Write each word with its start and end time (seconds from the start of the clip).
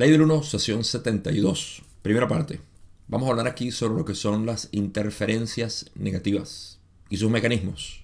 Ley 0.00 0.10
del 0.10 0.22
1, 0.22 0.42
sesión 0.44 0.82
72. 0.82 1.82
Primera 2.00 2.26
parte. 2.26 2.58
Vamos 3.06 3.26
a 3.26 3.32
hablar 3.32 3.46
aquí 3.46 3.70
sobre 3.70 3.98
lo 3.98 4.06
que 4.06 4.14
son 4.14 4.46
las 4.46 4.70
interferencias 4.72 5.90
negativas 5.94 6.78
y 7.10 7.18
sus 7.18 7.30
mecanismos. 7.30 8.02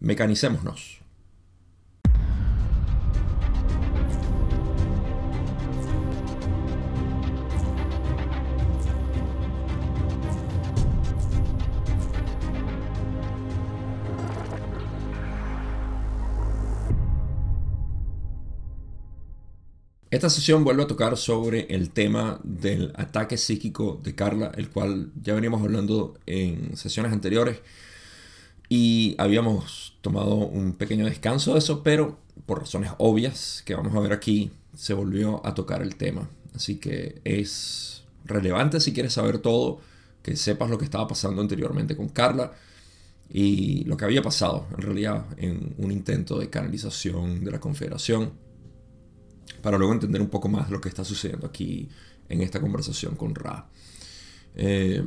Mecanicémonos. 0.00 0.99
Esta 20.10 20.28
sesión 20.28 20.64
vuelve 20.64 20.82
a 20.82 20.86
tocar 20.88 21.16
sobre 21.16 21.72
el 21.72 21.90
tema 21.90 22.40
del 22.42 22.92
ataque 22.96 23.36
psíquico 23.36 24.00
de 24.02 24.16
Carla, 24.16 24.50
el 24.56 24.68
cual 24.68 25.12
ya 25.22 25.34
veníamos 25.34 25.62
hablando 25.62 26.18
en 26.26 26.76
sesiones 26.76 27.12
anteriores 27.12 27.60
y 28.68 29.14
habíamos 29.18 29.96
tomado 30.00 30.34
un 30.34 30.72
pequeño 30.72 31.06
descanso 31.06 31.52
de 31.52 31.60
eso, 31.60 31.84
pero 31.84 32.18
por 32.44 32.58
razones 32.58 32.90
obvias 32.98 33.62
que 33.64 33.76
vamos 33.76 33.94
a 33.94 34.00
ver 34.00 34.12
aquí, 34.12 34.50
se 34.76 34.94
volvió 34.94 35.46
a 35.46 35.54
tocar 35.54 35.80
el 35.80 35.94
tema. 35.94 36.28
Así 36.56 36.78
que 36.78 37.20
es 37.22 38.02
relevante 38.24 38.80
si 38.80 38.92
quieres 38.92 39.12
saber 39.12 39.38
todo, 39.38 39.78
que 40.24 40.34
sepas 40.34 40.70
lo 40.70 40.78
que 40.78 40.86
estaba 40.86 41.06
pasando 41.06 41.40
anteriormente 41.40 41.94
con 41.94 42.08
Carla 42.08 42.52
y 43.32 43.84
lo 43.84 43.96
que 43.96 44.06
había 44.06 44.22
pasado 44.22 44.66
en 44.76 44.82
realidad 44.82 45.24
en 45.36 45.72
un 45.78 45.92
intento 45.92 46.36
de 46.36 46.50
canalización 46.50 47.44
de 47.44 47.50
la 47.52 47.60
Confederación 47.60 48.49
para 49.62 49.78
luego 49.78 49.92
entender 49.92 50.20
un 50.20 50.28
poco 50.28 50.48
más 50.48 50.70
lo 50.70 50.80
que 50.80 50.88
está 50.88 51.04
sucediendo 51.04 51.46
aquí 51.46 51.88
en 52.28 52.42
esta 52.42 52.60
conversación 52.60 53.16
con 53.16 53.34
Ra. 53.34 53.68
Eh, 54.54 55.02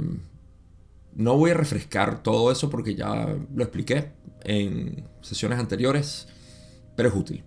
no 1.15 1.37
voy 1.37 1.51
a 1.51 1.55
refrescar 1.55 2.23
todo 2.23 2.51
eso 2.51 2.69
porque 2.69 2.95
ya 2.95 3.35
lo 3.53 3.63
expliqué 3.63 4.11
en 4.43 5.05
sesiones 5.21 5.59
anteriores, 5.59 6.27
pero 6.95 7.09
es 7.09 7.15
útil. 7.15 7.43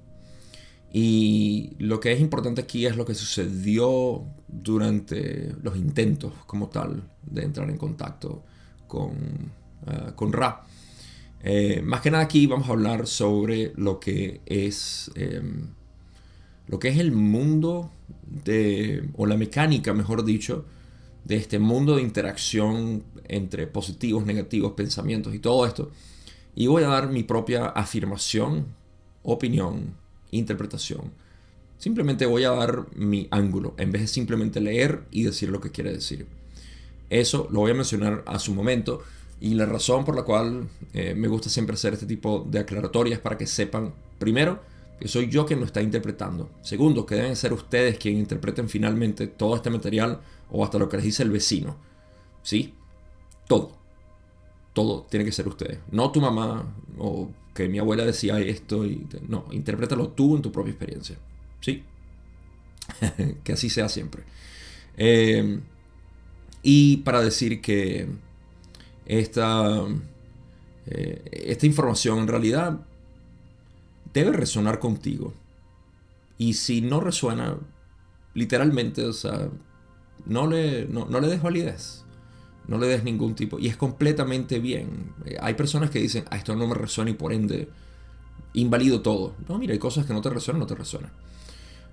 Y 0.92 1.72
lo 1.78 2.00
que 2.00 2.12
es 2.12 2.20
importante 2.20 2.62
aquí 2.62 2.86
es 2.86 2.96
lo 2.96 3.04
que 3.04 3.14
sucedió 3.14 4.24
durante 4.48 5.54
los 5.62 5.76
intentos 5.76 6.32
como 6.46 6.68
tal 6.68 7.10
de 7.22 7.42
entrar 7.42 7.68
en 7.68 7.76
contacto 7.76 8.44
con, 8.86 9.12
eh, 9.86 10.12
con 10.14 10.32
Ra. 10.32 10.64
Eh, 11.40 11.82
más 11.82 12.00
que 12.00 12.10
nada 12.10 12.24
aquí 12.24 12.46
vamos 12.46 12.68
a 12.68 12.72
hablar 12.72 13.06
sobre 13.06 13.72
lo 13.76 14.00
que 14.00 14.40
es 14.46 15.10
lo 16.68 16.78
que 16.78 16.88
es 16.88 16.98
el 16.98 17.12
mundo 17.12 17.90
de, 18.44 19.08
o 19.16 19.26
la 19.26 19.36
mecánica, 19.36 19.94
mejor 19.94 20.24
dicho, 20.24 20.64
de 21.24 21.36
este 21.36 21.58
mundo 21.58 21.96
de 21.96 22.02
interacción 22.02 23.02
entre 23.28 23.66
positivos, 23.66 24.24
negativos, 24.24 24.72
pensamientos 24.72 25.34
y 25.34 25.38
todo 25.38 25.66
esto. 25.66 25.90
Y 26.54 26.68
voy 26.68 26.84
a 26.84 26.88
dar 26.88 27.08
mi 27.08 27.22
propia 27.22 27.66
afirmación, 27.66 28.66
opinión, 29.22 29.94
interpretación. 30.30 31.12
Simplemente 31.78 32.26
voy 32.26 32.44
a 32.44 32.50
dar 32.50 32.86
mi 32.94 33.28
ángulo, 33.30 33.74
en 33.76 33.92
vez 33.92 34.02
de 34.02 34.08
simplemente 34.08 34.60
leer 34.60 35.02
y 35.10 35.24
decir 35.24 35.50
lo 35.50 35.60
que 35.60 35.70
quiere 35.70 35.92
decir. 35.92 36.26
Eso 37.10 37.48
lo 37.50 37.60
voy 37.60 37.72
a 37.72 37.74
mencionar 37.74 38.24
a 38.26 38.38
su 38.38 38.54
momento 38.54 39.02
y 39.40 39.54
la 39.54 39.66
razón 39.66 40.04
por 40.04 40.16
la 40.16 40.22
cual 40.22 40.68
eh, 40.94 41.14
me 41.14 41.28
gusta 41.28 41.50
siempre 41.50 41.74
hacer 41.74 41.92
este 41.92 42.06
tipo 42.06 42.46
de 42.48 42.60
aclaratorias 42.60 43.20
para 43.20 43.36
que 43.36 43.46
sepan, 43.46 43.92
primero, 44.18 44.60
que 44.98 45.08
soy 45.08 45.28
yo 45.28 45.44
quien 45.44 45.60
lo 45.60 45.66
está 45.66 45.82
interpretando. 45.82 46.50
Segundo, 46.62 47.04
que 47.04 47.16
deben 47.16 47.36
ser 47.36 47.52
ustedes 47.52 47.98
quienes 47.98 48.20
interpreten 48.20 48.68
finalmente 48.68 49.26
todo 49.26 49.56
este 49.56 49.70
material 49.70 50.20
o 50.50 50.64
hasta 50.64 50.78
lo 50.78 50.88
que 50.88 50.96
les 50.96 51.04
dice 51.04 51.22
el 51.22 51.30
vecino. 51.30 51.76
¿Sí? 52.42 52.74
Todo. 53.46 53.72
Todo 54.72 55.06
tiene 55.10 55.24
que 55.24 55.32
ser 55.32 55.48
ustedes. 55.48 55.78
No 55.90 56.10
tu 56.12 56.20
mamá 56.20 56.64
o 56.98 57.30
que 57.54 57.68
mi 57.68 57.78
abuela 57.78 58.04
decía 58.04 58.40
esto. 58.40 58.86
Y, 58.86 59.06
no, 59.28 59.46
interprétalo 59.50 60.08
tú 60.08 60.36
en 60.36 60.42
tu 60.42 60.50
propia 60.50 60.70
experiencia. 60.70 61.16
¿Sí? 61.60 61.82
que 63.44 63.52
así 63.52 63.68
sea 63.68 63.88
siempre. 63.88 64.22
Eh, 64.96 65.60
y 66.62 66.98
para 66.98 67.20
decir 67.20 67.60
que 67.60 68.08
esta, 69.04 69.84
eh, 70.86 71.22
esta 71.30 71.66
información 71.66 72.18
en 72.20 72.28
realidad 72.28 72.80
debe 74.16 74.32
resonar 74.32 74.78
contigo. 74.78 75.34
Y 76.38 76.54
si 76.54 76.80
no 76.80 77.00
resuena, 77.00 77.58
literalmente, 78.32 79.04
o 79.04 79.12
sea, 79.12 79.50
no 80.24 80.46
le, 80.46 80.86
no, 80.86 81.06
le 81.20 81.28
des 81.28 81.42
validez. 81.42 82.04
No 82.66 82.78
le 82.78 82.86
des 82.86 83.04
ningún 83.04 83.34
tipo. 83.34 83.58
Y 83.58 83.68
es 83.68 83.76
completamente 83.76 84.58
bien. 84.58 85.12
Eh, 85.26 85.36
hay 85.40 85.54
personas 85.54 85.90
que 85.90 86.00
dicen, 86.00 86.24
ah, 86.30 86.36
esto 86.36 86.56
no 86.56 86.66
me 86.66 86.74
resuena 86.74 87.10
y 87.10 87.14
por 87.14 87.32
ende 87.32 87.68
invalido 88.54 89.02
todo. 89.02 89.34
No, 89.48 89.58
mira, 89.58 89.74
hay 89.74 89.78
cosas 89.78 90.06
que 90.06 90.14
no 90.14 90.22
te 90.22 90.30
resuenan, 90.30 90.60
no 90.60 90.66
te 90.66 90.74
resuenan. 90.74 91.12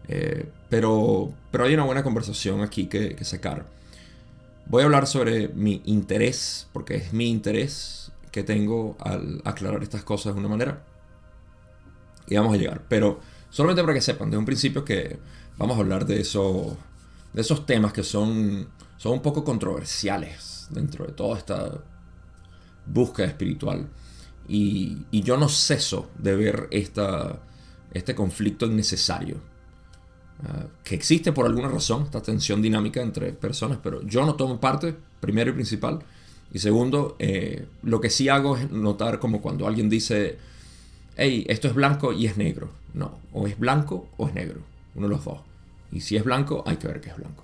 Eh, 0.07 0.49
pero, 0.69 1.31
pero 1.51 1.65
hay 1.65 1.73
una 1.73 1.83
buena 1.83 2.03
conversación 2.03 2.61
aquí 2.61 2.87
que, 2.87 3.15
que 3.15 3.25
sacar. 3.25 3.67
Voy 4.65 4.81
a 4.81 4.85
hablar 4.85 5.07
sobre 5.07 5.49
mi 5.49 5.81
interés, 5.85 6.69
porque 6.71 6.95
es 6.95 7.11
mi 7.11 7.29
interés 7.29 8.13
que 8.31 8.43
tengo 8.43 8.95
al 9.01 9.41
aclarar 9.43 9.83
estas 9.83 10.03
cosas 10.03 10.33
de 10.33 10.39
una 10.39 10.49
manera 10.49 10.83
y 12.27 12.35
vamos 12.35 12.53
a 12.53 12.57
llegar. 12.57 12.83
Pero 12.87 13.19
solamente 13.49 13.81
para 13.83 13.93
que 13.93 14.01
sepan 14.01 14.29
de 14.29 14.37
un 14.37 14.45
principio 14.45 14.83
que 14.83 15.19
vamos 15.57 15.77
a 15.77 15.81
hablar 15.81 16.05
de, 16.05 16.21
eso, 16.21 16.77
de 17.33 17.41
esos 17.41 17.65
temas 17.65 17.93
que 17.93 18.03
son, 18.03 18.67
son 18.97 19.13
un 19.13 19.21
poco 19.21 19.43
controversiales 19.43 20.67
dentro 20.69 21.05
de 21.05 21.13
toda 21.13 21.37
esta 21.37 21.83
búsqueda 22.85 23.27
espiritual. 23.27 23.87
Y, 24.47 25.05
y 25.11 25.21
yo 25.21 25.37
no 25.37 25.47
ceso 25.47 26.09
de 26.17 26.35
ver 26.35 26.67
esta, 26.71 27.39
este 27.93 28.15
conflicto 28.15 28.65
innecesario. 28.65 29.37
Ah, 30.45 30.65
que 30.83 30.95
existe 30.95 31.31
por 31.31 31.45
alguna 31.45 31.69
razón, 31.69 32.03
esta 32.03 32.21
tensión 32.21 32.61
dinámica 32.61 33.01
entre 33.01 33.31
personas, 33.33 33.79
pero 33.81 34.01
yo 34.01 34.25
no 34.25 34.35
tomo 34.35 34.59
parte, 34.59 34.95
primero 35.19 35.51
y 35.51 35.53
principal. 35.53 35.99
Y 36.51 36.59
segundo, 36.59 37.15
eh, 37.19 37.65
lo 37.83 38.01
que 38.01 38.09
sí 38.09 38.29
hago 38.29 38.57
es 38.57 38.69
notar 38.69 39.19
como 39.19 39.41
cuando 39.41 39.67
alguien 39.67 39.89
dice, 39.89 40.37
hey, 41.17 41.45
esto 41.47 41.67
es 41.67 41.73
blanco 41.73 42.13
y 42.13 42.25
es 42.25 42.37
negro. 42.37 42.69
No, 42.93 43.19
o 43.31 43.47
es 43.47 43.57
blanco 43.57 44.07
o 44.17 44.27
es 44.27 44.33
negro. 44.33 44.61
Uno 44.95 45.07
de 45.07 45.13
los 45.15 45.25
dos. 45.25 45.39
Y 45.91 46.01
si 46.01 46.15
es 46.15 46.23
blanco, 46.23 46.63
hay 46.65 46.77
que 46.77 46.87
ver 46.87 47.01
que 47.01 47.09
es 47.09 47.15
blanco. 47.17 47.43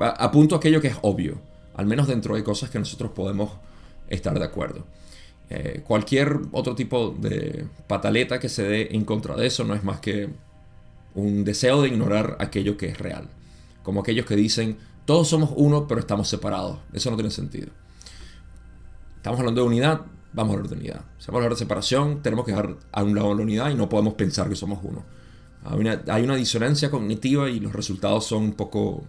Apunto 0.18 0.56
aquello 0.56 0.80
que 0.80 0.88
es 0.88 0.96
obvio, 1.02 1.40
al 1.74 1.86
menos 1.86 2.06
dentro 2.06 2.34
de 2.34 2.44
cosas 2.44 2.70
que 2.70 2.78
nosotros 2.78 3.12
podemos 3.12 3.52
estar 4.08 4.38
de 4.38 4.44
acuerdo. 4.44 4.84
Eh, 5.48 5.82
cualquier 5.86 6.40
otro 6.52 6.74
tipo 6.74 7.10
de 7.10 7.66
pataleta 7.86 8.40
que 8.40 8.48
se 8.48 8.64
dé 8.64 8.88
en 8.92 9.04
contra 9.04 9.36
de 9.36 9.46
eso 9.46 9.62
no 9.62 9.74
es 9.74 9.84
más 9.84 10.00
que 10.00 10.28
un 11.14 11.44
deseo 11.44 11.82
de 11.82 11.88
ignorar 11.88 12.36
aquello 12.40 12.76
que 12.76 12.88
es 12.88 12.98
real. 12.98 13.28
Como 13.82 14.00
aquellos 14.00 14.26
que 14.26 14.36
dicen, 14.36 14.76
todos 15.04 15.28
somos 15.28 15.50
uno 15.56 15.86
pero 15.86 16.00
estamos 16.00 16.28
separados. 16.28 16.78
Eso 16.92 17.10
no 17.10 17.16
tiene 17.16 17.30
sentido. 17.30 17.68
Estamos 19.16 19.38
hablando 19.40 19.62
de 19.62 19.66
unidad, 19.66 20.02
vamos 20.36 20.52
a 20.52 20.56
hablar 20.58 20.70
de 20.70 20.76
unidad. 20.76 21.00
Si 21.18 21.26
vamos 21.28 21.34
a 21.34 21.36
hablar 21.38 21.50
de 21.52 21.56
separación, 21.56 22.22
tenemos 22.22 22.44
que 22.44 22.52
dejar 22.52 22.76
a 22.92 23.02
un 23.02 23.14
lado 23.14 23.34
la 23.34 23.42
unidad 23.42 23.70
y 23.70 23.74
no 23.74 23.88
podemos 23.88 24.14
pensar 24.14 24.48
que 24.48 24.54
somos 24.54 24.78
uno. 24.82 25.04
Hay 25.64 26.22
una, 26.22 26.36
disonancia 26.36 26.90
cognitiva 26.90 27.50
y 27.50 27.58
los 27.58 27.72
resultados 27.72 28.26
son 28.26 28.44
un 28.44 28.52
poco 28.52 29.02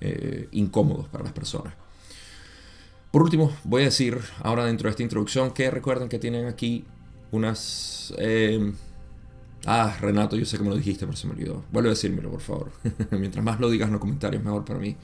eh, 0.00 0.48
incómodos 0.52 1.06
para 1.08 1.22
las 1.22 1.32
personas. 1.32 1.74
Por 3.12 3.22
último, 3.22 3.52
voy 3.62 3.82
a 3.82 3.84
decir 3.84 4.18
ahora 4.42 4.64
dentro 4.64 4.88
de 4.88 4.90
esta 4.90 5.04
introducción 5.04 5.52
que 5.52 5.70
recuerden 5.70 6.08
que 6.08 6.18
tienen 6.18 6.46
aquí 6.46 6.84
unas... 7.30 8.12
Eh, 8.18 8.72
ah, 9.66 9.96
Renato, 10.00 10.34
yo 10.34 10.46
sé 10.46 10.56
que 10.56 10.64
me 10.64 10.70
lo 10.70 10.76
dijiste, 10.76 11.04
pero 11.06 11.16
se 11.16 11.28
me 11.28 11.34
olvidó. 11.34 11.62
Vuelve 11.70 11.90
a 11.90 11.92
decírmelo, 11.92 12.30
por 12.30 12.40
favor. 12.40 12.72
Mientras 13.12 13.44
más 13.44 13.60
lo 13.60 13.70
digas 13.70 13.86
en 13.86 13.92
los 13.92 14.00
comentarios, 14.00 14.42
mejor 14.42 14.64
para 14.64 14.80
mí. 14.80 14.96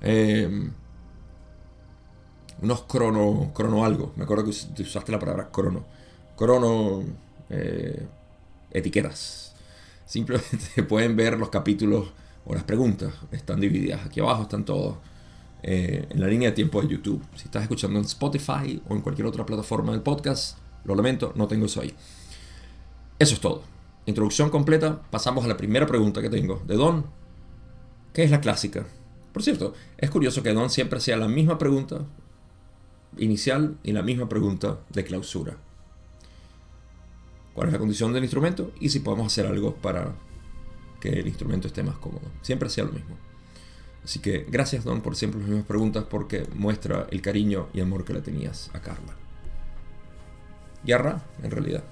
Eh, 0.00 0.70
unos 2.62 2.82
crono, 2.82 3.50
crono 3.54 3.84
algo. 3.84 4.12
Me 4.16 4.24
acuerdo 4.24 4.44
que 4.44 4.82
usaste 4.82 5.12
la 5.12 5.18
palabra 5.18 5.50
crono. 5.50 5.84
Crono 6.36 7.02
eh, 7.50 8.06
etiquetas. 8.70 9.54
Simplemente 10.06 10.82
pueden 10.88 11.16
ver 11.16 11.38
los 11.38 11.48
capítulos 11.48 12.08
o 12.44 12.54
las 12.54 12.62
preguntas. 12.62 13.12
Están 13.32 13.60
divididas. 13.60 14.06
Aquí 14.06 14.20
abajo 14.20 14.42
están 14.42 14.64
todos 14.64 14.96
eh, 15.62 16.06
en 16.08 16.20
la 16.20 16.28
línea 16.28 16.50
de 16.50 16.54
tiempo 16.54 16.80
de 16.80 16.88
YouTube. 16.88 17.22
Si 17.34 17.44
estás 17.44 17.62
escuchando 17.62 17.98
en 17.98 18.04
Spotify 18.04 18.80
o 18.88 18.94
en 18.94 19.00
cualquier 19.00 19.26
otra 19.26 19.44
plataforma 19.44 19.92
del 19.92 20.02
podcast, 20.02 20.58
lo 20.84 20.94
lamento, 20.94 21.32
no 21.34 21.48
tengo 21.48 21.66
eso 21.66 21.80
ahí. 21.80 21.94
Eso 23.18 23.34
es 23.34 23.40
todo. 23.40 23.62
Introducción 24.06 24.50
completa. 24.50 25.02
Pasamos 25.10 25.44
a 25.44 25.48
la 25.48 25.56
primera 25.56 25.86
pregunta 25.86 26.22
que 26.22 26.30
tengo 26.30 26.62
de 26.66 26.76
Don. 26.76 27.06
¿Qué 28.12 28.22
es 28.22 28.30
la 28.30 28.40
clásica? 28.40 28.86
Por 29.32 29.42
cierto, 29.42 29.74
es 29.96 30.10
curioso 30.10 30.42
que 30.42 30.52
Don 30.52 30.70
siempre 30.70 31.00
sea 31.00 31.16
la 31.16 31.28
misma 31.28 31.58
pregunta 31.58 32.04
inicial 33.18 33.78
y 33.82 33.92
la 33.92 34.02
misma 34.02 34.28
pregunta 34.28 34.80
de 34.90 35.04
clausura. 35.04 35.56
¿Cuál 37.54 37.68
es 37.68 37.72
la 37.72 37.78
condición 37.78 38.12
del 38.12 38.24
instrumento? 38.24 38.72
Y 38.80 38.88
si 38.88 39.00
podemos 39.00 39.26
hacer 39.26 39.46
algo 39.46 39.74
para 39.74 40.14
que 41.00 41.10
el 41.10 41.26
instrumento 41.26 41.66
esté 41.66 41.82
más 41.82 41.96
cómodo. 41.96 42.22
Siempre 42.42 42.68
hacía 42.68 42.84
lo 42.84 42.92
mismo. 42.92 43.16
Así 44.04 44.18
que 44.20 44.46
gracias 44.48 44.84
Don 44.84 45.00
por 45.00 45.16
siempre 45.16 45.40
las 45.40 45.48
mismas 45.48 45.66
preguntas 45.66 46.04
porque 46.08 46.46
muestra 46.54 47.06
el 47.10 47.20
cariño 47.20 47.68
y 47.72 47.80
amor 47.80 48.04
que 48.04 48.14
le 48.14 48.20
tenías 48.20 48.70
a 48.72 48.80
Carla. 48.80 49.14
Y 50.84 50.92
Ra, 50.92 51.22
en 51.42 51.50
realidad. 51.50 51.84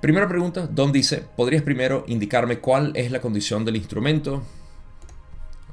Primera 0.00 0.28
pregunta, 0.28 0.66
Don 0.66 0.92
dice, 0.92 1.24
¿podrías 1.36 1.62
primero 1.62 2.04
indicarme 2.08 2.58
cuál 2.58 2.92
es 2.96 3.10
la 3.12 3.20
condición 3.20 3.64
del 3.64 3.76
instrumento? 3.76 4.42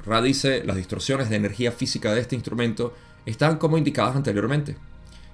Ra 0.06 0.22
dice, 0.22 0.64
las 0.64 0.76
distorsiones 0.76 1.30
de 1.30 1.36
energía 1.36 1.72
física 1.72 2.14
de 2.14 2.22
este 2.22 2.36
instrumento 2.36 2.94
están 3.30 3.58
como 3.58 3.78
indicadas 3.78 4.16
anteriormente. 4.16 4.76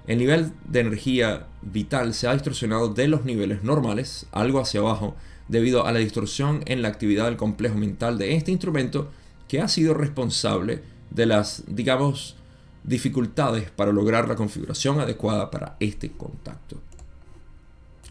El 0.07 0.19
nivel 0.19 0.51
de 0.67 0.81
energía 0.81 1.47
vital 1.61 2.13
se 2.13 2.27
ha 2.27 2.33
distorsionado 2.33 2.93
de 2.93 3.07
los 3.07 3.25
niveles 3.25 3.63
normales, 3.63 4.27
algo 4.31 4.59
hacia 4.59 4.81
abajo, 4.81 5.15
debido 5.47 5.85
a 5.85 5.91
la 5.91 5.99
distorsión 5.99 6.61
en 6.65 6.81
la 6.81 6.89
actividad 6.89 7.25
del 7.25 7.37
complejo 7.37 7.77
mental 7.77 8.17
de 8.17 8.35
este 8.35 8.51
instrumento 8.51 9.11
que 9.47 9.61
ha 9.61 9.67
sido 9.67 9.93
responsable 9.93 10.83
de 11.09 11.25
las, 11.25 11.63
digamos, 11.67 12.35
dificultades 12.83 13.71
para 13.71 13.91
lograr 13.91 14.27
la 14.27 14.35
configuración 14.35 14.99
adecuada 14.99 15.49
para 15.49 15.75
este 15.79 16.11
contacto. 16.11 16.79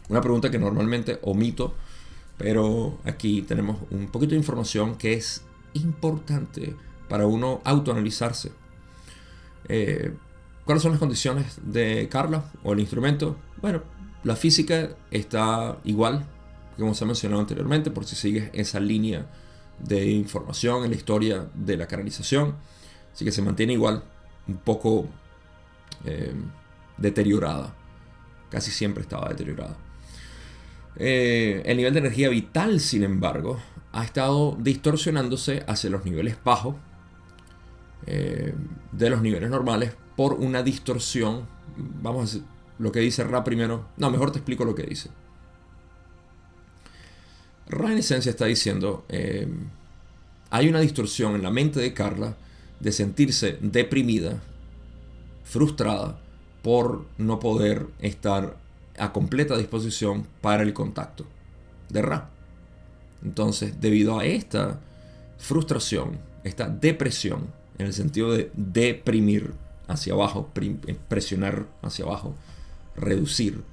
Una 0.09 0.21
pregunta 0.21 0.51
que 0.51 0.59
normalmente 0.59 1.19
omito, 1.23 1.75
pero 2.37 2.97
aquí 3.05 3.41
tenemos 3.41 3.77
un 3.91 4.07
poquito 4.07 4.31
de 4.31 4.37
información 4.37 4.97
que 4.97 5.13
es 5.13 5.43
importante 5.73 6.75
para 7.07 7.25
uno 7.25 7.61
autoanalizarse. 7.63 8.51
Eh, 9.67 10.13
¿Cuáles 10.65 10.81
son 10.81 10.91
las 10.91 10.99
condiciones 10.99 11.59
de 11.63 12.07
Carla 12.09 12.51
o 12.63 12.73
el 12.73 12.79
instrumento? 12.79 13.37
Bueno, 13.61 13.83
la 14.23 14.35
física 14.35 14.89
está 15.11 15.77
igual, 15.83 16.25
como 16.77 16.95
se 16.95 17.03
ha 17.03 17.07
mencionado 17.07 17.41
anteriormente, 17.41 17.91
por 17.91 18.05
si 18.05 18.15
sigues 18.15 18.49
esa 18.53 18.79
línea 18.79 19.27
de 19.79 20.09
información 20.09 20.83
en 20.83 20.89
la 20.89 20.95
historia 20.95 21.47
de 21.53 21.77
la 21.77 21.87
canalización. 21.87 22.55
Así 23.13 23.23
que 23.23 23.31
se 23.31 23.41
mantiene 23.41 23.73
igual, 23.73 24.03
un 24.47 24.57
poco 24.57 25.07
eh, 26.03 26.33
deteriorada. 26.97 27.75
Casi 28.49 28.71
siempre 28.71 29.03
estaba 29.03 29.29
deteriorada. 29.29 29.77
Eh, 30.97 31.61
el 31.65 31.77
nivel 31.77 31.93
de 31.93 31.99
energía 31.99 32.29
vital, 32.29 32.79
sin 32.79 33.03
embargo, 33.03 33.59
ha 33.91 34.03
estado 34.03 34.57
distorsionándose 34.59 35.63
hacia 35.67 35.89
los 35.89 36.05
niveles 36.05 36.37
bajos 36.43 36.75
eh, 38.07 38.53
de 38.91 39.09
los 39.09 39.21
niveles 39.21 39.49
normales 39.49 39.93
por 40.15 40.33
una 40.33 40.63
distorsión. 40.63 41.47
Vamos 41.77 42.19
a 42.19 42.25
decir 42.25 42.55
lo 42.79 42.91
que 42.91 42.99
dice 42.99 43.23
Ra 43.23 43.43
primero. 43.43 43.87
No, 43.97 44.09
mejor 44.09 44.31
te 44.31 44.39
explico 44.39 44.65
lo 44.65 44.75
que 44.75 44.83
dice. 44.83 45.09
Ra 47.67 47.91
en 47.91 47.97
esencia 47.97 48.29
está 48.29 48.45
diciendo, 48.45 49.05
eh, 49.09 49.47
hay 50.51 50.69
una 50.69 50.79
distorsión 50.79 51.35
en 51.35 51.43
la 51.43 51.49
mente 51.49 51.79
de 51.79 51.93
Carla 51.93 52.37
de 52.79 52.91
sentirse 52.91 53.57
deprimida, 53.61 54.41
frustrada 55.43 56.19
por 56.61 57.05
no 57.17 57.39
poder 57.39 57.87
estar 57.99 58.57
a 58.97 59.11
completa 59.11 59.57
disposición 59.57 60.27
para 60.41 60.63
el 60.63 60.73
contacto 60.73 61.25
de 61.89 62.01
Ra. 62.01 62.29
Entonces, 63.23 63.79
debido 63.81 64.19
a 64.19 64.25
esta 64.25 64.79
frustración, 65.37 66.19
esta 66.43 66.67
depresión, 66.67 67.47
en 67.77 67.85
el 67.85 67.93
sentido 67.93 68.31
de 68.31 68.51
deprimir 68.55 69.53
hacia 69.87 70.13
abajo, 70.13 70.51
presionar 71.07 71.67
hacia 71.81 72.05
abajo, 72.05 72.35
reducir, 72.95 73.63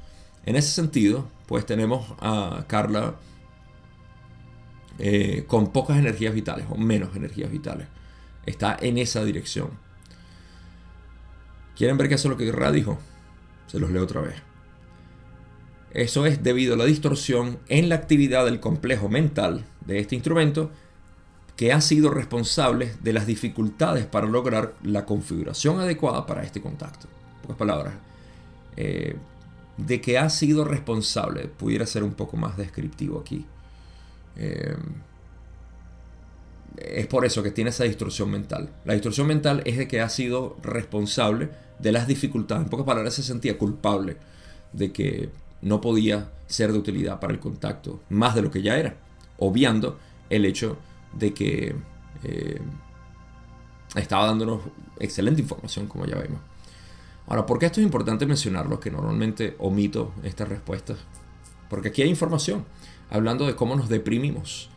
en 0.45 0.57
ese 0.57 0.71
sentido, 0.71 1.29
pues 1.47 1.65
tenemos 1.67 2.15
a 2.21 2.65
Carla 2.67 3.15
eh, 4.99 5.45
con 5.47 5.73
pocas 5.73 5.99
energías 5.99 6.35
vitales 6.35 6.67
o 6.69 6.77
menos 6.77 7.15
energías 7.17 7.51
vitales. 7.51 7.87
Está 8.45 8.77
en 8.81 8.99
esa 8.99 9.25
dirección. 9.25 9.71
¿Quieren 11.77 11.97
ver 11.97 12.09
qué 12.09 12.17
es 12.17 12.25
lo 12.25 12.37
que 12.37 12.51
Ra 12.51 12.73
dijo? 12.73 12.99
Se 13.69 13.79
los 13.79 13.91
leo 13.91 14.03
otra 14.03 14.21
vez. 14.21 14.35
Eso 15.93 16.27
es 16.27 16.43
debido 16.43 16.75
a 16.75 16.77
la 16.77 16.87
distorsión 16.87 17.59
en 17.69 17.89
la 17.89 17.95
actividad 17.95 18.45
del 18.45 18.61
complejo 18.61 19.09
mental 19.09 19.65
de 19.87 20.01
este 20.01 20.15
instrumento 20.15 20.71
que 21.57 21.73
ha 21.73 21.81
sido 21.81 22.11
responsable 22.11 22.95
de 23.03 23.13
las 23.13 23.27
dificultades 23.27 24.07
para 24.07 24.27
lograr 24.27 24.75
la 24.83 25.05
configuración 25.05 25.81
adecuada 25.81 26.27
para 26.27 26.43
este 26.43 26.61
contacto. 26.61 27.09
En 27.37 27.43
pocas 27.43 27.57
palabras, 27.57 27.95
eh, 28.77 29.17
de 29.77 30.01
que 30.01 30.19
ha 30.19 30.29
sido 30.31 30.65
responsable, 30.65 31.49
pudiera 31.49 31.87
ser 31.87 32.03
un 32.03 32.15
poco 32.15 32.37
más 32.37 32.57
descriptivo 32.57 33.21
aquí. 33.21 33.47
Eh, 34.37 34.77
es 36.79 37.07
por 37.07 37.25
eso 37.25 37.43
que 37.43 37.51
tiene 37.51 37.71
esa 37.71 37.85
distorsión 37.85 38.31
mental. 38.31 38.71
La 38.85 38.95
distorsión 38.95 39.27
mental 39.27 39.63
es 39.67 39.77
de 39.77 39.89
que 39.89 40.01
ha 40.01 40.09
sido 40.09 40.57
responsable 40.63 41.51
de 41.79 41.93
las 41.93 42.07
dificultades. 42.07 42.65
En 42.65 42.71
pocas 42.71 42.87
palabras, 42.87 43.15
se 43.15 43.23
sentía 43.23 43.59
culpable 43.59 44.17
de 44.73 44.93
que 44.93 45.29
no 45.61 45.81
podía 45.81 46.31
ser 46.47 46.73
de 46.73 46.79
utilidad 46.79 47.21
para 47.21 47.33
el 47.33 47.41
contacto, 47.41 48.01
más 48.09 48.35
de 48.35 48.43
lo 48.43 48.51
que 48.51 48.63
ya 48.63 48.79
era, 48.79 48.97
obviando 49.39 49.99
el 50.31 50.45
hecho 50.45 50.79
de 51.13 51.35
que 51.35 51.75
eh, 52.25 52.61
estaba 53.95 54.27
dándonos 54.27 54.61
excelente 54.99 55.43
información, 55.43 55.87
como 55.87 56.07
ya 56.07 56.17
vemos. 56.17 56.41
Ahora, 57.27 57.47
¿por 57.47 57.59
qué 57.59 57.67
esto 57.67 57.81
es 57.81 57.85
importante 57.85 58.27
mencionarlo? 58.27 58.81
Que 58.81 58.91
normalmente 58.91 59.57
omito 59.59 60.13
estas 60.23 60.49
respuestas. 60.49 60.99
Porque 61.69 61.89
aquí 61.89 62.03
hay 62.03 62.09
información 62.09 62.65
hablando 63.11 63.47
de 63.47 63.55
cómo 63.55 63.77
nos 63.77 63.89
deprimimos. 63.89 64.69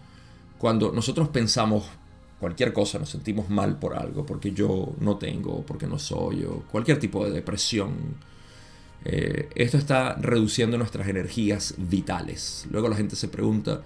Cuando 0.58 0.92
nosotros 0.92 1.30
pensamos 1.30 1.86
cualquier 2.40 2.74
cosa, 2.74 3.00
nos 3.00 3.10
sentimos 3.10 3.50
mal 3.50 3.80
por 3.80 3.96
algo, 3.96 4.26
porque 4.26 4.52
yo 4.52 4.94
no 5.00 5.18
tengo, 5.18 5.66
porque 5.66 5.88
no 5.88 6.00
soy, 6.00 6.44
o 6.44 6.64
cualquier 6.72 7.00
tipo 7.00 7.26
de 7.26 7.32
depresión. 7.32 8.16
Eh, 9.04 9.50
esto 9.56 9.78
está 9.78 10.16
reduciendo 10.16 10.78
nuestras 10.78 11.08
energías 11.08 11.76
vitales. 11.78 12.68
Luego 12.72 12.90
la 12.90 12.96
gente 12.96 13.16
se 13.16 13.28
pregunta, 13.28 13.82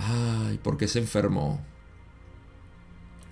ay, 0.00 0.58
¿por 0.58 0.76
qué 0.76 0.88
se 0.88 0.98
enfermó? 0.98 1.60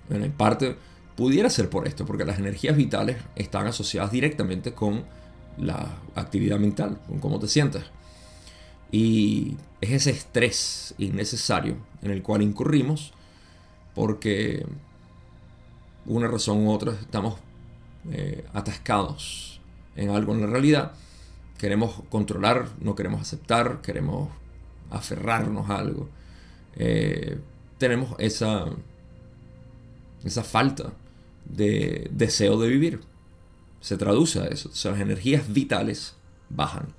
En 0.09 0.31
parte 0.31 0.75
pudiera 1.15 1.49
ser 1.49 1.69
por 1.69 1.87
esto, 1.87 2.05
porque 2.05 2.25
las 2.25 2.39
energías 2.39 2.75
vitales 2.77 3.17
están 3.35 3.67
asociadas 3.67 4.11
directamente 4.11 4.73
con 4.73 5.03
la 5.57 5.97
actividad 6.15 6.59
mental, 6.59 6.99
con 7.07 7.19
cómo 7.19 7.39
te 7.39 7.47
sientes. 7.47 7.83
Y 8.91 9.57
es 9.81 9.91
ese 9.91 10.11
estrés 10.11 10.95
innecesario 10.97 11.77
en 12.01 12.11
el 12.11 12.23
cual 12.23 12.41
incurrimos 12.41 13.13
porque 13.93 14.65
una 16.05 16.27
razón 16.27 16.65
u 16.65 16.71
otra 16.71 16.93
estamos 16.93 17.35
eh, 18.11 18.45
atascados 18.53 19.59
en 19.95 20.09
algo 20.09 20.33
en 20.33 20.41
la 20.41 20.47
realidad. 20.47 20.93
Queremos 21.57 22.01
controlar, 22.09 22.69
no 22.79 22.95
queremos 22.95 23.21
aceptar, 23.21 23.81
queremos 23.81 24.29
aferrarnos 24.89 25.69
a 25.69 25.77
algo. 25.77 26.09
Eh, 26.75 27.37
tenemos 27.77 28.15
esa, 28.19 28.65
esa 30.23 30.43
falta 30.43 30.93
de 31.45 32.09
deseo 32.11 32.59
de 32.59 32.69
vivir. 32.69 33.01
Se 33.81 33.97
traduce 33.97 34.39
a 34.39 34.45
eso. 34.45 34.69
O 34.69 34.91
las 34.91 35.01
energías 35.01 35.51
vitales 35.51 36.15
bajan. 36.49 36.93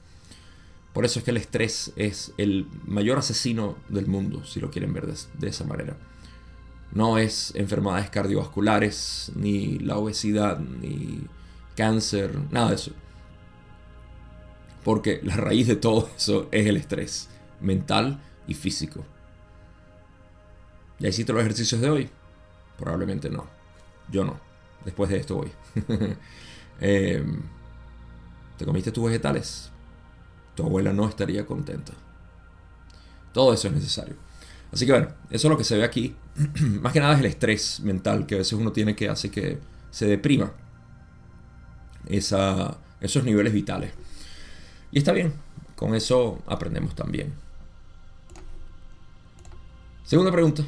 Por 0.92 1.04
eso 1.04 1.20
es 1.20 1.24
que 1.24 1.30
el 1.30 1.36
estrés 1.36 1.92
es 1.96 2.32
el 2.36 2.66
mayor 2.84 3.18
asesino 3.18 3.76
del 3.88 4.06
mundo, 4.06 4.44
si 4.44 4.60
lo 4.60 4.70
quieren 4.70 4.92
ver 4.92 5.06
de, 5.06 5.48
esa 5.48 5.64
manera. 5.64 5.96
No 6.92 7.18
es 7.18 7.52
enfermedades 7.54 8.10
cardiovasculares, 8.10 9.30
ni 9.36 9.78
la 9.78 9.96
obesidad, 9.96 10.58
ni 10.58 11.20
cáncer, 11.76 12.36
nada 12.50 12.70
de 12.70 12.74
eso. 12.74 12.92
Porque 14.82 15.20
la 15.22 15.36
raíz 15.36 15.68
de 15.68 15.76
todo 15.76 16.10
eso 16.16 16.48
es 16.50 16.66
el 16.66 16.76
estrés 16.76 17.28
mental 17.60 18.20
y 18.48 18.54
físico. 18.54 19.04
¿Ya 21.00 21.08
hiciste 21.08 21.32
los 21.32 21.40
ejercicios 21.40 21.80
de 21.80 21.90
hoy? 21.90 22.10
Probablemente 22.78 23.28
no. 23.28 23.46
Yo 24.12 24.24
no. 24.24 24.38
Después 24.84 25.10
de 25.10 25.16
esto 25.18 25.36
voy. 25.36 25.50
Em, 26.82 27.42
¿Te 28.56 28.64
comiste 28.64 28.90
tus 28.90 29.04
vegetales? 29.04 29.70
tu 30.54 30.66
abuela 30.66 30.92
no 30.92 31.08
estaría 31.08 31.46
contenta. 31.46 31.92
Todo 33.32 33.54
eso 33.54 33.68
es 33.68 33.74
necesario. 33.74 34.14
Así 34.72 34.86
que 34.86 34.92
bueno, 34.92 35.08
eso 35.30 35.48
es 35.48 35.50
lo 35.50 35.56
que 35.56 35.64
se 35.64 35.76
ve 35.76 35.84
aquí. 35.84 36.14
Más 36.80 36.92
que 36.92 37.00
nada 37.00 37.14
es 37.14 37.20
el 37.20 37.26
estrés 37.26 37.80
mental 37.80 38.26
que 38.26 38.36
a 38.36 38.38
veces 38.38 38.52
uno 38.52 38.72
tiene 38.72 38.94
que 38.94 39.08
hace 39.08 39.30
que 39.30 39.58
se 39.90 40.06
deprima 40.06 40.52
esos 42.08 43.24
niveles 43.24 43.52
vitales. 43.52 43.92
Y 44.92 44.98
está 44.98 45.12
bien, 45.12 45.32
con 45.76 45.94
eso 45.94 46.42
aprendemos 46.46 46.94
también. 46.94 47.32
Segunda 50.04 50.32
pregunta. 50.32 50.64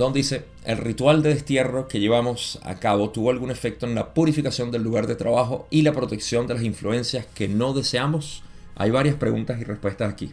Don 0.00 0.14
dice, 0.14 0.46
¿el 0.64 0.78
ritual 0.78 1.22
de 1.22 1.34
destierro 1.34 1.86
que 1.86 2.00
llevamos 2.00 2.58
a 2.62 2.76
cabo 2.76 3.10
tuvo 3.10 3.28
algún 3.28 3.50
efecto 3.50 3.84
en 3.84 3.94
la 3.94 4.14
purificación 4.14 4.70
del 4.70 4.82
lugar 4.82 5.06
de 5.06 5.14
trabajo 5.14 5.66
y 5.68 5.82
la 5.82 5.92
protección 5.92 6.46
de 6.46 6.54
las 6.54 6.62
influencias 6.62 7.26
que 7.34 7.48
no 7.48 7.74
deseamos? 7.74 8.42
Hay 8.76 8.90
varias 8.90 9.16
preguntas 9.16 9.60
y 9.60 9.64
respuestas 9.64 10.10
aquí. 10.10 10.32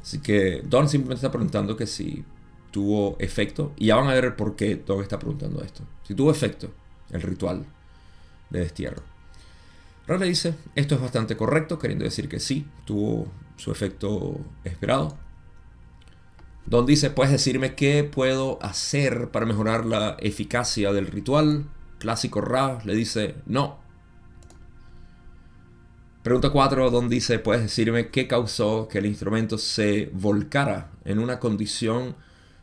Así 0.00 0.20
que 0.20 0.62
Don 0.64 0.88
simplemente 0.88 1.16
está 1.16 1.30
preguntando 1.30 1.76
que 1.76 1.86
si 1.86 2.24
tuvo 2.70 3.16
efecto. 3.18 3.74
Y 3.76 3.88
ya 3.88 3.96
van 3.96 4.08
a 4.08 4.14
ver 4.14 4.34
por 4.34 4.56
qué 4.56 4.76
Don 4.76 5.02
está 5.02 5.18
preguntando 5.18 5.62
esto. 5.62 5.82
Si 6.08 6.14
tuvo 6.14 6.30
efecto 6.30 6.70
el 7.10 7.20
ritual 7.20 7.66
de 8.48 8.60
destierro. 8.60 9.02
Ra 10.06 10.16
le 10.16 10.24
dice, 10.24 10.54
esto 10.74 10.94
es 10.94 11.02
bastante 11.02 11.36
correcto, 11.36 11.78
queriendo 11.78 12.06
decir 12.06 12.30
que 12.30 12.40
sí, 12.40 12.64
tuvo 12.86 13.28
su 13.58 13.72
efecto 13.72 14.40
esperado. 14.64 15.18
Don 16.66 16.86
dice, 16.86 17.10
¿puedes 17.10 17.32
decirme 17.32 17.74
qué 17.74 18.04
puedo 18.04 18.58
hacer 18.62 19.30
para 19.30 19.46
mejorar 19.46 19.86
la 19.86 20.16
eficacia 20.20 20.92
del 20.92 21.06
ritual? 21.06 21.66
Clásico 21.98 22.40
Ra 22.40 22.80
le 22.84 22.94
dice, 22.94 23.34
no. 23.46 23.78
Pregunta 26.22 26.50
4, 26.50 26.90
Don 26.90 27.08
dice, 27.08 27.38
¿puedes 27.38 27.62
decirme 27.62 28.10
qué 28.10 28.26
causó 28.28 28.88
que 28.88 28.98
el 28.98 29.06
instrumento 29.06 29.58
se 29.58 30.10
volcara 30.12 30.90
en 31.04 31.18
una 31.18 31.38
condición 31.38 32.14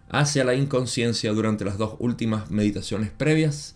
hacia 0.09 0.43
la 0.43 0.53
inconsciencia 0.53 1.33
durante 1.33 1.65
las 1.65 1.77
dos 1.77 1.95
últimas 1.99 2.51
meditaciones 2.51 3.09
previas? 3.09 3.75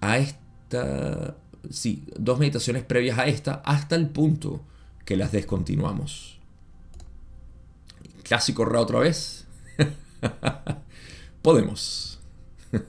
A 0.00 0.18
esta, 0.18 1.36
sí, 1.70 2.04
dos 2.18 2.38
meditaciones 2.38 2.82
previas 2.82 3.18
a 3.18 3.26
esta, 3.26 3.62
hasta 3.64 3.94
el 3.94 4.08
punto 4.08 4.64
que 5.04 5.16
las 5.16 5.32
descontinuamos. 5.32 6.37
Clásico 8.28 8.64
Ra 8.64 8.80
otra 8.80 9.00
vez. 9.00 9.46
Podemos. 11.42 12.20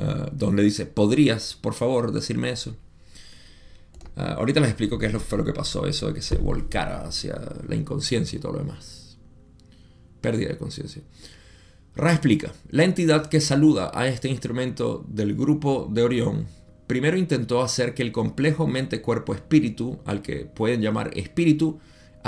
Ah, 0.00 0.30
Don 0.30 0.54
le 0.54 0.62
dice, 0.62 0.86
¿podrías, 0.86 1.58
por 1.60 1.74
favor, 1.74 2.12
decirme 2.12 2.50
eso? 2.50 2.76
Ah, 4.14 4.34
ahorita 4.34 4.60
les 4.60 4.68
explico 4.68 4.96
qué 4.96 5.10
fue 5.18 5.38
lo 5.38 5.44
que 5.44 5.52
pasó, 5.52 5.86
eso 5.86 6.06
de 6.06 6.14
que 6.14 6.22
se 6.22 6.36
volcara 6.36 7.02
hacia 7.02 7.36
la 7.66 7.74
inconsciencia 7.74 8.36
y 8.36 8.40
todo 8.40 8.52
lo 8.52 8.58
demás. 8.60 9.18
Pérdida 10.20 10.50
de 10.50 10.56
conciencia. 10.56 11.02
Ra 11.96 12.12
explica, 12.12 12.52
la 12.70 12.84
entidad 12.84 13.26
que 13.26 13.40
saluda 13.40 13.90
a 13.92 14.06
este 14.06 14.28
instrumento 14.28 15.04
del 15.08 15.34
grupo 15.34 15.88
de 15.90 16.04
Orión 16.04 16.46
primero 16.88 17.16
intentó 17.16 17.62
hacer 17.62 17.94
que 17.94 18.02
el 18.02 18.10
complejo 18.10 18.66
mente-cuerpo-espíritu, 18.66 19.98
al 20.04 20.22
que 20.22 20.46
pueden 20.46 20.80
llamar 20.80 21.10
espíritu, 21.16 21.78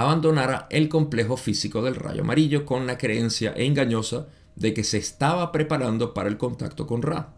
abandonara 0.02 0.66
el 0.71 0.88
complejo 0.88 1.37
físico 1.37 1.83
del 1.83 1.97
rayo 1.97 2.23
amarillo 2.23 2.64
con 2.64 2.87
la 2.87 2.99
creencia 2.99 3.52
engañosa 3.57 4.28
de 4.57 4.75
que 4.75 4.85
se 4.85 4.99
estaba 4.99 5.52
preparando 5.52 6.14
para 6.14 6.28
el 6.28 6.37
contacto 6.37 6.87
con 6.87 7.02
Ra. 7.02 7.35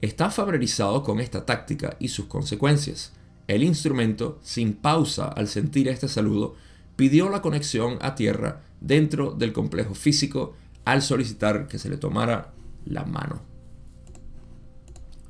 Está 0.00 0.30
familiarizado 0.30 1.02
con 1.02 1.20
esta 1.20 1.46
táctica 1.46 1.96
y 1.98 2.08
sus 2.08 2.26
consecuencias. 2.26 3.12
El 3.46 3.62
instrumento, 3.62 4.38
sin 4.42 4.74
pausa 4.74 5.28
al 5.28 5.48
sentir 5.48 5.88
este 5.88 6.08
saludo, 6.08 6.56
pidió 6.96 7.28
la 7.28 7.42
conexión 7.42 7.98
a 8.00 8.14
tierra 8.14 8.62
dentro 8.80 9.32
del 9.32 9.52
complejo 9.52 9.94
físico 9.94 10.54
al 10.84 11.02
solicitar 11.02 11.68
que 11.68 11.78
se 11.78 11.88
le 11.88 11.96
tomara 11.96 12.52
la 12.84 13.04
mano. 13.04 13.40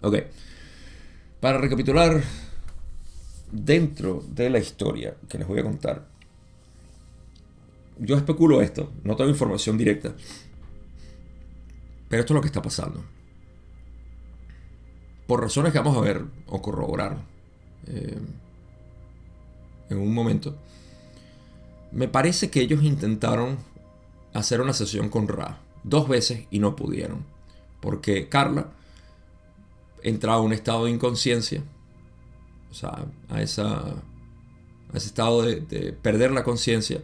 Ok. 0.00 0.16
Para 1.40 1.58
recapitular, 1.58 2.22
dentro 3.50 4.24
de 4.28 4.48
la 4.48 4.58
historia 4.58 5.16
que 5.28 5.38
les 5.38 5.46
voy 5.46 5.60
a 5.60 5.64
contar, 5.64 6.11
yo 7.98 8.16
especulo 8.16 8.60
esto, 8.60 8.90
no 9.04 9.16
tengo 9.16 9.30
información 9.30 9.76
directa, 9.78 10.14
pero 12.08 12.20
esto 12.20 12.32
es 12.32 12.36
lo 12.36 12.40
que 12.40 12.48
está 12.48 12.62
pasando. 12.62 13.02
Por 15.26 15.40
razones 15.40 15.72
que 15.72 15.78
vamos 15.78 15.96
a 15.96 16.00
ver 16.00 16.24
o 16.46 16.60
corroborar 16.60 17.18
eh, 17.86 18.18
en 19.88 19.98
un 19.98 20.12
momento, 20.12 20.56
me 21.90 22.08
parece 22.08 22.50
que 22.50 22.60
ellos 22.60 22.82
intentaron 22.82 23.58
hacer 24.32 24.60
una 24.60 24.72
sesión 24.72 25.08
con 25.08 25.28
Ra 25.28 25.60
dos 25.84 26.08
veces 26.08 26.46
y 26.50 26.58
no 26.58 26.76
pudieron. 26.76 27.24
Porque 27.80 28.28
Carla 28.28 28.68
entraba 30.02 30.38
a 30.38 30.42
un 30.42 30.52
estado 30.52 30.84
de 30.84 30.92
inconsciencia, 30.92 31.62
o 32.70 32.74
sea, 32.74 33.06
a, 33.28 33.42
esa, 33.42 33.78
a 33.78 34.96
ese 34.96 35.06
estado 35.06 35.42
de 35.42 35.92
perder 35.92 36.30
la 36.30 36.44
conciencia, 36.44 37.02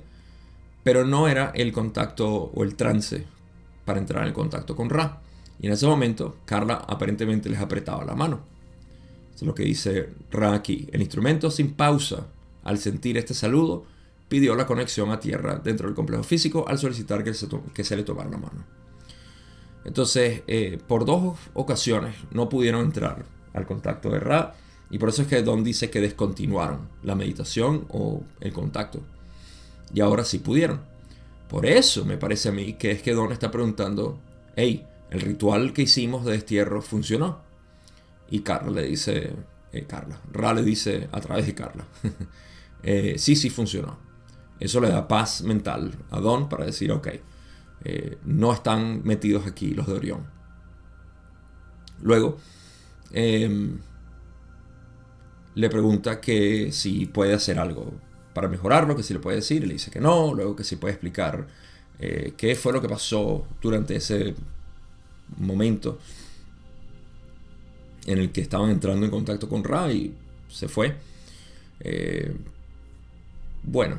pero 0.89 1.05
no 1.05 1.29
era 1.29 1.53
el 1.55 1.71
contacto 1.71 2.27
o 2.27 2.65
el 2.65 2.75
trance 2.75 3.27
para 3.85 3.99
entrar 3.99 4.27
en 4.27 4.33
contacto 4.33 4.75
con 4.75 4.89
Ra. 4.89 5.21
Y 5.61 5.67
en 5.67 5.75
ese 5.75 5.87
momento, 5.87 6.39
Carla 6.47 6.83
aparentemente 6.89 7.51
les 7.51 7.61
apretaba 7.61 8.07
la 8.07 8.15
mano. 8.15 8.41
Es 9.35 9.43
lo 9.43 9.55
que 9.55 9.65
dice 9.65 10.09
Ra 10.31 10.55
aquí. 10.55 10.89
El 10.91 11.03
instrumento 11.03 11.51
sin 11.51 11.75
pausa, 11.75 12.29
al 12.65 12.79
sentir 12.79 13.19
este 13.19 13.35
saludo, 13.35 13.85
pidió 14.31 14.55
la 14.55 14.67
conexión 14.67 15.11
a 15.11 15.21
tierra 15.21 15.61
dentro 15.63 15.89
del 15.89 15.95
complejo 15.95 16.23
físico 16.23 16.65
al 16.67 16.79
solicitar 16.79 17.23
que 17.23 17.35
se, 17.35 17.49
que 17.75 17.85
se 17.85 17.95
le 17.95 18.03
tomara 18.03 18.31
la 18.31 18.39
mano. 18.39 18.65
Entonces, 19.85 20.43
eh, 20.47 20.79
por 20.89 21.05
dos 21.05 21.39
ocasiones 21.53 22.17
no 22.31 22.49
pudieron 22.49 22.87
entrar 22.87 23.27
al 23.53 23.67
contacto 23.67 24.09
de 24.09 24.21
Ra 24.21 24.55
y 24.91 24.97
por 24.97 25.11
eso 25.11 25.21
es 25.21 25.29
que 25.29 25.43
Don 25.43 25.63
dice 25.63 25.91
que 25.91 26.01
descontinuaron 26.01 26.89
la 27.03 27.15
meditación 27.15 27.85
o 27.91 28.23
el 28.41 28.55
contacto. 28.55 29.03
Y 29.95 30.01
ahora 30.01 30.25
sí 30.25 30.39
pudieron. 30.39 30.81
Por 31.49 31.67
eso 31.67 32.05
me 32.05 32.19
parece 32.19 32.51
a 32.51 32.53
mí 32.53 32.75
que 32.75 32.91
es 32.91 33.03
que 33.03 33.15
Don 33.15 33.33
está 33.33 33.51
preguntando, 33.51 34.21
hey, 34.57 34.87
el 35.11 35.21
ritual 35.21 35.73
que 35.73 35.83
hicimos 35.83 36.25
de 36.25 36.33
destierro 36.33 36.83
funcionó. 36.83 37.41
Y 38.31 38.41
Carla 38.41 38.71
le 38.71 38.89
dice, 38.89 39.35
eh, 39.73 39.85
Carla, 39.87 40.21
Ra 40.33 40.53
le 40.53 40.63
dice 40.63 41.09
a 41.13 41.21
través 41.21 41.47
de 41.47 41.55
Carla, 41.55 41.85
eh, 42.83 43.15
sí, 43.19 43.37
sí 43.37 43.49
funcionó. 43.49 43.99
Eso 44.61 44.81
le 44.81 44.89
da 44.89 45.09
paz 45.09 45.43
mental 45.43 45.93
a 46.11 46.21
Don 46.21 46.49
para 46.49 46.67
decir, 46.67 46.93
ok, 46.93 47.09
eh, 47.85 48.19
no 48.25 48.53
están 48.53 49.03
metidos 49.05 49.47
aquí 49.47 49.71
los 49.71 49.87
de 49.87 49.93
Orión. 49.95 50.27
Luego, 52.03 52.39
em, 53.13 53.79
le 55.55 55.71
pregunta 55.71 56.21
que 56.21 56.73
si 56.73 57.07
puede 57.07 57.35
hacer 57.35 57.59
algo 57.59 57.93
para 58.39 58.47
mejorarlo, 58.47 58.95
que 58.95 59.03
si 59.03 59.13
le 59.13 59.19
puede 59.19 59.39
decir, 59.39 59.67
le 59.67 59.73
dice 59.73 59.91
que 59.91 59.99
no, 59.99 60.33
luego 60.33 60.55
que 60.55 60.63
si 60.63 60.77
puede 60.77 60.95
explicar 60.95 61.49
eh, 61.99 62.35
qué 62.37 62.55
fue 62.55 62.73
lo 62.73 62.81
que 62.81 62.89
pasó 62.89 63.45
durante 63.61 63.97
ese 63.97 64.37
momento 65.39 65.99
en 68.07 68.19
el 68.19 68.31
que 68.31 68.41
estaban 68.41 68.71
entrando 68.71 69.05
en 69.05 69.11
contacto 69.11 69.49
con 69.49 69.65
Ra 69.65 69.91
y 69.91 70.15
se 70.49 70.69
fue. 70.69 70.95
Eh, 71.81 72.33
bueno, 73.65 73.99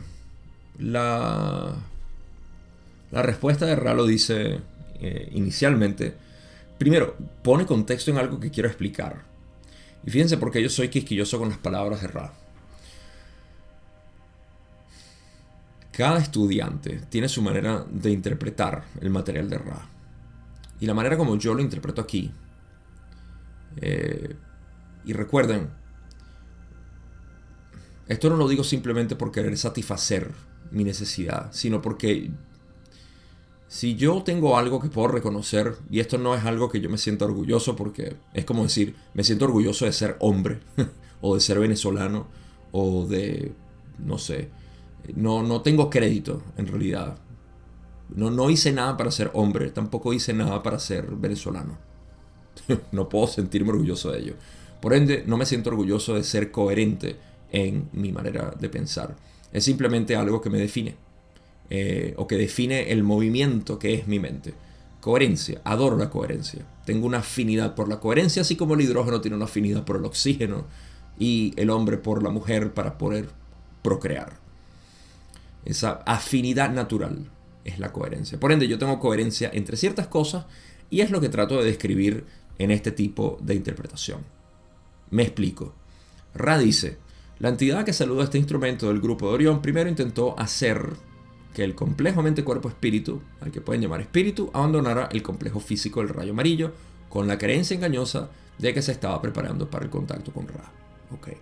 la, 0.77 1.75
la 3.12 3.22
respuesta 3.22 3.65
de 3.65 3.75
Ra 3.75 3.93
lo 3.93 4.05
dice 4.05 4.62
eh, 5.01 5.29
inicialmente. 5.34 6.13
Primero, 6.77 7.17
pone 7.43 7.65
contexto 7.65 8.10
en 8.10 8.19
algo 8.19 8.39
que 8.39 8.51
quiero 8.51 8.69
explicar. 8.69 9.22
Y 10.05 10.12
fíjense 10.12 10.38
por 10.38 10.50
qué 10.50 10.63
yo 10.63 10.69
soy 10.69 10.88
quisquilloso 10.88 11.38
con 11.39 11.50
las 11.50 11.58
palabras 11.58 12.01
de 12.01 12.08
Ra. 12.08 12.34
Cada 15.91 16.19
estudiante 16.19 17.01
tiene 17.10 17.27
su 17.27 17.41
manera 17.41 17.86
de 17.89 18.12
interpretar 18.12 18.86
el 19.01 19.10
material 19.10 19.50
de 19.50 19.58
Ra. 19.58 19.89
Y 20.79 20.86
la 20.86 20.93
manera 20.93 21.17
como 21.17 21.38
yo 21.38 21.53
lo 21.53 21.62
interpreto 21.62 22.01
aquí. 22.01 22.31
Eh, 23.77 24.36
y 25.05 25.13
recuerden, 25.13 25.69
esto 28.08 28.29
no 28.29 28.38
lo 28.38 28.48
digo 28.48 28.63
simplemente 28.63 29.15
por 29.15 29.31
querer 29.31 29.58
satisfacer 29.58 30.31
mi 30.72 30.84
necesidad, 30.84 31.50
sino 31.51 31.81
porque 31.81 32.31
si 33.67 33.96
yo 33.96 34.24
tengo 34.24 34.58
algo 34.58 34.79
que 34.79 34.89
puedo 34.89 35.10
reconocer, 35.10 35.75
y 35.91 36.00
esto 36.00 36.17
no 36.17 36.34
es 36.34 36.43
algo 36.43 36.69
que 36.69 36.81
yo 36.81 36.89
me 36.89 36.98
siento 36.98 37.25
orgulloso, 37.25 37.75
porque 37.75 38.15
es 38.34 38.43
como 38.46 38.63
decir, 38.63 38.96
me 39.13 39.24
siento 39.24 39.46
orgulloso 39.46 39.86
de 39.86 39.93
ser 39.93 40.17
hombre, 40.19 40.60
o 41.22 41.36
de 41.36 41.41
ser 41.41 41.60
venezolano, 41.60 42.27
o 42.72 43.05
de, 43.05 43.53
no 44.00 44.17
sé, 44.17 44.50
no, 45.15 45.44
no 45.44 45.62
tengo 45.62 45.89
crédito 45.89 46.41
en 46.58 46.68
realidad. 46.68 47.18
No, 48.15 48.32
no 48.32 48.50
hice 48.50 48.72
nada 48.72 48.98
para 48.98 49.12
ser 49.12 49.29
hombre, 49.34 49.70
tampoco 49.70 50.13
hice 50.13 50.34
nada 50.34 50.63
para 50.63 50.79
ser 50.79 51.08
venezolano. 51.12 51.77
no 52.91 53.10
puedo 53.10 53.27
sentirme 53.27 53.72
orgulloso 53.72 54.12
de 54.12 54.20
ello. 54.20 54.34
Por 54.82 54.94
ende, 54.94 55.24
no 55.27 55.38
me 55.38 55.46
siento 55.46 55.70
orgulloso 55.70 56.15
de 56.15 56.24
ser 56.24 56.51
coherente 56.51 57.18
en 57.51 57.89
mi 57.94 58.12
manera 58.12 58.53
de 58.60 58.70
pensar. 58.70 59.15
Es 59.51 59.63
simplemente 59.65 60.15
algo 60.15 60.41
que 60.41 60.50
me 60.50 60.60
define. 60.60 60.96
Eh, 61.72 62.15
o 62.18 62.25
que 62.25 62.36
define 62.36 62.91
el 62.91 63.03
movimiento 63.03 63.77
que 63.77 63.94
es 63.94 64.08
mi 64.08 64.20
mente. 64.20 64.53
Coherencia. 65.01 65.62
Adoro 65.63 65.98
la 65.98 66.10
coherencia. 66.10 66.65
Tengo 66.86 67.06
una 67.06 67.20
afinidad 67.20 67.75
por 67.75 67.88
la 67.88 68.00
coherencia, 68.00 68.41
así 68.41 68.56
como 68.56 68.74
el 68.74 68.82
hidrógeno 68.82 69.22
tiene 69.22 69.38
una 69.38 69.46
afinidad 69.46 69.86
por 69.86 69.98
el 69.98 70.06
oxígeno 70.06 70.65
y 71.20 71.53
el 71.58 71.70
hombre 71.70 71.98
por 71.98 72.24
la 72.24 72.29
mujer 72.29 72.74
para 72.74 72.98
poder 72.98 73.29
procrear. 73.84 74.39
Esa 75.66 76.04
afinidad 76.06 76.72
natural 76.72 77.30
es 77.66 77.80
la 77.80 77.92
coherencia. 77.92 78.39
Por 78.39 78.51
ende, 78.51 78.68
yo 78.68 78.78
tengo 78.78 79.00
coherencia 79.00 79.50
entre 79.54 79.78
ciertas 79.78 80.08
cosas 80.08 80.46
y 80.89 81.01
es 81.01 81.12
lo 81.12 81.22
que 81.22 81.30
trato 81.30 81.58
de 81.58 81.66
describir 81.66 82.25
en 82.58 82.72
este 82.72 82.92
tipo 82.92 83.38
de 83.42 83.56
interpretación. 83.56 84.22
Me 85.12 85.24
explico. 85.24 85.74
Ra 86.34 86.58
dice, 86.58 86.98
la 87.39 87.50
entidad 87.50 87.86
que 87.86 87.94
saluda 87.94 88.25
este 88.25 88.38
instrumento 88.38 88.88
del 88.88 89.01
grupo 89.01 89.28
de 89.28 89.34
Orión 89.34 89.62
primero 89.62 89.89
intentó 89.89 90.38
hacer 90.38 90.94
que 91.54 91.63
el 91.63 91.74
complejo 91.74 92.22
mente-cuerpo-espíritu, 92.22 93.22
al 93.42 93.51
que 93.51 93.62
pueden 93.62 93.82
llamar 93.82 94.01
espíritu, 94.01 94.51
abandonara 94.54 95.10
el 95.12 95.24
complejo 95.24 95.60
físico 95.60 96.00
del 96.00 96.10
rayo 96.10 96.32
amarillo 96.32 96.74
con 97.10 97.28
la 97.28 97.38
creencia 97.38 97.75
engañosa 97.75 98.30
de 98.58 98.74
que 98.74 98.82
se 98.82 98.92
estaba 98.92 99.22
preparando 99.22 99.70
para 99.70 99.86
el 99.86 99.89
contacto 99.89 100.32
con 100.32 100.48
Ra. 100.48 100.72
Okay. 101.12 101.38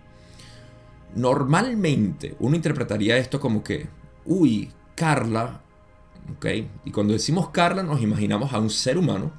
Normalmente 1.14 2.36
uno 2.38 2.56
interpretaría 2.56 3.18
esto 3.18 3.38
como 3.38 3.62
que, 3.62 3.88
uy, 4.28 4.70
Carla, 4.94 5.60
ok, 6.36 6.46
y 6.84 6.90
cuando 6.90 7.14
decimos 7.14 7.48
Carla 7.48 7.82
nos 7.82 8.00
imaginamos 8.02 8.52
a 8.52 8.58
un 8.58 8.70
ser 8.70 8.98
humano 8.98 9.32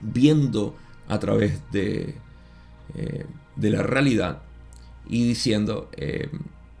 viendo 0.00 0.74
a 1.08 1.18
través 1.18 1.60
de, 1.70 2.14
eh, 2.94 3.26
de 3.56 3.70
la 3.70 3.82
realidad 3.82 4.40
y 5.06 5.28
diciendo, 5.28 5.90
eh, 5.92 6.30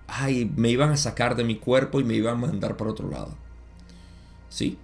ay, 0.08 0.50
me 0.56 0.70
iban 0.70 0.90
a 0.90 0.96
sacar 0.96 1.36
de 1.36 1.44
mi 1.44 1.56
cuerpo 1.56 2.00
y 2.00 2.04
me 2.04 2.14
iban 2.14 2.36
a 2.36 2.46
mandar 2.46 2.76
por 2.76 2.88
otro 2.88 3.10
lado. 3.10 3.34
¿Sí? 4.48 4.78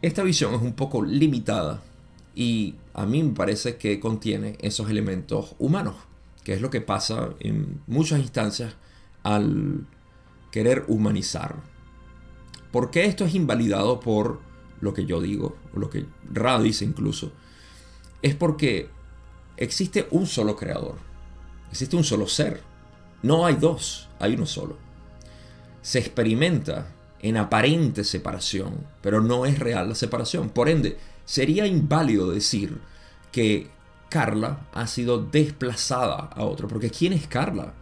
Esta 0.00 0.22
visión 0.22 0.54
es 0.54 0.62
un 0.62 0.74
poco 0.74 1.02
limitada 1.02 1.82
y 2.34 2.76
a 2.94 3.06
mí 3.06 3.22
me 3.22 3.34
parece 3.34 3.76
que 3.76 3.98
contiene 3.98 4.56
esos 4.60 4.88
elementos 4.88 5.54
humanos, 5.58 5.96
que 6.44 6.54
es 6.54 6.60
lo 6.60 6.70
que 6.70 6.80
pasa 6.80 7.30
en 7.40 7.80
muchas 7.86 8.20
instancias 8.20 8.74
al 9.22 9.86
querer 10.52 10.84
humanizar. 10.86 11.56
¿Por 12.70 12.92
qué 12.92 13.06
esto 13.06 13.24
es 13.24 13.34
invalidado 13.34 13.98
por 13.98 14.40
lo 14.80 14.94
que 14.94 15.04
yo 15.04 15.20
digo, 15.20 15.56
o 15.74 15.80
lo 15.80 15.90
que 15.90 16.06
Ra 16.32 16.60
dice 16.60 16.84
incluso? 16.84 17.32
Es 18.22 18.36
porque 18.36 18.88
existe 19.56 20.06
un 20.12 20.26
solo 20.26 20.54
creador, 20.54 20.94
existe 21.70 21.96
un 21.96 22.04
solo 22.04 22.28
ser, 22.28 22.62
no 23.22 23.46
hay 23.46 23.56
dos, 23.56 24.08
hay 24.20 24.34
uno 24.34 24.46
solo. 24.46 24.76
Se 25.80 25.98
experimenta 25.98 26.92
en 27.20 27.36
aparente 27.36 28.04
separación, 28.04 28.86
pero 29.00 29.20
no 29.20 29.46
es 29.46 29.58
real 29.58 29.88
la 29.88 29.94
separación. 29.94 30.50
Por 30.50 30.68
ende, 30.68 30.98
sería 31.24 31.66
inválido 31.66 32.30
decir 32.30 32.80
que 33.30 33.68
Carla 34.08 34.66
ha 34.72 34.86
sido 34.86 35.24
desplazada 35.24 36.16
a 36.16 36.44
otro, 36.44 36.68
porque 36.68 36.90
¿quién 36.90 37.12
es 37.12 37.26
Carla? 37.26 37.74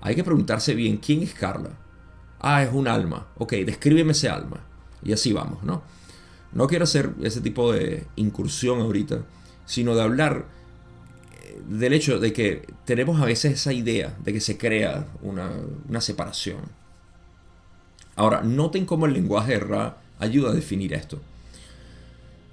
Hay 0.00 0.14
que 0.14 0.24
preguntarse 0.24 0.74
bien, 0.74 0.96
¿quién 0.96 1.22
es 1.22 1.34
Carla? 1.34 1.70
Ah, 2.42 2.62
es 2.62 2.72
un 2.72 2.88
alma. 2.88 3.28
Ok, 3.38 3.52
descríbeme 3.64 4.12
ese 4.12 4.28
alma. 4.28 4.60
Y 5.02 5.12
así 5.12 5.32
vamos, 5.32 5.62
¿no? 5.62 5.82
No 6.52 6.66
quiero 6.66 6.84
hacer 6.84 7.12
ese 7.22 7.40
tipo 7.40 7.72
de 7.72 8.06
incursión 8.16 8.80
ahorita, 8.80 9.22
sino 9.64 9.94
de 9.94 10.02
hablar 10.02 10.44
eh, 11.40 11.62
del 11.66 11.92
hecho 11.92 12.18
de 12.18 12.32
que 12.32 12.66
tenemos 12.84 13.20
a 13.20 13.24
veces 13.24 13.54
esa 13.54 13.72
idea 13.72 14.16
de 14.22 14.32
que 14.32 14.40
se 14.40 14.58
crea 14.58 15.06
una, 15.22 15.50
una 15.88 16.00
separación. 16.00 16.60
Ahora, 18.16 18.42
noten 18.42 18.84
cómo 18.84 19.06
el 19.06 19.14
lenguaje 19.14 19.52
de 19.52 19.60
Ra 19.60 19.96
ayuda 20.18 20.50
a 20.50 20.54
definir 20.54 20.92
esto. 20.92 21.20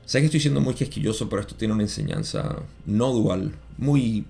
Sé 0.06 0.20
que 0.20 0.26
estoy 0.26 0.40
siendo 0.40 0.62
muy 0.62 0.76
quisquilloso, 0.76 1.30
pero 1.30 1.42
esto 1.42 1.56
tiene 1.56 1.74
una 1.74 1.84
enseñanza 1.84 2.58
no 2.86 3.12
dual 3.12 3.54
muy 3.78 4.26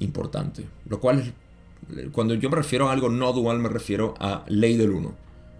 importante. 0.00 0.66
Lo 0.88 1.00
cual 1.00 1.20
es, 1.20 1.32
cuando 2.12 2.34
yo 2.34 2.50
me 2.50 2.56
refiero 2.56 2.88
a 2.88 2.92
algo 2.92 3.08
no 3.08 3.32
dual, 3.32 3.58
me 3.58 3.68
refiero 3.68 4.14
a 4.18 4.44
ley 4.48 4.76
del 4.76 4.90
uno. 4.90 5.14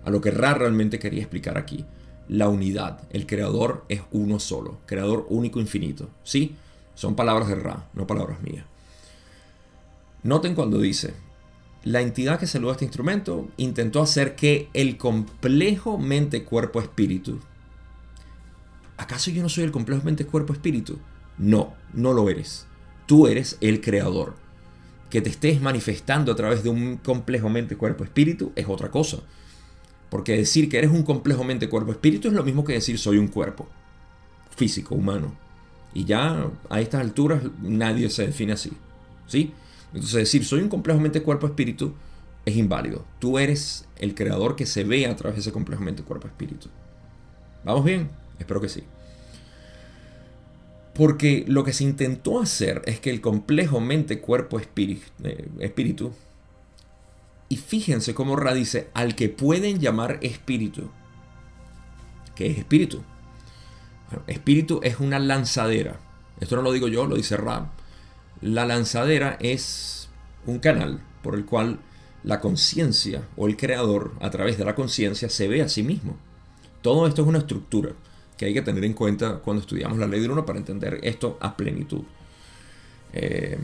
A 0.04 0.10
lo 0.10 0.20
que 0.20 0.30
Ra 0.30 0.54
realmente 0.54 0.98
quería 0.98 1.22
explicar 1.22 1.58
aquí. 1.58 1.84
La 2.28 2.48
unidad. 2.48 3.00
El 3.10 3.26
creador 3.26 3.84
es 3.88 4.02
uno 4.10 4.38
solo. 4.38 4.78
Creador 4.86 5.26
único 5.28 5.60
infinito. 5.60 6.08
¿Sí? 6.22 6.54
Son 6.94 7.16
palabras 7.16 7.48
de 7.48 7.56
Ra, 7.56 7.88
no 7.94 8.06
palabras 8.06 8.42
mías. 8.42 8.64
Noten 10.22 10.54
cuando 10.54 10.78
dice, 10.78 11.14
la 11.82 12.00
entidad 12.00 12.38
que 12.38 12.46
saluda 12.46 12.72
este 12.72 12.84
instrumento 12.84 13.48
intentó 13.56 14.00
hacer 14.00 14.36
que 14.36 14.68
el 14.72 14.96
complejo 14.96 15.98
mente-cuerpo-espíritu 15.98 17.40
¿acaso 18.96 19.30
yo 19.30 19.42
no 19.42 19.48
soy 19.48 19.64
el 19.64 19.72
complejo 19.72 20.02
mente, 20.04 20.26
cuerpo, 20.26 20.52
espíritu? 20.52 20.98
No, 21.38 21.74
no 21.92 22.12
lo 22.12 22.28
eres. 22.28 22.66
Tú 23.06 23.26
eres 23.26 23.58
el 23.60 23.80
creador. 23.80 24.34
Que 25.14 25.22
te 25.22 25.30
estés 25.30 25.60
manifestando 25.60 26.32
a 26.32 26.34
través 26.34 26.64
de 26.64 26.70
un 26.70 26.96
complejo 26.96 27.48
mente, 27.48 27.76
cuerpo, 27.76 28.02
espíritu 28.02 28.50
es 28.56 28.66
otra 28.68 28.90
cosa. 28.90 29.18
Porque 30.10 30.36
decir 30.36 30.68
que 30.68 30.76
eres 30.76 30.90
un 30.90 31.04
complejo 31.04 31.44
mente, 31.44 31.68
cuerpo, 31.68 31.92
espíritu 31.92 32.26
es 32.26 32.34
lo 32.34 32.42
mismo 32.42 32.64
que 32.64 32.72
decir 32.72 32.98
soy 32.98 33.18
un 33.18 33.28
cuerpo 33.28 33.68
físico, 34.56 34.96
humano. 34.96 35.32
Y 35.92 36.04
ya 36.04 36.50
a 36.68 36.80
estas 36.80 37.00
alturas 37.00 37.44
nadie 37.62 38.10
se 38.10 38.26
define 38.26 38.54
así. 38.54 38.72
¿Sí? 39.28 39.52
Entonces 39.92 40.14
decir 40.14 40.44
soy 40.44 40.62
un 40.62 40.68
complejo 40.68 40.98
mente, 40.98 41.22
cuerpo, 41.22 41.46
espíritu 41.46 41.94
es 42.44 42.56
inválido. 42.56 43.04
Tú 43.20 43.38
eres 43.38 43.86
el 44.00 44.16
creador 44.16 44.56
que 44.56 44.66
se 44.66 44.82
ve 44.82 45.06
a 45.06 45.14
través 45.14 45.36
de 45.36 45.42
ese 45.42 45.52
complejo 45.52 45.84
mente, 45.84 46.02
cuerpo, 46.02 46.26
espíritu. 46.26 46.70
¿Vamos 47.64 47.84
bien? 47.84 48.10
Espero 48.40 48.60
que 48.60 48.68
sí. 48.68 48.82
Porque 50.94 51.44
lo 51.48 51.64
que 51.64 51.72
se 51.72 51.84
intentó 51.84 52.40
hacer 52.40 52.82
es 52.86 53.00
que 53.00 53.10
el 53.10 53.20
complejo 53.20 53.80
mente, 53.80 54.20
cuerpo, 54.20 54.60
eh, 54.60 55.48
espíritu, 55.58 56.12
y 57.48 57.56
fíjense 57.56 58.14
cómo 58.14 58.36
Ra 58.36 58.54
dice, 58.54 58.90
al 58.94 59.14
que 59.14 59.28
pueden 59.28 59.80
llamar 59.80 60.18
espíritu. 60.22 60.90
¿Qué 62.34 62.50
es 62.50 62.58
espíritu? 62.58 63.02
espíritu 64.28 64.80
es 64.84 65.00
una 65.00 65.18
lanzadera. 65.18 65.98
Esto 66.40 66.54
no 66.56 66.62
lo 66.62 66.72
digo 66.72 66.86
yo, 66.86 67.06
lo 67.06 67.16
dice 67.16 67.36
Ra. 67.36 67.72
La 68.40 68.64
lanzadera 68.64 69.36
es 69.40 70.08
un 70.46 70.58
canal 70.60 71.02
por 71.22 71.34
el 71.34 71.44
cual 71.44 71.80
la 72.22 72.40
conciencia 72.40 73.26
o 73.36 73.48
el 73.48 73.56
creador 73.56 74.14
a 74.20 74.30
través 74.30 74.56
de 74.56 74.64
la 74.64 74.74
conciencia 74.74 75.28
se 75.28 75.48
ve 75.48 75.62
a 75.62 75.68
sí 75.68 75.82
mismo. 75.82 76.16
Todo 76.82 77.06
esto 77.06 77.22
es 77.22 77.28
una 77.28 77.38
estructura 77.38 77.92
que 78.36 78.46
hay 78.46 78.54
que 78.54 78.62
tener 78.62 78.84
en 78.84 78.94
cuenta 78.94 79.38
cuando 79.38 79.60
estudiamos 79.60 79.98
la 79.98 80.06
ley 80.06 80.20
de 80.20 80.28
uno 80.28 80.44
para 80.44 80.58
entender 80.58 81.00
esto 81.02 81.38
a 81.40 81.56
plenitud. 81.56 82.02
Eh, 83.12 83.58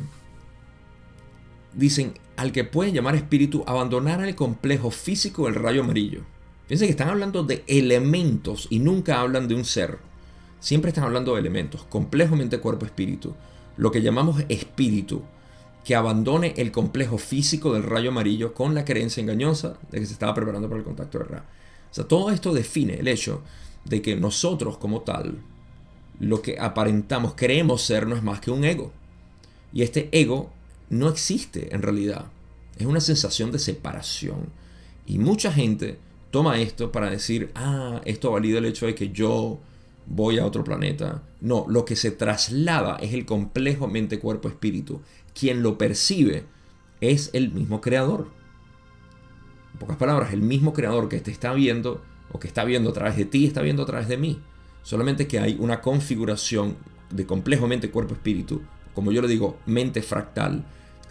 dicen, 1.74 2.14
al 2.36 2.52
que 2.52 2.64
pueden 2.64 2.94
llamar 2.94 3.14
espíritu, 3.16 3.64
abandonar 3.66 4.22
el 4.22 4.34
complejo 4.34 4.90
físico 4.90 5.46
del 5.46 5.56
rayo 5.56 5.82
amarillo. 5.82 6.22
Fíjense 6.66 6.86
que 6.86 6.92
están 6.92 7.08
hablando 7.08 7.42
de 7.42 7.64
elementos 7.66 8.68
y 8.70 8.78
nunca 8.78 9.20
hablan 9.20 9.48
de 9.48 9.56
un 9.56 9.64
ser. 9.64 9.98
Siempre 10.60 10.90
están 10.90 11.04
hablando 11.04 11.34
de 11.34 11.40
elementos, 11.40 11.84
complejo 11.84 12.36
mente, 12.36 12.60
cuerpo, 12.60 12.86
espíritu. 12.86 13.34
Lo 13.76 13.90
que 13.90 14.02
llamamos 14.02 14.44
espíritu, 14.48 15.22
que 15.84 15.96
abandone 15.96 16.54
el 16.56 16.70
complejo 16.70 17.18
físico 17.18 17.72
del 17.72 17.82
rayo 17.82 18.10
amarillo 18.10 18.54
con 18.54 18.74
la 18.74 18.84
creencia 18.84 19.22
engañosa 19.22 19.78
de 19.90 19.98
que 19.98 20.06
se 20.06 20.12
estaba 20.12 20.34
preparando 20.34 20.68
para 20.68 20.78
el 20.78 20.84
contacto 20.84 21.18
de 21.18 21.24
Ra. 21.24 21.44
O 21.90 21.94
sea, 21.94 22.04
todo 22.04 22.30
esto 22.30 22.52
define 22.52 22.94
el 22.94 23.08
hecho 23.08 23.42
de 23.84 24.02
que 24.02 24.16
nosotros 24.16 24.78
como 24.78 25.02
tal, 25.02 25.38
lo 26.18 26.42
que 26.42 26.58
aparentamos, 26.58 27.34
creemos 27.34 27.82
ser, 27.82 28.06
no 28.06 28.14
es 28.14 28.22
más 28.22 28.40
que 28.40 28.50
un 28.50 28.64
ego. 28.64 28.92
Y 29.72 29.82
este 29.82 30.08
ego 30.12 30.50
no 30.90 31.08
existe 31.08 31.74
en 31.74 31.82
realidad. 31.82 32.26
Es 32.76 32.86
una 32.86 33.00
sensación 33.00 33.50
de 33.52 33.58
separación. 33.58 34.48
Y 35.06 35.18
mucha 35.18 35.52
gente 35.52 35.98
toma 36.30 36.60
esto 36.60 36.92
para 36.92 37.10
decir, 37.10 37.50
ah, 37.54 38.00
esto 38.04 38.30
valida 38.30 38.58
el 38.58 38.66
hecho 38.66 38.86
de 38.86 38.94
que 38.94 39.10
yo 39.10 39.58
voy 40.06 40.38
a 40.38 40.46
otro 40.46 40.64
planeta. 40.64 41.22
No, 41.40 41.64
lo 41.68 41.84
que 41.84 41.96
se 41.96 42.10
traslada 42.10 42.96
es 42.96 43.14
el 43.14 43.24
complejo 43.24 43.88
mente, 43.88 44.18
cuerpo, 44.18 44.48
espíritu. 44.48 45.00
Quien 45.38 45.62
lo 45.62 45.78
percibe 45.78 46.44
es 47.00 47.30
el 47.32 47.52
mismo 47.52 47.80
creador. 47.80 48.28
En 49.72 49.78
pocas 49.78 49.96
palabras, 49.96 50.32
el 50.32 50.42
mismo 50.42 50.72
creador 50.72 51.08
que 51.08 51.20
te 51.20 51.30
está 51.30 51.52
viendo 51.54 52.02
o 52.32 52.38
que 52.38 52.48
está 52.48 52.64
viendo 52.64 52.90
a 52.90 52.92
través 52.92 53.16
de 53.16 53.24
ti, 53.24 53.46
está 53.46 53.62
viendo 53.62 53.82
a 53.82 53.86
través 53.86 54.08
de 54.08 54.16
mí. 54.16 54.40
Solamente 54.82 55.26
que 55.26 55.38
hay 55.38 55.56
una 55.58 55.80
configuración 55.80 56.76
de 57.10 57.26
complejo 57.26 57.66
mente, 57.66 57.90
cuerpo, 57.90 58.14
espíritu, 58.14 58.62
como 58.94 59.12
yo 59.12 59.22
le 59.22 59.28
digo, 59.28 59.58
mente 59.66 60.02
fractal, 60.02 60.64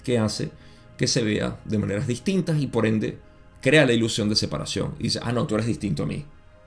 que 0.03 0.17
hace 0.17 0.51
que 0.97 1.08
se 1.08 1.23
vea 1.23 1.60
de 1.63 1.77
maneras 1.77 2.08
distintas 2.08 2.60
y 2.60 2.67
por 2.67 2.86
ende 2.86 3.19
crea 3.62 3.86
la 3.86 3.93
ilusión 3.93 4.27
de 4.27 4.36
separación. 4.36 4.95
Y 4.99 5.03
dice, 5.03 5.19
ah, 5.23 5.32
no, 5.32 5.47
tú 5.47 5.55
eres 5.55 5.67
distinto 5.67 6.03
a 6.03 6.05
mí. 6.05 6.25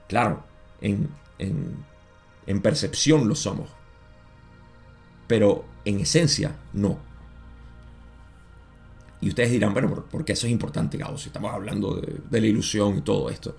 Claro, 0.08 0.44
en, 0.80 1.08
en, 1.38 2.60
percepción 2.62 3.28
lo 3.28 3.34
somos, 3.34 3.68
pero 5.26 5.64
en 5.84 6.00
esencia 6.00 6.56
no. 6.72 6.98
Y 9.20 9.28
ustedes 9.28 9.50
dirán, 9.50 9.72
bueno, 9.72 10.04
¿por 10.06 10.24
qué 10.24 10.32
eso 10.32 10.46
es 10.46 10.52
importante, 10.52 10.98
Gabo? 10.98 11.18
Si 11.18 11.28
estamos 11.28 11.52
hablando 11.52 11.94
de, 11.96 12.20
de 12.28 12.40
la 12.40 12.46
ilusión 12.46 12.98
y 12.98 13.00
todo 13.02 13.30
esto 13.30 13.56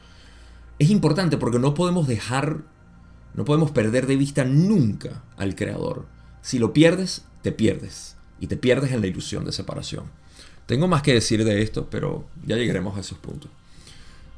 es 0.79 0.89
importante 0.89 1.37
porque 1.37 1.59
no 1.59 1.73
podemos 1.73 2.07
dejar, 2.07 2.63
no 3.33 3.45
podemos 3.45 3.71
perder 3.71 4.07
de 4.07 4.15
vista 4.15 4.43
nunca 4.43 5.23
al 5.37 5.55
Creador. 5.55 6.05
Si 6.41 6.59
lo 6.59 6.73
pierdes, 6.73 7.25
te 7.41 7.51
pierdes. 7.51 8.17
Y 8.39 8.47
te 8.47 8.57
pierdes 8.57 8.91
en 8.91 9.01
la 9.01 9.07
ilusión 9.07 9.45
de 9.45 9.51
separación. 9.51 10.05
Tengo 10.65 10.87
más 10.87 11.01
que 11.01 11.13
decir 11.13 11.43
de 11.43 11.61
esto, 11.61 11.87
pero 11.89 12.25
ya 12.45 12.55
llegaremos 12.55 12.97
a 12.97 13.01
esos 13.01 13.17
puntos. 13.17 13.49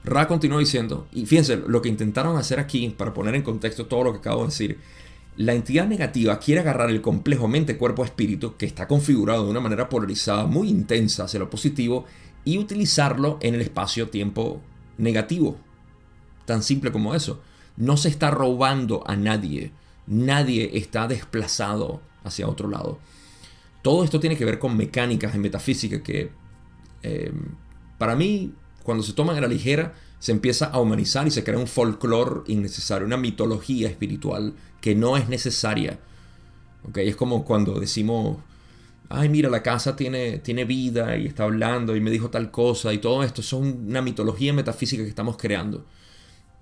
Ra 0.04 0.28
continuó 0.28 0.60
diciendo, 0.60 1.08
y 1.12 1.26
fíjense, 1.26 1.58
lo 1.58 1.82
que 1.82 1.90
intentaron 1.90 2.38
hacer 2.38 2.60
aquí, 2.60 2.90
para 2.90 3.14
poner 3.14 3.34
en 3.34 3.42
contexto 3.42 3.88
todo 3.88 4.04
lo 4.04 4.12
que 4.12 4.20
acabo 4.20 4.42
de 4.42 4.48
decir, 4.48 4.80
la 5.38 5.54
entidad 5.54 5.88
negativa 5.88 6.40
quiere 6.40 6.62
agarrar 6.62 6.90
el 6.92 7.02
complejo 7.02 7.48
mente-cuerpo-espíritu, 7.48 8.56
que 8.56 8.68
está 8.68 8.88
configurado 8.88 9.46
de 9.46 9.52
una 9.52 9.60
manera 9.60 9.90
polarizada 9.90 10.46
muy 10.46 10.70
intensa 10.70 11.24
hacia 11.24 11.40
lo 11.40 11.50
positivo, 11.50 12.06
y 12.44 12.60
utilizarlo 12.60 13.40
en 13.42 13.56
el 13.56 13.62
espacio-tiempo 13.62 14.62
negativo. 15.00 15.58
Tan 16.46 16.64
simple 16.64 16.92
como 16.92 17.16
eso. 17.16 17.42
No 17.78 17.98
se 17.98 18.10
está 18.10 18.32
robando 18.32 19.04
a 19.08 19.16
nadie. 19.16 19.72
Nadie 20.08 20.78
está 20.78 21.08
desplazado 21.08 22.02
hacia 22.24 22.48
otro 22.48 22.70
lado. 22.70 23.00
Todo 23.82 24.04
esto 24.04 24.20
tiene 24.20 24.38
que 24.38 24.46
ver 24.46 24.60
con 24.60 24.76
mecánicas 24.78 25.36
en 25.36 25.42
metafísica 25.42 26.02
que 26.02 26.32
eh, 27.04 27.32
para 27.98 28.16
mí, 28.16 28.54
cuando 28.84 29.04
se 29.04 29.14
toman 29.14 29.38
a 29.38 29.42
la 29.42 29.48
ligera, 29.48 29.94
se 30.20 30.32
empieza 30.32 30.66
a 30.66 30.80
humanizar 30.80 31.28
y 31.28 31.32
se 31.32 31.44
crea 31.44 31.60
un 31.60 31.68
folclore 31.68 32.42
innecesario, 32.48 33.06
una 33.06 33.18
mitología 33.18 33.88
espiritual 33.88 34.56
que 34.82 34.96
no 34.96 35.18
es 35.18 35.30
necesaria. 35.30 36.00
¿Okay? 36.90 37.08
Es 37.08 37.16
como 37.16 37.46
cuando 37.46 37.80
decimos, 37.80 38.38
ay, 39.10 39.30
mira, 39.30 39.50
la 39.50 39.62
casa 39.62 39.96
tiene, 39.96 40.40
tiene 40.40 40.66
vida 40.66 41.18
y 41.18 41.28
está 41.28 41.44
hablando 41.44 41.96
y 41.96 42.02
me 42.02 42.12
dijo 42.12 42.30
tal 42.30 42.52
cosa 42.52 42.94
y 42.94 42.98
todo 42.98 43.24
esto. 43.24 43.42
Son 43.42 43.86
una 43.88 44.02
mitología 44.02 44.54
metafísica 44.54 45.04
que 45.04 45.10
estamos 45.10 45.38
creando. 45.38 45.86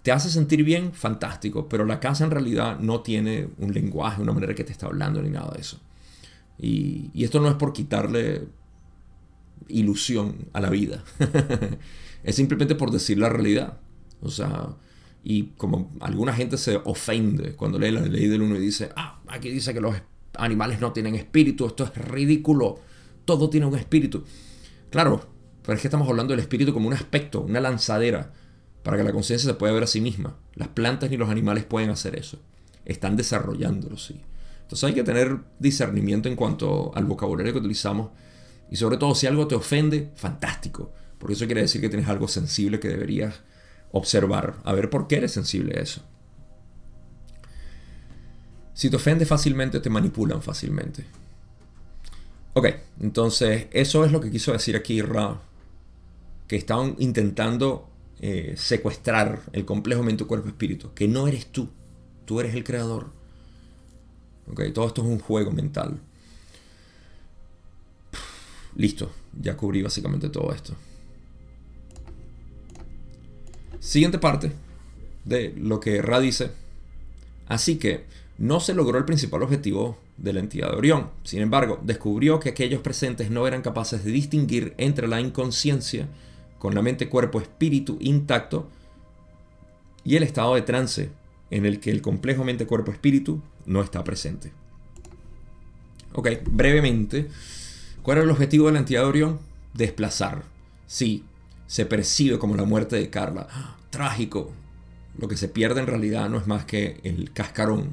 Te 0.03 0.11
hace 0.11 0.29
sentir 0.29 0.63
bien, 0.65 0.93
fantástico, 0.93 1.69
pero 1.69 1.85
la 1.85 1.99
casa 2.01 2.25
en 2.25 2.31
realidad 2.31 2.77
no 2.79 3.01
tiene 3.01 3.47
un 3.57 3.73
lenguaje, 3.73 4.21
una 4.21 4.33
manera 4.33 4.53
que 4.53 4.65
te 4.65 4.73
está 4.73 4.87
hablando 4.87 5.21
ni 5.21 5.29
nada 5.29 5.51
de 5.55 5.61
eso. 5.61 5.79
Y, 6.59 7.23
esto 7.23 7.39
no 7.39 7.47
es 7.49 7.55
por 7.55 7.71
quitarle 7.71 8.43
ilusión 9.69 10.49
a 10.51 10.59
la 10.59 10.69
vida. 10.69 11.03
es 12.23 12.35
simplemente 12.35 12.75
por 12.75 12.91
decir 12.91 13.17
la 13.17 13.29
realidad. 13.29 13.77
O 14.21 14.29
sea, 14.29 14.75
y 15.23 15.43
como 15.57 15.89
alguna 16.01 16.33
gente 16.33 16.57
se 16.57 16.81
ofende 16.83 17.55
cuando 17.55 17.79
lee 17.79 17.91
la 17.91 18.01
ley 18.01 18.27
del 18.27 18.41
uno 18.41 18.57
y 18.57 18.59
dice, 18.59 18.89
ah, 18.97 19.21
aquí 19.27 19.49
dice 19.49 19.73
que 19.73 19.79
los 19.81 19.95
animales 20.37 20.81
no 20.81 20.91
tienen 20.91 21.15
espíritu, 21.15 21.65
esto 21.65 21.85
es 21.85 21.95
ridículo, 21.95 22.79
todo 23.23 23.49
tiene 23.49 23.67
un 23.67 23.77
espíritu. 23.77 24.25
Claro, 24.89 25.25
pero 25.61 25.75
es 25.75 25.81
que 25.81 25.87
estamos 25.87 26.09
hablando 26.09 26.33
del 26.33 26.41
espíritu 26.41 26.73
como 26.73 26.87
un 26.87 26.93
aspecto, 26.93 27.41
una 27.41 27.61
lanzadera, 27.61 28.33
para 28.83 28.97
que 28.97 29.03
la 29.03 29.13
conciencia 29.13 29.49
se 29.49 29.55
pueda 29.55 29.73
ver 29.73 29.83
a 29.83 29.87
sí 29.87 30.01
misma. 30.01 30.37
Las 30.55 30.67
plantas 30.67 31.09
ni 31.09 31.17
los 31.17 31.29
animales 31.29 31.63
pueden 31.63 31.89
hacer 31.89 32.17
eso. 32.17 32.37
Están 32.85 33.15
desarrollándolo, 33.15 33.97
sí. 33.97 34.21
Entonces 34.61 34.83
hay 34.83 34.93
que 34.93 35.03
tener 35.03 35.39
discernimiento 35.59 36.29
en 36.29 36.35
cuanto 36.35 36.91
al 36.95 37.05
vocabulario 37.05 37.53
que 37.53 37.59
utilizamos 37.59 38.11
y 38.69 38.75
sobre 38.75 38.97
todo 38.97 39.15
si 39.15 39.27
algo 39.27 39.47
te 39.47 39.55
ofende, 39.55 40.11
fantástico, 40.15 40.91
porque 41.17 41.33
eso 41.33 41.45
quiere 41.45 41.61
decir 41.61 41.79
que 41.79 41.89
tienes 41.89 42.09
algo 42.09 42.27
sensible 42.27 42.79
que 42.79 42.89
deberías 42.89 43.41
observar, 43.91 44.55
a 44.63 44.73
ver 44.73 44.89
por 44.89 45.07
qué 45.07 45.17
eres 45.17 45.31
sensible 45.31 45.77
a 45.77 45.81
eso. 45.81 46.01
Si 48.73 48.89
te 48.89 48.95
ofende 48.95 49.25
fácilmente, 49.25 49.79
te 49.79 49.89
manipulan 49.89 50.41
fácilmente. 50.41 51.05
Ok, 52.53 52.67
entonces 52.99 53.67
eso 53.71 54.05
es 54.05 54.11
lo 54.11 54.19
que 54.19 54.31
quiso 54.31 54.51
decir 54.51 54.75
aquí 54.75 55.01
Ra, 55.01 55.39
que 56.47 56.55
estaban 56.55 56.95
intentando 56.97 57.92
eh, 58.25 58.53
secuestrar 58.55 59.41
el 59.51 59.65
complejo 59.65 60.01
mente, 60.01 60.23
cuerpo, 60.23 60.47
espíritu, 60.47 60.93
que 60.93 61.09
no 61.09 61.27
eres 61.27 61.47
tú, 61.47 61.67
tú 62.23 62.39
eres 62.39 62.55
el 62.55 62.63
creador. 62.63 63.11
Ok, 64.49 64.61
todo 64.73 64.87
esto 64.87 65.01
es 65.01 65.07
un 65.09 65.19
juego 65.19 65.51
mental. 65.51 65.99
Listo, 68.77 69.11
ya 69.37 69.57
cubrí 69.57 69.81
básicamente 69.81 70.29
todo 70.29 70.53
esto. 70.53 70.73
Siguiente 73.81 74.19
parte 74.19 74.53
de 75.25 75.53
lo 75.57 75.81
que 75.81 76.01
Ra 76.01 76.21
dice. 76.21 76.51
Así 77.49 77.75
que 77.75 78.05
no 78.37 78.61
se 78.61 78.73
logró 78.73 78.99
el 78.99 79.03
principal 79.03 79.43
objetivo 79.43 79.97
de 80.15 80.31
la 80.31 80.39
entidad 80.39 80.71
de 80.71 80.77
Orión. 80.77 81.09
Sin 81.25 81.41
embargo, 81.41 81.77
descubrió 81.83 82.39
que 82.39 82.51
aquellos 82.51 82.79
presentes 82.79 83.29
no 83.29 83.47
eran 83.47 83.61
capaces 83.61 84.05
de 84.05 84.11
distinguir 84.11 84.75
entre 84.77 85.09
la 85.09 85.19
inconsciencia, 85.19 86.07
con 86.63 86.75
la 86.75 86.81
mente, 86.81 87.09
cuerpo, 87.09 87.41
espíritu 87.41 87.97
intacto, 87.99 88.69
y 90.05 90.15
el 90.15 90.23
estado 90.23 90.55
de 90.55 90.61
trance, 90.61 91.09
en 91.51 91.65
el 91.65 91.81
que 91.81 91.91
el 91.91 92.01
complejo 92.01 92.45
mente, 92.45 92.65
cuerpo, 92.65 92.93
espíritu 92.93 93.41
no 93.65 93.81
está 93.81 94.01
presente. 94.05 94.53
Ok, 96.13 96.29
brevemente, 96.45 97.27
¿Cuál 98.01 98.19
era 98.19 98.23
el 98.23 98.31
objetivo 98.31 98.67
de 98.67 98.73
la? 98.73 99.39
Desplazar. 99.73 100.43
Sí, 100.87 101.25
se 101.67 101.85
percibe 101.85 102.39
como 102.39 102.55
la 102.55 102.63
muerte 102.63 102.95
de 102.95 103.09
Carla. 103.09 103.45
Trágico. 103.89 104.53
Lo 105.17 105.27
que 105.27 105.35
se 105.35 105.49
pierde 105.49 105.81
en 105.81 105.87
realidad 105.87 106.29
no 106.29 106.37
es 106.37 106.47
más 106.47 106.63
que 106.63 107.01
el 107.03 107.33
cascarón 107.33 107.89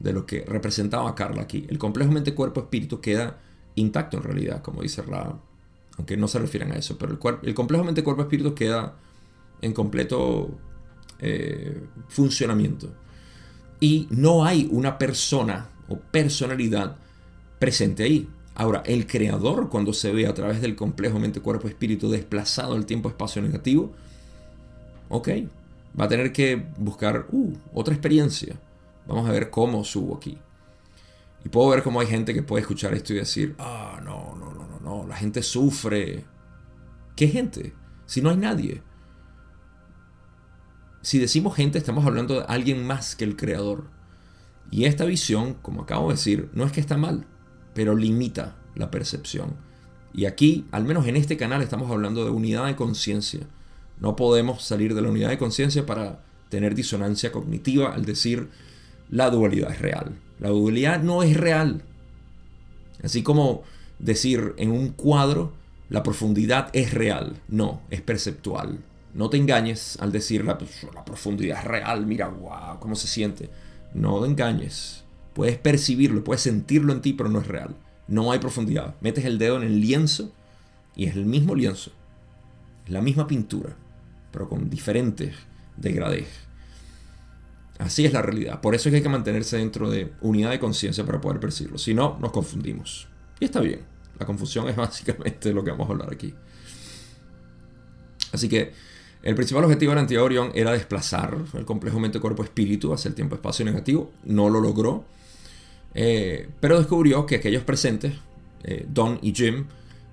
de 0.00 0.14
lo 0.14 0.24
que 0.24 0.42
representaba 0.46 1.14
Carla 1.14 1.42
aquí. 1.42 1.66
El 1.68 1.76
complejo 1.76 2.12
mente 2.12 2.34
cuerpo 2.34 2.60
espíritu 2.60 3.02
queda 3.02 3.40
intacto 3.74 4.16
en 4.16 4.22
realidad, 4.22 4.62
como 4.62 4.80
dice 4.80 5.02
Ra, 5.02 5.36
aunque 5.96 6.16
no 6.16 6.28
se 6.28 6.38
refieren 6.38 6.72
a 6.72 6.76
eso, 6.76 6.98
pero 6.98 7.12
el, 7.12 7.18
el 7.42 7.54
complejo 7.54 7.84
mente 7.84 8.04
cuerpo 8.04 8.22
espíritu 8.22 8.54
queda 8.54 8.94
en 9.62 9.72
completo 9.72 10.50
eh, 11.18 11.82
funcionamiento. 12.08 12.92
Y 13.80 14.06
no 14.10 14.44
hay 14.44 14.68
una 14.70 14.98
persona 14.98 15.68
o 15.88 15.98
personalidad 15.98 16.96
presente 17.58 18.02
ahí. 18.04 18.28
Ahora, 18.54 18.82
el 18.86 19.06
creador, 19.06 19.68
cuando 19.68 19.92
se 19.92 20.12
ve 20.12 20.26
a 20.26 20.32
través 20.34 20.62
del 20.62 20.76
complejo 20.76 21.18
mente-cuerpo-espíritu 21.18 22.10
desplazado 22.10 22.74
al 22.74 22.86
tiempo-espacio 22.86 23.42
negativo, 23.42 23.92
ok, 25.10 25.28
va 25.98 26.06
a 26.06 26.08
tener 26.08 26.32
que 26.32 26.66
buscar 26.78 27.26
uh, 27.30 27.52
otra 27.74 27.92
experiencia. 27.92 28.56
Vamos 29.06 29.28
a 29.28 29.32
ver 29.32 29.50
cómo 29.50 29.84
subo 29.84 30.16
aquí. 30.16 30.38
Y 31.44 31.48
puedo 31.50 31.68
ver 31.68 31.82
cómo 31.82 32.00
hay 32.00 32.06
gente 32.06 32.32
que 32.32 32.42
puede 32.42 32.62
escuchar 32.62 32.94
esto 32.94 33.12
y 33.12 33.16
decir, 33.16 33.54
ah, 33.58 34.00
no, 34.02 34.34
no, 34.36 34.54
no, 34.54 34.65
no, 34.86 35.06
la 35.06 35.16
gente 35.16 35.42
sufre. 35.42 36.24
¿Qué 37.14 37.28
gente? 37.28 37.74
Si 38.06 38.22
no 38.22 38.30
hay 38.30 38.36
nadie. 38.36 38.82
Si 41.02 41.18
decimos 41.18 41.54
gente, 41.54 41.78
estamos 41.78 42.06
hablando 42.06 42.34
de 42.34 42.46
alguien 42.48 42.86
más 42.86 43.16
que 43.16 43.24
el 43.24 43.36
creador. 43.36 43.90
Y 44.70 44.84
esta 44.84 45.04
visión, 45.04 45.54
como 45.54 45.82
acabo 45.82 46.08
de 46.08 46.14
decir, 46.14 46.50
no 46.54 46.64
es 46.64 46.72
que 46.72 46.80
está 46.80 46.96
mal 46.96 47.26
pero 47.76 47.94
limita 47.94 48.56
la 48.74 48.90
percepción. 48.90 49.54
Y 50.14 50.24
aquí, 50.24 50.64
al 50.72 50.84
menos 50.84 51.06
en 51.06 51.16
este 51.16 51.36
canal, 51.36 51.60
estamos 51.60 51.90
hablando 51.90 52.24
de 52.24 52.30
unidad 52.30 52.64
de 52.64 52.74
conciencia. 52.74 53.46
No 54.00 54.16
podemos 54.16 54.62
salir 54.64 54.94
de 54.94 55.02
la 55.02 55.10
unidad 55.10 55.28
de 55.28 55.36
conciencia 55.36 55.84
para 55.84 56.24
tener 56.48 56.74
disonancia 56.74 57.30
cognitiva 57.30 57.92
al 57.92 58.06
decir 58.06 58.48
la 59.10 59.28
dualidad 59.28 59.72
es 59.72 59.78
real. 59.78 60.18
La 60.40 60.48
dualidad 60.48 61.02
no 61.02 61.22
es 61.22 61.36
real. 61.36 61.82
Así 63.04 63.22
como 63.22 63.62
decir 63.98 64.54
en 64.58 64.70
un 64.70 64.88
cuadro 64.88 65.52
la 65.88 66.02
profundidad 66.02 66.70
es 66.72 66.92
real. 66.92 67.40
No, 67.48 67.82
es 67.90 68.00
perceptual. 68.00 68.80
No 69.14 69.30
te 69.30 69.36
engañes 69.36 69.96
al 70.00 70.12
decir 70.12 70.44
la, 70.44 70.58
la 70.94 71.04
profundidad 71.04 71.60
es 71.60 71.64
real. 71.64 72.06
Mira, 72.06 72.28
wow, 72.28 72.78
cómo 72.80 72.96
se 72.96 73.06
siente. 73.06 73.48
No 73.94 74.20
te 74.20 74.26
engañes. 74.26 75.04
Puedes 75.32 75.58
percibirlo, 75.58 76.24
puedes 76.24 76.42
sentirlo 76.42 76.92
en 76.92 77.02
ti, 77.02 77.12
pero 77.12 77.28
no 77.28 77.40
es 77.40 77.46
real. 77.46 77.74
No 78.08 78.32
hay 78.32 78.38
profundidad. 78.38 78.94
Metes 79.00 79.24
el 79.24 79.38
dedo 79.38 79.56
en 79.56 79.62
el 79.62 79.80
lienzo 79.80 80.32
y 80.94 81.06
es 81.06 81.14
el 81.14 81.26
mismo 81.26 81.54
lienzo. 81.54 81.92
Es 82.84 82.92
la 82.92 83.00
misma 83.02 83.26
pintura, 83.26 83.76
pero 84.32 84.48
con 84.48 84.70
diferentes 84.70 85.34
degradés. 85.76 86.28
Así 87.78 88.06
es 88.06 88.12
la 88.12 88.22
realidad. 88.22 88.60
Por 88.60 88.74
eso 88.74 88.88
es 88.88 88.92
que 88.92 88.96
hay 88.96 89.02
que 89.02 89.08
mantenerse 89.08 89.58
dentro 89.58 89.90
de 89.90 90.12
unidad 90.20 90.50
de 90.50 90.58
conciencia 90.58 91.04
para 91.04 91.20
poder 91.20 91.40
percibirlo. 91.40 91.78
Si 91.78 91.94
no, 91.94 92.18
nos 92.20 92.32
confundimos. 92.32 93.08
Y 93.40 93.46
está 93.46 93.60
bien. 93.60 93.80
La 94.18 94.26
confusión 94.26 94.68
es 94.68 94.76
básicamente 94.76 95.52
lo 95.52 95.62
que 95.64 95.70
vamos 95.70 95.88
a 95.88 95.92
hablar 95.92 96.12
aquí. 96.12 96.34
Así 98.32 98.48
que 98.48 98.72
el 99.22 99.34
principal 99.34 99.64
objetivo 99.64 99.90
de 99.90 99.96
la 99.96 100.00
entidad 100.02 100.22
Orión 100.22 100.52
era 100.54 100.72
desplazar 100.72 101.36
el 101.54 101.64
complejo 101.64 101.98
mente-cuerpo-espíritu 101.98 102.92
hacia 102.92 103.08
el 103.08 103.14
tiempo-espacio 103.14 103.64
negativo. 103.64 104.12
No 104.24 104.48
lo 104.48 104.60
logró. 104.60 105.04
Eh, 105.94 106.48
pero 106.60 106.78
descubrió 106.78 107.24
que 107.26 107.36
aquellos 107.36 107.62
presentes, 107.62 108.12
eh, 108.64 108.86
Don 108.88 109.18
y 109.22 109.34
Jim, 109.34 109.64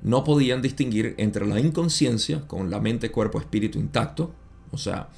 no 0.01 0.23
podían 0.23 0.61
distinguir 0.61 1.15
entre 1.17 1.45
la 1.45 1.59
inconsciencia 1.59 2.47
con 2.47 2.69
la 2.69 2.79
mente, 2.79 3.11
cuerpo, 3.11 3.39
espíritu 3.39 3.79
intacto, 3.79 4.33
o 4.71 4.77
sea, 4.77 5.09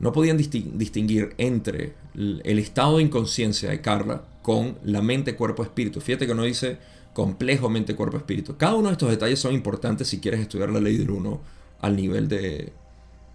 no 0.00 0.12
podían 0.12 0.36
distinguir 0.36 1.34
entre 1.38 1.94
el 2.14 2.58
estado 2.58 2.96
de 2.96 3.04
inconsciencia 3.04 3.70
de 3.70 3.80
Carla 3.80 4.24
con 4.42 4.76
la 4.84 5.02
mente, 5.02 5.36
cuerpo, 5.36 5.62
espíritu. 5.62 6.00
Fíjate 6.00 6.26
que 6.26 6.34
no 6.34 6.42
dice 6.42 6.78
complejo 7.14 7.70
mente, 7.70 7.96
cuerpo, 7.96 8.18
espíritu. 8.18 8.56
Cada 8.58 8.74
uno 8.74 8.88
de 8.88 8.92
estos 8.92 9.08
detalles 9.08 9.38
son 9.38 9.54
importantes 9.54 10.08
si 10.08 10.20
quieres 10.20 10.40
estudiar 10.40 10.68
la 10.68 10.80
ley 10.80 10.98
del 10.98 11.10
uno 11.10 11.40
al 11.80 11.96
nivel 11.96 12.28
de, 12.28 12.72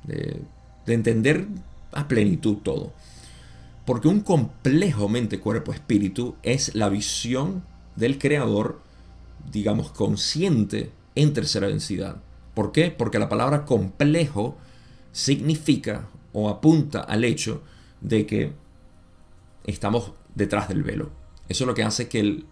de 0.03 0.93
entender 0.93 1.47
a 1.91 2.07
plenitud 2.07 2.57
todo. 2.57 2.93
Porque 3.85 4.07
un 4.07 4.19
complejo 4.19 5.09
mente, 5.09 5.39
cuerpo, 5.39 5.73
espíritu 5.73 6.35
es 6.43 6.75
la 6.75 6.89
visión 6.89 7.63
del 7.95 8.19
creador, 8.19 8.81
digamos, 9.51 9.89
consciente 9.91 10.91
en 11.15 11.33
tercera 11.33 11.67
densidad. 11.67 12.17
¿Por 12.53 12.71
qué? 12.71 12.91
Porque 12.91 13.17
la 13.17 13.29
palabra 13.29 13.65
complejo 13.65 14.57
significa 15.11 16.07
o 16.33 16.49
apunta 16.49 16.99
al 16.99 17.23
hecho 17.23 17.63
de 18.01 18.25
que 18.25 18.53
estamos 19.65 20.11
detrás 20.35 20.69
del 20.69 20.83
velo. 20.83 21.09
Eso 21.47 21.63
es 21.63 21.67
lo 21.67 21.73
que 21.73 21.83
hace 21.83 22.07
que 22.07 22.19
el 22.19 22.45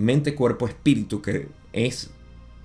mente, 0.00 0.34
cuerpo, 0.34 0.66
espíritu, 0.66 1.22
que 1.22 1.48
es 1.72 2.10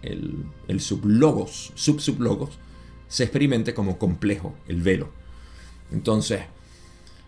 el, 0.02 0.80
sublogos, 0.80 1.72
sub-sublogos, 1.76 2.58
se 3.08 3.24
experimente 3.24 3.74
como 3.74 3.98
complejo, 3.98 4.56
el 4.68 4.82
velo. 4.82 5.10
Entonces, 5.92 6.42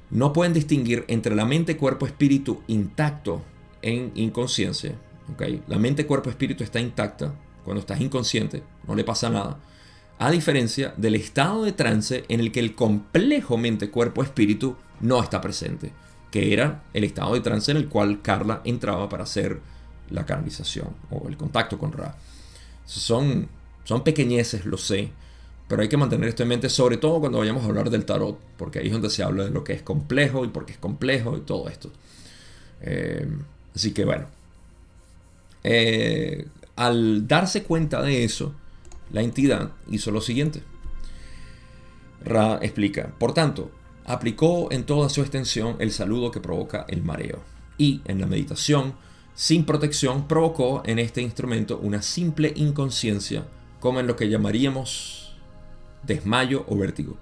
no 0.10 0.34
pueden 0.34 0.54
distinguir 0.54 1.06
entre 1.08 1.36
la 1.36 1.46
mente, 1.46 1.78
cuerpo, 1.78 2.06
espíritu 2.06 2.62
intacto 2.67 3.41
en 3.82 4.12
inconsciencia. 4.15 4.96
La 5.67 5.78
mente, 5.78 6.06
cuerpo, 6.06 6.30
espíritu 6.30 6.63
está 6.63 6.80
intacta 6.80 7.34
cuando 7.63 7.82
estás 7.82 8.00
inconsciente, 8.00 8.63
no 8.88 8.96
le 8.96 9.04
pasa 9.04 9.30
nada. 9.30 9.60
A 10.20 10.32
diferencia 10.32 10.93
del 10.96 11.15
estado 11.15 11.65
de 11.65 11.74
trance 11.74 12.24
en 12.30 12.39
el 12.39 12.52
que 12.52 12.62
el 12.62 12.74
complejo 12.74 13.58
mente, 13.58 13.89
cuerpo, 13.89 14.24
espíritu 14.24 14.78
no 15.02 15.22
está 15.22 15.41
presente, 15.41 15.91
que 16.32 16.54
era 16.54 16.84
el 16.93 17.04
estado 17.04 17.34
de 17.34 17.41
trance 17.41 17.70
en 17.70 17.78
el 17.78 17.89
cual 17.89 18.22
Carla 18.22 18.62
entraba 18.63 19.10
para 19.10 19.24
hacer 19.24 19.60
la 20.10 20.26
canalización 20.26 20.89
o 21.10 21.28
el 21.28 21.38
contacto 21.38 21.78
con 21.78 21.91
Ra. 21.91 22.15
Son, 22.86 23.48
son 23.84 24.04
pequeñeces, 24.04 24.65
lo 24.65 24.78
sé, 24.78 25.12
pero 25.67 25.82
hay 25.82 25.89
que 25.89 25.98
mantener 25.98 26.30
esto 26.30 26.43
en 26.43 26.50
mente, 26.50 26.70
sobre 26.70 26.98
todo 26.98 27.20
cuando 27.20 27.39
vayamos 27.39 27.63
a 27.63 27.67
hablar 27.67 27.89
del 27.89 28.06
tarot, 28.06 28.39
porque 28.58 28.80
ahí 28.80 28.88
es 28.88 28.93
donde 28.93 29.10
se 29.10 29.24
habla 29.24 29.46
de 29.46 29.52
lo 29.52 29.63
que 29.63 29.74
es 29.74 29.82
complejo 29.82 30.46
y 30.46 30.48
por 30.48 30.65
qué 30.65 30.74
es 30.74 30.78
complejo 30.78 31.38
y 31.38 31.41
todo 31.41 31.67
esto. 31.67 31.91
Eh, 32.82 33.28
así 33.76 33.91
que 33.91 34.06
bueno, 34.06 34.28
eh, 35.63 36.48
al 36.76 37.28
darse 37.28 37.63
cuenta 37.63 38.02
de 38.02 38.24
eso, 38.24 38.54
la 39.12 39.22
entidad 39.22 39.72
hizo 39.89 40.12
lo 40.12 40.22
siguiente. 40.22 40.62
Ra 42.24 42.60
explica, 42.62 43.13
por 43.17 43.34
tanto, 43.34 43.72
aplicó 44.06 44.72
en 44.72 44.86
toda 44.86 45.10
su 45.10 45.22
extensión 45.22 45.76
el 45.80 45.91
saludo 45.91 46.32
que 46.32 46.39
provoca 46.39 46.86
el 46.88 47.04
mareo 47.04 47.41
y 47.78 48.02
en 48.06 48.22
la 48.22 48.28
meditación, 48.28 48.93
sin 49.38 49.65
protección, 49.65 50.28
provocó 50.28 50.82
en 50.84 50.97
este 50.97 51.21
instrumento 51.21 51.78
una 51.78 52.02
simple 52.02 52.52
inconsciencia, 52.56 53.45
como 53.80 54.00
en 54.00 54.08
lo 54.08 54.15
que 54.15 54.30
llamaríamos 54.30 55.38
desmayo 56.02 56.65
o 56.67 56.76
vértigo. 56.76 57.17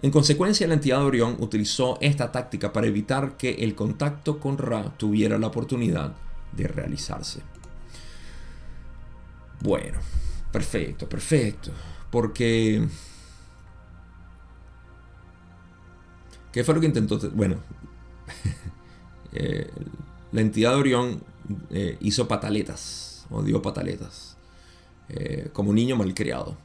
En 0.00 0.12
consecuencia, 0.12 0.68
la 0.68 0.74
entidad 0.74 1.00
de 1.00 1.06
Orión 1.06 1.36
utilizó 1.40 1.98
esta 2.00 2.30
táctica 2.30 2.72
para 2.72 2.86
evitar 2.86 3.36
que 3.36 3.54
el 3.54 3.74
contacto 3.74 4.38
con 4.38 4.56
Ra 4.56 4.96
tuviera 4.96 5.36
la 5.36 5.48
oportunidad 5.48 6.14
de 6.52 6.68
realizarse. 6.68 7.40
Bueno, 9.60 9.98
perfecto, 10.52 11.08
perfecto. 11.08 11.72
Porque... 12.08 12.86
¿Qué 16.52 16.62
fue 16.62 16.74
lo 16.76 16.80
que 16.80 16.86
intentó? 16.86 17.18
Bueno, 17.30 17.56
eh, 19.32 19.68
la 20.30 20.40
entidad 20.40 20.70
de 20.70 20.76
Orión 20.76 21.37
eh, 21.70 21.96
hizo 22.00 22.28
pataletas, 22.28 23.26
o 23.30 23.42
dio 23.42 23.62
pataletas, 23.62 24.36
eh, 25.08 25.48
como 25.52 25.70
un 25.70 25.76
niño 25.76 25.96
malcriado 25.96 26.56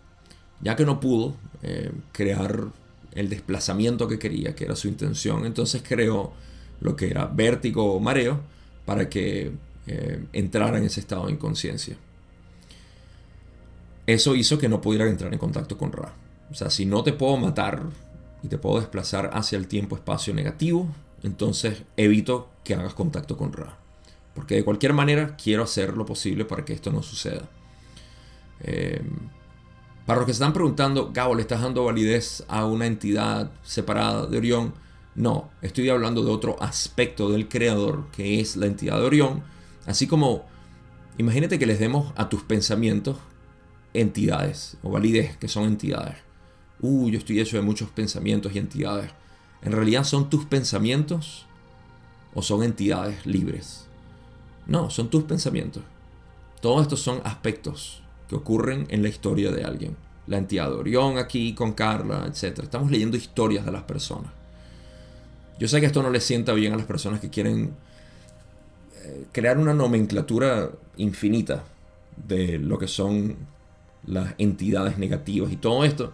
ya 0.61 0.77
que 0.77 0.85
no 0.85 1.01
pudo 1.01 1.35
eh, 1.61 1.91
crear 2.13 2.67
el 3.11 3.29
desplazamiento 3.29 4.07
que 4.07 4.17
quería, 4.17 4.55
que 4.55 4.63
era 4.63 4.77
su 4.77 4.87
intención, 4.87 5.45
entonces 5.45 5.83
creó 5.85 6.31
lo 6.79 6.95
que 6.95 7.09
era 7.09 7.25
vértigo 7.25 7.93
o 7.93 7.99
mareo 7.99 8.39
para 8.85 9.09
que 9.09 9.51
entrara 10.31 10.77
en 10.77 10.85
ese 10.85 11.01
estado 11.01 11.25
de 11.25 11.33
inconsciencia. 11.33 11.97
Eso 14.07 14.35
hizo 14.35 14.57
que 14.57 14.69
no 14.69 14.81
pudiera 14.81 15.09
entrar 15.09 15.33
en 15.33 15.39
contacto 15.39 15.77
con 15.77 15.91
Ra. 15.91 16.13
O 16.51 16.55
sea, 16.55 16.69
si 16.69 16.85
no 16.85 17.03
te 17.03 17.13
puedo 17.13 17.37
matar 17.37 17.83
y 18.43 18.47
te 18.47 18.57
puedo 18.57 18.79
desplazar 18.79 19.31
hacia 19.33 19.57
el 19.57 19.67
tiempo-espacio 19.67 20.33
negativo, 20.33 20.87
entonces 21.23 21.83
evito 21.97 22.49
que 22.63 22.75
hagas 22.75 22.93
contacto 22.93 23.37
con 23.37 23.53
Ra. 23.53 23.77
Porque 24.33 24.55
de 24.55 24.63
cualquier 24.63 24.93
manera 24.93 25.35
quiero 25.35 25.63
hacer 25.63 25.95
lo 25.95 26.05
posible 26.05 26.45
para 26.45 26.65
que 26.65 26.73
esto 26.73 26.91
no 26.91 27.03
suceda. 27.03 27.49
Eh, 28.61 29.01
para 30.05 30.19
los 30.19 30.25
que 30.25 30.33
se 30.33 30.37
están 30.37 30.53
preguntando, 30.53 31.11
Gabo, 31.13 31.35
¿le 31.35 31.41
estás 31.41 31.61
dando 31.61 31.85
validez 31.85 32.43
a 32.47 32.65
una 32.65 32.87
entidad 32.87 33.51
separada 33.63 34.25
de 34.25 34.37
Orión? 34.37 34.73
No, 35.15 35.49
estoy 35.61 35.87
hablando 35.89 36.23
de 36.23 36.31
otro 36.31 36.61
aspecto 36.61 37.29
del 37.29 37.47
creador, 37.47 38.09
que 38.11 38.39
es 38.39 38.57
la 38.57 38.65
entidad 38.65 38.97
de 38.97 39.05
Orión. 39.05 39.43
Así 39.85 40.07
como, 40.07 40.45
imagínate 41.17 41.59
que 41.59 41.65
les 41.65 41.79
demos 41.79 42.11
a 42.15 42.27
tus 42.27 42.43
pensamientos 42.43 43.17
entidades, 43.93 44.77
o 44.81 44.89
validez, 44.89 45.37
que 45.37 45.47
son 45.47 45.65
entidades. 45.65 46.17
Uh, 46.81 47.09
yo 47.09 47.17
estoy 47.19 47.39
hecho 47.39 47.57
de 47.57 47.63
muchos 47.63 47.89
pensamientos 47.89 48.53
y 48.53 48.59
entidades. 48.59 49.11
¿En 49.61 49.71
realidad 49.71 50.03
son 50.03 50.29
tus 50.29 50.45
pensamientos 50.45 51.45
o 52.33 52.41
son 52.41 52.63
entidades 52.63 53.25
libres? 53.25 53.82
No, 54.67 54.89
son 54.89 55.09
tus 55.09 55.23
pensamientos. 55.23 55.83
Todos 56.61 56.83
estos 56.83 57.01
son 57.01 57.21
aspectos 57.23 58.01
que 58.27 58.35
ocurren 58.35 58.85
en 58.89 59.01
la 59.01 59.09
historia 59.09 59.51
de 59.51 59.63
alguien. 59.63 59.95
La 60.27 60.37
entidad 60.37 60.69
de 60.69 60.75
Orión 60.75 61.17
aquí 61.17 61.53
con 61.53 61.73
Carla, 61.73 62.25
etc. 62.25 62.59
Estamos 62.63 62.89
leyendo 62.89 63.17
historias 63.17 63.65
de 63.65 63.71
las 63.71 63.83
personas. 63.83 64.31
Yo 65.59 65.67
sé 65.67 65.79
que 65.79 65.85
esto 65.85 66.01
no 66.01 66.09
le 66.09 66.21
sienta 66.21 66.53
bien 66.53 66.73
a 66.73 66.77
las 66.77 66.85
personas 66.85 67.19
que 67.19 67.29
quieren 67.29 67.73
eh, 69.03 69.25
crear 69.31 69.57
una 69.57 69.73
nomenclatura 69.73 70.71
infinita 70.97 71.63
de 72.15 72.57
lo 72.57 72.77
que 72.77 72.87
son 72.87 73.35
las 74.05 74.33
entidades 74.37 74.97
negativas 74.97 75.51
y 75.51 75.57
todo 75.57 75.83
esto. 75.83 76.13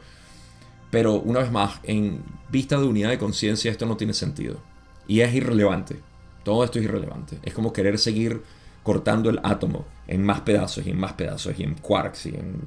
Pero 0.91 1.15
una 1.15 1.41
vez 1.41 1.51
más, 1.51 1.79
en 1.83 2.23
vista 2.49 2.79
de 2.79 2.85
unidad 2.85 3.09
de 3.09 3.19
conciencia, 3.19 3.69
esto 3.69 3.85
no 3.85 3.97
tiene 3.97 4.13
sentido. 4.13 4.59
Y 5.07 5.21
es 5.21 5.33
irrelevante. 5.33 5.99
Todo 6.43 6.63
esto 6.63 6.79
es 6.79 6.85
irrelevante. 6.85 7.39
Es 7.43 7.53
como 7.53 7.73
querer 7.73 7.97
seguir 7.97 8.41
cortando 8.83 9.29
el 9.29 9.39
átomo 9.43 9.85
en 10.07 10.23
más 10.23 10.41
pedazos 10.41 10.85
y 10.85 10.91
en 10.91 10.99
más 10.99 11.13
pedazos 11.13 11.59
y 11.59 11.63
en 11.63 11.75
quarks 11.75 12.27
y 12.27 12.29
en 12.29 12.59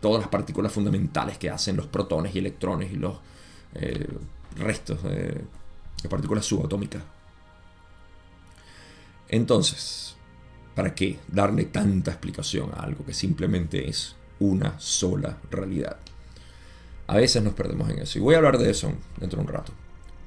todas 0.00 0.20
las 0.20 0.28
partículas 0.28 0.72
fundamentales 0.72 1.38
que 1.38 1.50
hacen 1.50 1.76
los 1.76 1.86
protones 1.86 2.34
y 2.34 2.38
electrones 2.38 2.92
y 2.92 2.96
los 2.96 3.18
eh, 3.74 4.06
restos 4.56 5.02
de, 5.02 5.40
de 6.02 6.08
partículas 6.08 6.46
subatómicas. 6.46 7.02
Entonces, 9.28 10.16
¿para 10.74 10.94
qué 10.94 11.18
darle 11.28 11.64
tanta 11.64 12.12
explicación 12.12 12.70
a 12.74 12.82
algo 12.82 13.04
que 13.04 13.14
simplemente 13.14 13.88
es 13.88 14.14
una 14.38 14.78
sola 14.78 15.38
realidad? 15.50 15.96
A 17.08 17.16
veces 17.16 17.42
nos 17.42 17.54
perdemos 17.54 17.88
en 17.90 18.00
eso 18.00 18.18
y 18.18 18.22
voy 18.22 18.34
a 18.34 18.38
hablar 18.38 18.58
de 18.58 18.70
eso 18.70 18.92
dentro 19.18 19.38
de 19.38 19.46
un 19.46 19.52
rato. 19.52 19.72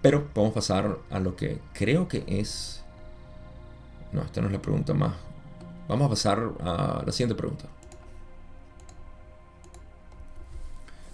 Pero 0.02 0.26
podemos 0.28 0.54
pasar 0.54 0.98
a 1.10 1.20
lo 1.20 1.36
que 1.36 1.60
creo 1.74 2.08
que 2.08 2.24
es... 2.28 2.79
No, 4.12 4.22
esta 4.22 4.42
no 4.42 4.48
es 4.48 4.54
la 4.54 4.62
pregunta 4.62 4.94
más 4.94 5.14
Vamos 5.90 6.06
a 6.06 6.10
pasar 6.10 6.52
a 6.60 7.04
la 7.04 7.12
siguiente 7.12 7.34
pregunta. 7.34 7.66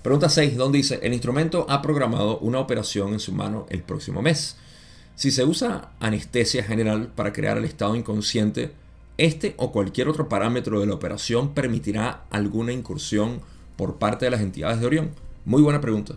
Pregunta 0.03 0.27
6, 0.27 0.57
donde 0.57 0.79
dice, 0.79 0.99
el 1.01 1.13
instrumento 1.13 1.65
ha 1.69 1.81
programado 1.81 2.39
una 2.39 2.59
operación 2.59 3.13
en 3.13 3.21
su 3.21 3.31
mano 3.31 3.65
el 3.69 3.81
próximo 3.83 4.21
mes. 4.21 4.57
Si 5.15 5.31
se 5.31 5.45
usa 5.45 5.93
anestesia 6.01 6.61
general 6.61 7.07
para 7.07 7.31
crear 7.31 7.57
el 7.57 7.63
estado 7.63 7.95
inconsciente, 7.95 8.73
este 9.17 9.55
o 9.57 9.71
cualquier 9.71 10.09
otro 10.09 10.27
parámetro 10.27 10.81
de 10.81 10.87
la 10.87 10.93
operación 10.93 11.53
permitirá 11.53 12.25
alguna 12.29 12.73
incursión 12.73 13.39
por 13.77 13.95
parte 13.95 14.25
de 14.25 14.31
las 14.31 14.41
entidades 14.41 14.81
de 14.81 14.87
Orión. 14.87 15.11
Muy 15.45 15.61
buena 15.61 15.79
pregunta. 15.79 16.15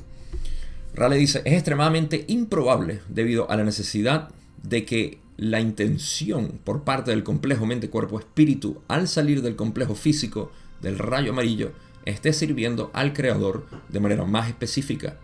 Rale 0.95 1.17
dice, 1.17 1.43
es 1.45 1.55
extremadamente 1.55 2.25
improbable 2.27 3.03
debido 3.09 3.49
a 3.49 3.57
la 3.57 3.63
necesidad 3.63 4.31
de 4.65 4.85
que 4.85 5.21
la 5.39 5.61
intención 5.61 6.59
por 6.65 6.83
parte 6.83 7.13
del 7.13 7.23
complejo 7.23 7.65
mente-cuerpo-espíritu 7.65 8.83
al 8.89 9.07
salir 9.07 9.41
del 9.41 9.55
complejo 9.55 9.95
físico 9.95 10.51
del 10.83 10.99
rayo 10.99 11.31
amarillo 11.31 11.73
esté 12.05 12.33
sirviendo 12.33 12.91
al 12.93 13.13
creador 13.13 13.67
de 13.89 14.01
manera 14.01 14.25
más 14.25 14.49
específica. 14.49 15.17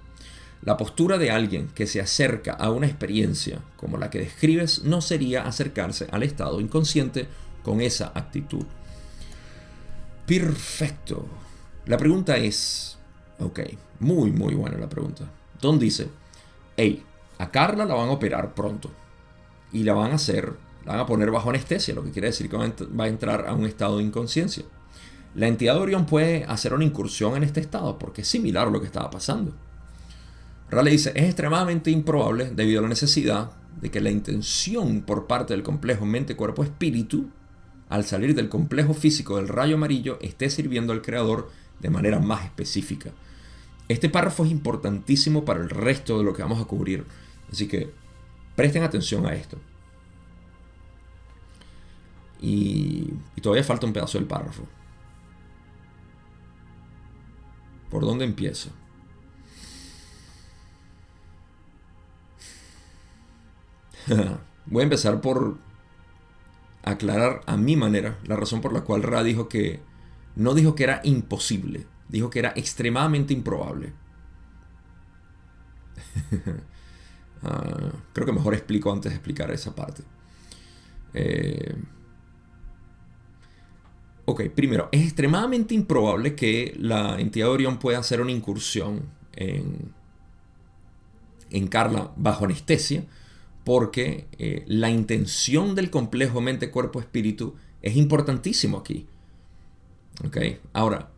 La 0.62 0.77
postura 0.77 1.18
de 1.18 1.33
alguien 1.33 1.68
que 1.74 1.88
se 1.88 2.00
acerca 2.00 2.53
a 2.53 2.70
una 2.70 2.87
experiencia 2.87 3.59
como 3.77 3.98
la 3.98 4.09
que 4.09 4.20
describes 4.20 4.85
no 4.85 5.00
sería 5.00 5.42
acercarse 5.42 6.07
al 6.12 6.22
estado 6.22 6.61
inconsciente 6.61 7.27
con 7.64 7.81
esa 7.81 8.12
actitud. 8.14 8.64
Perfecto. 10.27 11.27
La 11.87 11.98
pregunta 11.98 12.37
es, 12.37 12.98
ok, 13.40 13.61
muy 13.98 14.31
muy 14.31 14.55
buena 14.55 14.79
la 14.79 14.88
pregunta. 14.88 15.29
Don 15.61 15.79
dice, 15.79 16.09
hey, 16.77 17.03
a 17.38 17.50
Carla 17.50 17.85
la 17.85 17.94
van 17.94 18.11
a 18.11 18.12
operar 18.12 18.55
pronto 18.55 18.90
y 19.75 19.83
la 19.83 19.93
van 19.93 20.13
a 20.13 20.15
hacer, 20.15 20.55
la 20.87 20.93
van 20.93 21.01
a 21.01 21.07
poner 21.07 21.31
bajo 21.31 21.51
anestesia, 21.51 21.95
lo 21.95 22.05
que 22.05 22.13
quiere 22.13 22.29
decir 22.29 22.49
que 22.49 22.57
va 22.57 23.05
a 23.05 23.09
entrar 23.09 23.47
a 23.47 23.53
un 23.53 23.67
estado 23.67 23.99
de 23.99 24.05
inconsciencia. 24.05 24.65
La 25.35 25.49
entidad 25.49 25.75
de 25.75 25.81
Orión 25.81 26.07
puede 26.07 26.45
hacer 26.45 26.73
una 26.73 26.85
incursión 26.85 27.37
en 27.37 27.43
este 27.43 27.61
estado 27.61 27.99
porque 27.99 28.23
es 28.23 28.29
similar 28.29 28.69
a 28.69 28.71
lo 28.71 28.81
que 28.81 28.87
estaba 28.87 29.11
pasando. 29.11 29.53
Raleigh 30.71 30.93
dice, 30.93 31.13
es 31.17 31.25
extremadamente 31.25 31.91
improbable 31.91 32.53
debido 32.55 32.79
a 32.79 32.83
la 32.83 32.89
necesidad 32.89 33.51
de 33.81 33.91
que 33.91 34.01
la 34.01 34.11
intención 34.11 35.03
por 35.03 35.27
parte 35.27 35.55
del 35.55 35.65
complejo 35.65 36.07
mente-cuerpo-espíritu, 36.07 37.31
al 37.89 38.05
salir 38.05 38.37
del 38.37 38.49
complejo 38.49 38.95
físico 38.95 39.37
del 39.37 39.49
rayo 39.49 39.75
amarillo, 39.75 40.19
esté 40.23 40.49
sirviendo 40.51 40.93
al 40.93 41.03
creador 41.03 41.51
de 41.81 41.91
manera 41.91 42.21
más 42.21 42.45
específica. 42.45 43.11
Este 43.89 44.09
párrafo 44.09 44.45
es 44.45 44.53
importantísimo 44.53 45.45
para 45.45 45.61
el 45.61 45.69
resto 45.69 46.17
de 46.19 46.25
lo 46.25 46.33
que 46.33 46.43
vamos 46.43 46.63
a 46.63 46.65
cubrir, 46.65 47.05
así 47.51 47.67
que 47.67 48.04
Presten 48.57 48.83
atención 48.85 49.27
a 49.27 49.35
esto. 49.35 49.59
Y, 52.40 53.12
todavía 53.43 53.64
falta 53.64 53.87
un 53.87 53.93
pedazo 53.93 54.19
del 54.19 54.27
párrafo. 54.27 54.67
¿Por 57.90 58.05
dónde 58.05 58.25
empiezo? 58.25 58.71
Voy 64.67 64.81
a 64.81 64.85
empezar 64.85 65.21
por 65.21 65.59
aclarar 66.83 67.40
a 67.47 67.57
mi 67.57 67.77
manera 67.77 68.19
la 68.25 68.37
razón 68.37 68.61
por 68.61 68.73
la 68.73 68.83
cual 68.83 69.03
Ra 69.03 69.23
dijo 69.23 69.49
que 69.49 69.81
no 70.37 70.55
dijo 70.55 70.75
que 70.75 70.85
era 70.85 71.01
imposible, 71.05 71.87
dijo 72.09 72.29
que 72.31 72.40
era 72.40 72.53
extremadamente 72.57 73.33
improbable. 73.33 73.95
Ah, 77.44 77.92
creo 78.12 78.26
que 78.26 78.33
mejor 78.33 78.54
explico 78.54 78.90
antes 78.90 79.12
de 79.12 79.16
explicar 79.16 79.50
esa 79.50 79.74
parte. 79.74 80.02
Eh, 81.12 81.74
ok, 84.24 84.44
primero, 84.54 84.88
es 84.90 85.02
extremadamente 85.02 85.74
improbable 85.74 86.35
que 86.35 86.74
la 86.78 87.20
entidad 87.20 87.46
de 87.46 87.52
Orión 87.52 87.78
pueda 87.78 87.98
hacer 87.98 88.20
una 88.20 88.33
incursión 88.33 89.02
en, 89.35 89.92
en 91.50 91.68
Carla 91.68 92.12
bajo 92.16 92.46
anestesia, 92.46 93.04
porque 93.64 94.26
eh, 94.38 94.64
la 94.66 94.90
intención 94.90 95.74
del 95.74 95.90
complejo 95.90 96.40
mente-cuerpo-espíritu 96.40 97.57
es 97.83 97.96
importantísimo 97.96 98.78
aquí. 98.78 99.07
Ok, 100.24 100.38
ahora, 100.72 101.11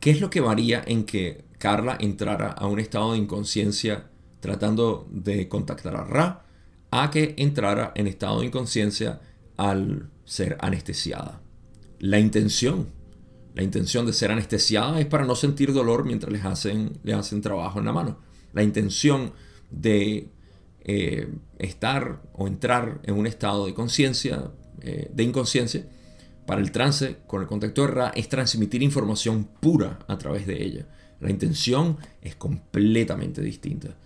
¿qué 0.00 0.10
es 0.10 0.20
lo 0.20 0.30
que 0.30 0.40
varía 0.40 0.82
en 0.86 1.04
que 1.04 1.44
Carla 1.58 1.96
entrara 2.00 2.50
a 2.52 2.66
un 2.66 2.78
estado 2.78 3.12
de 3.12 3.18
inconsciencia 3.18 4.10
tratando 4.44 5.08
de 5.10 5.48
contactar 5.48 5.96
a 5.96 6.04
Ra, 6.04 6.44
a 6.90 7.10
que 7.10 7.34
entrara 7.38 7.92
en 7.94 8.06
estado 8.06 8.40
de 8.40 8.46
inconsciencia 8.46 9.20
al 9.56 10.10
ser 10.26 10.58
anestesiada? 10.60 11.40
La 11.98 12.18
intención, 12.18 12.88
la 13.54 13.62
intención 13.62 14.04
de 14.04 14.12
ser 14.12 14.30
anestesiada 14.30 15.00
es 15.00 15.06
para 15.06 15.24
no 15.24 15.34
sentir 15.34 15.72
dolor 15.72 16.04
mientras 16.04 16.30
les 16.30 16.44
hacen, 16.44 16.98
le 17.02 17.14
hacen 17.14 17.40
trabajo 17.40 17.78
en 17.78 17.86
la 17.86 17.94
mano. 17.94 18.18
La 18.52 18.62
intención 18.62 19.32
de 19.70 20.28
eh, 20.80 21.32
estar 21.58 22.20
o 22.34 22.46
entrar 22.46 23.00
en 23.04 23.14
un 23.14 23.26
estado 23.26 23.64
de 23.64 23.72
conciencia, 23.72 24.50
eh, 24.82 25.10
de 25.10 25.22
inconsciencia, 25.22 25.86
para 26.44 26.60
el 26.60 26.70
trance 26.70 27.16
con 27.26 27.40
el 27.40 27.48
contacto 27.48 27.86
de 27.86 27.88
Ra 27.88 28.12
es 28.14 28.28
transmitir 28.28 28.82
información 28.82 29.48
pura 29.58 30.00
a 30.06 30.18
través 30.18 30.46
de 30.46 30.62
ella. 30.62 30.86
La 31.20 31.30
intención 31.30 31.96
es 32.20 32.36
completamente 32.36 33.40
distinta. 33.40 33.96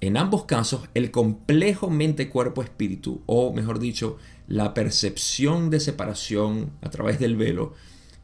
En 0.00 0.16
ambos 0.16 0.44
casos, 0.44 0.88
el 0.94 1.10
complejo 1.10 1.88
mente-cuerpo-espíritu, 1.88 3.22
o 3.26 3.52
mejor 3.52 3.78
dicho, 3.78 4.18
la 4.46 4.74
percepción 4.74 5.70
de 5.70 5.80
separación 5.80 6.70
a 6.82 6.90
través 6.90 7.18
del 7.18 7.36
velo, 7.36 7.72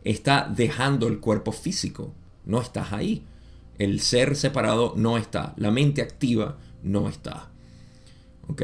está 0.05 0.53
dejando 0.55 1.09
el 1.09 1.19
cuerpo 1.21 1.53
físico. 1.53 2.13
No 2.45 2.61
estás 2.61 2.93
ahí. 2.93 3.25
El 3.79 4.01
ser 4.01 4.37
separado 4.37 4.93
no 4.97 5.17
está. 5.17 5.55
La 5.57 5.71
mente 5.71 6.03
activa 6.03 6.59
no 6.83 7.09
está. 7.09 7.51
¿Ok? 8.49 8.63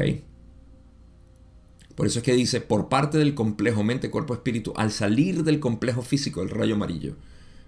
Por 1.95 2.07
eso 2.07 2.19
es 2.19 2.23
que 2.23 2.33
dice, 2.33 2.61
por 2.61 2.87
parte 2.87 3.17
del 3.17 3.33
complejo 3.33 3.83
mente-cuerpo-espíritu, 3.83 4.71
al 4.77 4.91
salir 4.91 5.43
del 5.43 5.59
complejo 5.59 6.01
físico, 6.01 6.41
el 6.41 6.49
rayo 6.49 6.75
amarillo. 6.75 7.15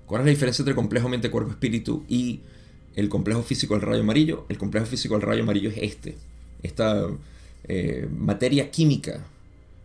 ¿Cuál 0.06 0.22
es 0.22 0.26
la 0.26 0.32
diferencia 0.32 0.62
entre 0.62 0.76
complejo 0.76 1.10
mente-cuerpo-espíritu 1.10 2.06
y 2.08 2.42
el 2.96 3.10
complejo 3.10 3.44
físico 3.44 3.74
del 3.76 3.84
rayo 3.84 4.02
amarillo? 4.02 4.46
El 4.50 4.58
complejo 4.58 4.86
físico 4.86 5.16
del 5.16 5.24
rayo 5.24 5.44
amarillo 5.44 5.70
es 5.70 5.78
este. 5.78 6.18
Esta 6.64 7.08
eh, 7.66 8.08
materia 8.16 8.72
química 8.72 9.26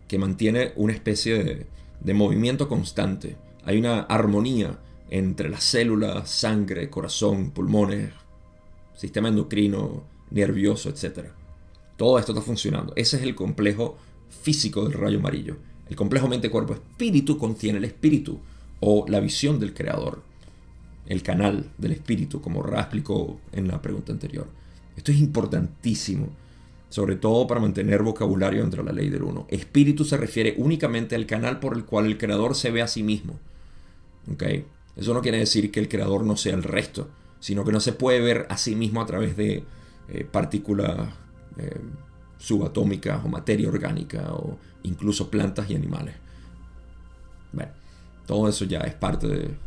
que 0.07 0.17
mantiene 0.17 0.73
una 0.75 0.93
especie 0.93 1.43
de, 1.43 1.65
de 1.99 2.13
movimiento 2.13 2.67
constante. 2.67 3.35
Hay 3.65 3.77
una 3.77 4.01
armonía 4.01 4.79
entre 5.09 5.49
las 5.49 5.63
células, 5.63 6.29
sangre, 6.29 6.89
corazón, 6.89 7.51
pulmones, 7.51 8.11
sistema 8.95 9.29
endocrino, 9.29 10.03
nervioso, 10.31 10.89
etc. 10.89 11.27
Todo 11.95 12.19
esto 12.19 12.31
está 12.33 12.41
funcionando. 12.41 12.93
Ese 12.95 13.17
es 13.17 13.23
el 13.23 13.35
complejo 13.35 13.97
físico 14.41 14.83
del 14.83 14.93
rayo 14.93 15.19
amarillo. 15.19 15.57
El 15.89 15.95
complejo 15.95 16.27
mente-cuerpo-espíritu 16.27 17.37
contiene 17.37 17.77
el 17.77 17.85
espíritu 17.85 18.39
o 18.79 19.05
la 19.07 19.19
visión 19.19 19.59
del 19.59 19.73
creador, 19.73 20.21
el 21.07 21.23
canal 21.23 21.69
del 21.77 21.93
espíritu, 21.93 22.41
como 22.41 22.61
Ra 22.63 22.81
explicó 22.81 23.39
en 23.51 23.67
la 23.67 23.81
pregunta 23.81 24.11
anterior. 24.11 24.47
Esto 24.95 25.11
es 25.11 25.19
importantísimo, 25.19 26.27
sobre 26.89 27.15
todo 27.15 27.47
para 27.47 27.61
mantener 27.61 28.03
vocabulario 28.03 28.63
entre 28.63 28.83
la 28.83 28.91
ley 28.91 29.09
del 29.09 29.23
uno. 29.23 29.45
Espíritu 29.49 30.03
se 30.03 30.17
refiere 30.17 30.55
únicamente 30.57 31.15
al 31.15 31.25
canal 31.25 31.59
por 31.59 31.75
el 31.75 31.85
cual 31.85 32.07
el 32.07 32.17
creador 32.17 32.55
se 32.55 32.71
ve 32.71 32.81
a 32.81 32.87
sí 32.87 33.03
mismo. 33.03 33.39
Eso 34.95 35.13
no 35.13 35.21
quiere 35.21 35.37
decir 35.37 35.71
que 35.71 35.79
el 35.79 35.87
creador 35.87 36.25
no 36.25 36.35
sea 36.35 36.55
el 36.55 36.63
resto, 36.63 37.09
sino 37.39 37.63
que 37.63 37.71
no 37.71 37.79
se 37.79 37.93
puede 37.93 38.19
ver 38.19 38.47
a 38.49 38.57
sí 38.57 38.75
mismo 38.75 39.01
a 39.01 39.05
través 39.05 39.37
de 39.37 39.63
eh, 40.09 40.27
partículas 40.29 41.09
eh, 41.57 41.79
subatómicas 42.37 43.23
o 43.23 43.29
materia 43.29 43.69
orgánica 43.69 44.33
o 44.33 44.57
incluso 44.83 45.29
plantas 45.29 45.69
y 45.69 45.75
animales. 45.75 46.15
Bueno, 47.53 47.71
todo 48.25 48.49
eso 48.49 48.65
ya 48.65 48.79
es 48.79 48.93
parte 48.93 49.27
de 49.27 49.66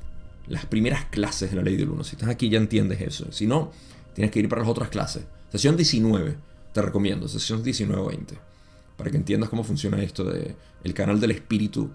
las 0.51 0.67
primeras 0.67 1.05
clases 1.07 1.51
de 1.51 1.57
la 1.57 1.63
ley 1.63 1.77
del 1.77 1.89
1. 1.89 2.05
Si 2.05 2.17
estás 2.17 2.29
aquí 2.29 2.51
ya 2.51 2.59
entiendes 2.59 3.01
eso. 3.01 3.31
Si 3.31 3.47
no, 3.47 3.71
tienes 4.15 4.33
que 4.33 4.41
ir 4.41 4.49
para 4.49 4.63
las 4.63 4.71
otras 4.71 4.89
clases. 4.89 5.25
Sesión 5.51 5.77
19, 5.77 6.37
te 6.73 6.83
recomiendo, 6.83 7.29
sesión 7.29 7.63
19-20, 7.65 8.37
para 8.97 9.11
que 9.11 9.17
entiendas 9.17 9.49
cómo 9.49 9.63
funciona 9.63 10.03
esto 10.03 10.25
de 10.25 10.57
el 10.83 10.93
canal 10.93 11.21
del 11.21 11.31
espíritu 11.31 11.91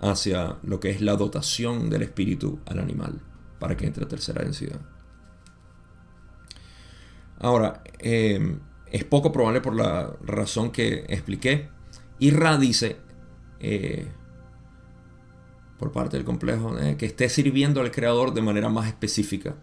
hacia 0.00 0.56
lo 0.62 0.78
que 0.78 0.90
es 0.90 1.00
la 1.00 1.16
dotación 1.16 1.90
del 1.90 2.02
espíritu 2.02 2.60
al 2.66 2.78
animal, 2.78 3.20
para 3.58 3.76
que 3.76 3.86
entre 3.86 4.04
a 4.04 4.08
tercera 4.08 4.42
densidad. 4.44 4.80
Ahora, 7.40 7.82
eh, 7.98 8.56
es 8.86 9.04
poco 9.04 9.32
probable 9.32 9.60
por 9.60 9.74
la 9.74 10.12
razón 10.22 10.70
que 10.70 11.06
expliqué. 11.08 11.68
Y 12.20 12.30
Ra 12.30 12.56
dice, 12.56 12.98
eh, 13.58 14.06
por 15.80 15.92
parte 15.92 16.18
del 16.18 16.26
complejo, 16.26 16.78
eh, 16.78 16.96
que 16.98 17.06
esté 17.06 17.30
sirviendo 17.30 17.80
al 17.80 17.90
creador 17.90 18.34
de 18.34 18.42
manera 18.42 18.68
más 18.68 18.86
específica. 18.86 19.54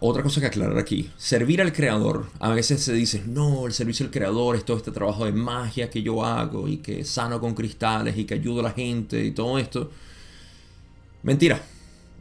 Otra 0.00 0.22
cosa 0.22 0.40
que 0.40 0.46
aclarar 0.46 0.78
aquí, 0.78 1.10
servir 1.18 1.60
al 1.60 1.74
creador, 1.74 2.26
a 2.40 2.50
veces 2.50 2.82
se 2.82 2.94
dice, 2.94 3.22
no, 3.26 3.66
el 3.66 3.74
servicio 3.74 4.06
al 4.06 4.10
creador 4.10 4.56
es 4.56 4.64
todo 4.64 4.78
este 4.78 4.92
trabajo 4.92 5.26
de 5.26 5.32
magia 5.32 5.90
que 5.90 6.02
yo 6.02 6.24
hago 6.24 6.68
y 6.68 6.78
que 6.78 7.04
sano 7.04 7.38
con 7.38 7.54
cristales 7.54 8.16
y 8.16 8.24
que 8.24 8.34
ayudo 8.34 8.60
a 8.60 8.64
la 8.64 8.72
gente 8.72 9.22
y 9.22 9.30
todo 9.32 9.58
esto. 9.58 9.90
Mentira, 11.22 11.62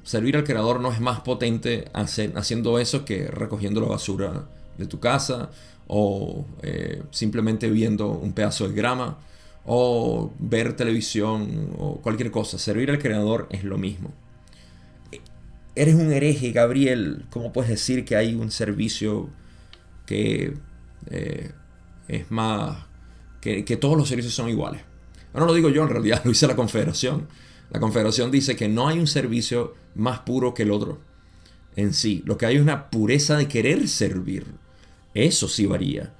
servir 0.03 0.35
al 0.35 0.43
creador 0.43 0.81
no 0.81 0.91
es 0.91 0.99
más 0.99 1.21
potente 1.21 1.85
haciendo 1.93 2.79
eso 2.79 3.05
que 3.05 3.27
recogiendo 3.27 3.79
la 3.79 3.87
basura 3.87 4.45
de 4.77 4.85
tu 4.87 4.99
casa 4.99 5.49
o 5.87 6.45
eh, 6.61 7.01
simplemente 7.11 7.69
viendo 7.69 8.09
un 8.09 8.33
pedazo 8.33 8.67
de 8.67 8.75
grama 8.75 9.17
o 9.65 10.33
ver 10.39 10.75
televisión 10.75 11.73
o 11.77 12.01
cualquier 12.01 12.31
cosa. 12.31 12.57
Servir 12.57 12.91
al 12.91 12.99
creador 12.99 13.47
es 13.51 13.63
lo 13.63 13.77
mismo. 13.77 14.11
Eres 15.75 15.95
un 15.95 16.11
hereje, 16.11 16.51
Gabriel. 16.51 17.25
¿Cómo 17.29 17.53
puedes 17.53 17.69
decir 17.69 18.03
que 18.05 18.15
hay 18.15 18.35
un 18.35 18.51
servicio 18.51 19.29
que 20.05 20.53
eh, 21.09 21.51
es 22.07 22.31
más... 22.31 22.85
Que, 23.39 23.65
que 23.65 23.75
todos 23.75 23.97
los 23.97 24.07
servicios 24.07 24.33
son 24.33 24.49
iguales? 24.49 24.81
No 25.33 25.45
lo 25.45 25.53
digo 25.53 25.69
yo, 25.69 25.83
en 25.83 25.89
realidad 25.89 26.21
lo 26.25 26.29
dice 26.29 26.47
la 26.47 26.55
Confederación. 26.55 27.27
La 27.71 27.79
Confederación 27.79 28.31
dice 28.31 28.55
que 28.55 28.67
no 28.67 28.87
hay 28.87 28.99
un 28.99 29.07
servicio 29.07 29.75
más 29.95 30.19
puro 30.19 30.53
que 30.53 30.63
el 30.63 30.71
otro 30.71 30.99
en 31.75 31.93
sí. 31.93 32.21
Lo 32.25 32.37
que 32.37 32.45
hay 32.45 32.55
es 32.55 32.61
una 32.61 32.89
pureza 32.89 33.37
de 33.37 33.47
querer 33.47 33.87
servir. 33.87 34.45
Eso 35.13 35.47
sí 35.47 35.65
varía. 35.65 36.13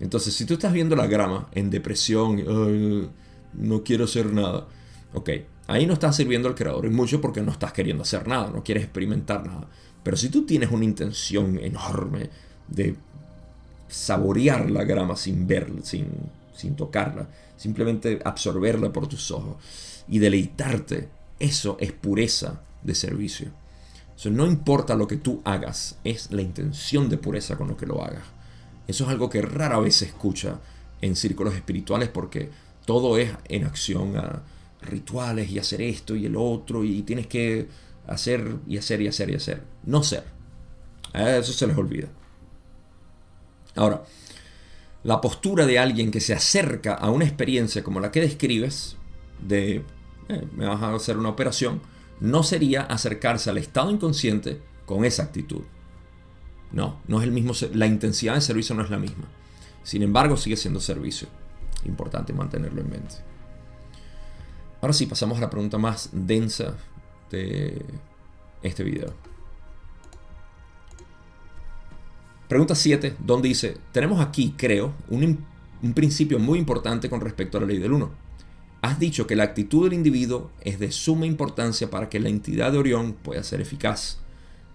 Entonces, 0.00 0.34
si 0.34 0.44
tú 0.44 0.54
estás 0.54 0.72
viendo 0.72 0.94
la 0.94 1.06
grama 1.06 1.48
en 1.52 1.70
depresión, 1.70 3.10
no 3.54 3.82
quiero 3.82 4.04
hacer 4.04 4.32
nada, 4.32 4.66
ok, 5.14 5.30
ahí 5.66 5.86
no 5.86 5.94
estás 5.94 6.16
sirviendo 6.16 6.48
al 6.48 6.54
creador 6.54 6.86
y 6.86 6.90
mucho 6.90 7.20
porque 7.20 7.42
no 7.42 7.52
estás 7.52 7.72
queriendo 7.72 8.02
hacer 8.02 8.28
nada, 8.28 8.50
no 8.50 8.62
quieres 8.62 8.84
experimentar 8.84 9.46
nada. 9.46 9.66
Pero 10.02 10.16
si 10.16 10.28
tú 10.28 10.46
tienes 10.46 10.70
una 10.70 10.84
intención 10.84 11.58
enorme 11.58 12.30
de 12.68 12.96
saborear 13.88 14.70
la 14.70 14.84
grama 14.84 15.16
sin 15.16 15.46
verla, 15.46 15.80
sin, 15.82 16.06
sin 16.54 16.76
tocarla, 16.76 17.28
simplemente 17.56 18.20
absorberla 18.24 18.92
por 18.92 19.08
tus 19.08 19.30
ojos 19.30 19.56
y 20.08 20.18
deleitarte, 20.18 21.08
eso 21.38 21.76
es 21.80 21.92
pureza 21.92 22.60
de 22.82 22.94
servicio. 22.94 23.48
Eso 24.16 24.30
no 24.30 24.46
importa 24.46 24.94
lo 24.94 25.06
que 25.06 25.16
tú 25.16 25.42
hagas, 25.44 25.98
es 26.04 26.30
la 26.30 26.42
intención 26.42 27.08
de 27.08 27.18
pureza 27.18 27.56
con 27.56 27.68
lo 27.68 27.76
que 27.76 27.86
lo 27.86 28.02
hagas. 28.02 28.22
Eso 28.86 29.04
es 29.04 29.10
algo 29.10 29.28
que 29.28 29.42
rara 29.42 29.78
vez 29.78 29.96
se 29.96 30.06
escucha 30.06 30.60
en 31.00 31.16
círculos 31.16 31.54
espirituales 31.54 32.08
porque 32.08 32.50
todo 32.84 33.18
es 33.18 33.30
en 33.48 33.64
acción 33.64 34.16
a 34.16 34.42
rituales 34.80 35.50
y 35.50 35.58
hacer 35.58 35.82
esto 35.82 36.14
y 36.14 36.26
el 36.26 36.36
otro 36.36 36.84
y 36.84 37.02
tienes 37.02 37.26
que 37.26 37.68
hacer 38.06 38.56
y 38.66 38.78
hacer 38.78 39.02
y 39.02 39.08
hacer 39.08 39.30
y 39.30 39.34
hacer. 39.34 39.62
No 39.84 40.02
ser. 40.02 40.24
A 41.12 41.36
eso 41.36 41.52
se 41.52 41.66
les 41.66 41.76
olvida. 41.76 42.08
Ahora, 43.74 44.04
la 45.02 45.20
postura 45.20 45.66
de 45.66 45.78
alguien 45.78 46.10
que 46.10 46.20
se 46.20 46.34
acerca 46.34 46.94
a 46.94 47.10
una 47.10 47.24
experiencia 47.24 47.82
como 47.82 48.00
la 48.00 48.10
que 48.10 48.20
describes, 48.20 48.96
de 49.40 49.84
eh, 50.28 50.48
me 50.52 50.66
vas 50.66 50.82
a 50.82 50.94
hacer 50.94 51.18
una 51.18 51.28
operación, 51.28 51.80
no 52.20 52.42
sería 52.42 52.82
acercarse 52.82 53.50
al 53.50 53.58
estado 53.58 53.90
inconsciente 53.90 54.60
con 54.84 55.04
esa 55.04 55.24
actitud. 55.24 55.62
No, 56.72 57.00
no 57.06 57.18
es 57.20 57.24
el 57.24 57.32
mismo, 57.32 57.52
la 57.74 57.86
intensidad 57.86 58.34
de 58.34 58.40
servicio 58.40 58.74
no 58.74 58.82
es 58.82 58.90
la 58.90 58.98
misma. 58.98 59.24
Sin 59.82 60.02
embargo, 60.02 60.36
sigue 60.36 60.56
siendo 60.56 60.80
servicio. 60.80 61.28
Importante 61.84 62.32
mantenerlo 62.32 62.80
en 62.80 62.90
mente. 62.90 63.14
Ahora 64.80 64.92
sí, 64.92 65.06
pasamos 65.06 65.38
a 65.38 65.42
la 65.42 65.50
pregunta 65.50 65.78
más 65.78 66.10
densa 66.12 66.74
de 67.30 67.84
este 68.62 68.84
video. 68.84 69.14
Pregunta 72.48 72.74
7, 72.74 73.16
donde 73.18 73.48
dice, 73.48 73.76
tenemos 73.92 74.20
aquí, 74.20 74.54
creo, 74.56 74.94
un, 75.08 75.44
un 75.82 75.94
principio 75.94 76.38
muy 76.38 76.58
importante 76.58 77.10
con 77.10 77.20
respecto 77.20 77.58
a 77.58 77.62
la 77.62 77.66
ley 77.66 77.78
del 77.78 77.92
1. 77.92 78.10
Has 78.82 79.00
dicho 79.00 79.26
que 79.26 79.34
la 79.34 79.44
actitud 79.44 79.84
del 79.84 79.94
individuo 79.94 80.50
es 80.60 80.78
de 80.78 80.92
suma 80.92 81.26
importancia 81.26 81.90
para 81.90 82.08
que 82.08 82.20
la 82.20 82.28
entidad 82.28 82.70
de 82.70 82.78
Orión 82.78 83.14
pueda 83.14 83.42
ser 83.42 83.60
eficaz. 83.60 84.20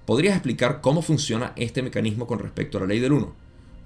¿Podrías 0.06 0.36
explicar 0.36 0.82
cómo 0.82 1.02
funciona 1.02 1.54
este 1.56 1.84
mecanismo 1.84 2.26
con 2.28 2.40
respecto 2.40 2.78
a 2.78 2.82
la 2.82 2.88
ley 2.88 3.00
del 3.00 3.14
1? 3.14 3.34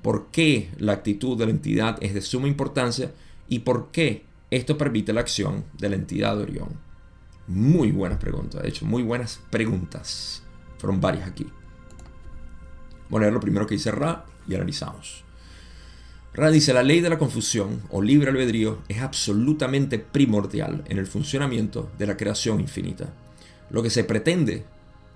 ¿Por 0.01 0.28
qué 0.28 0.70
la 0.78 0.93
actitud 0.93 1.38
de 1.38 1.45
la 1.45 1.51
entidad 1.51 1.97
es 2.01 2.13
de 2.13 2.22
suma 2.22 2.47
importancia 2.47 3.11
y 3.47 3.59
por 3.59 3.91
qué 3.91 4.24
esto 4.49 4.78
permite 4.78 5.13
la 5.13 5.22
acción 5.22 5.66
de 5.78 5.89
la 5.89 5.95
entidad 5.95 6.38
de 6.38 6.43
Orión? 6.43 6.70
Muy 7.47 7.91
buenas 7.91 8.20
preguntas, 8.20 8.61
de 8.63 8.70
hecho, 8.70 8.86
muy 8.86 9.03
buenas 9.03 9.41
preguntas. 9.49 10.41
Fueron 10.78 11.01
varias 11.01 11.28
aquí. 11.28 11.47
Voy 13.09 13.20
a 13.20 13.22
leer 13.22 13.34
lo 13.34 13.39
primero 13.39 13.68
que 13.68 13.76
dice 13.76 13.91
Ra 13.91 14.26
y 14.47 14.55
analizamos. 14.55 15.24
Ra 16.34 16.51
dice, 16.51 16.74
la 16.74 16.84
ley 16.84 17.01
de 17.01 17.09
la 17.09 17.18
confusión 17.18 17.82
o 17.89 18.01
libre 18.01 18.30
albedrío 18.30 18.80
es 18.89 19.01
absolutamente 19.01 19.99
primordial 19.99 20.84
en 20.88 20.97
el 20.97 21.07
funcionamiento 21.07 21.91
de 21.97 22.07
la 22.07 22.18
creación 22.18 22.59
infinita. 22.59 23.13
Lo 23.70 23.82
que 23.82 23.89
se 23.89 24.03
pretende 24.03 24.66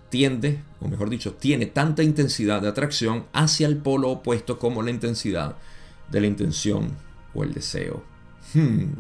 tiende, 0.10 0.62
o 0.82 0.88
mejor 0.88 1.10
dicho, 1.10 1.34
tiene 1.34 1.66
tanta 1.66 2.04
intensidad 2.04 2.62
de 2.62 2.68
atracción 2.68 3.26
hacia 3.34 3.68
el 3.68 3.78
polo 3.78 4.10
opuesto 4.10 4.60
como 4.60 4.82
la 4.82 4.92
intensidad 4.92 5.56
de 6.10 6.22
la 6.22 6.28
intención 6.28 6.92
o 7.34 7.44
el 7.44 7.54
deseo. 7.54 8.04
Hmm, 8.54 8.94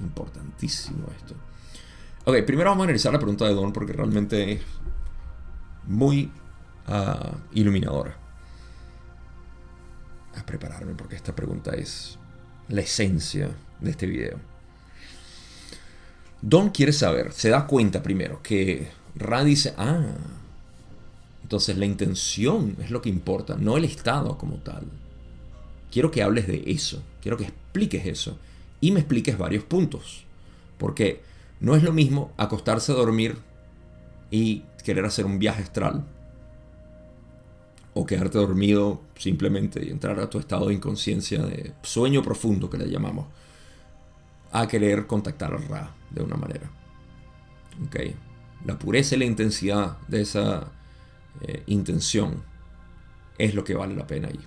importantísimo 0.00 1.06
esto. 1.16 1.34
Ok, 2.24 2.42
primero 2.44 2.70
vamos 2.70 2.82
a 2.82 2.86
analizar 2.86 3.12
la 3.12 3.18
pregunta 3.18 3.46
de 3.46 3.54
Don 3.54 3.72
porque 3.72 3.92
realmente 3.92 4.52
es 4.52 4.60
muy 5.86 6.30
ah, 6.88 7.36
iluminadora 7.52 8.16
a 10.36 10.44
prepararme 10.44 10.94
porque 10.94 11.16
esta 11.16 11.34
pregunta 11.34 11.72
es 11.72 12.18
la 12.68 12.80
esencia 12.80 13.50
de 13.80 13.90
este 13.90 14.06
video. 14.06 14.38
Don 16.42 16.70
quiere 16.70 16.92
saber, 16.92 17.32
se 17.32 17.48
da 17.48 17.66
cuenta 17.66 18.02
primero 18.02 18.42
que 18.42 18.88
Ra 19.14 19.44
dice, 19.44 19.74
ah, 19.78 20.02
entonces 21.46 21.78
la 21.78 21.86
intención 21.86 22.76
es 22.82 22.90
lo 22.90 23.00
que 23.00 23.08
importa, 23.08 23.54
no 23.56 23.76
el 23.76 23.84
estado 23.84 24.36
como 24.36 24.56
tal. 24.56 24.82
Quiero 25.92 26.10
que 26.10 26.24
hables 26.24 26.48
de 26.48 26.64
eso, 26.66 27.04
quiero 27.22 27.36
que 27.36 27.44
expliques 27.44 28.04
eso 28.04 28.36
y 28.80 28.90
me 28.90 28.98
expliques 28.98 29.38
varios 29.38 29.62
puntos. 29.62 30.24
Porque 30.76 31.22
no 31.60 31.76
es 31.76 31.84
lo 31.84 31.92
mismo 31.92 32.32
acostarse 32.36 32.90
a 32.90 32.96
dormir 32.96 33.36
y 34.28 34.64
querer 34.82 35.04
hacer 35.04 35.24
un 35.24 35.38
viaje 35.38 35.62
astral 35.62 36.04
o 37.94 38.04
quedarte 38.04 38.38
dormido 38.38 39.02
simplemente 39.16 39.86
y 39.86 39.90
entrar 39.90 40.18
a 40.18 40.28
tu 40.28 40.40
estado 40.40 40.66
de 40.66 40.74
inconsciencia, 40.74 41.42
de 41.42 41.74
sueño 41.82 42.24
profundo 42.24 42.68
que 42.68 42.78
le 42.78 42.90
llamamos, 42.90 43.28
a 44.50 44.66
querer 44.66 45.06
contactar 45.06 45.54
a 45.54 45.58
Ra 45.58 45.94
de 46.10 46.24
una 46.24 46.34
manera. 46.34 46.68
¿Okay? 47.86 48.16
La 48.64 48.76
pureza 48.76 49.14
y 49.14 49.20
la 49.20 49.26
intensidad 49.26 49.98
de 50.08 50.22
esa 50.22 50.72
eh, 51.40 51.62
intención 51.66 52.42
es 53.38 53.54
lo 53.54 53.64
que 53.64 53.74
vale 53.74 53.94
la 53.94 54.06
pena 54.06 54.28
ahí. 54.28 54.40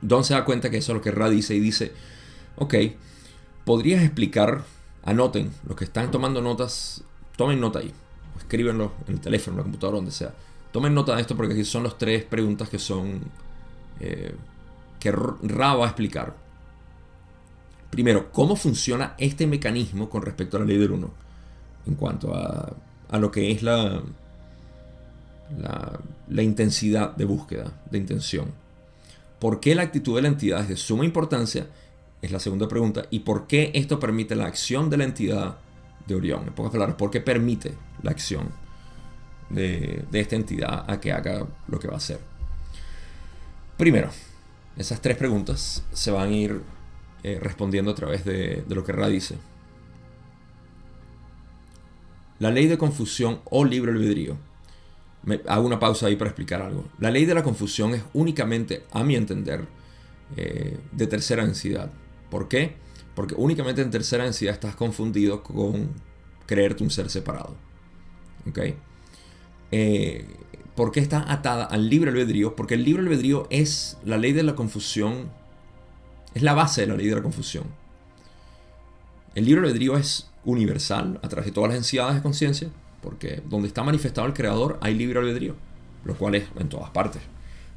Don 0.00 0.24
se 0.24 0.34
da 0.34 0.44
cuenta 0.44 0.70
que 0.70 0.78
eso 0.78 0.92
es 0.92 0.96
lo 0.96 1.02
que 1.02 1.10
Ra 1.10 1.28
dice 1.28 1.54
y 1.54 1.60
dice, 1.60 1.92
ok, 2.56 2.74
¿podrías 3.64 4.02
explicar? 4.02 4.64
Anoten, 5.04 5.52
los 5.66 5.76
que 5.76 5.84
están 5.84 6.10
tomando 6.10 6.42
notas, 6.42 7.04
tomen 7.36 7.60
nota 7.60 7.78
ahí 7.78 7.92
escríbenlo 8.38 8.92
en 9.08 9.14
el 9.14 9.20
teléfono, 9.20 9.54
en 9.54 9.58
la 9.58 9.62
computadora, 9.64 9.96
donde 9.96 10.12
sea. 10.12 10.32
Tomen 10.72 10.94
nota 10.94 11.14
de 11.14 11.20
esto 11.20 11.36
porque 11.36 11.54
aquí 11.54 11.64
son 11.64 11.84
las 11.84 11.98
tres 11.98 12.24
preguntas 12.24 12.68
que 12.68 12.78
son 12.78 13.20
eh, 14.00 14.34
que 15.00 15.10
Ra 15.10 15.74
va 15.74 15.84
a 15.86 15.88
explicar. 15.88 16.34
Primero, 17.90 18.30
¿cómo 18.32 18.56
funciona 18.56 19.14
este 19.18 19.46
mecanismo 19.46 20.10
con 20.10 20.22
respecto 20.22 20.56
a 20.56 20.60
la 20.60 20.66
ley 20.66 20.76
del 20.76 20.92
1? 20.92 21.10
En 21.86 21.94
cuanto 21.94 22.34
a, 22.34 22.74
a 23.08 23.18
lo 23.18 23.30
que 23.30 23.50
es 23.50 23.62
la, 23.62 24.02
la, 26.28 26.42
intensidad 26.42 27.14
de 27.16 27.24
búsqueda, 27.24 27.72
de 27.90 27.98
intención. 27.98 28.52
¿Por 29.38 29.60
qué 29.60 29.74
la 29.74 29.82
actitud 29.82 30.16
de 30.16 30.22
la 30.22 30.28
entidad 30.28 30.62
es 30.62 30.68
de 30.68 30.76
suma 30.76 31.04
importancia? 31.04 31.66
Es 32.22 32.32
la 32.32 32.40
segunda 32.40 32.68
pregunta. 32.68 33.06
¿Y 33.10 33.20
por 33.20 33.46
qué 33.46 33.70
esto 33.74 34.00
permite 34.00 34.34
la 34.34 34.46
acción 34.46 34.90
de 34.90 34.96
la 34.96 35.04
entidad 35.04 35.56
de 36.06 36.14
Orión. 36.14 36.44
En 36.46 36.52
pocas 36.52 36.72
palabras, 36.72 36.96
¿por 36.96 37.10
qué 37.10 37.20
permite 37.20 37.74
la 38.02 38.10
acción 38.10 38.50
de, 39.50 40.04
esta 40.12 40.36
entidad 40.36 40.84
a 40.90 41.00
que 41.00 41.12
haga 41.12 41.46
lo 41.68 41.78
que 41.78 41.88
va 41.88 41.94
a 41.94 41.98
hacer? 41.98 42.20
Primero, 43.76 44.10
esas 44.76 45.00
tres 45.00 45.16
preguntas 45.16 45.82
se 45.92 46.10
van 46.10 46.30
a 46.30 46.32
ir 46.32 46.62
eh, 47.22 47.38
respondiendo 47.42 47.90
a 47.90 47.94
través 47.94 48.24
de, 48.24 48.64
lo 48.68 48.84
que 48.84 48.92
Ra 48.92 49.08
dice. 49.08 49.36
La 52.38 52.50
ley 52.50 52.66
de 52.66 52.78
confusión 52.78 53.40
o 53.44 53.64
libre 53.64 53.92
albedrío. 53.92 54.36
Hago 55.48 55.66
una 55.66 55.80
pausa 55.80 56.06
ahí 56.06 56.16
para 56.16 56.30
explicar 56.30 56.62
algo. 56.62 56.84
La 56.98 57.10
ley 57.10 57.24
de 57.24 57.34
la 57.34 57.42
confusión 57.42 57.94
es 57.94 58.02
únicamente, 58.12 58.84
a 58.92 59.02
mi 59.02 59.16
entender, 59.16 59.66
eh, 60.36 60.78
de 60.92 61.06
tercera 61.06 61.44
densidad. 61.44 61.90
¿Por 62.30 62.48
qué? 62.48 62.76
Porque 63.14 63.34
únicamente 63.36 63.82
en 63.82 63.90
tercera 63.90 64.24
densidad 64.24 64.54
estás 64.54 64.76
confundido 64.76 65.42
con 65.42 65.90
creerte 66.46 66.84
un 66.84 66.90
ser 66.90 67.10
separado. 67.10 67.56
¿Ok? 68.48 68.58
Eh, 69.72 70.26
¿Por 70.76 70.92
qué 70.92 71.00
está 71.00 71.32
atada 71.32 71.64
al 71.64 71.88
libre 71.88 72.10
albedrío? 72.10 72.54
Porque 72.54 72.74
el 72.74 72.84
libre 72.84 73.02
albedrío 73.02 73.46
es 73.50 73.98
la 74.04 74.18
ley 74.18 74.32
de 74.32 74.42
la 74.42 74.54
confusión, 74.54 75.30
es 76.34 76.42
la 76.42 76.52
base 76.52 76.82
de 76.82 76.88
la 76.88 76.96
ley 76.96 77.06
de 77.06 77.16
la 77.16 77.22
confusión. 77.22 77.64
El 79.34 79.46
libre 79.46 79.66
albedrío 79.66 79.96
es 79.96 80.30
universal 80.46 81.20
a 81.22 81.28
través 81.28 81.46
de 81.46 81.52
todas 81.52 81.68
las 81.68 81.76
densidades 81.76 82.14
de 82.14 82.22
conciencia, 82.22 82.70
porque 83.02 83.42
donde 83.46 83.68
está 83.68 83.82
manifestado 83.82 84.26
el 84.26 84.32
creador 84.32 84.78
hay 84.80 84.94
libre 84.94 85.18
albedrío, 85.18 85.54
lo 86.04 86.16
cual 86.16 86.36
es 86.36 86.44
en 86.58 86.70
todas 86.70 86.90
partes. 86.90 87.20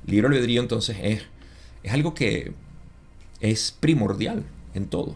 Libre 0.06 0.28
albedrío 0.28 0.62
entonces 0.62 0.98
es, 1.02 1.24
es 1.84 1.92
algo 1.92 2.14
que 2.14 2.54
es 3.42 3.76
primordial 3.78 4.46
en 4.74 4.86
todo. 4.86 5.16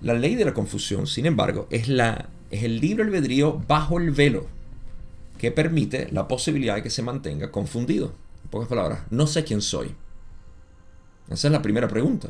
La 0.00 0.14
ley 0.14 0.34
de 0.34 0.44
la 0.44 0.54
confusión, 0.54 1.06
sin 1.06 1.26
embargo, 1.26 1.66
es, 1.70 1.88
la, 1.88 2.28
es 2.50 2.62
el 2.62 2.80
libre 2.80 3.04
albedrío 3.04 3.62
bajo 3.66 3.98
el 3.98 4.10
velo 4.10 4.46
que 5.38 5.50
permite 5.50 6.08
la 6.12 6.28
posibilidad 6.28 6.76
de 6.76 6.82
que 6.82 6.90
se 6.90 7.02
mantenga 7.02 7.50
confundido. 7.50 8.14
En 8.44 8.50
pocas 8.50 8.68
palabras, 8.68 9.00
no 9.10 9.26
sé 9.26 9.44
quién 9.44 9.60
soy. 9.60 9.94
Esa 11.28 11.48
es 11.48 11.52
la 11.52 11.62
primera 11.62 11.88
pregunta. 11.88 12.28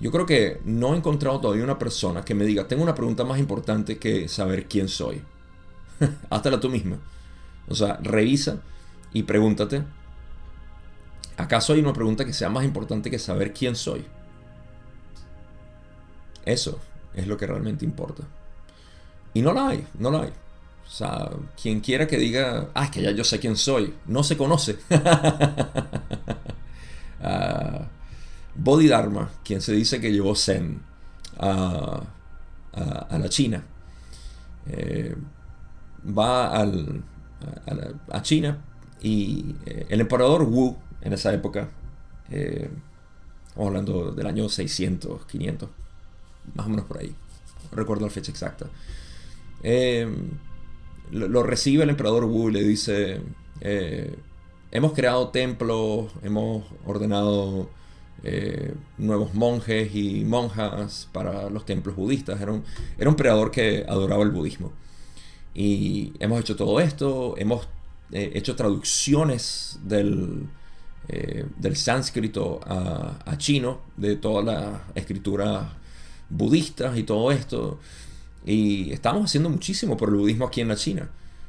Yo 0.00 0.12
creo 0.12 0.26
que 0.26 0.60
no 0.64 0.94
he 0.94 0.96
encontrado 0.96 1.40
todavía 1.40 1.64
una 1.64 1.78
persona 1.78 2.24
que 2.24 2.34
me 2.34 2.44
diga, 2.44 2.68
tengo 2.68 2.82
una 2.82 2.94
pregunta 2.94 3.24
más 3.24 3.38
importante 3.38 3.98
que 3.98 4.28
saber 4.28 4.68
quién 4.68 4.88
soy. 4.88 5.22
la 6.30 6.60
tú 6.60 6.68
misma. 6.68 6.98
O 7.68 7.74
sea, 7.74 7.98
revisa 8.02 8.60
y 9.12 9.24
pregúntate, 9.24 9.82
¿acaso 11.36 11.72
hay 11.72 11.80
una 11.80 11.92
pregunta 11.92 12.24
que 12.24 12.32
sea 12.32 12.48
más 12.48 12.64
importante 12.64 13.10
que 13.10 13.18
saber 13.18 13.52
quién 13.52 13.74
soy? 13.74 14.04
Eso 16.44 16.78
es 17.14 17.26
lo 17.26 17.36
que 17.36 17.46
realmente 17.46 17.84
importa. 17.84 18.22
Y 19.34 19.42
no 19.42 19.52
la 19.52 19.68
hay, 19.68 19.86
no 19.98 20.10
la 20.10 20.22
hay. 20.22 20.30
O 20.86 20.90
sea, 20.90 21.28
quien 21.60 21.80
quiera 21.80 22.06
que 22.06 22.16
diga, 22.16 22.68
ah, 22.72 22.84
es 22.84 22.90
que 22.90 23.02
ya 23.02 23.10
yo 23.10 23.22
sé 23.22 23.38
quién 23.38 23.56
soy, 23.56 23.94
no 24.06 24.22
se 24.22 24.36
conoce. 24.38 24.78
uh, 27.20 27.84
Bodhidharma, 28.58 29.30
quien 29.44 29.60
se 29.60 29.72
dice 29.72 30.00
que 30.00 30.12
llevó 30.12 30.34
Zen 30.34 30.80
a, 31.38 32.02
la 33.10 33.28
China, 33.28 33.64
eh, 34.66 35.16
va 36.06 36.50
al, 36.50 37.02
a, 38.10 38.22
China 38.22 38.58
y 39.00 39.54
eh, 39.66 39.86
el 39.88 40.00
emperador 40.00 40.42
Wu 40.42 40.76
en 41.02 41.12
esa 41.12 41.32
época, 41.32 41.68
eh, 42.30 42.68
hablando 43.56 44.12
del 44.12 44.26
año 44.26 44.48
600, 44.48 45.24
500, 45.26 45.68
más 46.54 46.66
o 46.66 46.68
menos 46.68 46.84
por 46.86 46.98
ahí. 46.98 47.14
No 47.70 47.76
recuerdo 47.76 48.06
la 48.06 48.10
fecha 48.10 48.32
exacta. 48.32 48.66
Eh, 49.62 50.08
lo, 51.12 51.42
recibe 51.42 51.84
el 51.84 51.90
emperador 51.90 52.24
Wu 52.24 52.50
y 52.50 52.52
le 52.52 52.62
dice, 52.64 53.22
hemos 54.70 54.92
creado 54.92 55.28
templos, 55.28 56.12
hemos 56.22 56.64
ordenado 56.84 57.70
eh, 58.24 58.74
nuevos 58.96 59.34
monjes 59.34 59.94
y 59.94 60.24
monjas 60.24 61.08
para 61.12 61.50
los 61.50 61.64
templos 61.64 61.96
budistas. 61.96 62.40
Era 62.40 62.52
un, 62.52 62.64
era 62.98 63.10
emperador 63.10 63.50
que 63.50 63.84
adoraba 63.88 64.22
el 64.22 64.30
budismo. 64.30 64.72
Y 65.54 66.12
hemos 66.20 66.40
hecho 66.40 66.56
todo 66.56 66.80
esto, 66.80 67.34
hemos 67.36 67.68
hecho 68.10 68.56
traducciones 68.56 69.78
del, 69.82 70.48
eh, 71.10 71.46
del 71.56 71.74
sánscrito 71.74 72.60
a, 72.66 73.36
chino, 73.38 73.80
de 73.96 74.16
toda 74.16 74.42
la 74.42 74.82
escritura 74.94 75.78
budista 76.28 76.96
y 76.98 77.04
todo 77.04 77.32
esto. 77.32 77.78
Y 78.44 78.92
estamos 78.92 79.24
haciendo 79.24 79.48
muchísimo 79.48 79.96
por 79.96 80.10
el 80.10 80.16
budismo 80.16 80.46
aquí 80.46 80.60
en 80.60 80.68
la 80.68 80.76
China. 80.76 81.08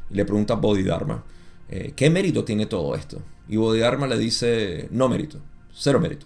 Y 0.10 0.16
le 0.16 0.24
pregunta 0.26 0.54
a 0.54 0.58
Bodhidharma, 0.58 1.24
eh, 1.70 1.94
¿qué 1.96 2.10
mérito 2.10 2.46
tiene 2.46 2.68
todo 2.68 2.96
esto? 2.96 3.22
Y 3.50 3.58
Bodhidharma 3.58 4.08
le 4.08 4.18
dice, 4.18 4.88
no 4.92 5.10
mérito, 5.10 5.40
cero 5.74 6.00
mérito, 6.00 6.26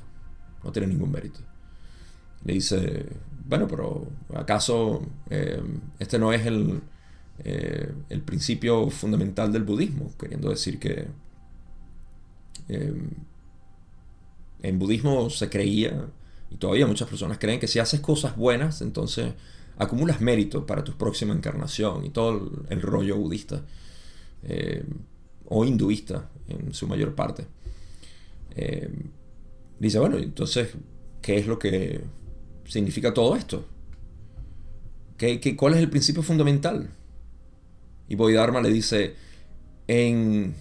no 0.63 0.71
tiene 0.71 0.87
ningún 0.87 1.11
mérito. 1.11 1.39
Le 2.45 2.53
dice, 2.53 3.05
bueno, 3.45 3.67
pero 3.67 4.07
¿acaso 4.35 5.01
eh, 5.29 5.61
este 5.99 6.19
no 6.19 6.33
es 6.33 6.45
el, 6.45 6.81
el 7.43 8.21
principio 8.21 8.89
fundamental 8.89 9.51
del 9.51 9.63
budismo? 9.63 10.11
Queriendo 10.17 10.49
decir 10.49 10.79
que 10.79 11.07
Em, 12.67 13.09
en 14.61 14.79
budismo 14.79 15.29
se 15.29 15.49
creía, 15.49 16.07
y 16.49 16.55
todavía 16.55 16.87
muchas 16.87 17.09
personas 17.09 17.37
creen 17.37 17.59
que 17.59 17.67
si 17.67 17.79
haces 17.79 17.99
cosas 17.99 18.37
buenas, 18.37 18.81
entonces 18.81 19.33
acumulas 19.77 20.21
mérito 20.21 20.65
para 20.65 20.83
tu 20.83 20.93
próxima 20.93 21.33
encarnación 21.33 22.05
y 22.05 22.09
todo 22.09 22.51
el, 22.69 22.81
rollo 22.81 23.17
budista 23.17 23.63
o 25.47 25.65
hinduista 25.65 26.29
en 26.47 26.73
su 26.73 26.87
mayor 26.87 27.15
parte. 27.15 27.47
Dice, 29.83 29.99
bueno, 29.99 30.17
entonces, 30.17 30.69
¿qué 31.21 31.37
es 31.37 31.47
lo 31.47 31.59
que 31.59 32.01
significa 32.65 33.13
todo 33.13 33.35
esto? 33.35 33.65
¿Qué, 35.17 35.39
qué, 35.39 35.55
cuál 35.55 35.73
es 35.73 35.79
el 35.79 35.89
principio 35.89 36.23
fundamental? 36.23 36.89
Y 38.07 38.15
Bodhidharma 38.15 38.61
le 38.61 38.69
dice, 38.69 39.15
en 39.87 40.55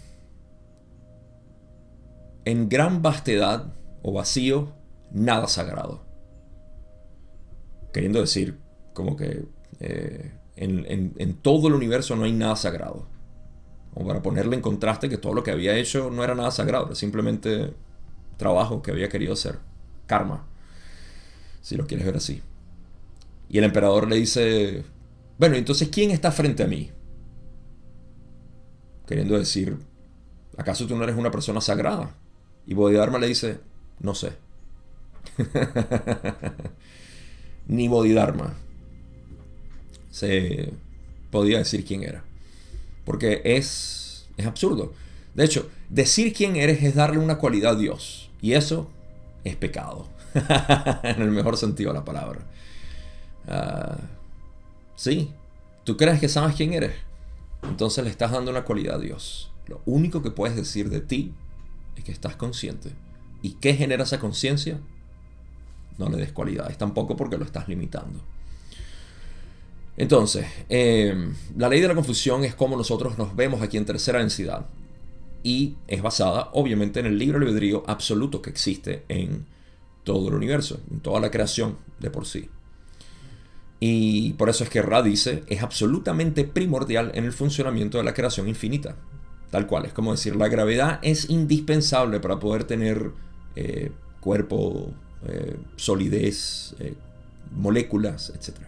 en 2.45 2.69
gran 2.69 3.03
vastedad 3.03 3.73
o 4.03 4.13
vacío, 4.13 4.73
nada 5.13 5.47
sagrado. 5.49 6.05
Queriendo 7.93 8.21
decir, 8.21 8.59
como 8.95 9.17
que 9.17 9.45
eh, 9.81 10.33
en, 10.57 11.35
todo 11.43 11.69
el 11.69 11.75
universo 11.75 12.17
no 12.17 12.25
hay 12.25 12.33
nada 12.33 12.57
sagrado. 12.57 13.07
O 13.95 14.07
para 14.07 14.23
ponerle 14.23 14.57
en 14.57 14.63
contraste 14.63 15.09
que 15.09 15.19
todo 15.19 15.35
lo 15.35 15.43
que 15.43 15.51
había 15.51 15.77
hecho 15.77 16.11
no 16.11 16.25
era 16.25 16.35
nada 16.35 16.51
sagrado, 16.51 16.87
era 16.87 16.95
simplemente 16.95 17.75
trabajo 18.37 18.83
que 18.83 18.91
había 18.91 19.09
querido 19.09 19.33
hacer. 19.33 19.59
Karma, 20.07 20.47
si 21.61 21.77
lo 21.77 21.87
quieres 21.87 22.07
ver 22.07 22.17
así. 22.17 22.43
Y 23.49 23.59
el 23.59 23.65
emperador 23.65 24.09
le 24.09 24.17
dice, 24.17 24.85
bueno, 25.39 25.57
entonces 25.57 25.89
¿quién 25.89 26.11
está 26.11 26.33
frente 26.33 26.63
a 26.63 26.67
mí? 26.67 26.91
Queriendo 29.07 29.39
decir, 29.39 29.77
¿acaso 30.57 30.87
tú 30.87 30.97
no 30.97 31.05
eres 31.05 31.17
una 31.17 31.31
persona 31.31 31.61
sagrada? 31.61 32.15
Y 32.67 32.75
Bodhidharma 32.75 33.19
le 33.19 33.29
dice, 33.29 33.61
no 34.01 34.15
sé. 34.15 34.33
Ni 37.67 37.89
Bodhidharma 37.89 38.55
se 40.11 40.73
podía 41.31 41.59
decir 41.59 41.85
quién 41.85 42.05
era. 42.05 42.23
Porque 43.05 43.43
es, 43.45 44.29
es 44.37 44.47
absurdo. 44.47 44.93
De 45.35 45.45
hecho, 45.45 45.69
decir 45.89 46.33
quién 46.33 46.57
eres 46.57 46.83
es 46.83 46.95
darle 46.95 47.19
una 47.19 47.39
cualidad 47.39 47.73
a 47.73 47.77
Dios. 47.77 48.22
Y 48.43 48.53
eso 48.53 48.91
es 49.45 49.57
pecado. 49.57 50.07
en 51.03 51.23
el 51.23 51.31
mejor 51.31 51.57
sentido 51.57 51.93
de 51.93 51.99
la 51.99 52.05
palabra. 52.05 52.41
Uh, 53.47 54.01
sí, 54.97 55.31
tú 55.85 55.97
crees 55.97 56.21
que 56.21 56.29
sabes 56.29 56.57
quién 56.57 56.75
eres. 56.75 56.93
Entonces 57.63 58.05
le 58.05 58.11
estás 58.11 58.33
dando 58.33 58.51
una 58.51 58.65
cualidad 58.65 58.97
a 58.97 58.99
Dios. 58.99 59.51
Lo 59.69 59.81
único 59.87 60.23
que 60.23 60.31
puedes 60.31 60.57
decir 60.57 60.91
de 60.91 61.01
ti 61.01 61.33
es 61.97 62.05
que 62.05 62.13
estás 62.13 62.37
consciente. 62.37 62.91
¿Y 63.43 63.53
qué 63.53 63.75
genera 63.75 64.03
esa 64.03 64.19
conciencia? 64.19 64.79
No 65.99 66.09
le 66.09 66.17
des 66.17 66.33
cualidades 66.33 66.77
tampoco 66.77 67.17
porque 67.17 67.39
lo 67.39 67.45
estás 67.45 67.69
limitando. 67.69 68.21
Entonces, 69.97 70.47
em, 70.69 71.35
la 71.57 71.69
ley 71.69 71.81
de 71.81 71.89
la 71.89 71.95
confusión 71.95 72.45
es 72.45 72.55
como 72.55 72.77
nosotros 72.77 73.19
nos 73.19 73.37
vemos 73.37 73.63
aquí 73.63 73.77
en 73.77 73.85
tercera 73.85 74.19
densidad 74.19 74.67
y 75.43 75.77
es 75.89 76.03
basada 76.03 76.51
obviamente 76.53 77.01
en 77.01 77.07
el 77.07 77.19
libre 77.19 77.39
albedrío 77.39 77.83
absoluto 77.87 78.43
que 78.43 78.51
existe 78.51 79.05
en 79.09 79.47
todo 80.05 80.29
el 80.29 80.35
universo, 80.35 80.81
en 80.91 81.01
toda 81.01 81.21
la 81.21 81.31
creación 81.31 81.77
de 82.01 82.11
por 82.11 82.27
sí. 82.27 82.49
Y 83.81 84.35
por 84.35 84.49
eso 84.49 84.63
es 84.63 84.71
que 84.71 84.81
Ra 84.81 85.03
dice, 85.03 85.43
es 85.49 85.63
absolutamente 85.63 86.45
primordial 86.45 87.11
en 87.15 87.25
el 87.25 87.33
funcionamiento 87.33 87.99
de 87.99 88.05
la 88.05 88.15
creación 88.15 88.47
infinita. 88.49 88.97
Tal 89.51 89.67
cual, 89.67 89.87
es 89.87 89.93
como 89.93 90.13
decir, 90.13 90.37
la 90.37 90.49
gravedad 90.49 91.01
es 91.03 91.29
indispensable 91.29 92.21
para 92.21 92.39
poder 92.39 92.65
tener 92.65 93.11
eh, 93.57 93.91
cuerpo, 94.21 94.93
eh, 95.27 95.57
solidez, 95.77 96.77
eh, 96.79 96.95
moléculas, 97.57 98.31
etc. 98.31 98.61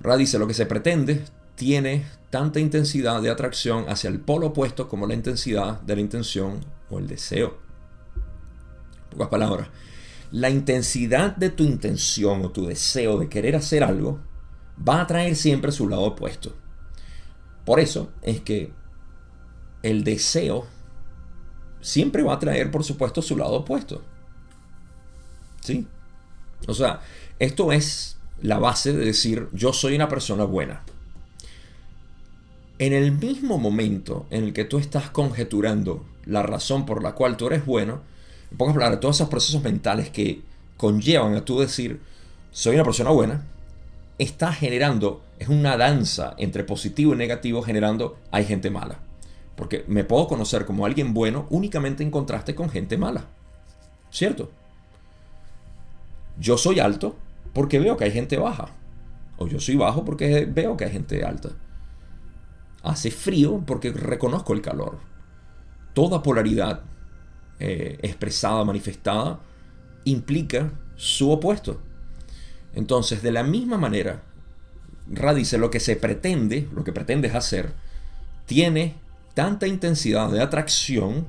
Ra 0.00 0.16
dice, 0.16 0.38
lo 0.38 0.46
que 0.46 0.54
se 0.54 0.66
pretende 0.66 1.22
tiene 1.56 2.06
tanta 2.30 2.60
intensidad 2.60 3.20
de 3.22 3.30
atracción 3.30 3.86
hacia 3.88 4.08
el 4.08 4.20
polo 4.20 4.48
opuesto 4.48 4.88
como 4.88 5.06
la 5.06 5.14
intensidad 5.14 5.80
de 5.80 5.96
la 5.96 6.00
intención 6.02 6.60
o 6.90 6.98
el 6.98 7.08
deseo. 7.08 7.58
En 9.04 9.10
pocas 9.10 9.28
palabras, 9.28 9.68
la 10.30 10.50
intensidad 10.50 11.34
de 11.34 11.50
tu 11.50 11.64
intención 11.64 12.44
o 12.44 12.50
tu 12.50 12.66
deseo 12.66 13.18
de 13.18 13.28
querer 13.28 13.56
hacer 13.56 13.82
algo 13.82 14.20
va 14.86 15.00
a 15.00 15.06
traer 15.06 15.34
siempre 15.34 15.72
su 15.72 15.88
lado 15.88 16.02
opuesto. 16.02 16.54
Por 17.64 17.80
eso 17.80 18.12
es 18.22 18.40
que 18.40 18.72
el 19.82 20.04
deseo 20.04 20.66
siempre 21.80 22.22
va 22.22 22.34
a 22.34 22.38
traer, 22.38 22.70
por 22.70 22.84
supuesto, 22.84 23.22
su 23.22 23.36
lado 23.36 23.54
opuesto. 23.54 24.02
¿Sí? 25.60 25.86
O 26.66 26.74
sea, 26.74 27.00
esto 27.38 27.72
es 27.72 28.18
la 28.42 28.58
base 28.58 28.92
de 28.92 29.04
decir 29.04 29.48
yo 29.52 29.72
soy 29.72 29.94
una 29.94 30.08
persona 30.08 30.44
buena. 30.44 30.82
En 32.78 32.92
el 32.92 33.12
mismo 33.12 33.58
momento 33.58 34.26
en 34.30 34.44
el 34.44 34.52
que 34.52 34.64
tú 34.64 34.78
estás 34.78 35.08
conjeturando 35.10 36.04
la 36.26 36.42
razón 36.42 36.84
por 36.84 37.02
la 37.02 37.12
cual 37.12 37.36
tú 37.36 37.46
eres 37.46 37.64
bueno, 37.64 38.00
en 38.50 38.58
pocas 38.58 38.74
palabras, 38.74 39.00
todos 39.00 39.16
esos 39.16 39.28
procesos 39.28 39.62
mentales 39.62 40.10
que 40.10 40.42
conllevan 40.76 41.34
a 41.34 41.44
tú 41.44 41.60
decir 41.60 42.00
soy 42.50 42.74
una 42.74 42.84
persona 42.84 43.10
buena, 43.10 43.44
está 44.18 44.52
generando, 44.52 45.22
es 45.38 45.48
una 45.48 45.76
danza 45.76 46.34
entre 46.38 46.64
positivo 46.64 47.14
y 47.14 47.16
negativo, 47.16 47.62
generando 47.62 48.16
hay 48.30 48.44
gente 48.44 48.70
mala. 48.70 48.98
Porque 49.56 49.84
me 49.88 50.04
puedo 50.04 50.26
conocer 50.26 50.66
como 50.66 50.86
alguien 50.86 51.14
bueno 51.14 51.46
únicamente 51.50 52.02
en 52.02 52.10
contraste 52.10 52.54
con 52.54 52.70
gente 52.70 52.96
mala. 52.96 53.26
¿Cierto? 54.10 54.50
Yo 56.38 56.58
soy 56.58 56.78
alto 56.78 57.16
porque 57.52 57.78
veo 57.78 57.96
que 57.96 58.04
hay 58.04 58.12
gente 58.12 58.36
baja. 58.36 58.68
O 59.38 59.46
yo 59.46 59.60
soy 59.60 59.76
bajo 59.76 60.04
porque 60.04 60.46
veo 60.46 60.76
que 60.76 60.84
hay 60.84 60.92
gente 60.92 61.24
alta. 61.24 61.50
Hace 62.86 63.10
frío 63.10 63.62
porque 63.66 63.92
reconozco 63.92 64.52
el 64.52 64.62
calor. 64.62 64.98
Toda 65.92 66.22
polaridad 66.22 66.82
eh, 67.58 67.98
expresada, 68.02 68.64
manifestada, 68.64 69.40
implica 70.04 70.72
su 70.94 71.30
opuesto. 71.30 71.80
Entonces, 72.74 73.22
de 73.22 73.32
la 73.32 73.42
misma 73.42 73.76
manera, 73.76 74.22
Radice 75.08 75.56
lo 75.56 75.70
que 75.70 75.78
se 75.78 75.96
pretende, 75.96 76.68
lo 76.74 76.82
que 76.82 76.92
pretendes 76.92 77.34
hacer, 77.34 77.72
tiene 78.44 78.96
tanta 79.34 79.66
intensidad 79.66 80.30
de 80.30 80.42
atracción 80.42 81.26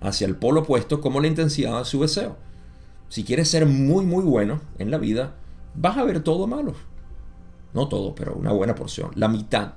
hacia 0.00 0.26
el 0.26 0.36
polo 0.36 0.60
opuesto 0.62 1.00
como 1.00 1.20
la 1.20 1.26
intensidad 1.26 1.78
de 1.78 1.84
su 1.84 2.00
deseo. 2.00 2.36
Si 3.08 3.22
quieres 3.22 3.50
ser 3.50 3.66
muy 3.66 4.04
muy 4.06 4.24
bueno 4.24 4.60
en 4.78 4.90
la 4.90 4.98
vida, 4.98 5.34
vas 5.74 5.98
a 5.98 6.04
ver 6.04 6.20
todo 6.20 6.46
malo. 6.46 6.74
No 7.74 7.88
todo, 7.88 8.14
pero 8.14 8.34
una 8.34 8.52
buena 8.52 8.74
porción. 8.74 9.10
La 9.14 9.28
mitad 9.28 9.74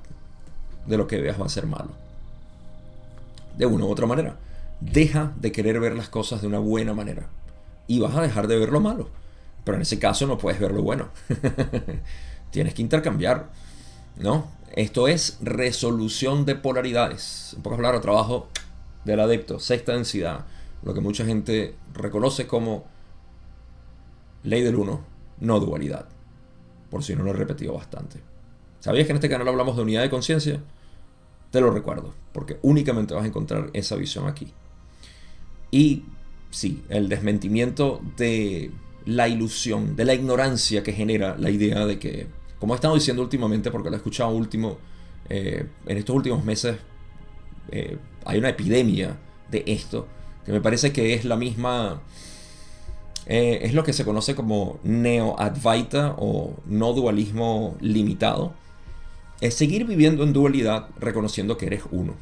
de 0.90 0.98
lo 0.98 1.08
que 1.08 1.22
veas 1.22 1.40
va 1.40 1.46
a 1.46 1.50
ser 1.50 1.68
malo. 1.68 1.92
De 3.58 3.66
una 3.66 3.86
u 3.86 3.90
otra 3.90 4.08
manera. 4.08 4.38
Deja 4.82 5.34
de 5.40 5.52
querer 5.52 5.80
ver 5.80 5.96
las 5.96 6.10
cosas 6.10 6.42
de 6.42 6.48
una 6.48 6.60
buena 6.60 6.94
manera. 6.94 7.28
Y 7.88 8.00
vas 8.00 8.16
a 8.16 8.22
dejar 8.22 8.48
de 8.48 8.58
ver 8.58 8.70
lo 8.70 8.80
malo. 8.80 9.10
Pero 9.64 9.76
en 9.76 9.84
ese 9.84 10.00
caso 10.00 10.26
no 10.26 10.38
puedes 10.38 10.60
ver 10.60 10.72
lo 10.72 10.82
bueno. 10.82 11.10
Tienes 12.52 12.74
que 12.74 12.82
intercambiar. 12.82 13.50
¿No? 14.18 14.48
Esto 14.76 15.08
es 15.08 15.38
resolución 15.42 16.46
de 16.46 16.56
polaridades. 16.56 17.54
En 17.56 17.62
pocas 17.62 17.78
palabras, 17.78 18.02
trabajo 18.02 18.48
del 19.06 19.20
adepto, 19.20 19.60
sexta 19.60 19.94
densidad, 19.94 20.46
lo 20.84 20.94
que 20.94 21.02
mucha 21.02 21.26
gente 21.26 21.76
reconoce 21.94 22.48
como 22.48 22.86
ley 24.44 24.62
del 24.62 24.76
uno, 24.76 25.02
no 25.40 25.60
dualidad. 25.60 26.06
Por 26.90 27.04
si 27.04 27.16
no 27.16 27.24
lo 27.24 27.32
he 27.32 27.34
repetido 27.34 27.74
bastante. 27.74 28.20
¿Sabías 28.80 29.06
que 29.06 29.12
en 29.12 29.18
este 29.18 29.30
canal 29.30 29.48
hablamos 29.48 29.76
de 29.76 29.84
unidad 29.84 30.02
de 30.02 30.10
conciencia? 30.10 30.62
Te 31.52 31.62
lo 31.62 31.72
recuerdo, 31.72 32.14
porque 32.34 32.58
únicamente 32.62 33.14
vas 33.14 33.24
a 33.24 33.28
encontrar 33.28 33.70
esa 33.74 33.96
visión 33.96 34.28
aquí. 34.28 34.54
Y 35.72 36.04
sí, 36.52 36.84
el 36.90 37.10
desmentimiento 37.10 38.02
de 38.18 38.72
la 39.06 39.28
ilusión, 39.28 39.96
de 39.96 40.06
la 40.06 40.14
ignorancia 40.14 40.84
que 40.84 40.94
genera 40.94 41.36
la 41.38 41.50
idea 41.50 41.86
de 41.86 42.00
que 42.00 42.28
como 42.60 42.74
he 42.74 42.76
estado 42.76 42.96
diciendo 42.96 43.24
últimamente, 43.24 43.72
porque 43.72 43.90
lo 43.90 43.96
he 43.96 43.98
escuchado 43.98 44.30
último, 44.32 44.78
eh, 45.30 45.66
en 45.86 45.98
estos 45.98 46.16
últimos 46.16 46.44
meses 46.44 46.78
eh, 47.72 47.98
hay 48.26 48.38
una 48.40 48.50
epidemia 48.50 49.18
de 49.50 49.64
esto, 49.66 50.08
que 50.46 50.52
me 50.52 50.62
parece 50.62 50.92
que 50.92 51.14
es 51.14 51.26
la 51.26 51.38
misma... 51.38 52.02
Eh, 53.26 53.60
es 53.64 53.76
lo 53.76 53.84
que 53.84 53.94
se 53.94 54.06
conoce 54.06 54.34
como 54.34 54.80
neo-advaita 54.84 56.16
o 56.18 56.56
no 56.66 56.94
dualismo 56.94 57.78
limitado. 57.80 58.54
Es 59.42 59.56
seguir 59.56 59.86
viviendo 59.86 60.24
en 60.24 60.34
dualidad 60.34 60.90
reconociendo 61.00 61.58
que 61.58 61.68
eres 61.68 61.84
uno. 61.92 62.16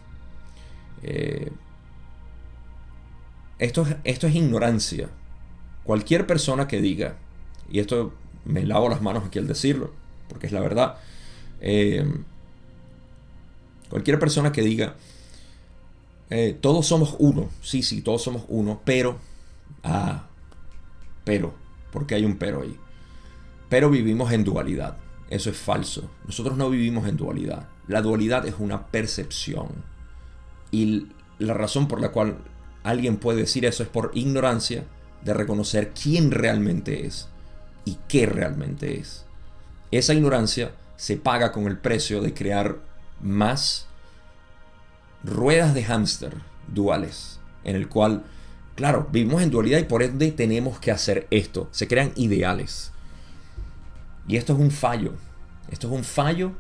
Eh, 1.04 1.52
esto, 3.60 3.88
esto 4.04 4.28
es 4.28 4.36
ignorancia. 4.36 5.10
Cualquier 5.84 6.28
persona 6.28 6.68
que 6.68 6.82
diga, 6.82 7.18
y 7.70 7.80
esto 7.80 8.14
me 8.46 8.66
lavo 8.66 8.90
las 8.90 9.02
manos 9.02 9.26
aquí 9.26 9.40
al 9.40 9.48
decirlo, 9.48 9.92
porque 10.30 10.48
es 10.48 10.54
la 10.54 10.60
verdad, 10.60 10.98
eh, 11.60 12.06
cualquier 13.90 14.20
persona 14.20 14.52
que 14.52 14.62
diga, 14.62 14.96
eh, 16.30 16.58
todos 16.60 16.86
somos 16.86 17.16
uno, 17.20 17.50
sí, 17.62 17.82
sí, 17.82 18.02
todos 18.02 18.22
somos 18.22 18.44
uno, 18.50 18.82
pero, 18.84 19.18
ah, 19.84 20.28
pero, 21.24 21.54
porque 21.92 22.16
hay 22.16 22.26
un 22.26 22.38
pero 22.38 22.62
ahí. 22.62 22.78
Pero 23.70 23.90
vivimos 23.90 24.32
en 24.32 24.44
dualidad. 24.44 24.98
Eso 25.30 25.50
es 25.50 25.58
falso. 25.58 26.10
Nosotros 26.26 26.58
no 26.58 26.70
vivimos 26.70 27.08
en 27.08 27.18
dualidad. 27.18 27.68
La 27.88 28.02
dualidad 28.02 28.46
es 28.46 28.56
una 28.60 28.88
percepción. 28.88 29.68
Y 30.72 31.08
la 31.40 31.54
razón 31.54 31.88
por 31.88 32.02
la 32.02 32.12
cual 32.12 32.38
alguien 32.84 33.18
puede 33.18 33.42
decir 33.42 33.66
eso 33.66 33.84
es 33.84 33.90
por 33.90 34.12
ignorancia 34.14 34.86
de 35.24 35.34
reconocer 35.34 35.92
quién 35.92 36.32
realmente 36.32 37.06
es 37.06 37.28
y 37.86 37.98
qué 38.08 38.26
realmente 38.26 39.00
es. 39.00 39.26
Esa 39.92 40.14
ignorancia 40.14 40.72
se 40.96 41.18
paga 41.18 41.52
con 41.52 41.68
el 41.68 41.78
precio 41.78 42.22
de 42.22 42.34
crear 42.34 42.78
más 43.22 43.88
ruedas 45.24 45.74
de 45.74 45.84
hámster 45.84 46.34
duales, 46.68 47.40
en 47.64 47.76
el 47.76 47.88
cual, 47.88 48.24
claro, 48.76 49.08
vivimos 49.12 49.42
en 49.42 49.52
dualidad 49.52 49.80
y 49.80 49.84
por 49.84 50.04
ende 50.04 50.32
tenemos 50.32 50.80
que 50.80 50.92
hacer 50.92 51.28
esto. 51.30 51.70
Se 51.72 51.88
crean 51.88 52.12
ideales. 52.16 52.92
Y 54.28 54.36
esto 54.36 54.54
es 54.54 54.60
un 54.60 54.72
fallo. 54.72 55.14
Esto 55.72 55.88
es 55.88 55.94
un 55.94 56.04
fallo 56.04 56.52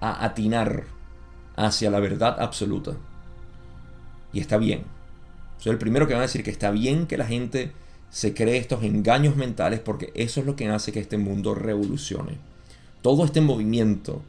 a 0.00 0.24
atinar 0.24 0.84
hacia 1.56 1.90
la 1.90 2.00
verdad 2.00 2.36
absoluta. 2.40 2.92
Y 4.32 4.40
está 4.40 4.56
bien. 4.56 4.84
Soy 5.58 5.72
el 5.72 5.78
primero 5.78 6.06
que 6.06 6.14
va 6.14 6.20
a 6.20 6.22
decir 6.22 6.44
que 6.44 6.50
está 6.50 6.70
bien 6.70 7.06
que 7.06 7.18
la 7.18 7.26
gente 7.26 7.72
se 8.10 8.32
cree 8.32 8.56
estos 8.56 8.84
engaños 8.84 9.36
mentales 9.36 9.80
porque 9.80 10.12
eso 10.14 10.40
es 10.40 10.46
lo 10.46 10.56
que 10.56 10.68
hace 10.68 10.92
que 10.92 11.00
este 11.00 11.18
mundo 11.18 11.54
revolucione. 11.54 12.38
Todo 13.02 13.24
este 13.24 13.40
movimiento 13.40 14.22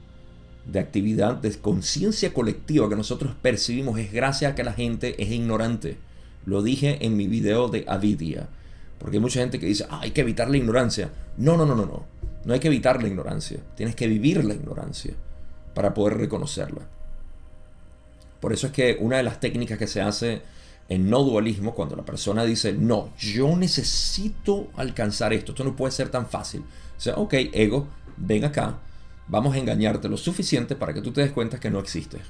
de 0.66 0.80
actividad, 0.80 1.36
de 1.36 1.56
conciencia 1.58 2.34
colectiva 2.34 2.90
que 2.90 2.96
nosotros 2.96 3.34
percibimos 3.42 4.00
es 4.00 4.12
gracias 4.12 4.52
a 4.52 4.56
que 4.56 4.64
la 4.64 4.74
gente 4.74 5.22
es 5.22 5.32
ignorante. 5.32 5.98
Lo 6.46 6.64
dije 6.64 7.06
en 7.06 7.16
mi 7.16 7.28
video 7.28 7.68
de 7.68 7.86
Avidia. 7.88 8.50
Porque 8.98 9.18
hay 9.18 9.22
mucha 9.22 9.40
gente 9.40 9.60
que 9.60 9.66
dice, 9.66 9.86
ah, 9.90 10.02
hay 10.02 10.12
que 10.12 10.22
evitar 10.22 10.50
la 10.50 10.58
ignorancia. 10.58 11.12
No, 11.38 11.56
no, 11.56 11.66
no, 11.66 11.76
no, 11.76 11.86
no. 11.86 12.19
No 12.46 12.54
hay 12.54 12.60
que 12.60 12.68
evitar 12.68 13.02
la 13.02 13.08
ignorancia. 13.08 13.60
Tienes 13.76 13.96
que 13.96 14.08
vivir 14.08 14.44
la 14.46 14.54
ignorancia 14.54 15.14
para 15.74 15.94
poder 15.94 16.18
reconocerla. 16.18 16.88
Por 18.40 18.54
eso 18.54 18.68
es 18.68 18.74
que 18.74 18.98
una 19.00 19.18
de 19.18 19.24
las 19.24 19.40
técnicas 19.40 19.78
que 19.78 19.88
se 19.88 20.02
hace 20.02 20.42
en 20.88 21.10
no 21.10 21.24
dualismo, 21.24 21.76
cuando 21.76 21.96
la 21.96 22.04
persona 22.04 22.44
dice, 22.44 22.74
no, 22.74 23.14
yo 23.18 23.56
necesito 23.56 24.70
alcanzar 24.76 25.34
esto, 25.34 25.52
esto 25.52 25.64
no 25.64 25.76
puede 25.76 25.92
ser 25.92 26.10
tan 26.10 26.28
fácil. 26.28 26.62
O 26.62 27.00
sea, 27.00 27.16
ok, 27.16 27.34
ego, 27.54 27.88
ven 28.18 28.44
acá, 28.46 28.80
vamos 29.28 29.56
a 29.56 29.60
engañarte 29.60 30.10
lo 30.10 30.18
suficiente 30.18 30.76
para 30.76 30.94
que 30.94 31.02
tú 31.02 31.12
te 31.12 31.22
des 31.22 31.32
cuenta 31.32 31.60
que 31.60 31.70
no 31.70 31.80
existes. 31.80 32.22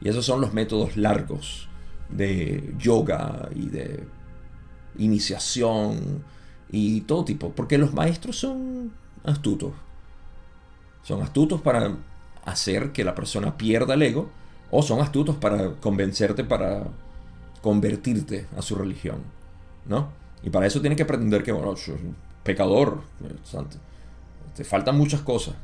Y 0.00 0.08
esos 0.08 0.24
son 0.24 0.40
los 0.40 0.52
métodos 0.52 0.96
largos 0.96 1.68
de 2.08 2.74
yoga 2.78 3.48
y 3.54 3.66
de 3.66 4.06
iniciación 4.98 6.24
y 6.70 7.00
todo 7.02 7.24
tipo, 7.24 7.50
porque 7.50 7.78
los 7.78 7.92
maestros 7.92 8.38
son 8.38 8.92
astutos. 9.26 9.72
Son 11.02 11.22
astutos 11.22 11.60
para 11.60 11.96
hacer 12.44 12.92
que 12.92 13.04
la 13.04 13.14
persona 13.14 13.56
pierda 13.56 13.94
el 13.94 14.02
ego 14.02 14.30
o 14.70 14.82
son 14.82 15.00
astutos 15.00 15.36
para 15.36 15.72
convencerte 15.74 16.44
para 16.44 16.84
convertirte 17.62 18.46
a 18.56 18.62
su 18.62 18.74
religión, 18.76 19.22
¿no? 19.86 20.08
Y 20.42 20.50
para 20.50 20.66
eso 20.66 20.80
tienes 20.80 20.96
que 20.96 21.04
pretender 21.04 21.42
que, 21.42 21.52
bueno, 21.52 21.72
es 21.72 21.88
un 21.88 22.16
pecador, 22.44 23.02
te 24.54 24.64
faltan 24.64 24.96
muchas 24.96 25.20
cosas. 25.22 25.54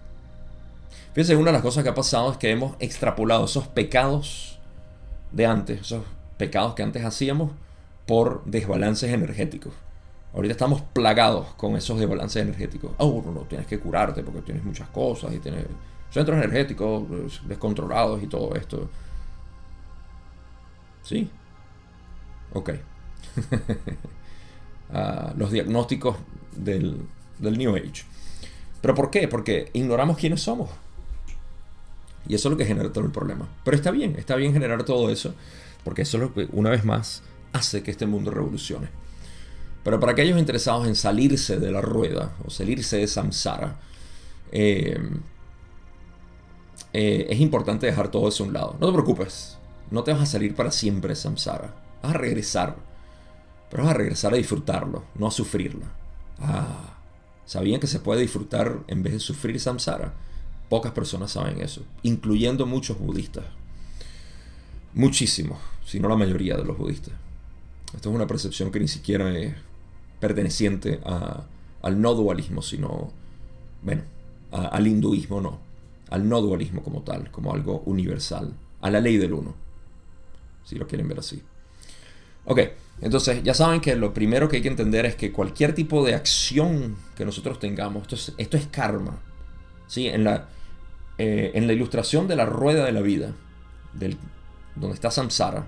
Fíjense, 1.12 1.36
una 1.36 1.50
de 1.50 1.52
las 1.52 1.62
cosas 1.62 1.84
que 1.84 1.90
ha 1.90 1.94
pasado 1.94 2.32
es 2.32 2.38
que 2.38 2.50
hemos 2.50 2.74
extrapolado 2.80 3.44
esos 3.44 3.68
pecados 3.68 4.58
de 5.30 5.46
antes, 5.46 5.80
esos 5.82 6.02
pecados 6.36 6.74
que 6.74 6.82
antes 6.82 7.04
hacíamos, 7.04 7.52
por 8.06 8.44
desbalances 8.44 9.12
energéticos. 9.12 9.72
Ahorita 10.34 10.52
estamos 10.52 10.80
plagados 10.80 11.48
con 11.54 11.76
esos 11.76 11.98
desbalances 11.98 12.42
energéticos. 12.42 12.92
Oh, 12.98 13.22
no, 13.34 13.40
tienes 13.42 13.66
que 13.66 13.78
curarte 13.78 14.22
porque 14.22 14.40
tienes 14.40 14.64
muchas 14.64 14.88
cosas 14.88 15.34
y 15.34 15.38
tienes 15.38 15.66
centros 16.10 16.38
energéticos 16.38 17.04
descontrolados 17.46 18.22
y 18.22 18.26
todo 18.26 18.54
esto. 18.54 18.88
Sí. 21.02 21.30
Ok. 22.52 22.70
Ah, 24.94 25.32
los 25.38 25.50
diagnósticos 25.50 26.18
del, 26.54 27.00
del 27.38 27.56
New 27.56 27.74
Age. 27.74 28.04
¿Pero 28.82 28.94
por 28.94 29.10
qué? 29.10 29.26
Porque 29.26 29.70
ignoramos 29.72 30.18
quiénes 30.18 30.42
somos. 30.42 30.68
Y 32.28 32.34
eso 32.34 32.48
es 32.48 32.50
lo 32.50 32.58
que 32.58 32.66
genera 32.66 32.92
todo 32.92 33.04
el 33.04 33.10
problema. 33.10 33.48
Pero 33.64 33.74
está 33.74 33.90
bien, 33.90 34.16
está 34.18 34.36
bien 34.36 34.52
generar 34.52 34.84
todo 34.84 35.08
eso, 35.08 35.34
porque 35.82 36.02
eso 36.02 36.18
es 36.18 36.22
lo 36.24 36.34
que, 36.34 36.46
una 36.52 36.68
vez 36.68 36.84
más, 36.84 37.22
hace 37.54 37.82
que 37.82 37.90
este 37.90 38.04
mundo 38.04 38.30
revolucione. 38.30 38.88
Pero 39.84 39.98
para 39.98 40.12
aquellos 40.12 40.38
interesados 40.38 40.86
en 40.86 40.94
salirse 40.94 41.58
de 41.58 41.72
la 41.72 41.80
rueda 41.80 42.32
o 42.44 42.50
salirse 42.50 42.98
de 42.98 43.08
samsara, 43.08 43.80
eh, 44.52 44.98
eh, 46.92 47.26
es 47.30 47.40
importante 47.40 47.86
dejar 47.86 48.10
todo 48.10 48.28
eso 48.28 48.44
a 48.44 48.46
un 48.46 48.52
lado. 48.52 48.76
No 48.80 48.86
te 48.86 48.92
preocupes, 48.92 49.58
no 49.90 50.04
te 50.04 50.12
vas 50.12 50.22
a 50.22 50.26
salir 50.26 50.54
para 50.54 50.70
siempre 50.70 51.10
de 51.10 51.16
samsara. 51.16 51.74
Vas 52.02 52.14
a 52.14 52.18
regresar, 52.18 52.76
pero 53.70 53.84
vas 53.84 53.94
a 53.94 53.98
regresar 53.98 54.34
a 54.34 54.36
disfrutarlo, 54.36 55.04
no 55.16 55.26
a 55.26 55.30
sufrirlo. 55.30 55.86
Ah, 56.38 56.98
¿sabían 57.44 57.80
que 57.80 57.86
se 57.86 58.00
puede 58.00 58.20
disfrutar 58.20 58.80
en 58.86 59.02
vez 59.02 59.14
de 59.14 59.20
sufrir 59.20 59.58
samsara? 59.58 60.14
Pocas 60.68 60.92
personas 60.92 61.32
saben 61.32 61.60
eso, 61.60 61.82
incluyendo 62.02 62.66
muchos 62.66 62.98
budistas. 62.98 63.44
Muchísimos, 64.94 65.58
si 65.84 65.98
no 65.98 66.08
la 66.08 66.16
mayoría 66.16 66.56
de 66.56 66.64
los 66.64 66.78
budistas. 66.78 67.14
Esto 67.94 68.10
es 68.10 68.14
una 68.14 68.26
percepción 68.26 68.70
que 68.70 68.80
ni 68.80 68.88
siquiera 68.88 69.36
es 69.38 69.54
perteneciente 70.22 71.00
al 71.82 72.00
no 72.00 72.14
dualismo, 72.14 72.62
sino, 72.62 73.10
bueno, 73.82 74.02
al 74.52 74.86
hinduismo 74.86 75.40
no, 75.40 75.58
al 76.10 76.28
no 76.28 76.40
dualismo 76.40 76.84
como 76.84 77.02
tal, 77.02 77.28
como 77.32 77.52
algo 77.52 77.82
universal, 77.86 78.52
a 78.82 78.88
la 78.88 79.00
ley 79.00 79.16
del 79.16 79.32
uno, 79.32 79.56
si 80.62 80.76
lo 80.76 80.86
quieren 80.86 81.08
ver 81.08 81.18
así. 81.18 81.42
Ok, 82.44 82.60
entonces 83.00 83.42
ya 83.42 83.52
saben 83.52 83.80
que 83.80 83.96
lo 83.96 84.14
primero 84.14 84.48
que 84.48 84.58
hay 84.58 84.62
que 84.62 84.68
entender 84.68 85.06
es 85.06 85.16
que 85.16 85.32
cualquier 85.32 85.74
tipo 85.74 86.06
de 86.06 86.14
acción 86.14 86.94
que 87.16 87.24
nosotros 87.24 87.58
tengamos, 87.58 88.04
esto 88.38 88.56
es, 88.56 88.66
karma. 88.68 89.18
¿sí? 89.88 90.06
En, 90.06 90.22
la, 90.22 90.46
eh, 91.18 91.50
en 91.54 91.66
la 91.66 91.72
ilustración 91.72 92.28
de 92.28 92.36
la 92.36 92.46
rueda 92.46 92.84
de 92.84 92.92
la 92.92 93.00
vida, 93.00 93.32
del, 93.92 94.16
donde 94.76 94.94
está 94.94 95.10
Samsara, 95.10 95.66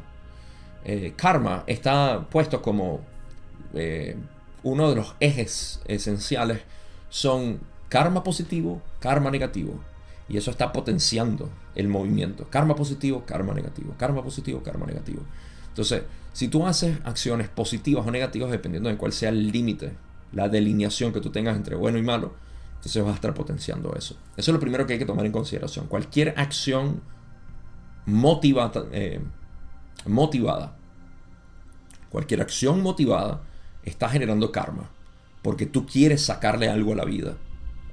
eh, 0.85 1.15
karma 1.17 1.65
está 1.67 2.29
puesto 2.31 2.63
como 2.63 3.01
eh, 3.75 4.17
uno 4.65 4.89
de 4.89 4.97
los 4.97 5.15
ejes 5.21 5.81
esenciales 5.85 6.63
son 7.11 7.61
karma 7.89 8.25
positivo, 8.25 8.83
karma 8.99 9.31
negativo. 9.31 9.79
Y 10.29 10.39
eso 10.39 10.51
está 10.51 10.73
potenciando 10.73 11.51
el 11.77 11.89
movimiento. 11.89 12.49
Karma 12.51 12.75
positivo, 12.75 13.25
karma 13.27 13.55
negativo. 13.55 13.95
Karma 13.99 14.25
positivo, 14.25 14.63
karma 14.63 14.87
negativo. 14.87 15.23
Entonces, 15.69 16.03
si 16.33 16.49
tú 16.49 16.67
haces 16.67 16.99
acciones 17.05 17.49
positivas 17.49 18.07
o 18.07 18.11
negativas, 18.11 18.51
dependiendo 18.51 18.89
de 18.89 18.97
cuál 18.97 19.13
sea 19.13 19.29
el 19.29 19.53
límite, 19.53 19.93
la 20.33 20.49
delineación 20.49 21.13
que 21.13 21.21
tú 21.21 21.31
tengas 21.31 21.57
entre 21.57 21.77
bueno 21.77 21.99
y 21.99 22.03
malo, 22.03 22.35
entonces 22.77 23.03
vas 23.05 23.13
a 23.13 23.17
estar 23.17 23.35
potenciando 23.35 23.95
eso. 23.95 24.17
Eso 24.37 24.51
es 24.51 24.55
lo 24.55 24.61
primero 24.61 24.87
que 24.87 24.95
hay 24.95 24.99
que 24.99 25.07
tomar 25.07 25.27
en 25.27 25.33
consideración. 25.33 25.87
Cualquier 25.87 26.35
acción 26.37 27.03
eh, 28.93 29.21
motivada 30.07 30.77
cualquier 32.15 32.43
acción 32.43 32.81
motivada 32.81 33.41
está 33.85 34.09
generando 34.09 34.53
karma. 34.53 34.91
Porque 35.43 35.67
tú 35.67 35.87
quieres 35.87 36.23
sacarle 36.23 36.69
algo 36.69 36.93
a 36.93 36.97
la 36.97 37.05
vida. 37.05 37.37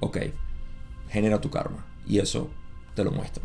Ok, 0.00 0.18
genera 1.10 1.40
tu 1.40 1.50
karma. 1.50 1.84
Y 2.06 2.18
eso 2.18 2.50
te 2.94 3.04
lo 3.04 3.10
muestra. 3.10 3.42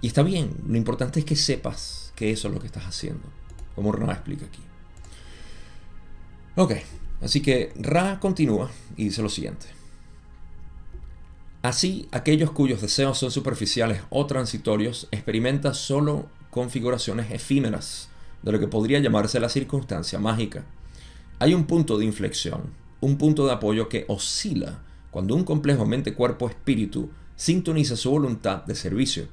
Y 0.00 0.08
está 0.08 0.22
bien, 0.22 0.54
lo 0.66 0.76
importante 0.76 1.20
es 1.20 1.24
que 1.24 1.36
sepas 1.36 2.12
que 2.14 2.30
eso 2.30 2.48
es 2.48 2.54
lo 2.54 2.60
que 2.60 2.66
estás 2.66 2.84
haciendo. 2.84 3.28
Como 3.74 3.92
Ra 3.92 4.12
explica 4.12 4.46
aquí. 4.46 4.60
Ok, 6.56 6.72
así 7.22 7.40
que 7.40 7.72
Ra 7.76 8.20
continúa 8.20 8.70
y 8.96 9.04
dice 9.04 9.22
lo 9.22 9.28
siguiente. 9.28 9.66
Así, 11.62 12.08
aquellos 12.12 12.50
cuyos 12.50 12.82
deseos 12.82 13.16
son 13.16 13.30
superficiales 13.30 14.02
o 14.10 14.26
transitorios 14.26 15.08
experimentan 15.10 15.74
solo 15.74 16.26
configuraciones 16.50 17.30
efímeras 17.30 18.10
de 18.42 18.52
lo 18.52 18.60
que 18.60 18.68
podría 18.68 18.98
llamarse 18.98 19.40
la 19.40 19.48
circunstancia 19.48 20.18
mágica. 20.18 20.64
Hay 21.38 21.54
un 21.54 21.64
punto 21.64 21.98
de 21.98 22.04
inflexión, 22.04 22.72
un 23.00 23.18
punto 23.18 23.46
de 23.46 23.52
apoyo 23.52 23.88
que 23.88 24.04
oscila 24.08 24.82
cuando 25.10 25.34
un 25.34 25.44
complejo 25.44 25.86
mente-cuerpo-espíritu 25.86 27.10
sintoniza 27.36 27.96
su 27.96 28.10
voluntad 28.10 28.64
de 28.64 28.74
servicio. 28.74 29.28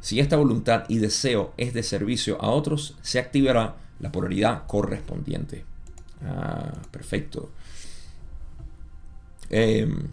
Si 0.00 0.18
esta 0.18 0.36
voluntad 0.36 0.84
y 0.88 0.98
deseo 0.98 1.52
es 1.56 1.74
de 1.74 1.82
servicio 1.82 2.40
a 2.42 2.50
otros, 2.50 2.96
se 3.02 3.18
activará 3.18 3.76
la 4.00 4.10
polaridad 4.10 4.66
correspondiente. 4.66 5.64
Ah, 6.24 6.72
perfecto. 6.90 7.50
Em, 9.48 10.08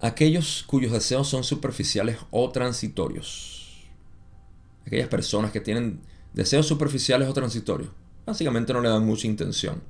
aquellos 0.00 0.64
cuyos 0.66 0.92
deseos 0.92 1.28
son 1.28 1.44
superficiales 1.44 2.18
o 2.30 2.50
transitorios. 2.50 3.86
Aquellas 4.86 5.08
personas 5.08 5.52
que 5.52 5.60
tienen 5.60 6.00
deseos 6.32 6.66
superficiales 6.66 7.28
o 7.28 7.32
transitorios. 7.32 7.90
Básicamente 8.26 8.72
no 8.72 8.80
le 8.80 8.88
dan 8.88 9.04
mucha 9.04 9.26
intención. 9.26 9.82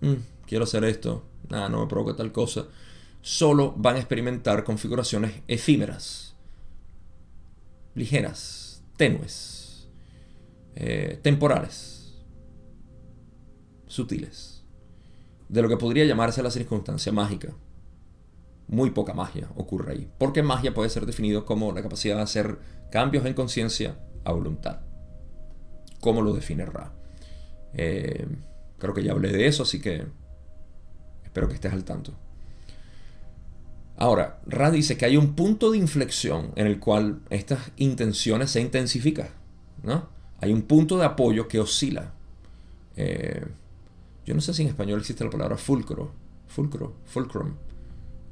Mm, 0.00 0.14
quiero 0.46 0.64
hacer 0.64 0.84
esto. 0.84 1.24
Nada, 1.48 1.68
no 1.68 1.80
me 1.80 1.86
provoca 1.86 2.16
tal 2.16 2.32
cosa. 2.32 2.66
Solo 3.20 3.74
van 3.76 3.96
a 3.96 3.98
experimentar 3.98 4.64
configuraciones 4.64 5.42
efímeras, 5.48 6.34
ligeras, 7.94 8.82
tenues, 8.96 9.88
eh, 10.76 11.18
temporales, 11.22 12.14
sutiles 13.86 14.58
de 15.48 15.62
lo 15.62 15.68
que 15.68 15.76
podría 15.76 16.04
llamarse 16.04 16.42
la 16.42 16.50
circunstancia 16.50 17.12
mágica. 17.12 17.54
Muy 18.68 18.90
poca 18.90 19.14
magia 19.14 19.48
ocurre 19.56 19.92
ahí, 19.92 20.10
porque 20.18 20.42
magia 20.42 20.74
puede 20.74 20.90
ser 20.90 21.06
definido 21.06 21.46
como 21.46 21.72
la 21.72 21.82
capacidad 21.82 22.16
de 22.16 22.22
hacer 22.22 22.58
cambios 22.90 23.24
en 23.24 23.34
conciencia 23.34 23.98
a 24.24 24.32
voluntad. 24.32 24.80
¿Cómo 26.00 26.20
lo 26.20 26.34
define 26.34 26.66
Ra? 26.66 26.92
Eh, 27.74 28.26
creo 28.78 28.94
que 28.94 29.02
ya 29.02 29.12
hablé 29.12 29.32
de 29.32 29.46
eso, 29.46 29.62
así 29.62 29.80
que 29.80 30.04
espero 31.24 31.48
que 31.48 31.54
estés 31.54 31.72
al 31.72 31.84
tanto. 31.84 32.12
Ahora, 33.96 34.40
Ra 34.46 34.70
dice 34.70 34.96
que 34.96 35.06
hay 35.06 35.16
un 35.16 35.34
punto 35.34 35.72
de 35.72 35.78
inflexión 35.78 36.52
en 36.54 36.68
el 36.68 36.78
cual 36.78 37.20
estas 37.30 37.72
intenciones 37.76 38.50
se 38.50 38.60
intensifican. 38.60 39.28
¿no? 39.82 40.08
Hay 40.40 40.52
un 40.52 40.62
punto 40.62 40.96
de 40.98 41.04
apoyo 41.04 41.48
que 41.48 41.58
oscila. 41.58 42.12
Eh, 42.96 43.44
yo 44.24 44.34
no 44.34 44.40
sé 44.40 44.54
si 44.54 44.62
en 44.62 44.68
español 44.68 45.00
existe 45.00 45.24
la 45.24 45.30
palabra 45.30 45.56
fulcro, 45.56 46.12
fulcro, 46.46 46.94
fulcrum, 47.06 47.54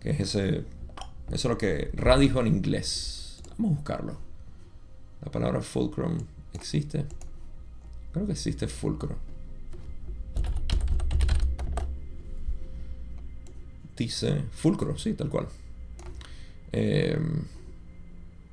que 0.01 0.11
es 0.11 0.20
ese, 0.20 0.59
eso 0.59 0.64
es 1.30 1.45
lo 1.45 1.59
que 1.59 1.91
Ra 1.95 2.16
dijo 2.16 2.41
en 2.41 2.47
inglés. 2.47 3.43
Vamos 3.57 3.72
a 3.72 3.74
buscarlo. 3.76 4.18
La 5.24 5.32
palabra 5.32 5.62
fulcrum 5.62 6.18
existe. 6.53 7.07
Creo 8.17 8.27
que 8.29 8.33
existe 8.33 8.67
fulcro. 8.67 9.14
Dice 13.95 14.43
fulcro, 14.53 14.97
sí, 14.97 15.12
tal 15.12 15.29
cual. 15.29 15.49
Em, 16.73 17.43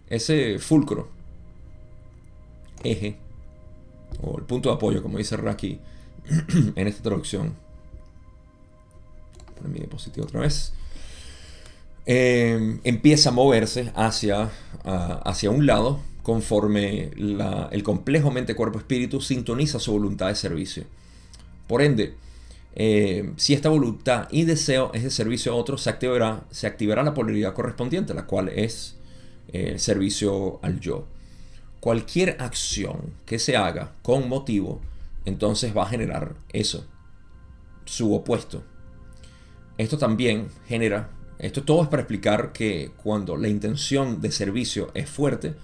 ese 0.10 0.60
fulcro, 0.60 1.08
eje, 2.84 3.16
o 4.22 4.38
el 4.38 4.44
punto 4.44 4.68
de 4.68 4.76
apoyo, 4.76 5.02
como 5.02 5.18
dice 5.18 5.38
aquí 5.48 5.80
en 6.76 6.86
esta 6.86 7.02
traducción. 7.02 7.56
Poner 9.56 9.72
mi 9.72 9.80
diapositiva 9.80 10.26
otra 10.26 10.42
vez. 10.42 10.74
Eh, 12.06 12.82
empieza 12.84 13.30
a 13.30 13.32
moverse 13.32 13.94
hacia, 13.96 14.52
hacia 14.84 15.52
un 15.52 15.66
lado 15.66 16.02
conforme 16.24 17.12
el 17.72 17.84
complejo 17.84 18.32
mente-cuerpo-espíritu 18.32 19.22
sintoniza 19.22 19.78
su 19.78 19.92
voluntad 19.92 20.30
de 20.30 20.36
servicio. 20.36 20.86
Por 21.68 21.82
ende, 21.82 22.16
eh, 22.76 23.32
si 23.36 23.54
esta 23.54 23.70
voluntad 23.70 24.28
y 24.32 24.46
deseo 24.46 24.92
es 24.94 25.04
de 25.04 25.12
servicio 25.12 25.52
a 25.52 25.56
otros, 25.56 25.82
se 25.84 25.90
activará, 25.90 26.46
se 26.50 26.66
activará 26.66 27.04
la 27.04 27.14
polaridad 27.14 27.54
correspondiente, 27.54 28.14
la 28.14 28.26
cual 28.26 28.50
es 28.50 28.96
el 29.52 29.80
servicio 29.80 30.60
al 30.64 30.80
yo. 30.80 31.06
Cualquier 31.80 32.38
acción 32.40 33.14
que 33.26 33.38
se 33.38 33.58
haga 33.58 33.92
con 34.02 34.30
motivo 34.30 34.80
entonces 35.26 35.76
va 35.76 35.84
a 35.84 35.90
generar 35.90 36.36
eso, 36.52 36.86
su 37.86 38.14
opuesto. 38.14 38.64
Esto 39.78 39.98
también 39.98 40.48
genera, 40.68 41.10
esto 41.40 41.64
todo 41.64 41.84
es 41.84 41.90
para 41.90 42.04
explicar 42.04 42.54
que 42.54 42.92
cuando 42.98 43.36
la 43.38 43.48
intención 43.48 44.22
de 44.22 44.32
servicio 44.32 44.92
es 44.94 45.10
fuerte 45.10 45.56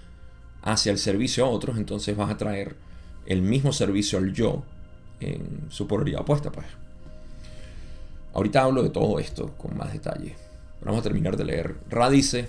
hacia 0.62 0.91
el 0.91 0.97
servicio 0.97 1.45
a 1.45 1.49
otros, 1.49 1.78
entonces 1.78 2.16
vas 2.16 2.30
a 2.30 2.38
traer 2.38 2.76
el 3.26 3.41
mismo 3.41 3.72
servicio 3.72 4.20
al 4.20 4.34
yo 4.34 4.64
en 5.20 5.68
su 5.70 5.88
polaridad 5.88 6.22
opuesta, 6.22 6.51
pues. 6.51 6.66
Ahorita 8.34 8.64
hablo 8.64 8.84
de 8.84 8.89
todo 8.89 9.20
esto 9.20 9.55
con 9.57 9.76
más 9.78 9.91
detalle. 9.91 10.36
vamos 10.82 11.01
a 11.01 11.03
terminar 11.03 11.36
de 11.36 11.45
leer. 11.45 11.76
Radice 11.89 12.47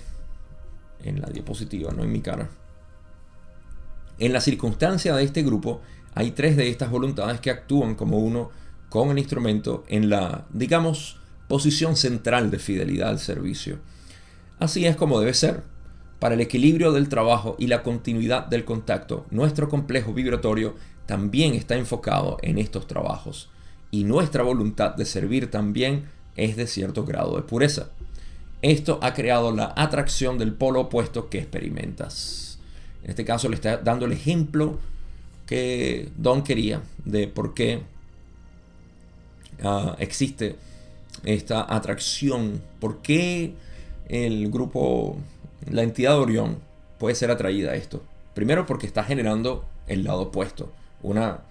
en 1.03 1.21
la 1.21 1.27
diapositiva, 1.27 1.91
no 1.91 2.03
en 2.03 2.11
mi 2.11 2.21
cara. 2.21 2.49
En 4.19 4.33
la 4.33 4.41
circunstancia 4.41 5.15
de 5.15 5.23
este 5.23 5.43
grupo, 5.43 5.81
hay 6.13 6.31
tres 6.31 6.55
de 6.55 6.69
estas 6.69 6.91
voluntades 6.91 7.39
que 7.39 7.49
actúan 7.49 7.95
como 7.95 8.19
uno 8.19 8.51
con 8.89 9.09
el 9.09 9.17
instrumento 9.17 9.83
en 9.87 10.09
la, 10.09 10.45
digamos, 10.51 11.17
posición 11.47 11.95
central 11.95 12.51
de 12.51 12.59
fidelidad 12.59 13.09
al 13.09 13.19
servicio. 13.19 13.79
Así 14.59 14.85
es 14.85 14.95
como 14.95 15.19
debe 15.19 15.33
ser. 15.33 15.63
Para 16.21 16.35
el 16.35 16.41
equilibrio 16.41 16.91
del 16.91 17.09
trabajo 17.09 17.55
y 17.57 17.65
la 17.65 17.81
continuidad 17.81 18.45
del 18.45 18.63
contacto, 18.63 19.25
nuestro 19.31 19.69
complejo 19.69 20.13
vibratorio 20.13 20.75
también 21.07 21.55
está 21.55 21.75
enfocado 21.75 22.37
en 22.43 22.59
estos 22.59 22.85
trabajos 22.85 23.49
y 23.89 24.03
nuestra 24.03 24.43
voluntad 24.43 24.93
de 24.93 25.05
servir 25.05 25.49
también 25.49 26.05
es 26.35 26.57
de 26.57 26.67
cierto 26.67 27.05
grado 27.05 27.37
de 27.37 27.41
pureza. 27.41 27.89
Esto 28.61 28.99
ha 29.01 29.15
creado 29.15 29.51
la 29.51 29.73
atracción 29.75 30.37
del 30.37 30.53
polo 30.53 30.81
opuesto 30.81 31.27
que 31.27 31.39
experimentas. 31.39 32.59
En 33.03 33.09
este 33.09 33.25
caso 33.25 33.49
le 33.49 33.55
está 33.55 33.77
dando 33.77 34.05
el 34.05 34.11
ejemplo 34.11 34.77
que 35.47 36.11
Don 36.17 36.43
quería, 36.43 36.83
de 37.03 37.29
por 37.29 37.55
qué 37.55 37.81
ah, 39.63 39.95
existe 39.97 40.55
esta 41.25 41.65
atracción, 41.67 42.61
por 42.79 43.01
qué 43.01 43.55
el 44.07 44.51
grupo, 44.51 45.17
la 45.69 45.83
entidad 45.83 46.11
de 46.11 46.19
Orión 46.19 46.59
puede 46.97 47.15
ser 47.15 47.31
atraída 47.31 47.71
a 47.71 47.75
esto. 47.75 48.03
Primero 48.33 48.65
porque 48.65 48.87
está 48.87 49.03
generando 49.03 49.65
el 49.87 50.03
lado 50.03 50.21
opuesto, 50.21 50.73
una 51.01 51.41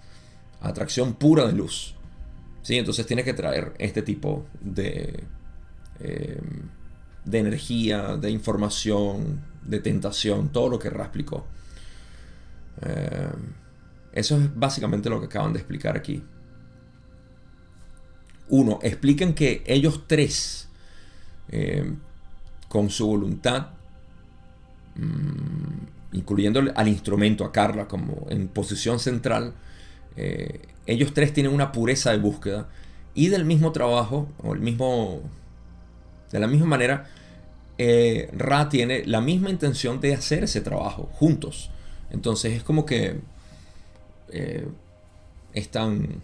atracción 0.61 1.13
pura 1.13 1.45
de 1.45 1.53
luz. 1.53 1.95
¿Sí? 2.63 2.77
Entonces 2.77 3.05
tiene 3.05 3.23
que 3.23 3.33
traer 3.33 3.73
este 3.79 4.01
tipo 4.01 4.45
de, 4.59 5.23
em, 5.99 6.69
de 7.25 7.39
energía, 7.39 8.17
de 8.17 8.29
información, 8.29 9.41
de 9.63 9.79
tentación, 9.79 10.49
todo 10.49 10.69
lo 10.69 10.79
que 10.79 10.89
Ra 10.89 11.05
explicó. 11.05 11.45
Em, 12.81 13.53
eso 14.13 14.37
es 14.37 14.55
básicamente 14.55 15.09
lo 15.09 15.19
que 15.19 15.27
acaban 15.27 15.53
de 15.53 15.59
explicar 15.59 15.97
aquí. 15.97 16.23
Uno, 18.49 18.79
expliquen 18.83 19.33
que 19.33 19.63
ellos 19.65 20.03
tres, 20.07 20.67
eh, 21.49 21.93
con 22.67 22.89
su 22.89 23.07
voluntad, 23.07 23.67
incluyendo 26.11 26.61
al 26.75 26.87
instrumento, 26.87 27.45
a 27.45 27.51
Carla, 27.51 27.87
como 27.87 28.27
en 28.29 28.47
posición 28.47 28.99
central, 28.99 29.53
eh, 30.17 30.61
ellos 30.85 31.13
tres 31.13 31.33
tienen 31.33 31.53
una 31.53 31.71
pureza 31.71 32.11
de 32.11 32.17
búsqueda 32.17 32.67
y 33.13 33.27
del 33.27 33.45
mismo 33.45 33.71
trabajo, 33.71 34.27
o 34.43 34.53
el 34.53 34.59
mismo, 34.59 35.21
de 36.31 36.39
la 36.39 36.47
misma 36.47 36.67
manera, 36.67 37.09
eh, 37.77 38.29
Ra 38.33 38.69
tiene 38.69 39.03
la 39.05 39.21
misma 39.21 39.49
intención 39.49 39.99
de 40.01 40.13
hacer 40.13 40.43
ese 40.43 40.61
trabajo 40.61 41.09
juntos. 41.13 41.71
Entonces 42.09 42.53
es 42.53 42.63
como 42.63 42.85
que 42.85 43.19
eh, 44.29 44.67
están 45.53 46.21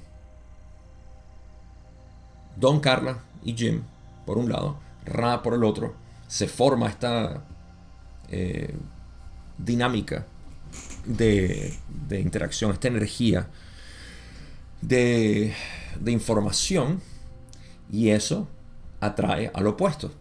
Don 2.56 2.80
Carla 2.80 3.20
y 3.44 3.54
Jim 3.54 3.82
por 4.26 4.38
un 4.38 4.52
lado, 4.52 4.78
Ra 5.06 5.42
por 5.42 5.54
el 5.54 5.64
otro, 5.64 5.96
se 6.28 6.48
forma 6.48 6.90
esta 6.90 7.44
eh, 8.30 8.76
dinámica 9.58 10.26
de, 11.06 11.74
interacción, 12.10 12.72
esta 12.72 12.88
energía 12.88 13.48
de, 14.82 15.54
de 16.00 16.12
información 16.12 17.02
y 17.92 18.10
eso 18.10 18.48
atrae 19.00 19.52
al 19.54 19.68
opuesto. 19.68 20.12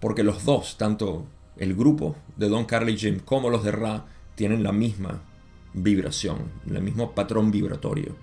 Porque 0.00 0.22
los 0.22 0.44
dos, 0.44 0.76
tanto 0.78 1.26
el 1.56 1.74
grupo 1.74 2.16
de 2.36 2.48
Don 2.48 2.64
Carla 2.64 2.90
y 2.90 2.96
Jim 2.96 3.20
como 3.20 3.50
los 3.50 3.64
de 3.64 3.72
Ra, 3.72 4.04
tienen 4.34 4.62
la 4.62 4.72
misma 4.72 5.22
vibración, 5.74 6.50
el 6.68 6.82
mismo 6.82 7.12
patrón 7.12 7.50
vibratorio 7.50 8.16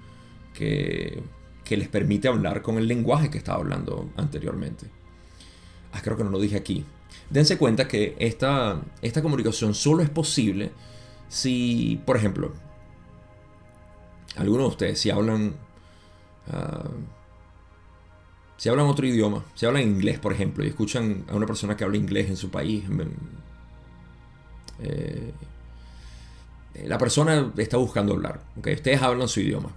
que, 0.54 1.24
les 1.70 1.88
permite 1.88 2.28
hablar 2.28 2.64
con 2.64 2.80
el 2.80 2.88
lenguaje 2.88 3.30
que 3.30 3.38
estaba 3.38 3.60
hablando 3.60 4.10
anteriormente. 4.18 4.88
Ah, 5.93 6.02
creo 6.04 6.18
que 6.18 6.24
no 6.24 6.32
lo 6.32 6.39
dije 6.39 6.58
aquí. 6.58 6.84
Dense 7.30 7.58
cuenta 7.58 7.88
que 7.88 8.16
esta, 8.20 8.82
esta 9.02 9.22
comunicación 9.22 9.74
solo 9.76 10.02
es 10.02 10.10
posible 10.10 10.72
Si, 11.30 12.02
por 12.06 12.18
ejemplo, 12.18 12.54
algunos 14.36 14.64
de 14.64 14.70
ustedes, 14.70 15.00
si 15.00 15.10
hablan... 15.12 15.56
ah, 16.52 16.90
si 18.58 18.68
hablan 18.68 18.88
otro 18.88 19.08
idioma, 19.08 19.46
si 19.56 19.66
hablan 19.66 19.84
inglés, 19.84 20.20
por 20.20 20.34
ejemplo, 20.34 20.66
y 20.66 20.68
escuchan 20.68 21.24
a 21.30 21.36
una 21.36 21.46
persona 21.46 21.78
que 21.78 21.86
habla 21.86 21.96
inglés 21.96 22.30
en 22.30 22.36
su 22.36 22.52
país, 22.52 22.84
mm, 22.90 23.02
eh, 24.80 25.34
la 26.86 26.98
persona 26.98 27.54
está 27.58 27.78
buscando 27.78 28.14
hablar, 28.14 28.42
¿okay? 28.58 28.76
ustedes 28.76 29.02
hablan 29.02 29.30
su 29.30 29.40
idioma, 29.40 29.70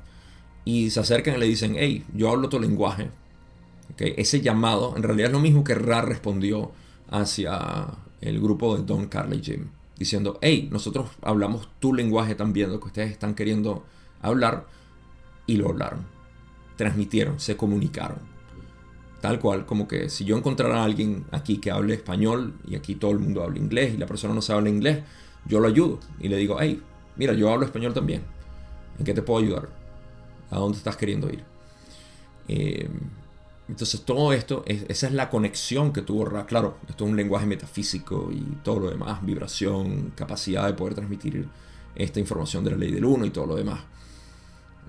y 0.65 0.91
se 0.91 0.99
acercan 0.99 1.37
y 1.37 1.39
le 1.39 1.47
dicen, 1.47 1.77
hey, 1.79 2.05
yo 2.15 2.31
hablo 2.31 2.49
tu 2.49 2.59
lenguaje. 2.59 3.11
¿okay? 3.93 4.15
Ese 4.17 4.41
llamado 4.41 4.95
en 4.97 5.03
realidad 5.03 5.29
es 5.29 5.33
lo 5.33 5.41
mismo 5.41 5.65
que 5.65 5.75
Ra 5.75 6.03
respondió 6.03 6.73
hacia 7.13 7.87
el 8.21 8.41
grupo 8.41 8.77
de 8.77 8.85
Don 8.85 9.07
Carly 9.07 9.41
Jim, 9.43 9.69
diciendo, 9.97 10.39
hey, 10.41 10.69
nosotros 10.73 11.11
hablamos 11.21 11.69
tu 11.79 11.95
lenguaje 11.95 12.35
también, 12.35 12.73
lo 12.73 12.81
que 12.81 12.87
ustedes 12.87 13.13
están 13.13 13.35
queriendo 13.35 13.85
hablar, 14.21 14.67
y 15.47 15.57
lo 15.57 15.69
hablaron, 15.69 16.07
transmitieron, 16.77 17.39
se 17.39 17.57
comunicaron. 17.57 18.19
Tal 19.21 19.39
cual, 19.39 19.67
como 19.67 19.87
que 19.87 20.09
si 20.09 20.25
yo 20.25 20.37
encontrara 20.37 20.81
a 20.81 20.85
alguien 20.85 21.27
aquí 21.31 21.59
que 21.59 21.71
hable 21.71 21.95
español 21.95 22.55
y 22.67 22.75
aquí 22.75 22.97
todo 22.97 23.13
el 23.13 23.21
mundo 23.21 23.43
habla 23.43 23.59
inglés 23.59 23.95
y 23.95 23.97
la 23.97 24.07
persona 24.07 24.35
no 24.35 24.43
sabe 24.43 24.69
inglés, 24.69 25.05
yo 25.47 25.61
lo 25.61 25.69
ayudo 25.69 26.01
y 26.19 26.29
le 26.29 26.37
digo, 26.37 26.57
hey, 26.61 26.83
mira, 27.17 27.33
yo 27.35 27.53
hablo 27.53 27.67
español 27.67 27.95
también. 27.95 28.23
¿En 28.99 29.05
qué 29.05 29.15
te 29.15 29.23
puedo 29.23 29.45
ayudar? 29.45 29.69
¿A 30.51 30.59
dónde 30.59 30.79
estás 30.79 30.97
queriendo 30.97 31.29
ir? 31.31 31.45
Eh, 32.49 32.89
entonces 33.69 34.03
todo 34.03 34.33
esto, 34.33 34.65
esa 34.67 35.07
es 35.07 35.13
la 35.13 35.31
conexión 35.31 35.93
que 35.93 36.03
tuvo 36.03 36.25
Ra. 36.25 36.47
Claro, 36.47 36.79
esto 36.89 37.05
es 37.05 37.11
un 37.11 37.17
lenguaje 37.17 37.47
metafísico 37.47 38.31
y 38.33 38.41
todo 38.63 38.81
lo 38.81 38.91
demás, 38.91 39.25
vibración, 39.25 40.13
capacidad 40.17 40.67
de 40.67 40.75
poder 40.75 40.95
transmitir 40.95 41.49
esta 41.95 42.21
información 42.21 42.65
de 42.65 42.73
la 42.73 42.77
ley 42.77 42.91
del 42.91 43.05
uno 43.05 43.25
y 43.25 43.31
todo 43.31 43.47
lo 43.47 43.57
demás. 43.57 43.81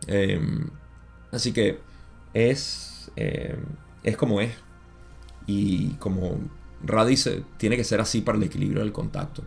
Eh, 0.07 0.41
así 1.32 1.51
que 1.51 1.80
es... 2.34 3.11
Eh, 3.15 3.57
es 4.03 4.17
como 4.17 4.41
es. 4.41 4.51
Y 5.47 5.89
como 5.93 6.39
Ra 6.84 7.05
dice, 7.05 7.43
tiene 7.57 7.78
que 7.78 7.84
ser 7.84 8.01
así 8.01 8.21
para 8.21 8.38
el 8.38 8.43
equilibrio 8.43 8.82
del 8.82 8.91
contacto. 8.91 9.43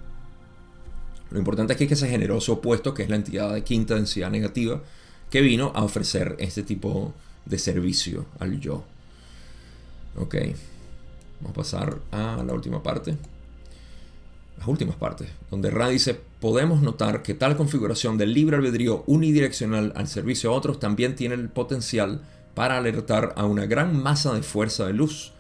Lo 1.30 1.38
importante 1.38 1.72
es 1.72 1.78
que 1.78 1.92
ese 1.92 2.08
generoso 2.08 2.54
opuesto, 2.54 2.94
que 2.94 3.02
es 3.02 3.10
la 3.10 3.16
entidad 3.16 3.52
de 3.52 3.64
quinta 3.64 3.94
densidad 3.94 4.30
negativa, 4.30 4.82
que 5.30 5.40
vino 5.40 5.72
a 5.74 5.82
ofrecer 5.82 6.36
este 6.38 6.62
tipo 6.62 7.12
de 7.44 7.58
servicio 7.58 8.26
al 8.38 8.60
yo. 8.60 8.84
Ok, 10.18 10.34
vamos 11.40 11.50
a 11.50 11.52
pasar 11.52 11.98
a 12.10 12.42
la 12.42 12.54
última 12.54 12.82
parte. 12.82 13.16
Las 14.56 14.66
últimas 14.66 14.96
partes, 14.96 15.28
donde 15.50 15.70
Ra 15.70 15.88
dice, 15.88 16.18
podemos 16.40 16.80
notar 16.80 17.22
que 17.22 17.34
tal 17.34 17.58
configuración 17.58 18.16
del 18.16 18.32
libre 18.32 18.56
albedrío 18.56 19.04
unidireccional 19.06 19.92
al 19.94 20.08
servicio 20.08 20.50
a 20.50 20.54
otros 20.54 20.80
también 20.80 21.14
tiene 21.14 21.34
el 21.34 21.50
potencial 21.50 22.22
para 22.54 22.78
alertar 22.78 23.34
a 23.36 23.44
una 23.44 23.66
gran 23.66 24.02
masa 24.02 24.32
de 24.32 24.42
fuerza 24.42 24.86
de 24.86 24.94
luz. 24.94 25.32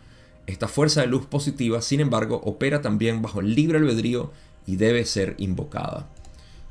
Esta 0.46 0.68
fuerza 0.68 1.00
de 1.00 1.06
luz 1.06 1.24
positiva, 1.24 1.80
sin 1.80 2.00
embargo, 2.00 2.42
opera 2.44 2.82
también 2.82 3.22
bajo 3.22 3.40
el 3.40 3.54
libre 3.54 3.78
albedrío 3.78 4.30
y 4.66 4.76
debe 4.76 5.06
ser 5.06 5.34
invocada. 5.38 6.10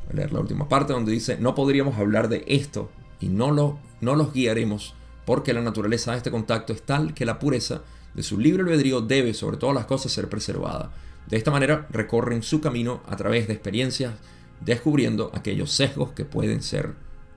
Voy 0.04 0.14
a 0.14 0.16
leer 0.18 0.32
la 0.32 0.42
última 0.42 0.70
parte 0.70 0.94
donde 0.94 1.12
dice, 1.12 1.40
no 1.40 1.56
podríamos 1.56 1.98
hablar 1.98 2.30
de 2.30 2.46
esto 2.48 2.92
y 3.20 3.30
no, 3.30 3.50
lo, 3.50 3.80
no 4.02 4.16
los 4.16 4.32
guiaremos 4.32 4.94
porque 5.26 5.54
la 5.54 5.62
naturaleza 5.62 6.12
de 6.12 6.18
este 6.18 6.32
contacto 6.32 6.72
es 6.72 6.84
tal 6.84 7.16
que 7.16 7.26
la 7.26 7.40
pureza 7.40 7.82
de 8.16 8.24
su 8.24 8.40
libre 8.40 8.64
albedrío 8.64 9.02
debe 9.02 9.34
sobre 9.34 9.58
todas 9.58 9.76
las 9.76 9.86
cosas 9.86 10.12
ser 10.12 10.30
preservada. 10.30 10.92
De 11.28 11.38
esta 11.38 11.52
manera 11.52 11.88
recorren 11.90 12.44
su 12.44 12.62
camino 12.62 13.02
a 13.08 13.16
través 13.16 13.48
de 13.48 13.54
experiencias 13.54 14.14
descubriendo 14.62 15.32
aquellos 15.34 15.72
sesgos 15.72 16.12
que 16.12 16.24
pueden 16.24 16.62
ser 16.62 16.94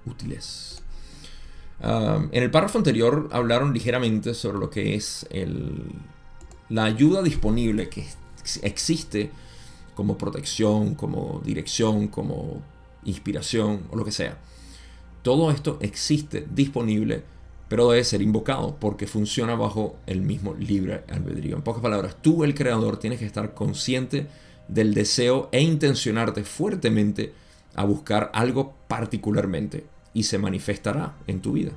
útiles 0.06 0.78
en 1.80 2.42
el 2.42 2.50
párrafo 2.50 2.78
anterior 2.78 3.28
hablaron 3.32 3.72
ligeramente 3.72 4.34
sobre 4.34 4.58
lo 4.58 4.68
que 4.70 4.94
es 4.94 5.26
la 6.68 6.84
ayuda 6.84 7.22
disponible 7.22 7.88
que 7.88 8.06
existe 8.62 9.30
como 9.94 10.18
protección, 10.18 10.94
como 10.94 11.40
dirección, 11.44 12.08
como 12.08 12.62
inspiración 13.04 13.82
o 13.90 13.96
lo 13.96 14.04
que 14.04 14.12
sea. 14.12 14.38
Todo 15.22 15.50
esto 15.50 15.78
existe 15.80 16.46
disponible, 16.50 17.24
pero 17.68 17.90
debe 17.90 18.04
ser 18.04 18.22
invocado 18.22 18.76
porque 18.80 19.06
funciona 19.06 19.54
bajo 19.54 19.96
el 20.06 20.22
mismo 20.22 20.54
libre 20.54 21.04
albedrío. 21.10 21.56
En 21.56 21.62
pocas 21.62 21.82
palabras, 21.82 22.16
tú 22.20 22.44
el 22.44 22.54
creador 22.54 22.98
tienes 22.98 23.18
que 23.18 23.26
estar 23.26 23.54
consciente 23.54 24.26
del 24.68 24.94
deseo 24.94 25.48
e 25.52 25.60
intencionarte 25.60 26.44
fuertemente 26.44 27.32
a 27.74 27.84
buscar 27.84 28.30
algo 28.34 28.74
particularmente 28.88 29.86
y 30.14 30.24
se 30.24 30.38
manifestará 30.38 31.16
en 31.26 31.40
tu 31.40 31.52
vida. 31.52 31.72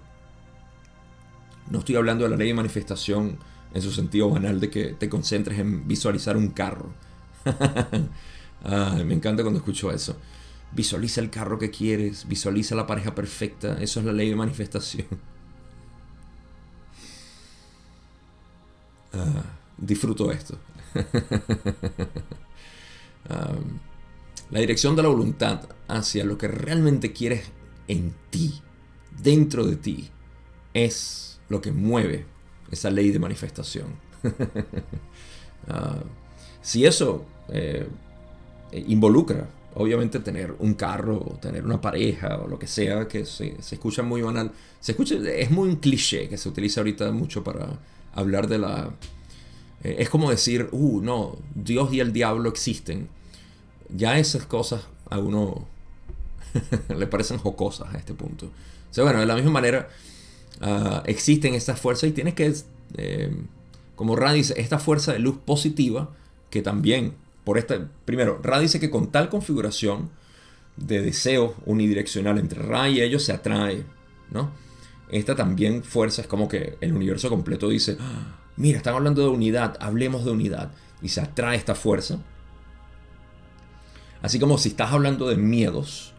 No 1.69 1.79
estoy 1.79 1.95
hablando 1.95 2.23
de 2.23 2.31
la 2.31 2.37
ley 2.37 2.47
de 2.47 2.53
manifestación 2.53 3.37
en 3.73 3.81
su 3.81 3.91
sentido 3.91 4.29
banal 4.29 4.59
de 4.59 4.69
que 4.69 4.93
te 4.93 5.09
concentres 5.09 5.59
en 5.59 5.87
visualizar 5.87 6.37
un 6.37 6.49
carro. 6.49 6.89
me 9.05 9.13
encanta 9.13 9.43
cuando 9.43 9.59
escucho 9.59 9.91
eso. 9.91 10.17
Visualiza 10.73 11.21
el 11.21 11.29
carro 11.29 11.59
que 11.59 11.69
quieres, 11.69 12.27
visualiza 12.27 12.75
la 12.75 12.87
pareja 12.87 13.13
perfecta. 13.13 13.77
Eso 13.81 13.99
es 13.99 14.05
la 14.05 14.13
ley 14.13 14.29
de 14.29 14.35
manifestación. 14.35 15.07
Ah, 19.13 19.43
disfruto 19.77 20.31
esto. 20.31 20.57
la 24.51 24.59
dirección 24.59 24.95
de 24.95 25.03
la 25.03 25.09
voluntad 25.09 25.61
hacia 25.87 26.25
lo 26.25 26.37
que 26.37 26.47
realmente 26.47 27.13
quieres 27.13 27.51
en 27.87 28.13
ti, 28.29 28.61
dentro 29.21 29.65
de 29.65 29.75
ti, 29.75 30.09
es 30.73 31.39
lo 31.49 31.61
que 31.61 31.71
mueve 31.71 32.25
esa 32.71 32.89
ley 32.89 33.11
de 33.11 33.19
manifestación. 33.19 33.87
Ah, 35.67 36.01
si 36.59 36.87
eso 36.87 37.23
eh, 37.49 37.87
involucra, 38.71 39.47
obviamente, 39.75 40.19
tener 40.19 40.55
un 40.57 40.73
carro, 40.73 41.17
o 41.17 41.37
tener 41.39 41.63
una 41.63 41.79
pareja, 41.79 42.39
o 42.39 42.47
lo 42.47 42.57
que 42.57 42.65
sea, 42.65 43.07
que 43.07 43.25
se, 43.25 43.57
escucha 43.59 44.01
muy 44.01 44.23
banal, 44.23 44.51
se 44.79 44.93
escucha, 44.93 45.15
es 45.17 45.51
muy 45.51 45.69
un 45.69 45.75
cliché 45.75 46.27
que 46.27 46.37
se 46.37 46.49
utiliza 46.49 46.81
ahorita 46.81 47.11
mucho 47.11 47.43
para 47.43 47.79
hablar 48.13 48.47
de 48.47 48.57
la... 48.57 48.91
Eh, 49.83 49.97
es 49.99 50.09
como 50.09 50.29
decir, 50.29 50.69
uh, 50.71 51.01
no, 51.01 51.37
Dios 51.55 51.93
y 51.93 51.99
el 51.99 52.13
diablo 52.13 52.49
existen. 52.49 53.09
Ya 53.89 54.17
esas 54.17 54.45
cosas 54.45 54.83
a 55.09 55.19
uno 55.19 55.65
le 56.97 57.07
parecen 57.07 57.37
jocosas 57.37 57.93
a 57.93 57.97
este 57.97 58.13
punto. 58.13 58.47
O 58.47 58.93
sea, 58.93 59.03
bueno, 59.03 59.19
de 59.19 59.25
la 59.25 59.35
misma 59.35 59.51
manera, 59.51 59.89
ah, 60.61 61.03
existen 61.05 61.53
estas 61.53 61.79
fuerzas 61.79 62.09
y 62.09 62.13
tienes 62.13 62.33
que, 62.33 62.53
eh, 62.97 63.35
como 63.95 64.15
Ra 64.15 64.33
dice, 64.33 64.59
esta 64.59 64.79
fuerza 64.79 65.13
de 65.13 65.19
luz 65.19 65.37
positiva, 65.37 66.09
que 66.49 66.61
también, 66.61 67.13
por 67.43 67.57
esta, 67.57 67.87
primero, 68.05 68.39
Ra 68.43 68.59
dice 68.59 68.79
que 68.79 68.89
con 68.89 69.11
tal 69.11 69.29
configuración 69.29 70.09
de 70.75 71.01
deseo 71.01 71.55
unidireccional 71.65 72.37
entre 72.37 72.61
Ra 72.61 72.89
y 72.89 73.01
ellos 73.01 73.23
se 73.23 73.33
atrae, 73.33 73.83
¿no? 74.31 74.51
Esta 75.11 75.35
también 75.35 75.83
fuerza 75.83 76.21
es 76.21 76.27
como 76.27 76.47
que 76.47 76.77
el 76.81 76.93
universo 76.93 77.29
completo 77.29 77.69
dice, 77.69 77.97
ah, 77.99 78.37
mira, 78.55 78.77
están 78.77 78.95
hablando 78.95 79.21
de 79.21 79.27
unidad, 79.27 79.77
hablemos 79.79 80.25
de 80.25 80.31
unidad, 80.31 80.71
y 81.01 81.09
se 81.09 81.21
atrae 81.21 81.57
esta 81.57 81.75
fuerza. 81.75 82.19
Así 84.21 84.39
como 84.39 84.57
si 84.57 84.69
estás 84.69 84.91
hablando 84.91 85.27
de 85.27 85.35
miedos, 85.35 86.13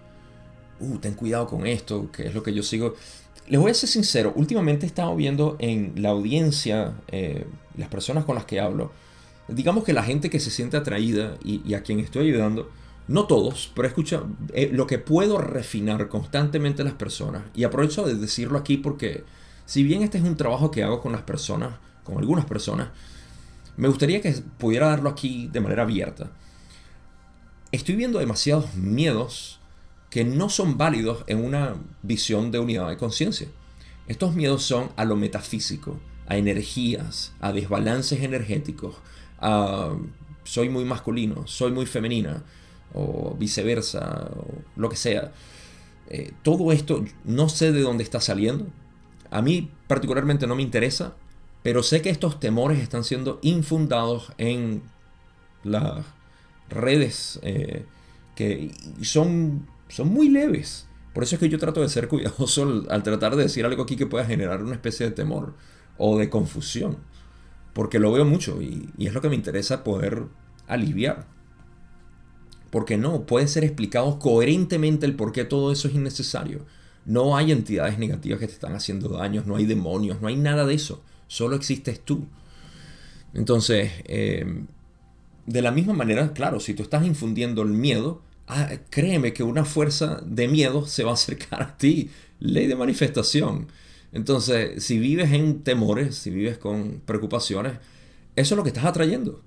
uh, 0.81 0.99
ten 0.99 1.15
cuidado 1.15 1.47
con 1.47 1.67
esto, 1.67 2.11
que 2.13 2.27
es 2.27 2.35
lo 2.35 2.43
que 2.43 2.53
yo 2.53 2.63
sigo. 2.63 2.95
Les 3.49 3.61
voy 3.61 3.71
a 3.71 3.75
ser 3.75 3.89
sincero, 3.89 4.33
últimamente 4.37 4.87
he 4.87 4.89
estado 4.89 5.15
viendo 5.17 5.57
en 5.59 5.95
la 5.97 6.11
audiencia, 6.11 6.95
eh, 7.09 7.47
las 7.77 7.89
personas 7.89 8.25
con 8.25 8.35
las 8.35 8.45
que 8.45 8.61
hablo, 8.61 8.93
digamos 9.49 9.85
que 9.85 9.93
la 9.93 10.03
gente 10.03 10.31
que 10.31 10.41
se 10.41 10.51
siente 10.51 10.77
atraída 10.77 11.37
y, 11.45 11.75
a 11.75 11.83
quien 11.83 12.01
estoy 12.01 12.29
ayudando, 12.29 12.71
no 13.09 13.27
todos, 13.27 13.71
pero 13.75 13.89
escucha, 13.89 14.23
eh, 14.55 14.71
lo 14.73 14.87
que 14.87 14.99
puedo 14.99 15.39
refinar 15.39 16.09
constantemente 16.09 16.85
las 16.85 16.95
personas, 16.95 17.43
y 17.55 17.65
aprovecho 17.65 18.05
de 18.07 18.15
decirlo 18.15 18.59
aquí 18.59 18.77
porque 18.77 19.25
si 19.67 19.83
bien 19.83 20.03
este 20.03 20.19
es 20.19 20.25
un 20.25 20.37
trabajo 20.37 20.71
que 20.71 20.83
hago 20.83 21.01
con 21.01 21.13
las 21.13 21.23
personas, 21.23 21.75
con 22.05 22.19
algunas 22.19 22.45
personas, 22.45 22.89
me 23.77 23.89
gustaría 23.89 24.21
que 24.21 24.33
pudiera 24.59 24.89
darlo 24.89 25.09
aquí 25.09 25.49
de 25.53 25.61
manera 25.61 25.83
abierta. 25.83 26.31
Estoy 27.71 27.97
viendo 27.97 28.19
demasiados 28.19 28.75
miedos 28.75 29.61
que 30.11 30.25
no 30.25 30.51
son 30.51 30.77
válidos 30.77 31.25
en 31.27 31.43
una 31.43 31.75
visión 32.03 32.51
de 32.51 32.59
unidad 32.59 32.89
de 32.89 32.99
conciencia. 32.99 33.49
Estos 34.09 34.35
miedos 34.35 34.63
son 34.63 34.91
a 34.97 35.07
lo 35.07 35.17
metafísico, 35.17 35.99
a 36.27 36.37
energías, 36.37 37.33
a 37.41 37.53
desbalances 37.53 38.21
energéticos, 38.21 38.97
a 39.41 39.97
soy 40.45 40.69
muy 40.69 40.85
masculino, 40.85 41.47
soy 41.47 41.73
muy 41.73 41.87
femenina, 41.87 42.43
o 42.95 43.37
viceversa, 43.39 44.31
o 44.37 44.47
lo 44.77 44.89
que 44.89 44.97
sea. 44.97 45.33
Eh, 46.09 46.33
todo 46.43 46.73
esto 46.73 47.05
no 47.25 47.49
sé 47.49 47.73
de 47.73 47.81
dónde 47.81 48.05
está 48.05 48.21
saliendo. 48.21 48.67
A 49.31 49.41
mí 49.41 49.71
particularmente 49.87 50.47
no 50.47 50.55
me 50.55 50.63
interesa, 50.63 51.15
pero 51.63 51.83
sé 51.83 52.03
que 52.03 52.11
estos 52.11 52.41
temores 52.41 52.81
están 52.81 53.05
siendo 53.05 53.39
infundados 53.43 54.33
en 54.37 54.83
las 55.65 56.05
redes 56.69 57.39
eh, 57.43 57.87
que 58.35 58.73
son, 59.03 59.67
son 59.89 60.09
muy 60.09 60.29
leves. 60.29 60.89
Por 61.15 61.23
eso 61.23 61.37
es 61.37 61.41
que 61.41 61.49
yo 61.49 61.59
trato 61.59 61.81
de 61.81 61.89
ser 61.89 62.09
cuidadoso 62.09 62.85
al, 62.89 63.03
tratar 63.03 63.37
de 63.37 63.45
decir 63.45 63.65
algo 63.65 63.83
aquí 63.83 63.97
que 63.97 64.07
pueda 64.07 64.25
generar 64.25 64.63
una 64.63 64.75
especie 64.75 65.07
de 65.07 65.13
temor 65.13 65.55
o 65.99 66.19
de 66.19 66.31
confusión. 66.31 66.99
Porque 67.73 67.99
lo 67.99 68.13
veo 68.13 68.25
mucho 68.25 68.61
y, 68.61 68.91
y 68.99 69.07
es 69.07 69.15
lo 69.15 69.21
que 69.23 69.29
me 69.29 69.35
interesa 69.35 69.85
poder 69.85 70.25
aliviar. 70.67 71.27
Porque 72.73 72.97
no, 72.97 73.27
puede 73.27 73.49
ser 73.49 73.65
explicado 73.65 74.19
coherentemente 74.19 75.05
el 75.05 75.15
por 75.15 75.33
qué 75.33 75.45
todo 75.45 75.73
eso 75.73 75.89
es 75.89 75.95
innecesario. 75.95 76.65
No 77.05 77.37
hay 77.37 77.53
entidades 77.53 77.99
negativas 77.99 78.41
que 78.41 78.47
te 78.47 78.55
están 78.55 78.75
haciendo 78.75 79.11
daños, 79.11 79.47
no 79.47 79.57
hay 79.57 79.67
demonios, 79.67 80.23
no 80.23 80.29
hay 80.29 80.37
nada 80.37 80.65
de 80.65 80.73
eso. 80.73 81.03
Solo 81.29 81.55
existes 81.55 82.01
tú. 82.01 82.25
Entonces, 83.35 83.93
eh, 84.07 84.65
de 85.45 85.61
la 85.61 85.71
misma 85.71 85.93
manera, 85.93 86.33
claro, 86.33 86.61
si 86.61 86.73
tú 86.73 86.83
estás 86.83 87.05
infundiendo 87.05 87.61
el 87.61 87.69
miedo, 87.69 88.23
ah, 88.49 88.71
créeme 88.89 89.35
que 89.35 89.43
una 89.43 89.67
fuerza 89.67 90.23
de 90.25 90.49
miedo 90.49 90.87
se 90.87 91.05
va 91.05 91.11
a 91.11 91.15
acercar 91.15 91.63
a 91.63 91.77
ti. 91.77 92.09
Ley 92.41 92.69
de 92.69 92.75
manifestación. 92.75 93.69
Entonces, 94.13 94.83
si 94.83 94.99
vives 94.99 95.31
en 95.33 95.63
temores, 95.63 96.17
si 96.17 96.31
vives 96.31 96.57
con 96.57 97.03
preocupaciones, 97.05 97.75
eso 98.35 98.55
es 98.55 98.57
lo 98.57 98.63
que 98.63 98.71
estás 98.71 98.87
atrayendo. 98.87 99.43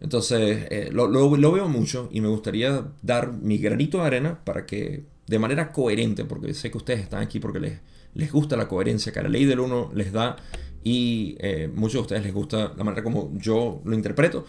Entonces, 0.00 0.66
eh, 0.70 0.90
lo, 0.92 1.08
lo, 1.08 1.52
veo 1.52 1.68
mucho 1.68 2.08
y 2.12 2.20
me 2.20 2.28
gustaría 2.28 2.86
dar 3.02 3.32
mi 3.32 3.58
granito 3.58 3.98
de 3.98 4.06
arena 4.06 4.44
para 4.44 4.66
que 4.66 5.04
de 5.26 5.38
manera 5.38 5.72
coherente, 5.72 6.24
porque 6.24 6.52
sé 6.52 6.70
que 6.70 6.76
ustedes 6.76 7.00
están 7.00 7.22
aquí 7.22 7.40
porque 7.40 7.60
les, 7.60 7.78
les 8.14 8.30
gusta 8.30 8.56
la 8.56 8.68
coherencia 8.68 9.12
que 9.12 9.22
la 9.22 9.28
ley 9.28 9.44
del 9.44 9.60
uno 9.60 9.90
les 9.94 10.12
da 10.12 10.36
y 10.82 11.36
eh, 11.40 11.70
muchos 11.74 11.94
de 11.94 12.00
ustedes 12.00 12.22
les 12.24 12.34
gusta 12.34 12.74
la 12.76 12.84
manera 12.84 13.02
como 13.02 13.32
yo 13.38 13.80
lo 13.84 13.94
interpreto, 13.94 14.44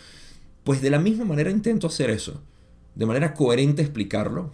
pues 0.65 0.81
de 0.81 0.89
la 0.89 0.99
misma 0.99 1.23
manera 1.23 1.49
intento 1.49 1.87
hacer 1.87 2.09
eso, 2.09 2.41
de 2.93 3.05
manera 3.05 3.33
coherente 3.33 3.81
explicarlo, 3.81 4.51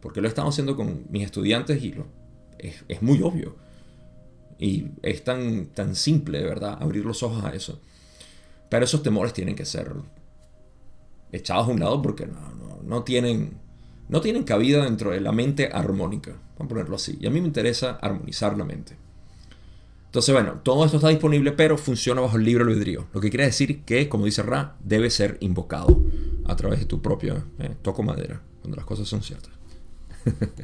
porque 0.00 0.20
lo 0.20 0.26
he 0.26 0.30
estado 0.30 0.48
haciendo 0.48 0.74
con 0.74 1.04
mis 1.10 1.24
estudiantes 1.24 1.82
y 1.84 1.92
lo, 1.92 2.06
es, 2.58 2.84
es, 2.88 3.02
muy 3.02 3.22
obvio. 3.22 3.54
Y 4.58 4.86
es 5.02 5.22
tan, 5.22 5.66
tan 5.66 5.94
simple, 5.94 6.38
de 6.38 6.44
verdad, 6.44 6.78
abrir 6.80 7.04
los 7.04 7.22
ojos 7.22 7.44
a 7.44 7.50
eso. 7.50 7.80
Pero 8.68 8.84
esos 8.84 9.02
temores 9.02 9.32
tienen 9.32 9.54
que 9.54 9.64
ser 9.64 9.92
echados 11.32 11.68
a 11.68 11.70
un 11.70 11.80
lado 11.80 12.00
porque 12.02 12.26
no, 12.26 12.80
no, 12.84 13.02
tienen 13.02 13.56
no 14.08 14.20
tienen 14.20 14.44
cabida 14.44 14.84
dentro 14.84 15.10
de 15.10 15.20
la 15.20 15.32
mente 15.32 15.70
armónica, 15.72 16.32
vamos 16.58 16.66
a 16.66 16.68
ponerlo 16.68 16.96
así. 16.96 17.18
Y 17.20 17.26
a 17.26 17.30
mí 17.30 17.40
me 17.40 17.46
interesa 17.46 17.98
armonizar 18.00 18.56
la 18.56 18.64
mente. 18.64 18.96
Entonces, 20.12 20.34
bueno, 20.34 20.60
todo 20.62 20.84
esto 20.84 20.98
está 20.98 21.08
disponible, 21.08 21.52
pero 21.52 21.78
funciona 21.78 22.20
bajo 22.20 22.36
el 22.36 22.44
libre 22.44 22.64
albedrío. 22.64 23.06
Lo 23.14 23.20
que 23.22 23.30
quiere 23.30 23.46
decir 23.46 23.82
que, 23.84 24.10
como 24.10 24.26
dice 24.26 24.42
Ra, 24.42 24.76
debe 24.84 25.08
ser 25.08 25.38
invocado 25.40 26.04
a 26.44 26.54
través 26.54 26.80
de 26.80 26.84
tu 26.84 27.00
propio 27.00 27.42
eh, 27.58 27.74
toco 27.80 28.02
madera, 28.02 28.42
cuando 28.60 28.76
las 28.76 28.84
cosas 28.84 29.08
son 29.08 29.22
ciertas. 29.22 29.52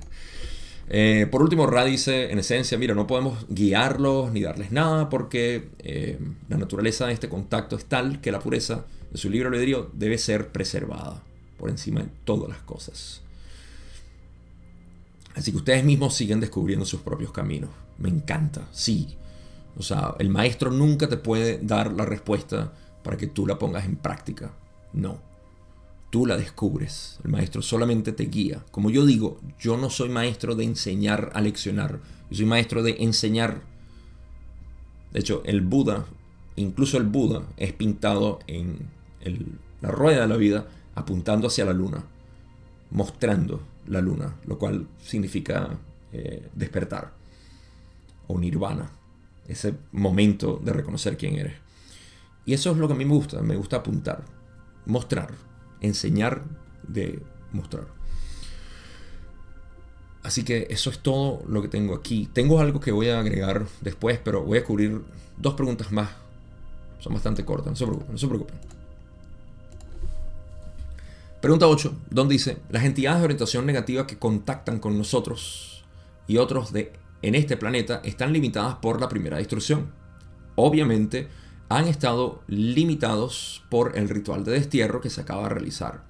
Eh, 0.91 1.27
por 1.31 1.43
último, 1.43 1.67
Ra 1.67 1.85
dice, 1.85 2.33
en 2.33 2.39
esencia, 2.39 2.79
mira, 2.79 2.95
no 2.95 3.07
podemos 3.07 3.45
guiarlos 3.51 4.33
ni 4.33 4.41
darles 4.41 4.73
nada 4.73 5.11
porque 5.11 5.69
eh, 5.81 6.19
la 6.49 6.57
naturaleza 6.57 7.07
de 7.07 7.13
este 7.13 7.29
contacto 7.29 7.77
es 7.77 7.85
tal 7.85 8.23
que 8.23 8.33
la 8.33 8.41
pureza 8.41 8.87
de 9.11 9.19
su 9.19 9.31
libre 9.31 9.49
albedrío 9.49 9.91
debe 9.93 10.19
ser 10.19 10.53
preservada 10.53 11.23
por 11.59 11.71
encima 11.71 12.03
de 12.03 12.11
todas 12.25 12.49
las 12.49 12.59
cosas. 12.59 13.23
Así 15.35 15.53
que 15.53 15.59
ustedes 15.59 15.85
mismos 15.85 16.15
siguen 16.15 16.41
descubriendo 16.41 16.85
sus 16.85 17.01
propios 17.01 17.33
caminos. 17.33 17.71
Me 17.99 18.09
encanta, 18.09 18.69
sí. 18.73 19.17
O 19.77 19.83
sea, 19.83 20.15
el 20.19 20.31
maestro 20.31 20.71
nunca 20.71 21.09
te 21.09 21.17
puede 21.17 21.59
dar 21.59 21.93
la 21.93 22.05
respuesta 22.05 22.73
para 23.05 23.17
que 23.17 23.29
tú 23.29 23.47
la 23.47 23.59
pongas 23.59 23.85
en 23.85 23.97
práctica. 23.97 24.53
No. 24.93 25.21
Tú 26.11 26.27
la 26.27 26.37
descubres. 26.37 27.21
El 27.23 27.31
maestro 27.31 27.63
solamente 27.63 28.13
te 28.13 28.25
guía. 28.25 28.65
Como 28.71 28.91
yo 28.91 29.07
digo, 29.07 29.41
yo 29.61 29.77
no 29.77 29.91
soy 29.91 30.09
maestro 30.09 30.55
de 30.57 30.65
enseñar 30.65 31.31
a 31.35 31.41
leccionar. 31.41 32.01
Yo 32.31 32.39
soy 32.39 32.47
maestro 32.47 32.83
de 32.83 32.97
enseñar. 32.99 33.63
De 35.13 35.21
hecho, 35.21 35.43
el 35.45 35.61
Buda, 35.61 36.07
incluso 36.57 36.97
el 36.97 37.05
Buda, 37.05 37.45
es 37.57 37.73
pintado 37.73 38.41
en 38.47 38.98
la 39.81 39.91
rueda 39.91 40.23
de 40.23 40.29
la 40.29 40.37
vida 40.37 40.67
apuntando 40.95 41.47
hacia 41.47 41.65
la 41.65 41.73
luna, 41.73 42.05
mostrando 42.91 43.61
la 43.87 44.01
luna, 44.01 44.37
lo 44.47 44.59
cual 44.59 44.87
significa 45.03 45.79
eh, 46.13 46.49
despertar 46.55 47.13
o 48.27 48.39
nirvana, 48.39 48.91
ese 49.47 49.75
momento 49.93 50.61
de 50.63 50.73
reconocer 50.73 51.17
quién 51.17 51.37
eres. 51.37 51.55
Y 52.45 52.55
eso 52.55 52.71
es 52.71 52.79
lo 52.79 52.87
que 52.87 52.95
a 52.95 52.97
mí 52.97 53.05
me 53.05 53.15
gusta, 53.15 53.43
me 53.43 53.57
gusta 53.57 53.77
apuntar, 53.77 54.25
mostrar, 54.87 55.33
enseñar 55.81 56.43
de 56.87 57.23
mostrar. 57.53 57.87
Así 60.23 60.45
que 60.45 60.67
eso 60.71 60.91
es 60.91 60.99
todo 60.99 61.43
lo 61.47 61.63
que 61.63 61.69
tengo 61.69 61.95
aquí. 61.95 62.29
Tengo 62.33 62.61
algo 62.61 62.81
que 62.81 62.93
voy 62.93 63.09
a 63.09 63.21
agregar 63.21 63.67
después, 63.81 64.19
pero 64.23 64.43
voy 64.45 64.59
a 64.59 64.65
cubrir 64.65 65.03
dos 65.37 65.55
preguntas 65.55 65.93
más. 65.93 66.11
Son 66.99 67.15
bastante 67.15 67.45
cortas, 67.45 67.69
no 67.69 67.77
se 67.77 67.87
preocupen. 67.87 68.13
No 68.13 68.19
se 68.19 68.27
preocupen. 68.27 68.78
Pregunta 71.41 71.69
8, 71.69 71.95
donde 72.11 72.33
dice, 72.33 72.57
las 72.69 72.83
entidades 72.83 73.21
de 73.21 73.27
orientación 73.27 73.65
negativa 73.65 74.09
que 74.09 74.19
contactan 74.19 74.81
con 74.81 74.99
nosotros 74.99 75.85
y 76.27 76.39
otros 76.39 76.73
de, 76.73 76.93
en 77.23 77.37
este 77.37 77.57
planeta 77.57 78.01
están 78.03 78.33
limitadas 78.33 78.75
por 78.83 79.01
la 79.01 79.09
primera 79.09 79.37
destrucción. 79.37 79.93
Obviamente, 80.57 81.29
han 81.69 81.87
estado 81.87 82.43
limitados 82.49 83.63
por 83.71 83.97
el 83.97 84.09
ritual 84.09 84.43
de 84.43 84.51
destierro 84.51 85.01
que 85.01 85.11
se 85.11 85.21
acaba 85.21 85.45
de 85.45 85.51
realizar. 85.51 86.03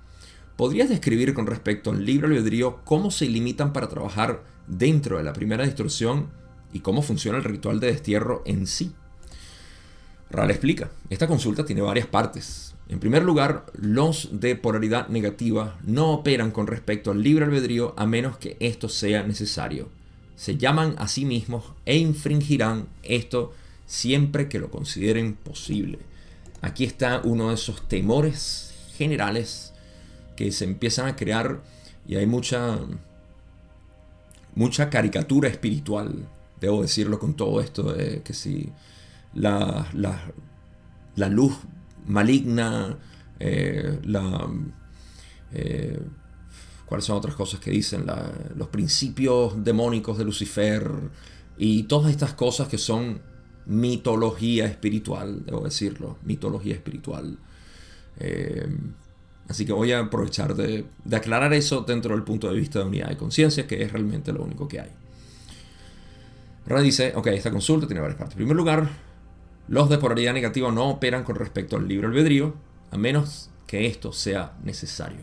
¿Podrías 0.56 0.88
describir 0.88 1.34
con 1.34 1.46
respecto 1.46 1.90
al 1.90 2.06
libre 2.06 2.28
albedrío 2.28 2.82
cómo 2.86 3.10
se 3.10 3.26
limitan 3.26 3.74
para 3.74 3.90
trabajar 3.90 4.44
dentro 4.66 5.18
de 5.18 5.24
la 5.24 5.34
primera 5.34 5.66
destrucción 5.66 6.30
y 6.72 6.80
cómo 6.80 7.02
funciona 7.02 7.36
el 7.36 7.44
ritual 7.44 7.80
de 7.80 7.88
destierro 7.88 8.42
en 8.46 8.66
sí? 8.66 8.94
Ral 10.30 10.50
explica, 10.50 10.88
esta 11.10 11.26
consulta 11.26 11.66
tiene 11.66 11.82
varias 11.82 12.06
partes 12.06 12.74
en 12.88 13.00
primer 13.00 13.22
lugar, 13.22 13.66
los 13.74 14.40
de 14.40 14.56
polaridad 14.56 15.08
negativa 15.08 15.78
no 15.84 16.10
operan 16.10 16.50
con 16.50 16.66
respecto 16.66 17.10
al 17.10 17.22
libre 17.22 17.44
albedrío 17.44 17.94
a 17.98 18.06
menos 18.06 18.38
que 18.38 18.56
esto 18.60 18.88
sea 18.88 19.24
necesario. 19.24 19.90
Se 20.36 20.56
llaman 20.56 20.94
a 20.98 21.06
sí 21.08 21.24
mismos 21.24 21.64
e 21.84 21.98
infringirán 21.98 22.86
esto 23.02 23.52
siempre 23.84 24.48
que 24.48 24.58
lo 24.58 24.70
consideren 24.70 25.34
posible. 25.34 25.98
Aquí 26.62 26.84
está 26.84 27.20
uno 27.24 27.48
de 27.48 27.56
esos 27.56 27.86
temores 27.88 28.74
generales 28.96 29.74
que 30.34 30.50
se 30.50 30.64
empiezan 30.64 31.08
a 31.08 31.16
crear 31.16 31.62
y 32.06 32.16
hay 32.16 32.26
mucha 32.26 32.78
mucha 34.54 34.90
caricatura 34.90 35.48
espiritual, 35.48 36.26
debo 36.60 36.82
decirlo 36.82 37.18
con 37.18 37.34
todo 37.34 37.60
esto 37.60 37.92
de 37.92 38.22
que 38.22 38.32
si 38.32 38.70
la, 39.34 39.88
la, 39.92 40.32
la 41.14 41.28
luz 41.28 41.54
maligna, 42.08 42.96
eh, 43.38 43.98
la... 44.04 44.48
Eh, 45.52 46.00
¿Cuáles 46.86 47.04
son 47.04 47.18
otras 47.18 47.34
cosas 47.34 47.60
que 47.60 47.70
dicen? 47.70 48.06
los 48.56 48.68
principios 48.68 49.62
demónicos 49.62 50.16
de 50.16 50.24
Lucifer 50.24 50.90
y 51.58 51.82
todas 51.82 52.10
estas 52.10 52.32
cosas 52.32 52.68
que 52.68 52.78
son 52.78 53.20
mitología 53.66 54.64
espiritual, 54.64 55.44
debo 55.44 55.60
decirlo, 55.60 56.16
mitología 56.24 56.74
espiritual. 56.74 57.36
Eh, 58.18 58.66
así 59.48 59.66
que 59.66 59.74
voy 59.74 59.92
a 59.92 60.00
aprovechar 60.00 60.54
de, 60.54 60.86
de, 61.04 61.16
aclarar 61.16 61.52
eso 61.52 61.82
dentro 61.82 62.14
del 62.14 62.24
punto 62.24 62.48
de 62.48 62.58
vista 62.58 62.78
de 62.78 62.86
unidad 62.86 63.08
de 63.10 63.18
conciencia, 63.18 63.66
que 63.66 63.82
es 63.82 63.92
realmente 63.92 64.32
lo 64.32 64.42
único 64.42 64.66
que 64.66 64.80
hay. 64.80 64.90
Ahora 66.68 66.82
dice, 66.82 67.12
ok, 67.14 67.26
esta 67.28 67.50
consulta 67.50 67.86
tiene 67.86 68.00
varias 68.00 68.18
partes. 68.18 68.34
En 68.34 68.38
primer 68.38 68.56
lugar, 68.56 68.88
los 69.68 69.90
de 69.90 69.98
polaridad 69.98 70.32
negativa 70.32 70.72
no 70.72 70.88
operan 70.88 71.24
con 71.24 71.36
respecto 71.36 71.76
al 71.76 71.86
libre 71.86 72.06
albedrío, 72.06 72.54
a 72.90 72.96
menos 72.96 73.50
que 73.66 73.86
esto 73.86 74.12
sea 74.12 74.56
necesario. 74.64 75.20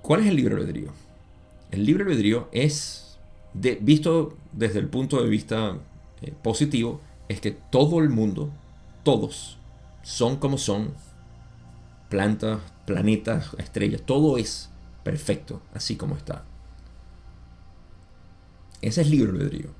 ¿Cuál 0.00 0.20
es 0.20 0.26
el 0.28 0.36
libre 0.36 0.54
albedrío? 0.54 0.92
El 1.72 1.84
libre 1.84 2.04
albedrío 2.04 2.48
es, 2.52 3.18
visto 3.52 4.36
desde 4.52 4.78
el 4.78 4.88
punto 4.88 5.22
de 5.22 5.28
vista 5.28 5.76
eh, 6.22 6.32
positivo, 6.42 7.00
es 7.28 7.40
que 7.40 7.50
todo 7.50 7.98
el 7.98 8.10
mundo, 8.10 8.50
todos, 9.02 9.58
son 10.02 10.36
como 10.36 10.56
son, 10.56 10.94
plantas, 12.08 12.60
planetas, 12.86 13.54
estrellas, 13.58 14.02
todo 14.04 14.38
es 14.38 14.70
perfecto, 15.02 15.62
así 15.74 15.96
como 15.96 16.16
está. 16.16 16.44
Ese 18.82 19.02
es 19.02 19.10
libre 19.10 19.30
albedrío. 19.30 19.79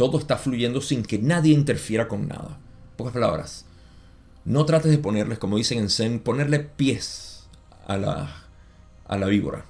Todo 0.00 0.18
está 0.18 0.38
fluyendo 0.38 0.80
sin 0.80 1.02
que 1.02 1.18
nadie 1.18 1.52
interfiera 1.52 2.08
con 2.08 2.26
nada. 2.26 2.58
pocas 2.96 3.12
palabras, 3.12 3.66
no 4.46 4.64
trates 4.64 4.90
de 4.90 4.96
ponerles, 4.96 5.38
como 5.38 5.58
dicen 5.58 5.78
en 5.78 5.90
Zen, 5.90 6.20
ponerle 6.20 6.60
pies 6.60 7.50
a 7.86 7.98
la, 7.98 8.46
a 9.06 9.18
la 9.18 9.26
víbora. 9.26 9.66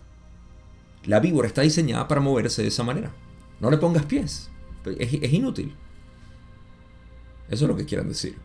La 1.03 1.18
víbora 1.18 1.49
está 1.49 1.62
diseñada 1.62 2.07
para 2.07 2.20
moverse 2.20 2.62
de 2.62 2.68
esa 2.68 2.85
manera. 2.85 3.11
No 3.59 3.72
le 3.72 3.78
pongas 3.78 4.05
pies. 4.07 4.53
Es, 4.85 5.14
es 5.14 5.33
inútil. 5.33 5.74
Eso 7.49 7.64
es 7.64 7.68
lo 7.68 7.76
que 7.76 7.87
quieren 7.87 8.07
decir. 8.07 8.37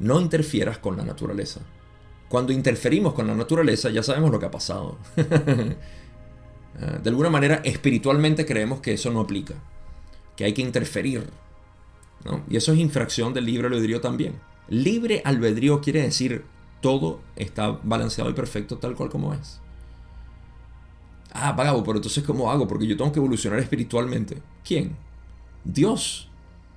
no 0.00 0.20
interfieras 0.20 0.78
con 0.78 0.96
la 0.96 1.04
naturaleza. 1.04 1.60
Cuando 2.28 2.52
interferimos 2.52 3.14
con 3.14 3.28
la 3.28 3.36
naturaleza 3.36 3.88
ya 3.90 4.02
sabemos 4.02 4.32
lo 4.32 4.40
que 4.40 4.46
ha 4.46 4.50
pasado. 4.50 4.98
Ah, 6.80 6.98
de 7.02 7.10
alguna 7.10 7.30
manera 7.30 7.56
espiritualmente 7.64 8.46
creemos 8.46 8.80
que 8.80 8.92
eso 8.92 9.10
no 9.10 9.20
aplica, 9.20 9.54
que 10.40 10.46
hay 10.46 10.54
que 10.54 10.62
interferir. 10.62 11.28
Y 12.48 12.56
eso 12.56 12.72
es 12.72 12.78
infracción 12.78 13.34
del 13.34 13.44
libre 13.44 13.66
albedrío 13.66 14.00
también. 14.00 14.40
Libre 14.68 15.20
albedrío 15.22 15.82
quiere 15.82 16.00
decir 16.00 16.46
todo 16.80 17.20
está 17.36 17.78
balanceado 17.82 18.30
y 18.30 18.32
perfecto 18.32 18.78
tal 18.78 18.94
cual 18.94 19.10
como 19.10 19.34
es. 19.34 19.60
Ah, 21.34 21.54
Pagabo, 21.54 21.84
pero 21.84 21.98
entonces 21.98 22.24
¿cómo 22.24 22.50
hago? 22.50 22.66
Porque 22.66 22.86
yo 22.86 22.96
tengo 22.96 23.12
que 23.12 23.18
evolucionar 23.18 23.58
espiritualmente. 23.58 24.40
¿Quién? 24.64 24.96
Dios. 25.62 26.30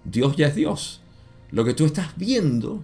Dios 0.03 0.35
ya 0.35 0.47
es 0.47 0.55
Dios. 0.55 1.01
Lo 1.49 1.63
que 1.63 1.73
tú 1.73 1.85
estás 1.85 2.17
viendo 2.17 2.83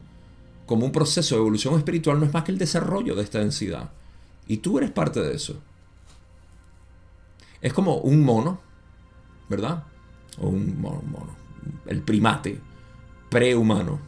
como 0.66 0.86
un 0.86 0.94
proceso 0.94 1.36
de 1.36 1.42
evolución 1.42 1.78
espiritual 1.78 2.22
no 2.22 2.26
es 2.26 2.34
más 2.34 2.46
que 2.46 2.54
el 2.54 2.58
desarrollo 2.58 3.16
de 3.16 3.24
esta 3.24 3.40
densidad. 3.40 3.92
Y 4.48 4.58
tú 4.58 4.78
eres 4.78 4.92
parte 4.92 5.20
de 5.20 5.36
eso. 5.36 5.62
Es 7.60 7.74
como 7.74 7.98
un 7.98 8.24
mono, 8.24 8.62
¿verdad? 9.50 9.84
O 10.40 10.48
un 10.48 10.80
mono, 10.80 11.36
el 11.86 12.02
primate 12.02 12.60
prehumano, 13.30 14.00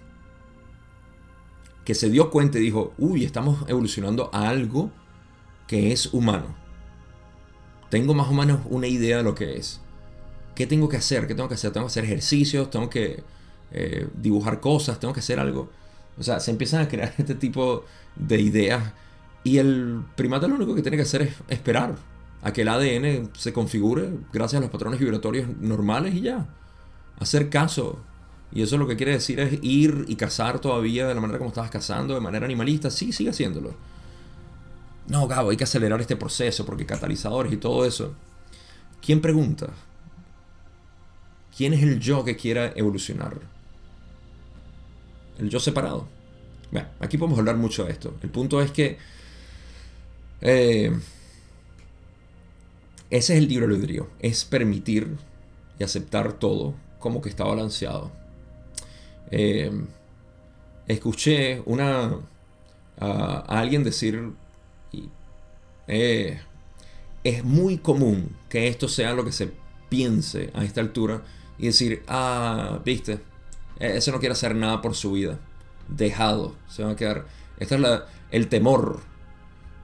que 1.86 1.96
se 1.96 2.10
dio 2.10 2.30
cuenta 2.30 2.58
y 2.58 2.62
dijo, 2.62 2.94
uy, 2.98 3.26
estamos 3.26 3.66
evolucionando 3.68 4.30
a 4.34 4.50
algo 4.50 4.92
que 5.68 5.92
es 5.92 6.14
humano. 6.14 6.56
Tengo 7.90 8.14
más 8.14 8.30
o 8.30 8.34
menos 8.34 8.62
una 8.70 8.88
idea 8.88 9.18
de 9.18 9.24
lo 9.24 9.36
que 9.36 9.58
es. 9.58 9.82
¿Qué 10.56 10.68
tengo 10.68 10.88
que 10.90 10.98
hacer? 10.98 11.28
¿Qué 11.28 11.36
tengo 11.36 11.50
que 11.50 11.56
hacer? 11.56 11.72
Tengo 11.72 11.88
que 11.88 11.92
hacer 11.92 12.06
ejercicios, 12.06 12.70
tengo 12.70 12.90
que 12.90 13.24
eh, 13.72 14.08
dibujar 14.16 14.60
cosas, 14.60 15.00
tengo 15.00 15.14
que 15.14 15.22
hacer 15.22 15.40
algo. 15.40 15.70
O 16.18 16.24
sea, 16.24 16.40
se 16.40 16.52
empiezan 16.52 16.82
a 16.82 16.88
crear 16.88 17.14
este 17.18 17.36
tipo 17.36 17.86
de 18.16 18.40
ideas 18.40 18.94
y 19.44 19.58
el 19.58 20.04
primate 20.16 20.48
lo 20.48 20.56
único 20.56 20.76
que 20.76 20.82
tiene 20.82 20.98
que 20.98 21.04
hacer 21.04 21.24
es 21.24 21.36
esperar 21.48 21.96
a 22.42 22.54
que 22.54 22.62
el 22.62 22.70
ADN 22.70 23.32
se 23.38 23.54
configure 23.54 24.10
gracias 24.34 24.60
a 24.60 24.62
los 24.62 24.72
patrones 24.72 25.00
vibratorios 25.00 25.48
normales 25.60 26.16
y 26.16 26.22
ya. 26.22 26.48
Hacer 27.20 27.50
caso. 27.50 28.00
Y 28.52 28.62
eso 28.64 28.78
lo 28.78 28.88
que 28.88 28.98
quiere 28.98 29.14
decir 29.14 29.40
es 29.40 29.60
ir 29.62 30.06
y 30.08 30.16
cazar 30.16 30.60
todavía 30.60 31.08
de 31.08 31.14
la 31.14 31.22
manera 31.22 31.38
como 31.38 31.50
estabas 31.50 31.70
cazando, 31.70 32.16
de 32.16 32.20
manera 32.20 32.46
animalista. 32.46 32.90
Sí, 32.90 33.12
sigue 33.12 33.30
haciéndolo. 33.30 33.76
No, 35.08 35.28
Gabo, 35.28 35.52
hay 35.52 35.58
que 35.58 35.64
acelerar 35.64 36.02
este 36.02 36.16
proceso 36.16 36.66
porque 36.66 36.86
catalizadores 36.86 37.54
y 37.54 37.58
todo 37.58 37.86
eso. 37.86 38.14
¿Quién 39.02 39.22
pregunta? 39.22 39.68
¿Quién 41.56 41.74
es 41.74 41.84
el 41.84 42.00
yo 42.00 42.24
que 42.24 42.36
quiera 42.36 42.74
evolucionar? 42.76 43.38
El 45.38 45.50
yo 45.50 45.60
separado. 45.60 46.08
Bueno, 46.72 46.88
aquí 47.00 47.18
podemos 47.18 47.40
hablar 47.40 47.58
mucho 47.58 47.86
de 47.86 47.92
esto. 47.92 48.16
El 48.22 48.30
punto 48.30 48.62
es 48.62 48.72
que 48.72 48.98
eh, 50.42 50.92
ese 53.12 53.34
es 53.34 53.40
el 53.40 53.50
libre 53.50 53.66
albedrío. 53.66 54.10
Es 54.20 54.46
permitir 54.46 55.18
y 55.78 55.84
aceptar 55.84 56.34
todo 56.34 56.74
como 56.98 57.22
que 57.22 57.30
está 57.30 57.44
balanceado. 57.44 58.12
Eh, 59.30 59.70
escuché 60.88 61.62
una, 61.66 62.20
a, 62.98 63.60
alguien 63.60 63.84
decir, 63.84 64.32
eh, 65.88 66.40
es 67.24 67.44
muy 67.44 67.78
común 67.78 68.36
que 68.50 68.68
esto 68.70 68.88
sea 68.88 69.14
lo 69.14 69.26
que 69.26 69.34
se 69.34 69.52
piense 69.90 70.50
a 70.54 70.64
esta 70.64 70.80
altura 70.80 71.22
y 71.58 71.66
decir, 71.66 72.04
ah, 72.08 72.80
viste, 72.86 73.20
e, 73.78 73.98
ese 73.98 74.12
no 74.12 74.20
quiere 74.20 74.34
hacer 74.34 74.56
nada 74.56 74.82
por 74.82 74.96
su 74.96 75.12
vida, 75.12 75.38
dejado, 75.90 76.56
se 76.70 76.84
va 76.84 76.92
a 76.92 76.96
quedar. 76.96 77.26
Este 77.58 77.76
es 77.76 77.82
el 78.32 78.48
temor 78.48 79.02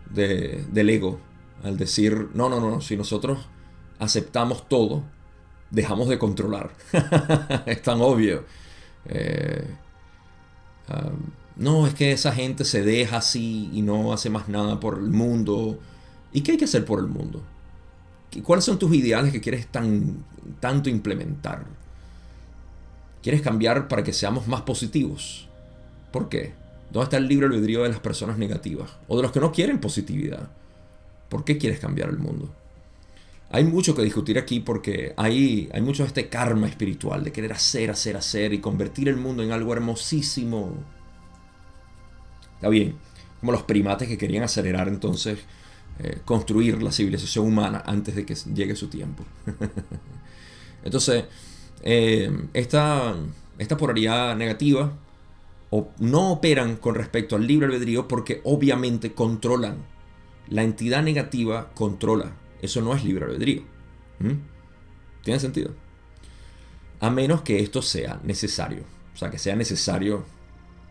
del 0.09 0.89
ego 0.89 1.19
al 1.63 1.77
decir, 1.77 2.29
no, 2.33 2.49
no, 2.49 2.59
no, 2.59 2.81
si 2.81 2.95
nosotros 2.95 3.39
aceptamos 3.99 4.67
todo, 4.69 5.03
dejamos 5.71 6.09
de 6.09 6.17
controlar. 6.17 6.71
es 7.65 7.81
tan 7.81 8.01
obvio. 8.01 8.45
Eh, 9.05 9.67
no, 11.55 11.87
es 11.87 11.93
que 11.93 12.11
esa 12.11 12.31
gente 12.31 12.63
se 12.65 12.83
deja 12.83 13.17
así 13.17 13.69
y 13.73 13.81
no 13.81 14.13
hace 14.13 14.29
más 14.29 14.47
nada 14.47 14.79
por 14.79 14.97
el 14.99 15.09
mundo. 15.09 15.79
¿Y 16.31 16.41
qué 16.41 16.51
hay 16.51 16.57
que 16.57 16.65
hacer 16.65 16.85
por 16.85 16.99
el 16.99 17.07
mundo? 17.07 17.43
¿Cuáles 18.43 18.65
son 18.65 18.77
tus 18.77 18.93
ideales 18.93 19.31
que 19.31 19.41
quieres 19.41 19.67
tan, 19.67 20.23
tanto 20.59 20.89
implementar? 20.89 21.65
¿Quieres 23.23 23.41
cambiar 23.41 23.87
para 23.87 24.03
que 24.03 24.13
seamos 24.13 24.47
más 24.47 24.61
positivos? 24.61 25.47
¿Por 26.11 26.29
qué? 26.29 26.53
¿Dónde 26.91 27.05
está 27.05 27.17
el 27.17 27.27
libre 27.27 27.47
albedrío 27.47 27.83
de 27.83 27.89
las 27.89 27.99
personas 27.99 28.37
negativas? 28.37 28.91
O 29.07 29.17
de 29.17 29.23
los 29.23 29.31
que 29.31 29.39
no 29.39 29.51
quieren 29.51 29.79
positividad. 29.79 30.49
¿Por 31.30 31.43
qué 31.43 31.57
quieres 31.57 31.80
cambiar 31.80 32.09
el 32.09 32.19
mundo? 32.19 32.53
Hay 33.49 33.63
mucho 33.63 33.95
que 33.95 34.01
discutir 34.01 34.38
aquí 34.38 34.59
porque 34.59 35.13
hay, 35.15 35.69
hay 35.73 35.82
mucho 35.82 36.03
de 36.03 36.07
este 36.07 36.28
karma 36.28 36.67
espiritual 36.67 37.23
de 37.23 37.32
querer 37.32 37.53
hacer, 37.53 37.89
hacer, 37.89 38.17
hacer 38.17 38.53
y 38.53 38.59
convertir 38.59 39.07
el 39.07 39.17
mundo 39.17 39.43
en 39.43 39.51
algo 39.51 39.73
hermosísimo. 39.73 40.73
Está 42.55 42.69
bien, 42.69 42.95
como 43.39 43.51
los 43.51 43.63
primates 43.63 44.07
que 44.07 44.17
querían 44.17 44.43
acelerar 44.43 44.88
entonces 44.88 45.39
eh, 45.99 46.19
construir 46.25 46.84
la 46.84 46.91
civilización 46.91 47.47
humana 47.47 47.84
antes 47.86 48.15
de 48.15 48.25
que 48.25 48.36
llegue 48.53 48.75
su 48.75 48.88
tiempo. 48.88 49.23
entonces, 50.84 51.25
eh, 51.84 52.32
esta, 52.53 53.15
esta 53.57 53.78
polaridad 53.78 54.36
negativa 54.36 54.93
o, 55.69 55.89
no 55.99 56.34
operan 56.34 56.75
con 56.75 56.95
respecto 56.95 57.36
al 57.36 57.47
libre 57.47 57.67
albedrío 57.67 58.07
porque 58.07 58.41
obviamente 58.43 59.13
controlan. 59.13 59.78
La 60.49 60.63
entidad 60.63 61.03
negativa 61.03 61.71
controla 61.73 62.33
eso 62.61 62.81
no 62.81 62.93
es 62.93 63.03
libre 63.03 63.25
albedrío. 63.25 63.61
¿Mm? 64.19 64.33
¿Tiene 65.23 65.39
sentido? 65.39 65.71
A 66.99 67.09
menos 67.09 67.41
que 67.41 67.59
esto 67.59 67.81
sea 67.81 68.19
necesario. 68.23 68.83
O 69.13 69.17
sea, 69.17 69.29
que 69.29 69.37
sea 69.37 69.55
necesario 69.55 70.25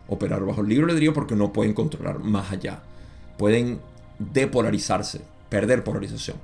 operar 0.07 0.45
bajo 0.45 0.61
el 0.61 0.69
libre 0.69 0.85
albedrío 0.85 1.13
porque 1.13 1.35
no 1.35 1.51
pueden 1.51 1.73
controlar 1.73 2.19
más 2.19 2.51
allá. 2.51 2.83
Pueden 3.37 3.79
depolarizarse, 4.19 5.21
perder 5.49 5.83
polarización. 5.83 6.37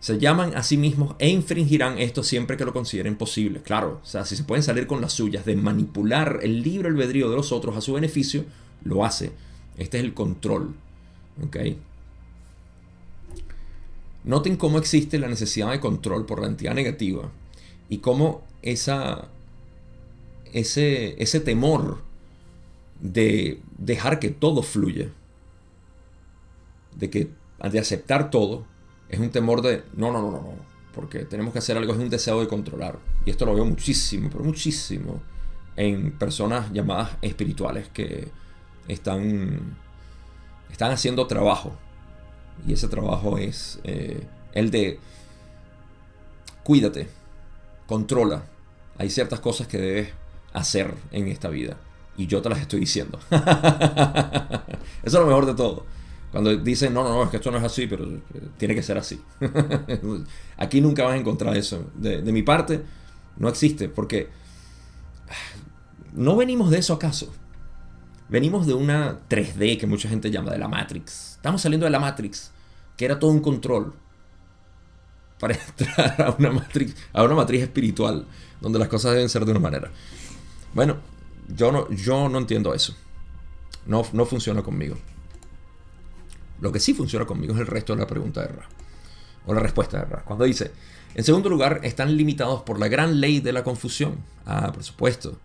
Se 0.00 0.18
llaman 0.18 0.56
a 0.56 0.64
sí 0.64 0.76
mismos 0.76 1.14
e 1.20 1.28
infringirán 1.28 1.98
esto 1.98 2.24
siempre 2.24 2.56
que 2.56 2.64
lo 2.64 2.72
consideren 2.72 3.16
posible. 3.16 3.62
Claro, 3.62 4.00
o 4.02 4.06
sea, 4.06 4.24
si 4.24 4.34
se 4.34 4.42
pueden 4.42 4.64
salir 4.64 4.88
con 4.88 5.00
las 5.00 5.12
suyas 5.12 5.44
de 5.44 5.54
manipular 5.54 6.40
el 6.42 6.62
libre 6.62 6.88
albedrío 6.88 7.30
de 7.30 7.36
los 7.36 7.52
otros 7.52 7.76
a 7.76 7.80
su 7.80 7.92
beneficio, 7.92 8.44
lo 8.82 9.04
hace. 9.04 9.32
Este 9.76 9.98
es 9.98 10.04
el 10.04 10.14
control. 10.14 10.74
¿Ok? 11.44 11.56
Noten 14.24 14.56
cómo 14.56 14.78
existe 14.78 15.18
la 15.18 15.28
necesidad 15.28 15.70
de 15.70 15.80
control 15.80 16.26
por 16.26 16.40
la 16.40 16.46
entidad 16.46 16.74
negativa 16.74 17.30
y 17.88 17.98
cómo 17.98 18.42
ese, 18.62 19.16
ese 20.52 21.40
temor 21.40 22.02
de 23.00 23.60
dejar 23.76 24.20
que 24.20 24.30
todo 24.30 24.62
fluya, 24.62 25.10
de, 26.96 27.10
que, 27.10 27.30
de 27.70 27.78
aceptar 27.78 28.30
todo, 28.30 28.64
es 29.08 29.18
un 29.18 29.30
temor 29.30 29.60
de 29.60 29.82
no, 29.94 30.12
no, 30.12 30.22
no, 30.22 30.30
no, 30.30 30.42
no, 30.42 30.54
porque 30.94 31.24
tenemos 31.24 31.52
que 31.52 31.58
hacer 31.58 31.76
algo, 31.76 31.92
es 31.92 31.98
un 31.98 32.08
deseo 32.08 32.40
de 32.40 32.46
controlar. 32.46 32.98
Y 33.26 33.30
esto 33.30 33.44
lo 33.44 33.54
veo 33.54 33.64
muchísimo, 33.64 34.30
pero 34.30 34.44
muchísimo 34.44 35.20
en 35.76 36.12
personas 36.12 36.72
llamadas 36.72 37.16
espirituales 37.22 37.88
que 37.88 38.28
están, 38.86 39.76
están 40.70 40.92
haciendo 40.92 41.26
trabajo 41.26 41.76
y 42.66 42.72
ese 42.72 42.88
trabajo 42.88 43.38
es 43.38 43.80
eh, 43.84 44.26
el 44.52 44.70
de 44.70 44.98
cuídate, 46.62 47.08
controla. 47.86 48.44
Hay 48.98 49.10
ciertas 49.10 49.40
cosas 49.40 49.66
que 49.66 49.78
debes 49.78 50.08
hacer 50.52 50.94
en 51.10 51.28
esta 51.28 51.48
vida. 51.48 51.76
Y 52.16 52.26
yo 52.26 52.42
te 52.42 52.50
las 52.50 52.60
estoy 52.60 52.80
diciendo. 52.80 53.18
Eso 53.30 53.38
es 55.02 55.12
lo 55.14 55.26
mejor 55.26 55.46
de 55.46 55.54
todo. 55.54 55.86
Cuando 56.30 56.54
dicen, 56.56 56.94
no, 56.94 57.02
no, 57.02 57.10
no, 57.10 57.24
es 57.24 57.30
que 57.30 57.36
esto 57.36 57.50
no 57.50 57.58
es 57.58 57.64
así, 57.64 57.86
pero 57.86 58.06
eh, 58.06 58.20
tiene 58.56 58.74
que 58.74 58.82
ser 58.82 58.96
así. 58.96 59.20
Aquí 60.56 60.80
nunca 60.80 61.04
vas 61.04 61.12
a 61.12 61.18
encontrar 61.18 61.54
eso. 61.58 61.90
De, 61.94 62.22
de 62.22 62.32
mi 62.32 62.42
parte, 62.42 62.82
no 63.36 63.50
existe, 63.50 63.90
porque 63.90 64.30
no 66.14 66.34
venimos 66.34 66.70
de 66.70 66.78
eso 66.78 66.94
acaso. 66.94 67.30
Venimos 68.32 68.66
de 68.66 68.72
una 68.72 69.28
3D 69.28 69.78
que 69.78 69.86
mucha 69.86 70.08
gente 70.08 70.30
llama 70.30 70.52
de 70.52 70.58
la 70.58 70.66
Matrix. 70.66 71.32
Estamos 71.32 71.60
saliendo 71.60 71.84
de 71.84 71.90
la 71.90 72.00
Matrix, 72.00 72.50
que 72.96 73.04
era 73.04 73.18
todo 73.18 73.30
un 73.30 73.40
control 73.40 73.92
para 75.38 75.54
entrar 75.78 76.22
a 76.22 76.34
una 76.38 76.50
matriz, 76.50 76.96
a 77.12 77.24
una 77.24 77.34
matriz 77.34 77.60
espiritual, 77.60 78.24
donde 78.58 78.78
las 78.78 78.88
cosas 78.88 79.12
deben 79.12 79.28
ser 79.28 79.44
de 79.44 79.50
una 79.50 79.60
manera. 79.60 79.90
Bueno, 80.72 80.96
yo 81.46 81.70
no, 81.70 81.90
yo 81.90 82.30
no 82.30 82.38
entiendo 82.38 82.72
eso. 82.72 82.96
No, 83.84 84.02
no 84.14 84.24
funciona 84.24 84.62
conmigo. 84.62 84.96
Lo 86.62 86.72
que 86.72 86.80
sí 86.80 86.94
funciona 86.94 87.26
conmigo 87.26 87.52
es 87.52 87.60
el 87.60 87.66
resto 87.66 87.94
de 87.94 88.00
la 88.00 88.06
pregunta 88.06 88.40
de 88.40 88.48
Ra. 88.48 88.66
O 89.44 89.52
la 89.52 89.60
respuesta 89.60 89.98
de 89.98 90.04
Ra. 90.06 90.22
Cuando 90.24 90.46
dice, 90.46 90.72
en 91.14 91.22
segundo 91.22 91.50
lugar, 91.50 91.80
están 91.82 92.16
limitados 92.16 92.62
por 92.62 92.80
la 92.80 92.88
gran 92.88 93.20
ley 93.20 93.40
de 93.40 93.52
la 93.52 93.62
confusión. 93.62 94.24
Ah, 94.46 94.72
por 94.72 94.82
supuesto. 94.82 95.38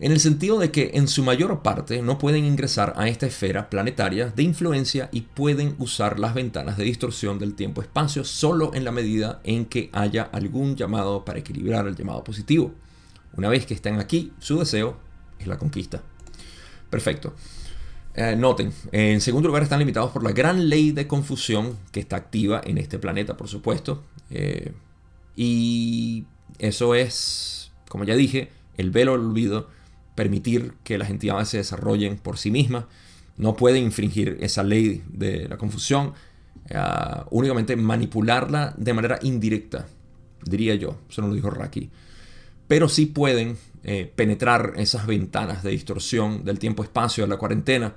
En 0.00 0.12
el 0.12 0.20
sentido 0.20 0.58
de 0.58 0.70
que 0.70 0.92
en 0.94 1.08
su 1.08 1.22
mayor 1.22 1.62
parte 1.62 2.00
no 2.00 2.16
pueden 2.16 2.46
ingresar 2.46 2.94
a 2.96 3.08
esta 3.08 3.26
esfera 3.26 3.68
planetaria 3.68 4.28
de 4.28 4.42
influencia 4.42 5.10
y 5.12 5.20
pueden 5.20 5.74
usar 5.78 6.18
las 6.18 6.32
ventanas 6.32 6.78
de 6.78 6.84
distorsión 6.84 7.38
del 7.38 7.54
tiempo-espacio 7.54 8.24
solo 8.24 8.72
en 8.74 8.84
la 8.84 8.92
medida 8.92 9.40
en 9.44 9.66
que 9.66 9.90
haya 9.92 10.22
algún 10.22 10.74
llamado 10.74 11.24
para 11.24 11.38
equilibrar 11.38 11.86
el 11.86 11.96
llamado 11.96 12.24
positivo. 12.24 12.72
Una 13.34 13.50
vez 13.50 13.66
que 13.66 13.74
estén 13.74 14.00
aquí, 14.00 14.32
su 14.38 14.58
deseo 14.58 14.96
es 15.38 15.46
la 15.46 15.58
conquista. 15.58 16.02
Perfecto. 16.88 17.34
Eh, 18.14 18.34
noten, 18.36 18.72
en 18.92 19.20
segundo 19.20 19.48
lugar 19.48 19.62
están 19.62 19.78
limitados 19.78 20.10
por 20.12 20.24
la 20.24 20.32
gran 20.32 20.68
ley 20.70 20.92
de 20.92 21.06
confusión 21.06 21.76
que 21.92 22.00
está 22.00 22.16
activa 22.16 22.62
en 22.64 22.78
este 22.78 22.98
planeta, 22.98 23.36
por 23.36 23.48
supuesto. 23.48 24.02
Eh, 24.30 24.72
y 25.36 26.24
eso 26.58 26.94
es, 26.94 27.70
como 27.88 28.04
ya 28.04 28.16
dije, 28.16 28.50
el 28.78 28.90
velo 28.90 29.12
del 29.12 29.20
olvido, 29.20 29.68
permitir 30.14 30.74
que 30.84 30.98
las 30.98 31.10
entidades 31.10 31.48
se 31.48 31.58
desarrollen 31.58 32.16
por 32.16 32.38
sí 32.38 32.50
mismas. 32.50 32.84
No 33.36 33.56
pueden 33.56 33.84
infringir 33.84 34.36
esa 34.40 34.62
ley 34.62 35.02
de 35.08 35.48
la 35.48 35.56
confusión, 35.56 36.12
eh, 36.68 36.78
únicamente 37.30 37.76
manipularla 37.76 38.74
de 38.76 38.92
manera 38.92 39.18
indirecta, 39.22 39.86
diría 40.44 40.74
yo. 40.74 40.98
Eso 41.08 41.22
no 41.22 41.28
lo 41.28 41.34
dijo 41.34 41.50
Raki. 41.50 41.90
Pero 42.68 42.88
sí 42.88 43.06
pueden 43.06 43.56
eh, 43.82 44.12
penetrar 44.14 44.74
esas 44.76 45.06
ventanas 45.06 45.62
de 45.62 45.70
distorsión 45.70 46.44
del 46.44 46.58
tiempo-espacio 46.58 47.24
de 47.24 47.28
la 47.28 47.38
cuarentena. 47.38 47.94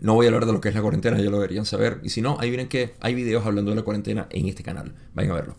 No 0.00 0.14
voy 0.14 0.26
a 0.26 0.28
hablar 0.28 0.46
de 0.46 0.52
lo 0.52 0.60
que 0.60 0.70
es 0.70 0.74
la 0.74 0.80
cuarentena, 0.80 1.18
ya 1.18 1.28
lo 1.28 1.38
deberían 1.38 1.66
saber. 1.66 2.00
Y 2.02 2.08
si 2.08 2.22
no, 2.22 2.38
ahí 2.40 2.48
vienen 2.48 2.68
que 2.68 2.94
hay 3.00 3.14
videos 3.14 3.44
hablando 3.44 3.72
de 3.72 3.76
la 3.76 3.82
cuarentena 3.82 4.26
en 4.30 4.48
este 4.48 4.62
canal. 4.62 4.94
Vayan 5.12 5.32
a 5.32 5.34
verlo. 5.34 5.56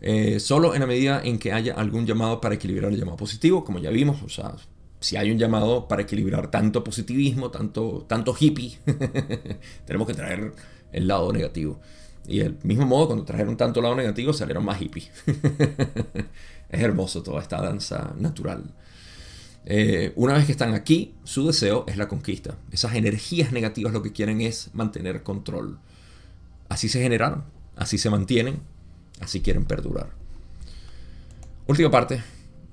Eh, 0.00 0.40
solo 0.40 0.74
en 0.74 0.80
la 0.80 0.86
medida 0.86 1.20
en 1.24 1.38
que 1.38 1.52
haya 1.52 1.74
algún 1.74 2.06
llamado 2.06 2.40
para 2.40 2.54
equilibrar 2.54 2.92
el 2.92 2.98
llamado 2.98 3.16
positivo, 3.16 3.64
como 3.64 3.78
ya 3.78 3.90
vimos, 3.90 4.22
o 4.22 4.28
sea, 4.28 4.54
si 5.00 5.16
hay 5.16 5.30
un 5.30 5.38
llamado 5.38 5.88
para 5.88 6.02
equilibrar 6.02 6.50
tanto 6.50 6.82
positivismo, 6.84 7.50
tanto, 7.50 8.04
tanto 8.08 8.34
hippie, 8.38 8.78
tenemos 9.86 10.06
que 10.06 10.14
traer 10.14 10.52
el 10.92 11.06
lado 11.08 11.32
negativo. 11.32 11.80
Y 12.26 12.38
del 12.38 12.58
mismo 12.64 12.86
modo, 12.86 13.06
cuando 13.06 13.24
trajeron 13.24 13.56
tanto 13.56 13.80
lado 13.80 13.94
negativo, 13.94 14.32
salieron 14.32 14.64
más 14.64 14.78
hippies. 14.78 15.10
es 16.70 16.82
hermoso 16.82 17.22
toda 17.22 17.40
esta 17.40 17.62
danza 17.62 18.14
natural. 18.18 18.74
Eh, 19.64 20.12
una 20.16 20.34
vez 20.34 20.46
que 20.46 20.52
están 20.52 20.74
aquí, 20.74 21.14
su 21.24 21.46
deseo 21.46 21.84
es 21.86 21.96
la 21.96 22.08
conquista. 22.08 22.56
Esas 22.70 22.94
energías 22.94 23.52
negativas 23.52 23.92
lo 23.92 24.02
que 24.02 24.12
quieren 24.12 24.40
es 24.40 24.70
mantener 24.74 25.22
control. 25.22 25.78
Así 26.68 26.88
se 26.88 27.00
generaron, 27.00 27.44
así 27.76 27.98
se 27.98 28.10
mantienen, 28.10 28.60
así 29.20 29.40
quieren 29.40 29.64
perdurar. 29.64 30.10
Última 31.66 31.90
parte 31.90 32.22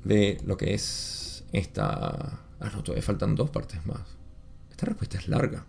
de 0.04 0.40
lo 0.46 0.58
que 0.58 0.74
es 0.74 1.44
esta... 1.52 2.40
Ah, 2.60 2.70
no, 2.74 2.84
todavía 2.84 3.04
faltan 3.04 3.36
dos 3.36 3.50
partes 3.50 3.86
más. 3.86 4.02
Esta 4.72 4.86
respuesta 4.86 5.18
es 5.18 5.28
larga. 5.28 5.66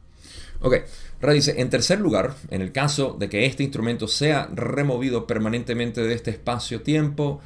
Ok, 0.61 0.77
Ra 1.21 1.33
dice, 1.33 1.61
en 1.61 1.71
tercer 1.71 2.01
lugar, 2.01 2.35
en 2.51 2.63
el 2.63 2.73
caso 2.73 3.17
de 3.19 3.29
que 3.29 3.47
este 3.47 3.63
instrumento 3.63 4.09
sea 4.09 4.49
removido 4.55 5.27
permanentemente 5.27 6.03
de 6.03 6.15
este 6.15 6.31
espacio-tiempo, 6.31 7.41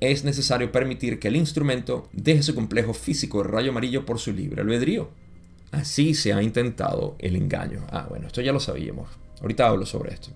es 0.00 0.24
necesario 0.24 0.72
permitir 0.72 1.18
que 1.18 1.28
el 1.28 1.36
instrumento 1.36 2.08
deje 2.12 2.42
su 2.42 2.54
complejo 2.54 2.94
físico 2.94 3.42
de 3.42 3.50
rayo 3.50 3.70
amarillo 3.70 4.06
por 4.06 4.18
su 4.18 4.32
libre 4.32 4.62
albedrío. 4.62 5.10
Así 5.72 6.14
se 6.14 6.32
ha 6.32 6.42
intentado 6.42 7.16
el 7.18 7.36
engaño. 7.36 7.86
Ah, 7.90 8.06
bueno, 8.08 8.26
esto 8.26 8.40
ya 8.40 8.52
lo 8.52 8.60
sabíamos. 8.60 9.08
Ahorita 9.40 9.68
hablo 9.68 9.86
sobre 9.86 10.14
esto. 10.14 10.30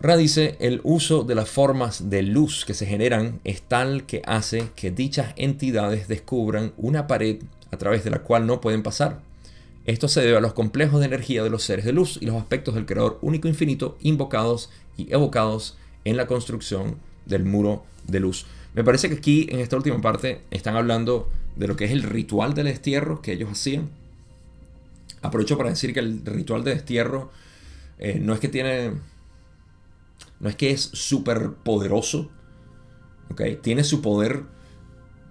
Ra 0.00 0.16
dice, 0.16 0.56
el 0.60 0.80
uso 0.84 1.24
de 1.24 1.34
las 1.34 1.48
formas 1.48 2.08
de 2.08 2.22
luz 2.22 2.64
que 2.64 2.74
se 2.74 2.86
generan 2.86 3.40
es 3.42 3.62
tal 3.62 4.06
que 4.06 4.22
hace 4.26 4.68
que 4.76 4.92
dichas 4.92 5.32
entidades 5.36 6.06
descubran 6.06 6.72
una 6.76 7.08
pared 7.08 7.38
a 7.72 7.78
través 7.78 8.04
de 8.04 8.10
la 8.10 8.20
cual 8.20 8.46
no 8.46 8.60
pueden 8.60 8.84
pasar. 8.84 9.20
Esto 9.86 10.06
se 10.06 10.20
debe 10.20 10.36
a 10.36 10.40
los 10.40 10.52
complejos 10.52 11.00
de 11.00 11.06
energía 11.06 11.42
de 11.42 11.50
los 11.50 11.64
seres 11.64 11.84
de 11.84 11.92
luz 11.92 12.18
y 12.20 12.26
los 12.26 12.36
aspectos 12.36 12.76
del 12.76 12.86
creador 12.86 13.18
único 13.22 13.48
infinito 13.48 13.98
invocados 14.00 14.70
y 14.96 15.12
evocados 15.12 15.76
en 16.04 16.16
la 16.16 16.26
construcción 16.28 16.96
del 17.26 17.44
muro 17.44 17.84
de 18.06 18.20
luz. 18.20 18.46
Me 18.74 18.84
parece 18.84 19.08
que 19.08 19.16
aquí 19.16 19.48
en 19.50 19.58
esta 19.58 19.76
última 19.76 20.00
parte 20.00 20.42
están 20.52 20.76
hablando 20.76 21.28
de 21.56 21.66
lo 21.66 21.74
que 21.74 21.86
es 21.86 21.90
el 21.90 22.04
ritual 22.04 22.54
del 22.54 22.66
destierro 22.66 23.20
que 23.20 23.32
ellos 23.32 23.50
hacían. 23.50 23.88
Aprovecho 25.22 25.58
para 25.58 25.70
decir 25.70 25.92
que 25.92 26.00
el 26.00 26.24
ritual 26.24 26.62
de 26.62 26.74
destierro 26.74 27.32
eh, 27.98 28.20
no 28.22 28.32
es 28.32 28.38
que 28.38 28.48
tiene. 28.48 28.92
No 30.40 30.48
es 30.48 30.56
que 30.56 30.70
es 30.70 30.80
súper 30.80 31.52
poderoso. 31.52 32.30
Tiene 33.62 33.84
su 33.84 34.00
poder 34.00 34.44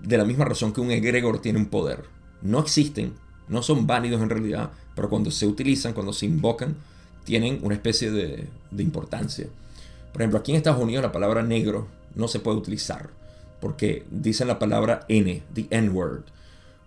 de 0.01 0.17
la 0.17 0.25
misma 0.25 0.45
razón 0.45 0.73
que 0.73 0.81
un 0.81 0.91
egregor 0.91 1.39
tiene 1.39 1.59
un 1.59 1.67
poder. 1.67 2.03
No 2.41 2.59
existen 2.59 3.13
no 3.47 3.63
son 3.63 3.87
válidos 3.87 4.21
en 4.21 4.29
realidad, 4.29 4.71
pero 4.95 5.09
cuando 5.09 5.31
se 5.31 5.47
utilizan, 5.47 5.93
cuando 5.93 6.13
se 6.13 6.25
invocan, 6.25 6.75
tienen 7.23 7.59
una 7.61 7.75
especie 7.75 8.11
de, 8.11 8.47
importancia. 8.77 9.47
Por 10.11 10.21
ejemplo, 10.21 10.39
aquí 10.39 10.51
en 10.51 10.57
Estados 10.57 10.81
Unidos 10.81 11.03
la 11.03 11.11
palabra 11.11 11.43
negro 11.43 11.87
no 12.15 12.27
se 12.27 12.39
puede 12.39 12.57
utilizar 12.57 13.09
porque 13.59 14.05
dicen 14.11 14.47
la 14.47 14.59
palabra 14.59 15.05
N, 15.07 15.43
the 15.53 15.67
N-word, 15.69 16.23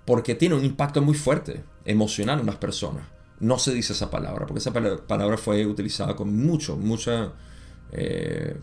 porque 0.04 0.34
tiene 0.34 0.54
un 0.54 0.64
impacto 0.64 1.02
muy 1.02 1.14
fuerte 1.14 1.64
emocional 1.84 2.40
en 2.40 2.46
las 2.46 2.56
personas. 2.56 3.04
No 3.40 3.58
se 3.58 3.72
dice 3.72 3.92
esa 3.92 4.10
palabra, 4.10 4.46
porque 4.46 4.60
esa 4.60 4.72
palabra 4.72 5.36
fue 5.36 5.66
utilizada 5.66 6.14
con 6.14 6.36
mucho, 6.36 6.76
mucha, 6.76 7.32
eh, 7.92 8.56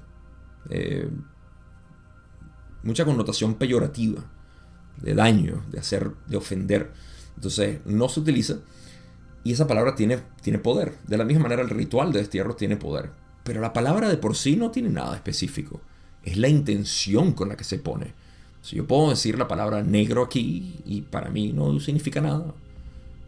eh, 0.69 1.09
mucha 2.83 3.05
connotación 3.05 3.55
peyorativa, 3.55 4.23
de 5.01 5.13
daño, 5.13 5.63
de 5.71 5.79
hacer, 5.79 6.11
de 6.27 6.37
ofender. 6.37 6.91
Entonces 7.35 7.79
no 7.85 8.09
se 8.09 8.19
utiliza 8.19 8.57
y 9.43 9.53
esa 9.53 9.67
palabra 9.67 9.95
tiene, 9.95 10.19
tiene 10.41 10.59
poder. 10.59 10.93
De 11.07 11.17
la 11.17 11.23
misma 11.23 11.43
manera 11.43 11.61
el 11.61 11.69
ritual 11.69 12.11
de 12.11 12.19
destierro 12.19 12.55
tiene 12.55 12.75
poder. 12.75 13.11
Pero 13.43 13.61
la 13.61 13.73
palabra 13.73 14.09
de 14.09 14.17
por 14.17 14.35
sí 14.35 14.57
no 14.57 14.71
tiene 14.71 14.89
nada 14.89 15.15
específico. 15.15 15.79
Es 16.23 16.37
la 16.37 16.49
intención 16.49 17.31
con 17.31 17.49
la 17.49 17.55
que 17.55 17.63
se 17.63 17.79
pone. 17.79 18.13
Si 18.61 18.75
yo 18.75 18.85
puedo 18.85 19.09
decir 19.09 19.37
la 19.37 19.47
palabra 19.47 19.83
negro 19.83 20.23
aquí 20.23 20.81
y 20.85 21.01
para 21.01 21.29
mí 21.29 21.53
no 21.53 21.79
significa 21.79 22.19
nada. 22.19 22.53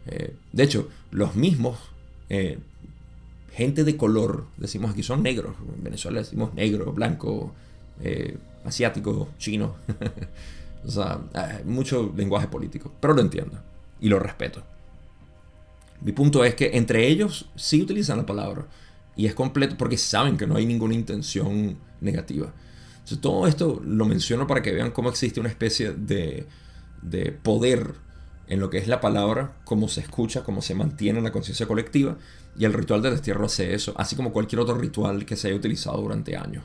Eh, 0.06 0.34
de 0.52 0.62
hecho, 0.62 0.88
los 1.10 1.36
mismos, 1.36 1.78
gente 3.52 3.84
de 3.84 3.96
color, 3.96 4.46
decimos 4.56 4.92
aquí 4.92 5.02
son 5.02 5.22
negros. 5.22 5.56
En 5.76 5.82
Venezuela 5.82 6.20
decimos 6.20 6.54
negro, 6.54 6.92
blanco, 6.92 7.52
eh, 8.00 8.38
asiático, 8.64 9.28
chino. 9.38 9.76
o 10.86 10.90
sea, 10.90 11.20
mucho 11.64 12.12
lenguaje 12.16 12.48
político. 12.48 12.92
Pero 13.00 13.14
lo 13.14 13.20
entiendo 13.20 13.60
y 14.00 14.08
lo 14.08 14.18
respeto. 14.18 14.62
Mi 16.00 16.12
punto 16.12 16.44
es 16.44 16.54
que 16.54 16.70
entre 16.74 17.08
ellos 17.08 17.50
sí 17.56 17.82
utilizan 17.82 18.18
la 18.18 18.26
palabra 18.26 18.66
y 19.16 19.26
es 19.26 19.34
completo 19.34 19.76
porque 19.76 19.98
saben 19.98 20.38
que 20.38 20.46
no 20.46 20.56
hay 20.56 20.64
ninguna 20.64 20.94
intención 20.94 21.76
negativa. 22.00 22.52
Entonces, 22.94 23.20
todo 23.20 23.46
esto 23.46 23.82
lo 23.84 24.06
menciono 24.06 24.46
para 24.46 24.62
que 24.62 24.72
vean 24.72 24.92
cómo 24.92 25.10
existe 25.10 25.40
una 25.40 25.48
especie 25.50 25.92
de, 25.92 26.46
de 27.02 27.32
poder 27.32 27.94
en 28.48 28.60
lo 28.60 28.70
que 28.70 28.78
es 28.78 28.88
la 28.88 29.00
palabra, 29.00 29.56
cómo 29.64 29.88
se 29.88 30.00
escucha, 30.00 30.42
cómo 30.42 30.62
se 30.62 30.74
mantiene 30.74 31.18
en 31.18 31.24
la 31.24 31.32
conciencia 31.32 31.66
colectiva 31.66 32.16
y 32.58 32.64
el 32.64 32.72
ritual 32.72 33.02
del 33.02 33.12
destierro 33.12 33.46
hace 33.46 33.74
eso, 33.74 33.94
así 33.96 34.16
como 34.16 34.32
cualquier 34.32 34.60
otro 34.60 34.76
ritual 34.76 35.24
que 35.24 35.36
se 35.36 35.48
haya 35.48 35.56
utilizado 35.56 36.00
durante 36.00 36.36
años. 36.36 36.64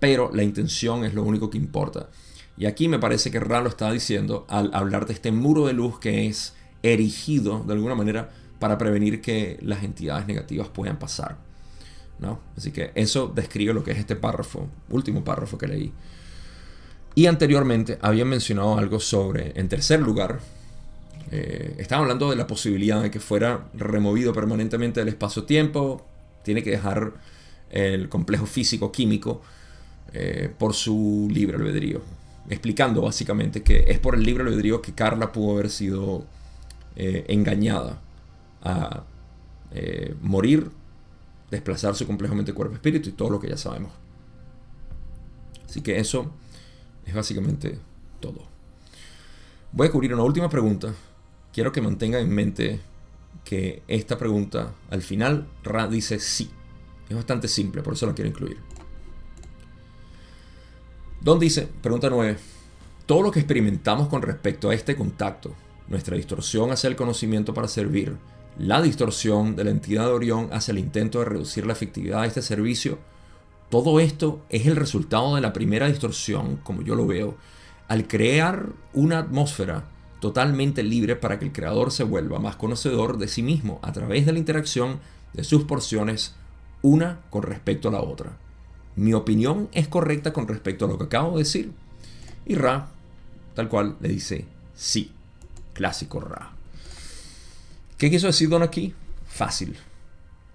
Pero 0.00 0.30
la 0.32 0.42
intención 0.42 1.04
es 1.04 1.14
lo 1.14 1.22
único 1.22 1.50
que 1.50 1.58
importa. 1.58 2.08
Y 2.56 2.66
aquí 2.66 2.88
me 2.88 2.98
parece 2.98 3.30
que 3.30 3.40
Ra 3.40 3.60
lo 3.60 3.68
estaba 3.68 3.92
diciendo 3.92 4.46
al 4.48 4.70
hablar 4.74 5.06
de 5.06 5.14
este 5.14 5.32
muro 5.32 5.66
de 5.66 5.72
luz 5.72 5.98
que 5.98 6.26
es 6.26 6.54
erigido 6.82 7.64
de 7.66 7.72
alguna 7.72 7.94
manera 7.94 8.30
para 8.58 8.78
prevenir 8.78 9.20
que 9.20 9.58
las 9.62 9.82
entidades 9.82 10.26
negativas 10.26 10.68
puedan 10.68 10.98
pasar. 10.98 11.38
¿no? 12.18 12.40
Así 12.56 12.70
que 12.70 12.92
eso 12.94 13.30
describe 13.34 13.74
lo 13.74 13.82
que 13.82 13.92
es 13.92 13.98
este 13.98 14.16
párrafo, 14.16 14.68
último 14.90 15.24
párrafo 15.24 15.58
que 15.58 15.66
leí. 15.66 15.92
Y 17.14 17.26
anteriormente 17.26 17.98
había 18.00 18.24
mencionado 18.24 18.76
algo 18.76 18.98
sobre, 19.00 19.52
en 19.58 19.68
tercer 19.68 20.00
lugar, 20.00 20.40
eh, 21.30 21.86
hablando 21.90 22.30
de 22.30 22.36
la 22.36 22.46
posibilidad 22.46 23.02
de 23.02 23.10
que 23.10 23.20
fuera 23.20 23.68
removido 23.74 24.32
permanentemente 24.32 25.00
del 25.00 25.08
espacio-tiempo, 25.08 26.06
tiene 26.42 26.62
que 26.62 26.70
dejar 26.70 27.14
el 27.70 28.08
complejo 28.08 28.46
físico-químico 28.46 29.42
eh, 30.12 30.52
por 30.56 30.74
su 30.74 31.28
libre 31.30 31.56
albedrío. 31.56 32.00
Explicando 32.48 33.02
básicamente 33.02 33.62
que 33.62 33.86
es 33.88 33.98
por 33.98 34.14
el 34.14 34.22
libre 34.22 34.44
albedrío 34.44 34.80
que 34.80 34.94
Carla 34.94 35.32
pudo 35.32 35.54
haber 35.54 35.70
sido 35.70 36.24
eh, 36.94 37.24
engañada 37.28 38.00
a 38.62 39.02
eh, 39.72 40.14
morir, 40.22 40.70
desplazar 41.50 41.96
su 41.96 42.06
complejamente 42.06 42.52
cuerpo-espíritu 42.52 43.08
y 43.08 43.12
todo 43.12 43.30
lo 43.30 43.40
que 43.40 43.48
ya 43.48 43.56
sabemos. 43.56 43.90
Así 45.68 45.80
que 45.80 45.98
eso 45.98 46.30
es 47.04 47.12
básicamente 47.12 47.76
todo. 48.20 48.46
Voy 49.72 49.88
a 49.88 49.90
cubrir 49.90 50.14
una 50.14 50.22
última 50.22 50.48
pregunta. 50.48 50.94
Quiero 51.54 51.70
que 51.70 51.80
mantengan 51.80 52.20
en 52.22 52.34
mente 52.34 52.80
que 53.44 53.84
esta 53.86 54.18
pregunta 54.18 54.74
al 54.90 55.02
final 55.02 55.46
Ra 55.62 55.86
dice 55.86 56.18
sí. 56.18 56.50
Es 57.08 57.14
bastante 57.14 57.46
simple, 57.46 57.80
por 57.80 57.94
eso 57.94 58.06
la 58.06 58.14
quiero 58.14 58.28
incluir. 58.28 58.58
Don 61.20 61.38
dice, 61.38 61.68
pregunta 61.80 62.10
9. 62.10 62.36
todo 63.06 63.22
lo 63.22 63.30
que 63.30 63.38
experimentamos 63.38 64.08
con 64.08 64.22
respecto 64.22 64.68
a 64.68 64.74
este 64.74 64.96
contacto, 64.96 65.54
nuestra 65.86 66.16
distorsión 66.16 66.72
hacia 66.72 66.88
el 66.88 66.96
conocimiento 66.96 67.54
para 67.54 67.68
servir, 67.68 68.16
la 68.58 68.82
distorsión 68.82 69.54
de 69.54 69.62
la 69.62 69.70
entidad 69.70 70.06
de 70.06 70.12
Orión 70.12 70.48
hacia 70.52 70.72
el 70.72 70.78
intento 70.78 71.20
de 71.20 71.26
reducir 71.26 71.66
la 71.66 71.72
efectividad 71.72 72.22
de 72.22 72.28
este 72.28 72.42
servicio, 72.42 72.98
todo 73.70 74.00
esto 74.00 74.44
es 74.48 74.66
el 74.66 74.74
resultado 74.74 75.36
de 75.36 75.40
la 75.40 75.52
primera 75.52 75.86
distorsión, 75.86 76.56
como 76.56 76.82
yo 76.82 76.96
lo 76.96 77.06
veo, 77.06 77.36
al 77.86 78.08
crear 78.08 78.70
una 78.92 79.18
atmósfera 79.18 79.84
totalmente 80.24 80.82
libre 80.82 81.16
para 81.16 81.38
que 81.38 81.44
el 81.44 81.52
creador 81.52 81.92
se 81.92 82.02
vuelva 82.02 82.38
más 82.38 82.56
conocedor 82.56 83.18
de 83.18 83.28
sí 83.28 83.42
mismo 83.42 83.78
a 83.82 83.92
través 83.92 84.24
de 84.24 84.32
la 84.32 84.38
interacción 84.38 84.98
de 85.34 85.44
sus 85.44 85.64
porciones 85.64 86.34
una 86.80 87.20
con 87.28 87.42
respecto 87.42 87.88
a 87.88 87.92
la 87.92 88.00
otra. 88.00 88.38
Mi 88.96 89.12
opinión 89.12 89.68
es 89.72 89.86
correcta 89.86 90.32
con 90.32 90.48
respecto 90.48 90.86
a 90.86 90.88
lo 90.88 90.96
que 90.96 91.04
acabo 91.04 91.32
de 91.32 91.44
decir. 91.44 91.72
Y 92.46 92.54
Ra, 92.54 92.88
tal 93.54 93.68
cual, 93.68 93.98
le 94.00 94.08
dice 94.08 94.46
sí. 94.74 95.12
Clásico 95.74 96.20
Ra. 96.20 96.52
¿Qué 97.98 98.08
quiso 98.10 98.26
decir 98.26 98.48
Don 98.48 98.62
aquí? 98.62 98.94
Fácil. 99.26 99.76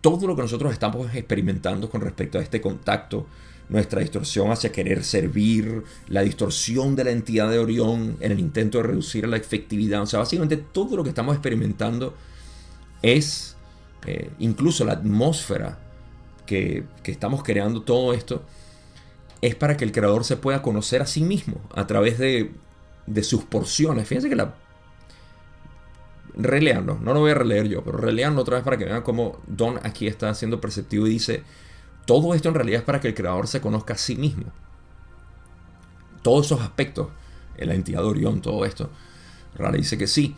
Todo 0.02 0.26
lo 0.26 0.36
que 0.36 0.42
nosotros 0.42 0.74
estamos 0.74 1.14
experimentando 1.14 1.92
con 1.92 2.02
respecto 2.02 2.40
a 2.40 2.42
este 2.42 2.60
contacto, 2.60 3.28
nuestra 3.70 4.02
distorsión 4.02 4.52
hacia 4.52 4.72
querer 4.72 5.04
servir, 5.04 5.84
la 6.08 6.22
distorsión 6.22 6.96
de 6.96 7.04
la 7.04 7.12
entidad 7.12 7.50
de 7.50 7.60
Orión 7.60 8.18
en 8.20 8.32
el 8.32 8.40
intento 8.40 8.80
de 8.80 8.84
reducir 8.84 9.28
la 9.28 9.38
efectividad, 9.38 10.02
o 10.02 10.06
sea, 10.08 10.20
básicamente 10.20 10.58
todo 10.58 10.98
lo 10.98 11.04
que 11.04 11.10
estamos 11.10 11.36
experimentando 11.36 12.16
es, 13.02 13.56
eh, 14.06 14.32
incluso 14.40 14.84
la 14.86 14.94
atmósfera 14.94 15.78
que, 16.46 16.84
estamos 17.04 17.44
creando 17.44 17.84
todo 17.84 18.14
esto 18.14 18.44
es 19.42 19.56
para 19.56 19.78
que 19.78 19.86
el 19.86 19.92
creador 19.92 20.24
se 20.26 20.36
pueda 20.36 20.62
conocer 20.62 21.02
a 21.02 21.06
sí 21.06 21.22
mismo 21.22 21.62
a 21.74 21.88
través 21.88 22.18
de, 22.18 22.52
sus 23.22 23.44
porciones. 23.44 24.08
Fíjense 24.08 24.30
que 24.30 24.36
la... 24.36 24.56
Releanlo, 26.36 26.98
no 27.02 27.14
lo 27.14 27.22
voy 27.22 27.32
a 27.32 27.36
releer 27.36 27.68
yo, 27.68 27.84
pero 27.84 27.98
releanlo 27.98 28.42
otra 28.42 28.56
vez 28.58 28.64
para 28.64 28.78
que 28.78 28.86
vean 28.86 29.02
cómo 29.02 29.40
Don 29.48 29.80
aquí 29.84 30.08
está 30.08 30.34
siendo 30.34 30.62
perceptivo 30.62 31.08
y 31.08 31.12
dice, 31.12 31.44
todo 32.10 32.34
esto 32.34 32.50
en 32.50 32.56
realidad 32.56 32.80
es 32.80 32.86
para 32.86 33.00
que 33.00 33.10
el 33.10 33.14
creador 33.14 33.48
se 33.48 33.62
conozca 33.62 33.94
a 33.94 33.98
sí 33.98 34.16
mismo. 34.16 34.46
Todos 36.24 36.48
esos 36.48 36.60
aspectos, 36.60 37.10
la 37.56 37.76
entidad 37.76 38.02
de 38.02 38.08
Orión, 38.08 38.42
todo 38.42 38.66
esto. 38.66 38.90
Rara 39.54 39.78
dice 39.78 39.96
que 39.96 40.08
sí. 40.08 40.36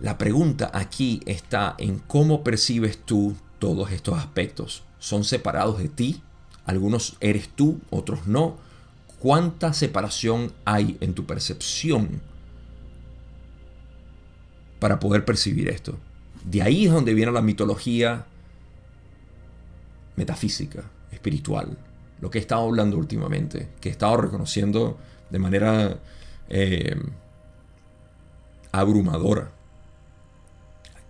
La 0.00 0.16
pregunta 0.16 0.70
aquí 0.72 1.20
está 1.26 1.74
en 1.78 1.98
cómo 1.98 2.44
percibes 2.44 2.98
tú 2.98 3.34
todos 3.58 3.90
estos 3.90 4.16
aspectos 4.16 4.84
son 5.00 5.24
separados 5.24 5.78
de 5.78 5.88
ti. 5.88 6.22
Algunos 6.66 7.16
eres 7.18 7.48
tú, 7.48 7.80
otros 7.90 8.28
no. 8.28 8.58
¿Cuánta 9.18 9.72
separación 9.72 10.52
hay 10.64 10.98
en 11.00 11.14
tu 11.14 11.26
percepción 11.26 12.20
para 14.78 15.00
poder 15.00 15.24
percibir 15.24 15.68
esto? 15.68 15.98
De 16.44 16.62
ahí 16.62 16.86
es 16.86 16.92
donde 16.92 17.12
viene 17.12 17.32
la 17.32 17.42
mitología 17.42 18.26
metafísica, 20.16 20.84
espiritual, 21.10 21.76
lo 22.20 22.30
que 22.30 22.38
he 22.38 22.40
estado 22.40 22.62
hablando 22.62 22.96
últimamente, 22.96 23.68
que 23.80 23.88
he 23.88 23.92
estado 23.92 24.16
reconociendo 24.16 24.98
de 25.30 25.38
manera 25.38 25.98
eh, 26.48 26.96
abrumadora. 28.70 29.50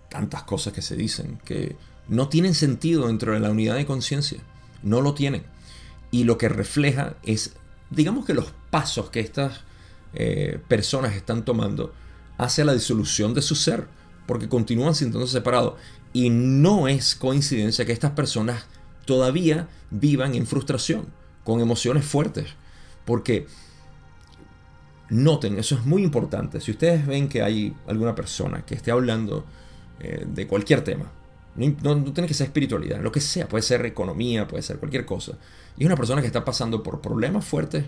tantas 0.09 0.43
cosas 0.43 0.73
que 0.73 0.83
se 0.83 0.95
dicen 0.95 1.39
que 1.43 1.75
no 2.07 2.29
tienen 2.29 2.53
sentido 2.53 3.07
dentro 3.07 3.33
de 3.33 3.39
la 3.39 3.49
unidad 3.49 3.75
de 3.75 3.85
conciencia. 3.85 4.39
No 4.83 5.01
lo 5.01 5.13
tienen. 5.13 5.43
Y 6.11 6.25
lo 6.25 6.37
que 6.37 6.49
refleja 6.49 7.15
es, 7.23 7.55
digamos 7.89 8.25
que 8.25 8.33
los 8.33 8.53
pasos 8.69 9.09
que 9.09 9.19
estas 9.19 9.61
eh, 10.13 10.59
personas 10.67 11.15
están 11.15 11.45
tomando 11.45 11.93
hacia 12.37 12.65
la 12.65 12.73
disolución 12.73 13.33
de 13.33 13.41
su 13.41 13.55
ser, 13.55 13.87
porque 14.27 14.49
continúan 14.49 14.93
sintiéndose 14.93 15.33
separados. 15.33 15.75
Y 16.13 16.29
no 16.29 16.87
es 16.87 17.15
coincidencia 17.15 17.85
que 17.85 17.91
estas 17.91 18.11
personas 18.11 18.65
todavía 19.05 19.67
vivan 19.91 20.35
en 20.35 20.45
frustración, 20.45 21.07
con 21.43 21.59
emociones 21.59 22.05
fuertes, 22.05 22.47
porque 23.05 23.47
noten, 25.09 25.57
eso 25.57 25.75
es 25.75 25.85
muy 25.85 26.03
importante, 26.03 26.59
si 26.61 26.71
ustedes 26.71 27.05
ven 27.05 27.27
que 27.27 27.41
hay 27.41 27.75
alguna 27.87 28.15
persona 28.15 28.65
que 28.65 28.75
esté 28.75 28.91
hablando 28.91 29.45
eh, 29.99 30.25
de 30.27 30.47
cualquier 30.47 30.83
tema, 30.83 31.11
no, 31.55 32.03
tiene 32.13 32.27
que 32.27 32.33
ser 32.33 32.47
espiritualidad, 32.47 32.99
lo 33.01 33.11
que 33.11 33.21
sea, 33.21 33.47
puede 33.47 33.61
ser 33.61 33.85
economía, 33.85 34.47
puede 34.47 34.63
ser 34.63 34.79
cualquier 34.79 35.05
cosa. 35.05 35.33
Y 35.77 35.83
es 35.83 35.85
una 35.85 35.95
persona 35.95 36.21
que 36.21 36.27
está 36.27 36.43
pasando 36.43 36.81
por 36.81 36.99
problemas 36.99 37.45
fuertes. 37.45 37.85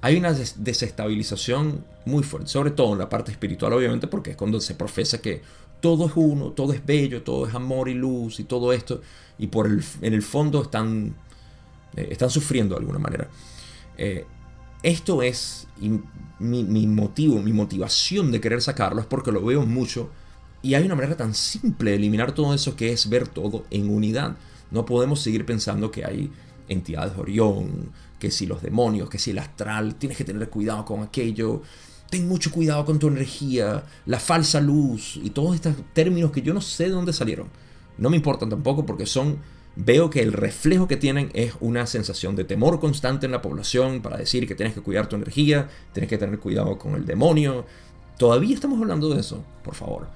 Hay 0.00 0.16
una 0.16 0.32
desestabilización 0.32 1.84
muy 2.04 2.24
fuerte, 2.24 2.48
sobre 2.48 2.72
todo 2.72 2.92
en 2.92 2.98
la 2.98 3.08
parte 3.08 3.30
espiritual, 3.30 3.72
obviamente, 3.72 4.08
porque 4.08 4.32
es 4.32 4.36
cuando 4.36 4.60
se 4.60 4.74
profesa 4.74 5.22
que 5.22 5.42
todo 5.80 6.06
es 6.06 6.12
uno, 6.16 6.50
todo 6.50 6.72
es 6.72 6.84
bello, 6.84 7.22
todo 7.22 7.46
es 7.46 7.54
amor 7.54 7.88
y 7.88 7.94
luz 7.94 8.40
y 8.40 8.44
todo 8.44 8.72
esto. 8.72 9.00
Y 9.38 9.48
por 9.48 9.66
el, 9.66 9.84
en 10.00 10.14
el 10.14 10.22
fondo 10.22 10.62
están, 10.62 11.14
eh, 11.96 12.08
están 12.10 12.30
sufriendo 12.30 12.74
de 12.74 12.80
alguna 12.80 12.98
manera. 12.98 13.28
Eh, 13.96 14.26
esto 14.82 15.22
es 15.22 15.66
mi, 16.38 16.64
mi 16.64 16.86
motivo, 16.86 17.40
mi 17.40 17.52
motivación 17.52 18.30
de 18.30 18.40
querer 18.40 18.60
sacarlo 18.60 19.00
es 19.00 19.06
porque 19.06 19.32
lo 19.32 19.44
veo 19.44 19.64
mucho 19.64 20.10
y 20.64 20.74
hay 20.74 20.84
una 20.86 20.94
manera 20.94 21.14
tan 21.14 21.34
simple 21.34 21.90
de 21.90 21.96
eliminar 21.96 22.32
todo 22.32 22.54
eso 22.54 22.74
que 22.74 22.90
es 22.90 23.10
ver 23.10 23.28
todo 23.28 23.66
en 23.70 23.90
unidad. 23.90 24.36
No 24.70 24.86
podemos 24.86 25.20
seguir 25.20 25.44
pensando 25.44 25.90
que 25.90 26.06
hay 26.06 26.32
entidades 26.68 27.14
de 27.14 27.20
Orión, 27.20 27.90
que 28.18 28.30
si 28.30 28.46
los 28.46 28.62
demonios, 28.62 29.10
que 29.10 29.18
si 29.18 29.32
el 29.32 29.38
astral, 29.38 29.96
tienes 29.96 30.16
que 30.16 30.24
tener 30.24 30.48
cuidado 30.48 30.86
con 30.86 31.02
aquello. 31.02 31.60
Ten 32.08 32.26
mucho 32.26 32.50
cuidado 32.50 32.86
con 32.86 32.98
tu 32.98 33.08
energía, 33.08 33.84
la 34.06 34.18
falsa 34.18 34.58
luz 34.58 35.20
y 35.22 35.28
todos 35.28 35.54
estos 35.54 35.74
términos 35.92 36.30
que 36.32 36.40
yo 36.40 36.54
no 36.54 36.62
sé 36.62 36.84
de 36.84 36.90
dónde 36.90 37.12
salieron. 37.12 37.48
No 37.98 38.10
me 38.10 38.16
importan 38.16 38.50
tampoco 38.50 38.86
porque 38.86 39.06
son 39.06 39.38
veo 39.76 40.10
que 40.10 40.22
el 40.22 40.32
reflejo 40.32 40.86
que 40.86 40.96
tienen 40.96 41.30
es 41.34 41.54
una 41.60 41.86
sensación 41.86 42.36
de 42.36 42.44
temor 42.44 42.80
constante 42.80 43.26
en 43.26 43.32
la 43.32 43.42
población 43.42 44.02
para 44.02 44.16
decir 44.16 44.46
que 44.46 44.54
tienes 44.54 44.74
que 44.74 44.80
cuidar 44.80 45.08
tu 45.08 45.16
energía, 45.16 45.68
tienes 45.92 46.08
que 46.08 46.18
tener 46.18 46.38
cuidado 46.38 46.78
con 46.78 46.94
el 46.94 47.06
demonio. 47.06 47.64
Todavía 48.18 48.54
estamos 48.54 48.80
hablando 48.80 49.08
de 49.08 49.20
eso, 49.20 49.42
por 49.62 49.74
favor. 49.74 50.06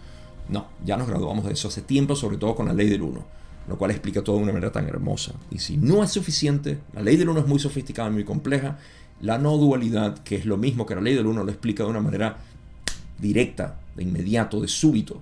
No, 0.48 0.66
ya 0.84 0.96
nos 0.96 1.08
graduamos 1.08 1.44
de 1.44 1.52
eso 1.52 1.68
hace 1.68 1.82
tiempo, 1.82 2.16
sobre 2.16 2.36
todo 2.36 2.54
con 2.54 2.66
la 2.66 2.72
ley 2.72 2.88
del 2.88 3.02
1, 3.02 3.24
lo 3.68 3.78
cual 3.78 3.90
explica 3.90 4.22
todo 4.22 4.36
de 4.36 4.44
una 4.44 4.52
manera 4.52 4.72
tan 4.72 4.88
hermosa. 4.88 5.32
Y 5.50 5.58
si 5.58 5.76
no 5.76 6.02
es 6.02 6.10
suficiente, 6.10 6.78
la 6.94 7.02
ley 7.02 7.16
del 7.16 7.28
1 7.28 7.40
es 7.40 7.46
muy 7.46 7.58
sofisticada, 7.58 8.08
muy 8.10 8.24
compleja, 8.24 8.78
la 9.20 9.36
no 9.36 9.56
dualidad, 9.58 10.18
que 10.22 10.36
es 10.36 10.46
lo 10.46 10.56
mismo 10.56 10.86
que 10.86 10.94
la 10.94 11.00
ley 11.00 11.14
del 11.14 11.26
1, 11.26 11.44
lo 11.44 11.50
explica 11.50 11.82
de 11.82 11.90
una 11.90 12.00
manera 12.00 12.38
directa, 13.18 13.78
de 13.96 14.04
inmediato, 14.04 14.60
de 14.60 14.68
súbito. 14.68 15.20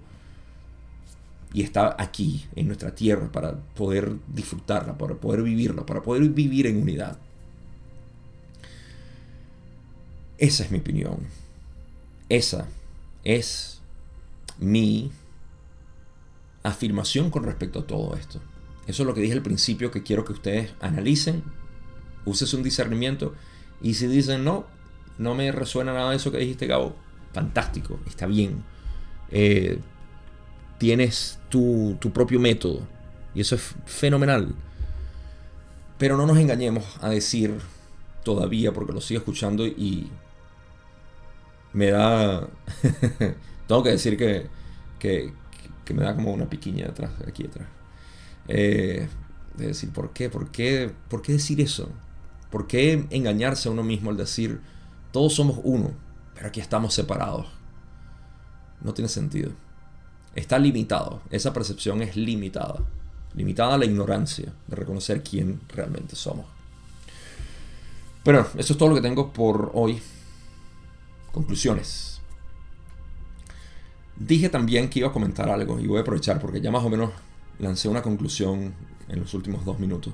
Y 1.56 1.62
está 1.62 1.96
aquí, 1.98 2.44
en 2.54 2.66
nuestra 2.66 2.94
tierra, 2.94 3.32
para 3.32 3.56
poder 3.56 4.12
disfrutarla, 4.28 4.98
para 4.98 5.14
poder 5.14 5.42
vivirla, 5.42 5.86
para 5.86 6.02
poder 6.02 6.28
vivir 6.28 6.66
en 6.66 6.76
unidad. 6.76 7.16
Esa 10.36 10.64
es 10.64 10.70
mi 10.70 10.80
opinión. 10.80 11.20
Esa 12.28 12.68
es 13.24 13.80
mi 14.58 15.10
afirmación 16.62 17.30
con 17.30 17.44
respecto 17.44 17.78
a 17.78 17.86
todo 17.86 18.14
esto. 18.16 18.38
Eso 18.86 19.02
es 19.02 19.06
lo 19.06 19.14
que 19.14 19.22
dije 19.22 19.32
al 19.32 19.42
principio 19.42 19.90
que 19.90 20.02
quiero 20.02 20.26
que 20.26 20.34
ustedes 20.34 20.74
analicen, 20.80 21.42
uses 22.26 22.52
un 22.52 22.64
discernimiento 22.64 23.34
y 23.80 23.94
si 23.94 24.08
dicen 24.08 24.44
no, 24.44 24.66
no 25.16 25.34
me 25.34 25.50
resuena 25.52 25.94
nada 25.94 26.10
de 26.10 26.16
eso 26.16 26.30
que 26.30 26.36
dijiste 26.36 26.66
Gabo, 26.66 26.94
fantástico, 27.32 27.98
está 28.06 28.26
bien. 28.26 28.62
Eh, 29.30 29.80
tienes 30.78 31.38
tu, 31.48 31.96
tu 32.00 32.12
propio 32.12 32.40
método 32.40 32.80
y 33.34 33.40
eso 33.40 33.54
es 33.54 33.74
fenomenal. 33.84 34.54
Pero 35.98 36.16
no 36.16 36.26
nos 36.26 36.38
engañemos 36.38 36.84
a 37.00 37.08
decir 37.08 37.54
todavía, 38.22 38.72
porque 38.72 38.92
lo 38.92 39.00
sigo 39.00 39.18
escuchando 39.18 39.66
y 39.66 40.10
me 41.72 41.90
da 41.90 42.48
Tengo 43.66 43.82
que 43.82 43.90
decir 43.90 44.16
que, 44.16 44.46
que, 44.98 45.32
me 45.94 46.02
da 46.02 46.14
como 46.14 46.32
una 46.32 46.48
piquiña 46.48 46.86
atrás, 46.86 47.10
aquí 47.26 47.46
atrás. 47.46 47.68
Eh, 48.48 49.08
de 49.56 49.66
decir, 49.68 49.90
¿por 49.90 50.12
qué? 50.12 50.30
¿por 50.30 50.50
qué? 50.50 50.92
¿Por 51.08 51.22
qué 51.22 51.32
decir 51.32 51.60
eso? 51.60 51.88
¿Por 52.50 52.66
qué 52.66 53.06
engañarse 53.10 53.68
a 53.68 53.72
uno 53.72 53.82
mismo 53.82 54.10
al 54.10 54.16
decir, 54.16 54.60
todos 55.12 55.34
somos 55.34 55.58
uno, 55.64 55.92
pero 56.34 56.48
aquí 56.48 56.60
estamos 56.60 56.94
separados? 56.94 57.46
No 58.82 58.94
tiene 58.94 59.08
sentido. 59.08 59.50
Está 60.36 60.58
limitado. 60.58 61.22
Esa 61.30 61.52
percepción 61.52 62.02
es 62.02 62.14
limitada. 62.14 62.84
Limitada 63.34 63.74
a 63.74 63.78
la 63.78 63.86
ignorancia 63.86 64.52
de 64.66 64.76
reconocer 64.76 65.22
quién 65.22 65.60
realmente 65.68 66.14
somos. 66.14 66.46
Pero 68.22 68.46
eso 68.56 68.72
es 68.72 68.78
todo 68.78 68.90
lo 68.90 68.94
que 68.94 69.00
tengo 69.00 69.32
por 69.32 69.70
hoy. 69.74 70.00
Conclusiones. 71.32 72.20
Dije 74.16 74.48
también 74.48 74.88
que 74.88 75.00
iba 75.00 75.08
a 75.08 75.12
comentar 75.12 75.48
algo 75.48 75.80
y 75.80 75.86
voy 75.86 75.98
a 75.98 76.00
aprovechar 76.02 76.40
porque 76.40 76.60
ya 76.60 76.70
más 76.70 76.84
o 76.84 76.90
menos 76.90 77.10
lancé 77.58 77.88
una 77.88 78.02
conclusión 78.02 78.74
en 79.08 79.20
los 79.20 79.34
últimos 79.34 79.64
dos 79.64 79.78
minutos 79.78 80.12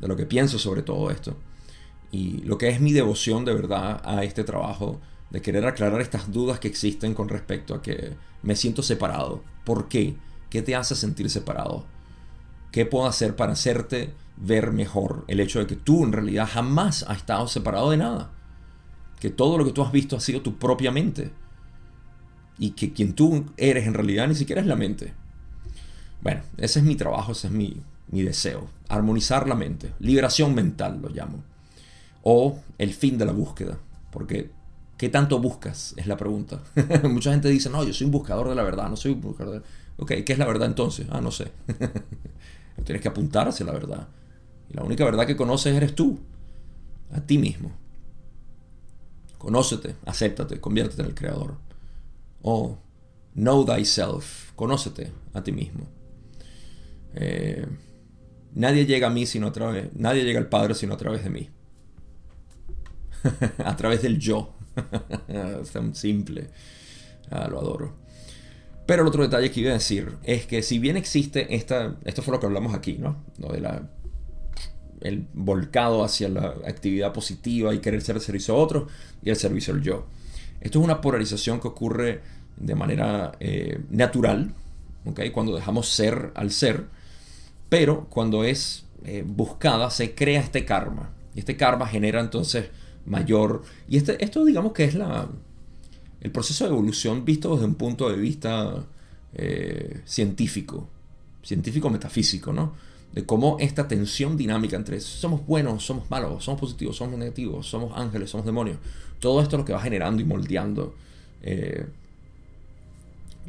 de 0.00 0.08
lo 0.08 0.16
que 0.16 0.26
pienso 0.26 0.58
sobre 0.58 0.82
todo 0.82 1.10
esto. 1.10 1.36
y 2.12 2.38
lo 2.38 2.58
que 2.58 2.68
es 2.68 2.80
mi 2.80 2.92
devoción 2.92 3.44
de 3.44 3.54
verdad 3.54 4.02
a 4.04 4.24
este 4.24 4.42
trabajo, 4.42 5.00
de 5.30 5.40
querer 5.40 5.64
aclarar 5.66 6.00
estas 6.00 6.30
dudas 6.30 6.58
que 6.58 6.68
existen 6.68 7.14
con 7.14 7.28
respecto 7.28 7.74
a 7.74 7.82
que 7.82 8.14
me 8.42 8.56
siento 8.56 8.82
separado. 8.82 9.42
¿Por 9.64 9.88
qué? 9.88 10.16
¿Qué 10.48 10.62
te 10.62 10.74
hace 10.74 10.96
sentir 10.96 11.30
separado? 11.30 11.86
¿Qué 12.72 12.86
puedo 12.86 13.06
hacer 13.06 13.36
para 13.36 13.52
hacerte 13.52 14.12
ver 14.36 14.72
mejor 14.72 15.24
el 15.28 15.40
hecho 15.40 15.58
de 15.60 15.66
que 15.66 15.76
tú 15.76 16.04
en 16.04 16.12
realidad 16.12 16.48
jamás 16.50 17.04
has 17.04 17.18
estado 17.18 17.46
separado 17.46 17.90
de 17.90 17.96
nada? 17.96 18.32
Que 19.20 19.30
todo 19.30 19.58
lo 19.58 19.64
que 19.64 19.72
tú 19.72 19.82
has 19.82 19.92
visto 19.92 20.16
ha 20.16 20.20
sido 20.20 20.40
tu 20.40 20.58
propia 20.58 20.90
mente. 20.90 21.30
Y 22.58 22.70
que 22.70 22.92
quien 22.92 23.14
tú 23.14 23.46
eres 23.56 23.86
en 23.86 23.94
realidad 23.94 24.28
ni 24.28 24.34
siquiera 24.34 24.60
es 24.60 24.66
la 24.66 24.76
mente. 24.76 25.14
Bueno, 26.20 26.42
ese 26.58 26.80
es 26.80 26.84
mi 26.84 26.96
trabajo, 26.96 27.32
ese 27.32 27.46
es 27.46 27.52
mi, 27.52 27.80
mi 28.08 28.22
deseo. 28.22 28.68
Armonizar 28.88 29.48
la 29.48 29.54
mente. 29.54 29.92
Liberación 29.98 30.54
mental 30.54 31.00
lo 31.00 31.08
llamo. 31.08 31.42
O 32.22 32.60
el 32.78 32.92
fin 32.92 33.18
de 33.18 33.24
la 33.24 33.32
búsqueda. 33.32 33.78
Porque 34.10 34.50
¿Qué 35.00 35.08
tanto 35.08 35.38
buscas? 35.40 35.94
Es 35.96 36.06
la 36.06 36.18
pregunta. 36.18 36.62
Mucha 37.04 37.30
gente 37.30 37.48
dice, 37.48 37.70
no, 37.70 37.82
yo 37.84 37.94
soy 37.94 38.04
un 38.04 38.10
buscador 38.10 38.50
de 38.50 38.54
la 38.54 38.62
verdad, 38.62 38.90
no 38.90 38.98
soy 38.98 39.12
un 39.12 39.22
buscador 39.22 39.54
de... 39.54 39.66
Ok, 39.96 40.12
¿qué 40.26 40.34
es 40.34 40.38
la 40.38 40.44
verdad 40.44 40.68
entonces? 40.68 41.06
Ah, 41.08 41.22
no 41.22 41.30
sé. 41.30 41.50
Tienes 42.84 43.00
que 43.00 43.08
apuntar 43.08 43.48
hacia 43.48 43.64
la 43.64 43.72
verdad. 43.72 44.08
Y 44.68 44.74
la 44.74 44.82
única 44.82 45.02
verdad 45.06 45.26
que 45.26 45.36
conoces 45.36 45.74
eres 45.74 45.94
tú, 45.94 46.20
a 47.12 47.22
ti 47.22 47.38
mismo. 47.38 47.72
Conócete, 49.38 49.96
acéptate, 50.04 50.60
conviértete 50.60 51.00
en 51.00 51.08
el 51.08 51.14
creador. 51.14 51.54
O 52.42 52.76
know 53.32 53.64
thyself, 53.64 54.52
conócete 54.52 55.10
a 55.32 55.42
ti 55.42 55.50
mismo. 55.50 55.86
Eh, 57.14 57.66
nadie 58.52 58.84
llega 58.84 59.06
a 59.06 59.10
mí 59.10 59.24
sino 59.24 59.46
a 59.46 59.52
través, 59.52 59.88
nadie 59.94 60.24
llega 60.24 60.40
al 60.40 60.50
Padre 60.50 60.74
sino 60.74 60.92
a 60.92 60.98
través 60.98 61.24
de 61.24 61.30
mí. 61.30 61.48
a 63.64 63.76
través 63.76 64.02
del 64.02 64.18
yo. 64.18 64.59
es 65.62 65.70
tan 65.70 65.94
simple. 65.94 66.48
Ah, 67.30 67.48
lo 67.48 67.60
adoro. 67.60 67.94
Pero 68.86 69.02
el 69.02 69.08
otro 69.08 69.22
detalle 69.22 69.50
que 69.50 69.60
iba 69.60 69.70
a 69.70 69.74
decir 69.74 70.16
es 70.24 70.46
que 70.46 70.62
si 70.62 70.78
bien 70.78 70.96
existe 70.96 71.54
esta, 71.54 71.96
esto 72.04 72.22
fue 72.22 72.34
lo 72.34 72.40
que 72.40 72.46
hablamos 72.46 72.74
aquí, 72.74 72.98
¿no? 72.98 73.24
De 73.38 73.60
la, 73.60 73.88
el 75.00 75.26
volcado 75.32 76.04
hacia 76.04 76.28
la 76.28 76.54
actividad 76.66 77.12
positiva 77.12 77.72
y 77.74 77.78
querer 77.78 78.02
ser 78.02 78.16
el 78.16 78.22
servicio 78.22 78.54
a 78.54 78.58
otros 78.58 78.90
y 79.22 79.30
el 79.30 79.36
servicio 79.36 79.74
al 79.74 79.82
yo. 79.82 80.06
Esto 80.60 80.80
es 80.80 80.84
una 80.84 81.00
polarización 81.00 81.60
que 81.60 81.68
ocurre 81.68 82.20
de 82.56 82.74
manera 82.74 83.32
eh, 83.40 83.80
natural, 83.90 84.52
cuando 85.32 85.54
dejamos 85.54 85.88
ser 85.88 86.30
al 86.34 86.50
ser, 86.50 86.84
pero 87.68 88.06
cuando 88.10 88.44
es 88.44 88.84
eh, 89.04 89.24
buscada 89.26 89.90
se 89.90 90.14
crea 90.14 90.40
este 90.40 90.64
karma. 90.64 91.10
Y 91.34 91.40
este 91.40 91.56
karma 91.56 91.86
genera 91.86 92.20
entonces 92.20 92.70
mayor. 93.06 93.62
Y 93.88 93.96
este, 93.96 94.22
esto 94.24 94.44
digamos 94.44 94.72
que 94.72 94.84
es 94.84 94.94
la, 94.94 95.28
el 96.20 96.30
proceso 96.30 96.64
de 96.64 96.70
evolución 96.70 97.24
visto 97.24 97.54
desde 97.54 97.66
un 97.66 97.74
punto 97.74 98.08
de 98.10 98.16
vista 98.16 98.84
eh, 99.34 100.02
científico, 100.04 100.88
científico 101.42 101.90
metafísico, 101.90 102.52
¿no? 102.52 102.74
De 103.12 103.24
cómo 103.26 103.56
esta 103.58 103.88
tensión 103.88 104.36
dinámica 104.36 104.76
entre 104.76 105.00
somos 105.00 105.44
buenos, 105.44 105.84
somos 105.84 106.08
malos, 106.10 106.44
somos 106.44 106.60
positivos, 106.60 106.96
somos 106.96 107.18
negativos, 107.18 107.66
somos 107.66 107.92
ángeles, 107.96 108.30
somos 108.30 108.46
demonios, 108.46 108.78
todo 109.18 109.42
esto 109.42 109.56
es 109.56 109.60
lo 109.60 109.64
que 109.64 109.72
va 109.72 109.80
generando 109.80 110.22
y 110.22 110.24
moldeando 110.24 110.94
eh, 111.42 111.86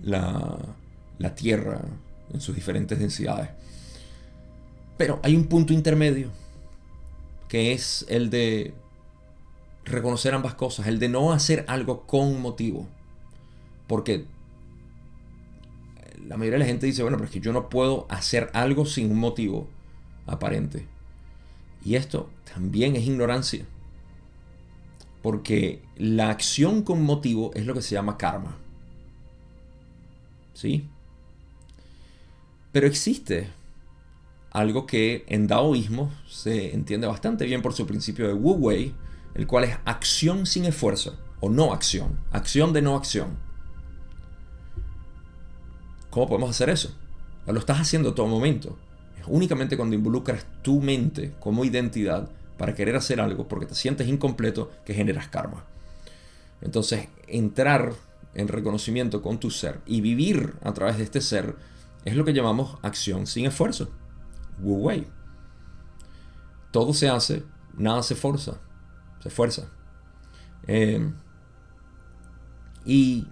la, 0.03 0.57
la 1.19 1.35
Tierra 1.35 1.81
en 2.33 2.41
sus 2.41 2.55
diferentes 2.55 2.97
densidades. 2.97 3.49
Pero 4.97 5.19
hay 5.23 5.35
un 5.35 5.45
punto 5.45 5.73
intermedio, 5.73 6.29
que 7.47 7.73
es 7.73 8.05
el 8.07 8.29
de 8.29 8.73
reconocer 9.85 10.33
ambas 10.33 10.55
cosas, 10.55 10.87
el 10.87 10.99
de 10.99 11.09
no 11.09 11.31
hacer 11.31 11.65
algo 11.67 12.05
con 12.05 12.41
motivo. 12.41 12.87
Porque 13.87 14.25
la 16.27 16.37
mayoría 16.37 16.59
de 16.59 16.65
la 16.65 16.69
gente 16.69 16.85
dice, 16.85 17.01
bueno, 17.01 17.17
pero 17.17 17.27
es 17.27 17.33
que 17.33 17.39
yo 17.39 17.53
no 17.53 17.69
puedo 17.69 18.05
hacer 18.09 18.49
algo 18.53 18.85
sin 18.85 19.11
un 19.11 19.19
motivo 19.19 19.67
aparente. 20.27 20.85
Y 21.83 21.95
esto 21.95 22.29
también 22.53 22.95
es 22.95 23.05
ignorancia. 23.05 23.65
Porque 25.21 25.81
la 25.97 26.29
acción 26.29 26.83
con 26.83 27.03
motivo 27.03 27.51
es 27.53 27.65
lo 27.65 27.73
que 27.73 27.81
se 27.81 27.95
llama 27.95 28.17
karma. 28.17 28.57
¿Sí? 30.53 30.87
Pero 32.71 32.87
existe 32.87 33.49
algo 34.51 34.85
que 34.85 35.25
en 35.27 35.47
daoísmo 35.47 36.11
se 36.27 36.73
entiende 36.73 37.07
bastante 37.07 37.45
bien 37.45 37.61
por 37.61 37.73
su 37.73 37.85
principio 37.85 38.27
de 38.27 38.33
Wu 38.33 38.53
Wei, 38.53 38.93
el 39.33 39.47
cual 39.47 39.65
es 39.65 39.77
acción 39.85 40.45
sin 40.45 40.65
esfuerzo, 40.65 41.17
o 41.39 41.49
no 41.49 41.73
acción, 41.73 42.19
acción 42.31 42.73
de 42.73 42.81
no 42.81 42.95
acción. 42.95 43.37
¿Cómo 46.09 46.27
podemos 46.27 46.49
hacer 46.49 46.69
eso? 46.69 46.95
Lo 47.47 47.59
estás 47.59 47.79
haciendo 47.79 48.13
todo 48.13 48.27
momento. 48.27 48.77
Es 49.19 49.25
únicamente 49.27 49.77
cuando 49.77 49.95
involucras 49.95 50.45
tu 50.61 50.81
mente 50.81 51.33
como 51.39 51.65
identidad 51.65 52.29
para 52.57 52.75
querer 52.75 52.95
hacer 52.95 53.19
algo 53.19 53.47
porque 53.47 53.65
te 53.65 53.75
sientes 53.75 54.07
incompleto 54.07 54.71
que 54.85 54.93
generas 54.93 55.27
karma. 55.27 55.65
Entonces, 56.61 57.07
entrar 57.27 57.93
en 58.33 58.47
reconocimiento 58.47 59.21
con 59.21 59.39
tu 59.39 59.49
ser 59.49 59.79
y 59.85 60.01
vivir 60.01 60.53
a 60.63 60.73
través 60.73 60.97
de 60.97 61.03
este 61.03 61.21
ser 61.21 61.55
es 62.05 62.15
lo 62.15 62.23
que 62.23 62.33
llamamos 62.33 62.77
acción 62.83 63.25
sin 63.25 63.45
esfuerzo. 63.45 63.89
Wu 64.61 64.75
Wei. 64.75 65.07
Todo 66.71 66.93
se 66.93 67.09
hace, 67.09 67.43
nada 67.75 68.03
se 68.03 68.15
forza 68.15 68.59
se 69.21 69.29
esfuerza. 69.29 69.69
Eh, 70.67 71.11
y 72.85 73.27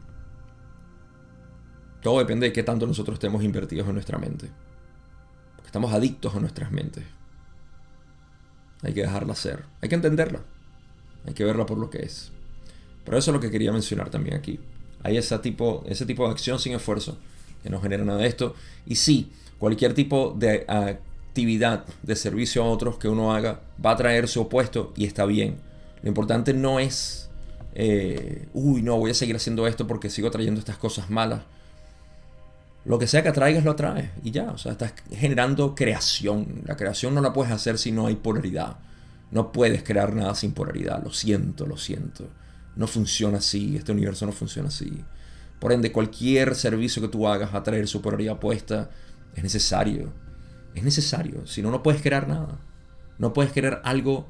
todo 2.01 2.19
depende 2.19 2.47
de 2.47 2.53
qué 2.53 2.63
tanto 2.63 2.87
nosotros 2.87 3.15
estemos 3.15 3.43
invertidos 3.43 3.87
en 3.87 3.93
nuestra 3.93 4.17
mente. 4.17 4.49
Porque 5.55 5.67
estamos 5.67 5.93
adictos 5.93 6.35
a 6.35 6.39
nuestras 6.39 6.71
mentes. 6.71 7.03
Hay 8.81 8.93
que 8.93 9.01
dejarla 9.01 9.35
ser. 9.35 9.65
Hay 9.81 9.89
que 9.89 9.95
entenderla. 9.95 10.41
Hay 11.25 11.33
que 11.33 11.43
verla 11.43 11.65
por 11.65 11.77
lo 11.77 11.89
que 11.89 11.99
es. 11.99 12.31
Pero 13.03 13.17
eso 13.17 13.31
es 13.31 13.35
lo 13.35 13.41
que 13.41 13.51
quería 13.51 13.71
mencionar 13.71 14.09
también 14.09 14.35
aquí. 14.35 14.59
Hay 15.03 15.17
ese 15.17 15.37
tipo, 15.39 15.83
ese 15.87 16.05
tipo 16.05 16.25
de 16.25 16.31
acción 16.31 16.59
sin 16.59 16.73
esfuerzo 16.73 17.17
que 17.63 17.69
no 17.69 17.81
genera 17.81 18.05
nada 18.05 18.19
de 18.19 18.27
esto. 18.27 18.55
Y 18.85 18.95
sí, 18.95 19.31
cualquier 19.57 19.93
tipo 19.93 20.35
de 20.37 20.65
actividad 20.67 21.85
de 22.03 22.15
servicio 22.15 22.63
a 22.63 22.67
otros 22.67 22.97
que 22.97 23.07
uno 23.07 23.33
haga 23.33 23.61
va 23.83 23.91
a 23.91 23.97
traer 23.97 24.27
su 24.27 24.41
opuesto 24.41 24.93
y 24.95 25.05
está 25.05 25.25
bien. 25.25 25.57
Lo 26.01 26.09
importante 26.09 26.53
no 26.53 26.79
es, 26.79 27.29
eh, 27.73 28.47
uy, 28.53 28.81
no, 28.81 28.97
voy 28.97 29.11
a 29.11 29.13
seguir 29.13 29.35
haciendo 29.35 29.67
esto 29.67 29.87
porque 29.87 30.09
sigo 30.09 30.31
trayendo 30.31 30.59
estas 30.59 30.77
cosas 30.77 31.09
malas. 31.09 31.41
Lo 32.85 32.97
que 32.97 33.07
sea 33.07 33.21
que 33.21 33.29
atraigas, 33.29 33.63
lo 33.63 33.71
atraes. 33.71 34.09
Y 34.23 34.31
ya, 34.31 34.51
o 34.51 34.57
sea, 34.57 34.71
estás 34.71 34.93
generando 35.11 35.75
creación. 35.75 36.63
La 36.65 36.77
creación 36.77 37.13
no 37.13 37.21
la 37.21 37.33
puedes 37.33 37.51
hacer 37.51 37.77
si 37.77 37.91
no 37.91 38.07
hay 38.07 38.15
polaridad. 38.15 38.77
No 39.31 39.51
puedes 39.51 39.83
crear 39.83 40.15
nada 40.15 40.33
sin 40.33 40.53
polaridad. 40.53 41.03
Lo 41.03 41.11
siento, 41.11 41.67
lo 41.67 41.77
siento. 41.77 42.27
No 42.75 42.87
funciona 42.87 43.39
así. 43.39 43.75
Este 43.75 43.91
universo 43.91 44.25
no 44.25 44.31
funciona 44.31 44.69
así. 44.69 45.03
Por 45.59 45.73
ende, 45.73 45.91
cualquier 45.91 46.55
servicio 46.55 47.01
que 47.01 47.09
tú 47.09 47.27
hagas 47.27 47.53
a 47.53 47.63
traer 47.63 47.87
su 47.87 48.01
polaridad 48.01 48.39
puesta 48.39 48.89
es 49.35 49.43
necesario. 49.43 50.11
Es 50.73 50.83
necesario. 50.83 51.45
Si 51.45 51.61
no, 51.61 51.69
no 51.71 51.83
puedes 51.83 52.01
crear 52.01 52.27
nada. 52.27 52.59
No 53.17 53.33
puedes 53.33 53.51
crear 53.51 53.81
algo 53.83 54.29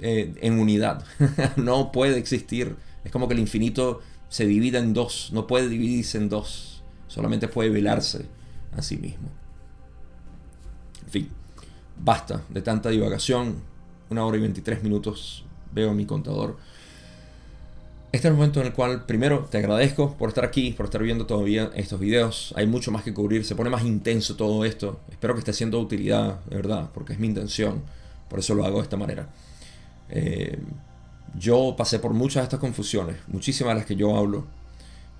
eh, 0.00 0.34
en 0.40 0.58
unidad. 0.58 1.04
no 1.56 1.92
puede 1.92 2.18
existir. 2.18 2.76
Es 3.04 3.12
como 3.12 3.28
que 3.28 3.34
el 3.34 3.40
infinito 3.40 4.00
se 4.28 4.46
divida 4.46 4.78
en 4.78 4.92
dos. 4.92 5.30
No 5.32 5.46
puede 5.46 5.68
dividirse 5.68 6.18
en 6.18 6.28
dos. 6.28 6.82
Solamente 7.08 7.48
puede 7.48 7.70
velarse 7.70 8.26
a 8.76 8.82
sí 8.82 8.96
mismo. 8.96 9.28
En 11.04 11.10
fin, 11.10 11.28
basta 12.02 12.42
de 12.48 12.62
tanta 12.62 12.90
divagación. 12.90 13.56
Una 14.10 14.24
hora 14.24 14.36
y 14.36 14.40
23 14.40 14.82
minutos 14.82 15.44
veo 15.72 15.92
mi 15.94 16.06
contador. 16.06 16.56
Este 18.14 18.28
es 18.28 18.30
el 18.30 18.36
momento 18.36 18.60
en 18.60 18.68
el 18.68 18.72
cual, 18.72 19.06
primero, 19.06 19.48
te 19.50 19.58
agradezco 19.58 20.16
por 20.16 20.28
estar 20.28 20.44
aquí, 20.44 20.70
por 20.70 20.86
estar 20.86 21.02
viendo 21.02 21.26
todavía 21.26 21.72
estos 21.74 21.98
videos. 21.98 22.54
Hay 22.56 22.64
mucho 22.64 22.92
más 22.92 23.02
que 23.02 23.12
cubrir, 23.12 23.44
se 23.44 23.56
pone 23.56 23.70
más 23.70 23.82
intenso 23.82 24.36
todo 24.36 24.64
esto. 24.64 25.00
Espero 25.10 25.34
que 25.34 25.40
esté 25.40 25.52
siendo 25.52 25.78
de 25.78 25.84
utilidad, 25.84 26.38
de 26.44 26.54
verdad, 26.54 26.90
porque 26.94 27.14
es 27.14 27.18
mi 27.18 27.26
intención. 27.26 27.82
Por 28.28 28.38
eso 28.38 28.54
lo 28.54 28.64
hago 28.64 28.76
de 28.76 28.84
esta 28.84 28.96
manera. 28.96 29.28
Eh, 30.10 30.58
yo 31.38 31.74
pasé 31.76 31.98
por 31.98 32.12
muchas 32.12 32.42
de 32.42 32.44
estas 32.44 32.60
confusiones, 32.60 33.16
muchísimas 33.28 33.74
de 33.74 33.80
las 33.80 33.86
que 33.86 33.96
yo 33.96 34.16
hablo. 34.16 34.46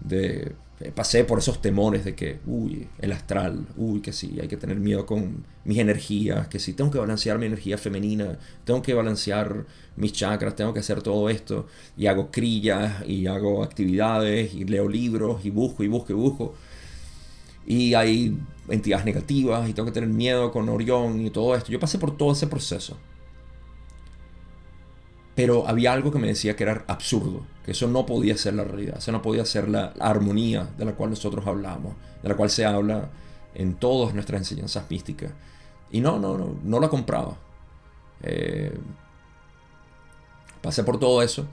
De, 0.00 0.52
eh, 0.80 0.92
pasé 0.92 1.24
por 1.24 1.38
esos 1.38 1.62
temores 1.62 2.04
de 2.04 2.14
que, 2.14 2.40
uy, 2.46 2.88
el 2.98 3.12
astral, 3.12 3.64
uy, 3.76 4.00
que 4.00 4.12
sí, 4.12 4.38
hay 4.40 4.48
que 4.48 4.56
tener 4.56 4.78
miedo 4.78 5.06
con 5.06 5.44
mis 5.64 5.78
energías, 5.78 6.48
que 6.48 6.58
sí, 6.58 6.72
tengo 6.72 6.90
que 6.90 6.98
balancear 6.98 7.38
mi 7.38 7.46
energía 7.46 7.78
femenina, 7.78 8.38
tengo 8.64 8.82
que 8.82 8.92
balancear 8.92 9.66
mis 9.96 10.12
chakras, 10.12 10.56
tengo 10.56 10.74
que 10.74 10.80
hacer 10.80 11.00
todo 11.00 11.30
esto, 11.30 11.66
y 11.96 12.06
hago 12.06 12.30
crillas, 12.30 13.06
y 13.06 13.26
hago 13.26 13.62
actividades, 13.62 14.52
y 14.52 14.64
leo 14.64 14.88
libros, 14.88 15.44
y 15.44 15.50
busco, 15.50 15.84
y 15.84 15.88
busco, 15.88 16.12
y 16.12 16.16
busco. 16.16 16.54
Y 17.66 17.94
hay 17.94 18.36
entidades 18.68 19.06
negativas, 19.06 19.68
y 19.68 19.74
tengo 19.74 19.86
que 19.86 19.92
tener 19.92 20.10
miedo 20.10 20.50
con 20.50 20.68
Orión, 20.68 21.24
y 21.24 21.30
todo 21.30 21.54
esto. 21.54 21.70
Yo 21.70 21.78
pasé 21.78 21.98
por 21.98 22.16
todo 22.16 22.32
ese 22.32 22.48
proceso. 22.48 22.98
Pero 25.34 25.66
había 25.66 25.92
algo 25.92 26.12
que 26.12 26.18
me 26.18 26.28
decía 26.28 26.54
que 26.54 26.62
era 26.62 26.84
absurdo, 26.86 27.44
que 27.64 27.72
eso 27.72 27.88
no 27.88 28.06
podía 28.06 28.36
ser 28.36 28.54
la 28.54 28.64
realidad, 28.64 28.98
eso 28.98 29.10
no 29.10 29.20
podía 29.20 29.44
ser 29.44 29.68
la, 29.68 29.92
armonía 29.98 30.68
de 30.78 30.84
la 30.84 30.92
cual 30.92 31.10
nosotros 31.10 31.46
hablamos, 31.46 31.94
de 32.22 32.28
la 32.28 32.36
cual 32.36 32.50
se 32.50 32.64
habla 32.64 33.10
en 33.54 33.74
todas 33.74 34.14
nuestras 34.14 34.40
enseñanzas 34.40 34.88
místicas. 34.90 35.32
Y 35.90 36.00
no, 36.00 36.18
no, 36.18 36.38
no, 36.38 36.56
no 36.62 36.80
la 36.80 36.88
compraba. 36.88 37.36
Eh, 38.22 38.76
pasé 40.62 40.82
por 40.82 40.98
todo 40.98 41.22
eso 41.22 41.46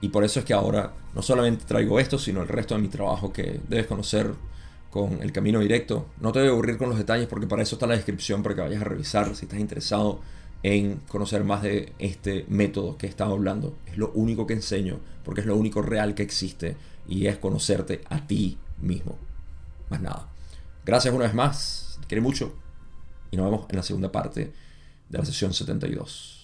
y 0.00 0.08
por 0.08 0.24
eso 0.24 0.40
es 0.40 0.46
que 0.46 0.54
ahora 0.54 0.92
no 1.14 1.22
solamente 1.22 1.64
traigo 1.64 1.98
esto, 1.98 2.18
sino 2.18 2.42
el 2.42 2.48
resto 2.48 2.74
de 2.74 2.80
mi 2.80 2.88
trabajo 2.88 3.32
que 3.32 3.60
debes 3.68 3.86
conocer 3.86 4.32
con 4.90 5.22
el 5.22 5.32
camino 5.32 5.60
directo. 5.60 6.06
No 6.20 6.30
te 6.30 6.38
voy 6.38 6.48
a 6.48 6.50
aburrir 6.52 6.78
con 6.78 6.88
los 6.88 6.98
detalles 6.98 7.26
porque 7.26 7.46
para 7.46 7.62
eso 7.62 7.74
está 7.76 7.86
la 7.86 7.94
descripción 7.94 8.42
para 8.42 8.54
que 8.54 8.60
vayas 8.60 8.80
a 8.80 8.84
revisar 8.84 9.34
si 9.34 9.44
estás 9.44 9.58
interesado 9.58 10.20
en 10.64 10.96
conocer 11.08 11.44
más 11.44 11.62
de 11.62 11.92
este 11.98 12.46
método 12.48 12.96
que 12.96 13.06
he 13.06 13.10
estado 13.10 13.34
hablando. 13.34 13.76
Es 13.86 13.98
lo 13.98 14.10
único 14.12 14.46
que 14.46 14.54
enseño, 14.54 14.98
porque 15.22 15.42
es 15.42 15.46
lo 15.46 15.56
único 15.56 15.82
real 15.82 16.14
que 16.14 16.22
existe 16.22 16.76
y 17.06 17.26
es 17.26 17.36
conocerte 17.36 18.00
a 18.08 18.26
ti 18.26 18.58
mismo. 18.80 19.18
Más 19.90 20.00
nada. 20.00 20.28
Gracias 20.84 21.14
una 21.14 21.26
vez 21.26 21.34
más, 21.34 21.98
te 22.00 22.06
quiero 22.08 22.22
mucho 22.22 22.54
y 23.30 23.36
nos 23.36 23.50
vemos 23.50 23.66
en 23.68 23.76
la 23.76 23.82
segunda 23.82 24.10
parte 24.10 24.52
de 25.10 25.18
la 25.18 25.24
sesión 25.24 25.52
72. 25.52 26.43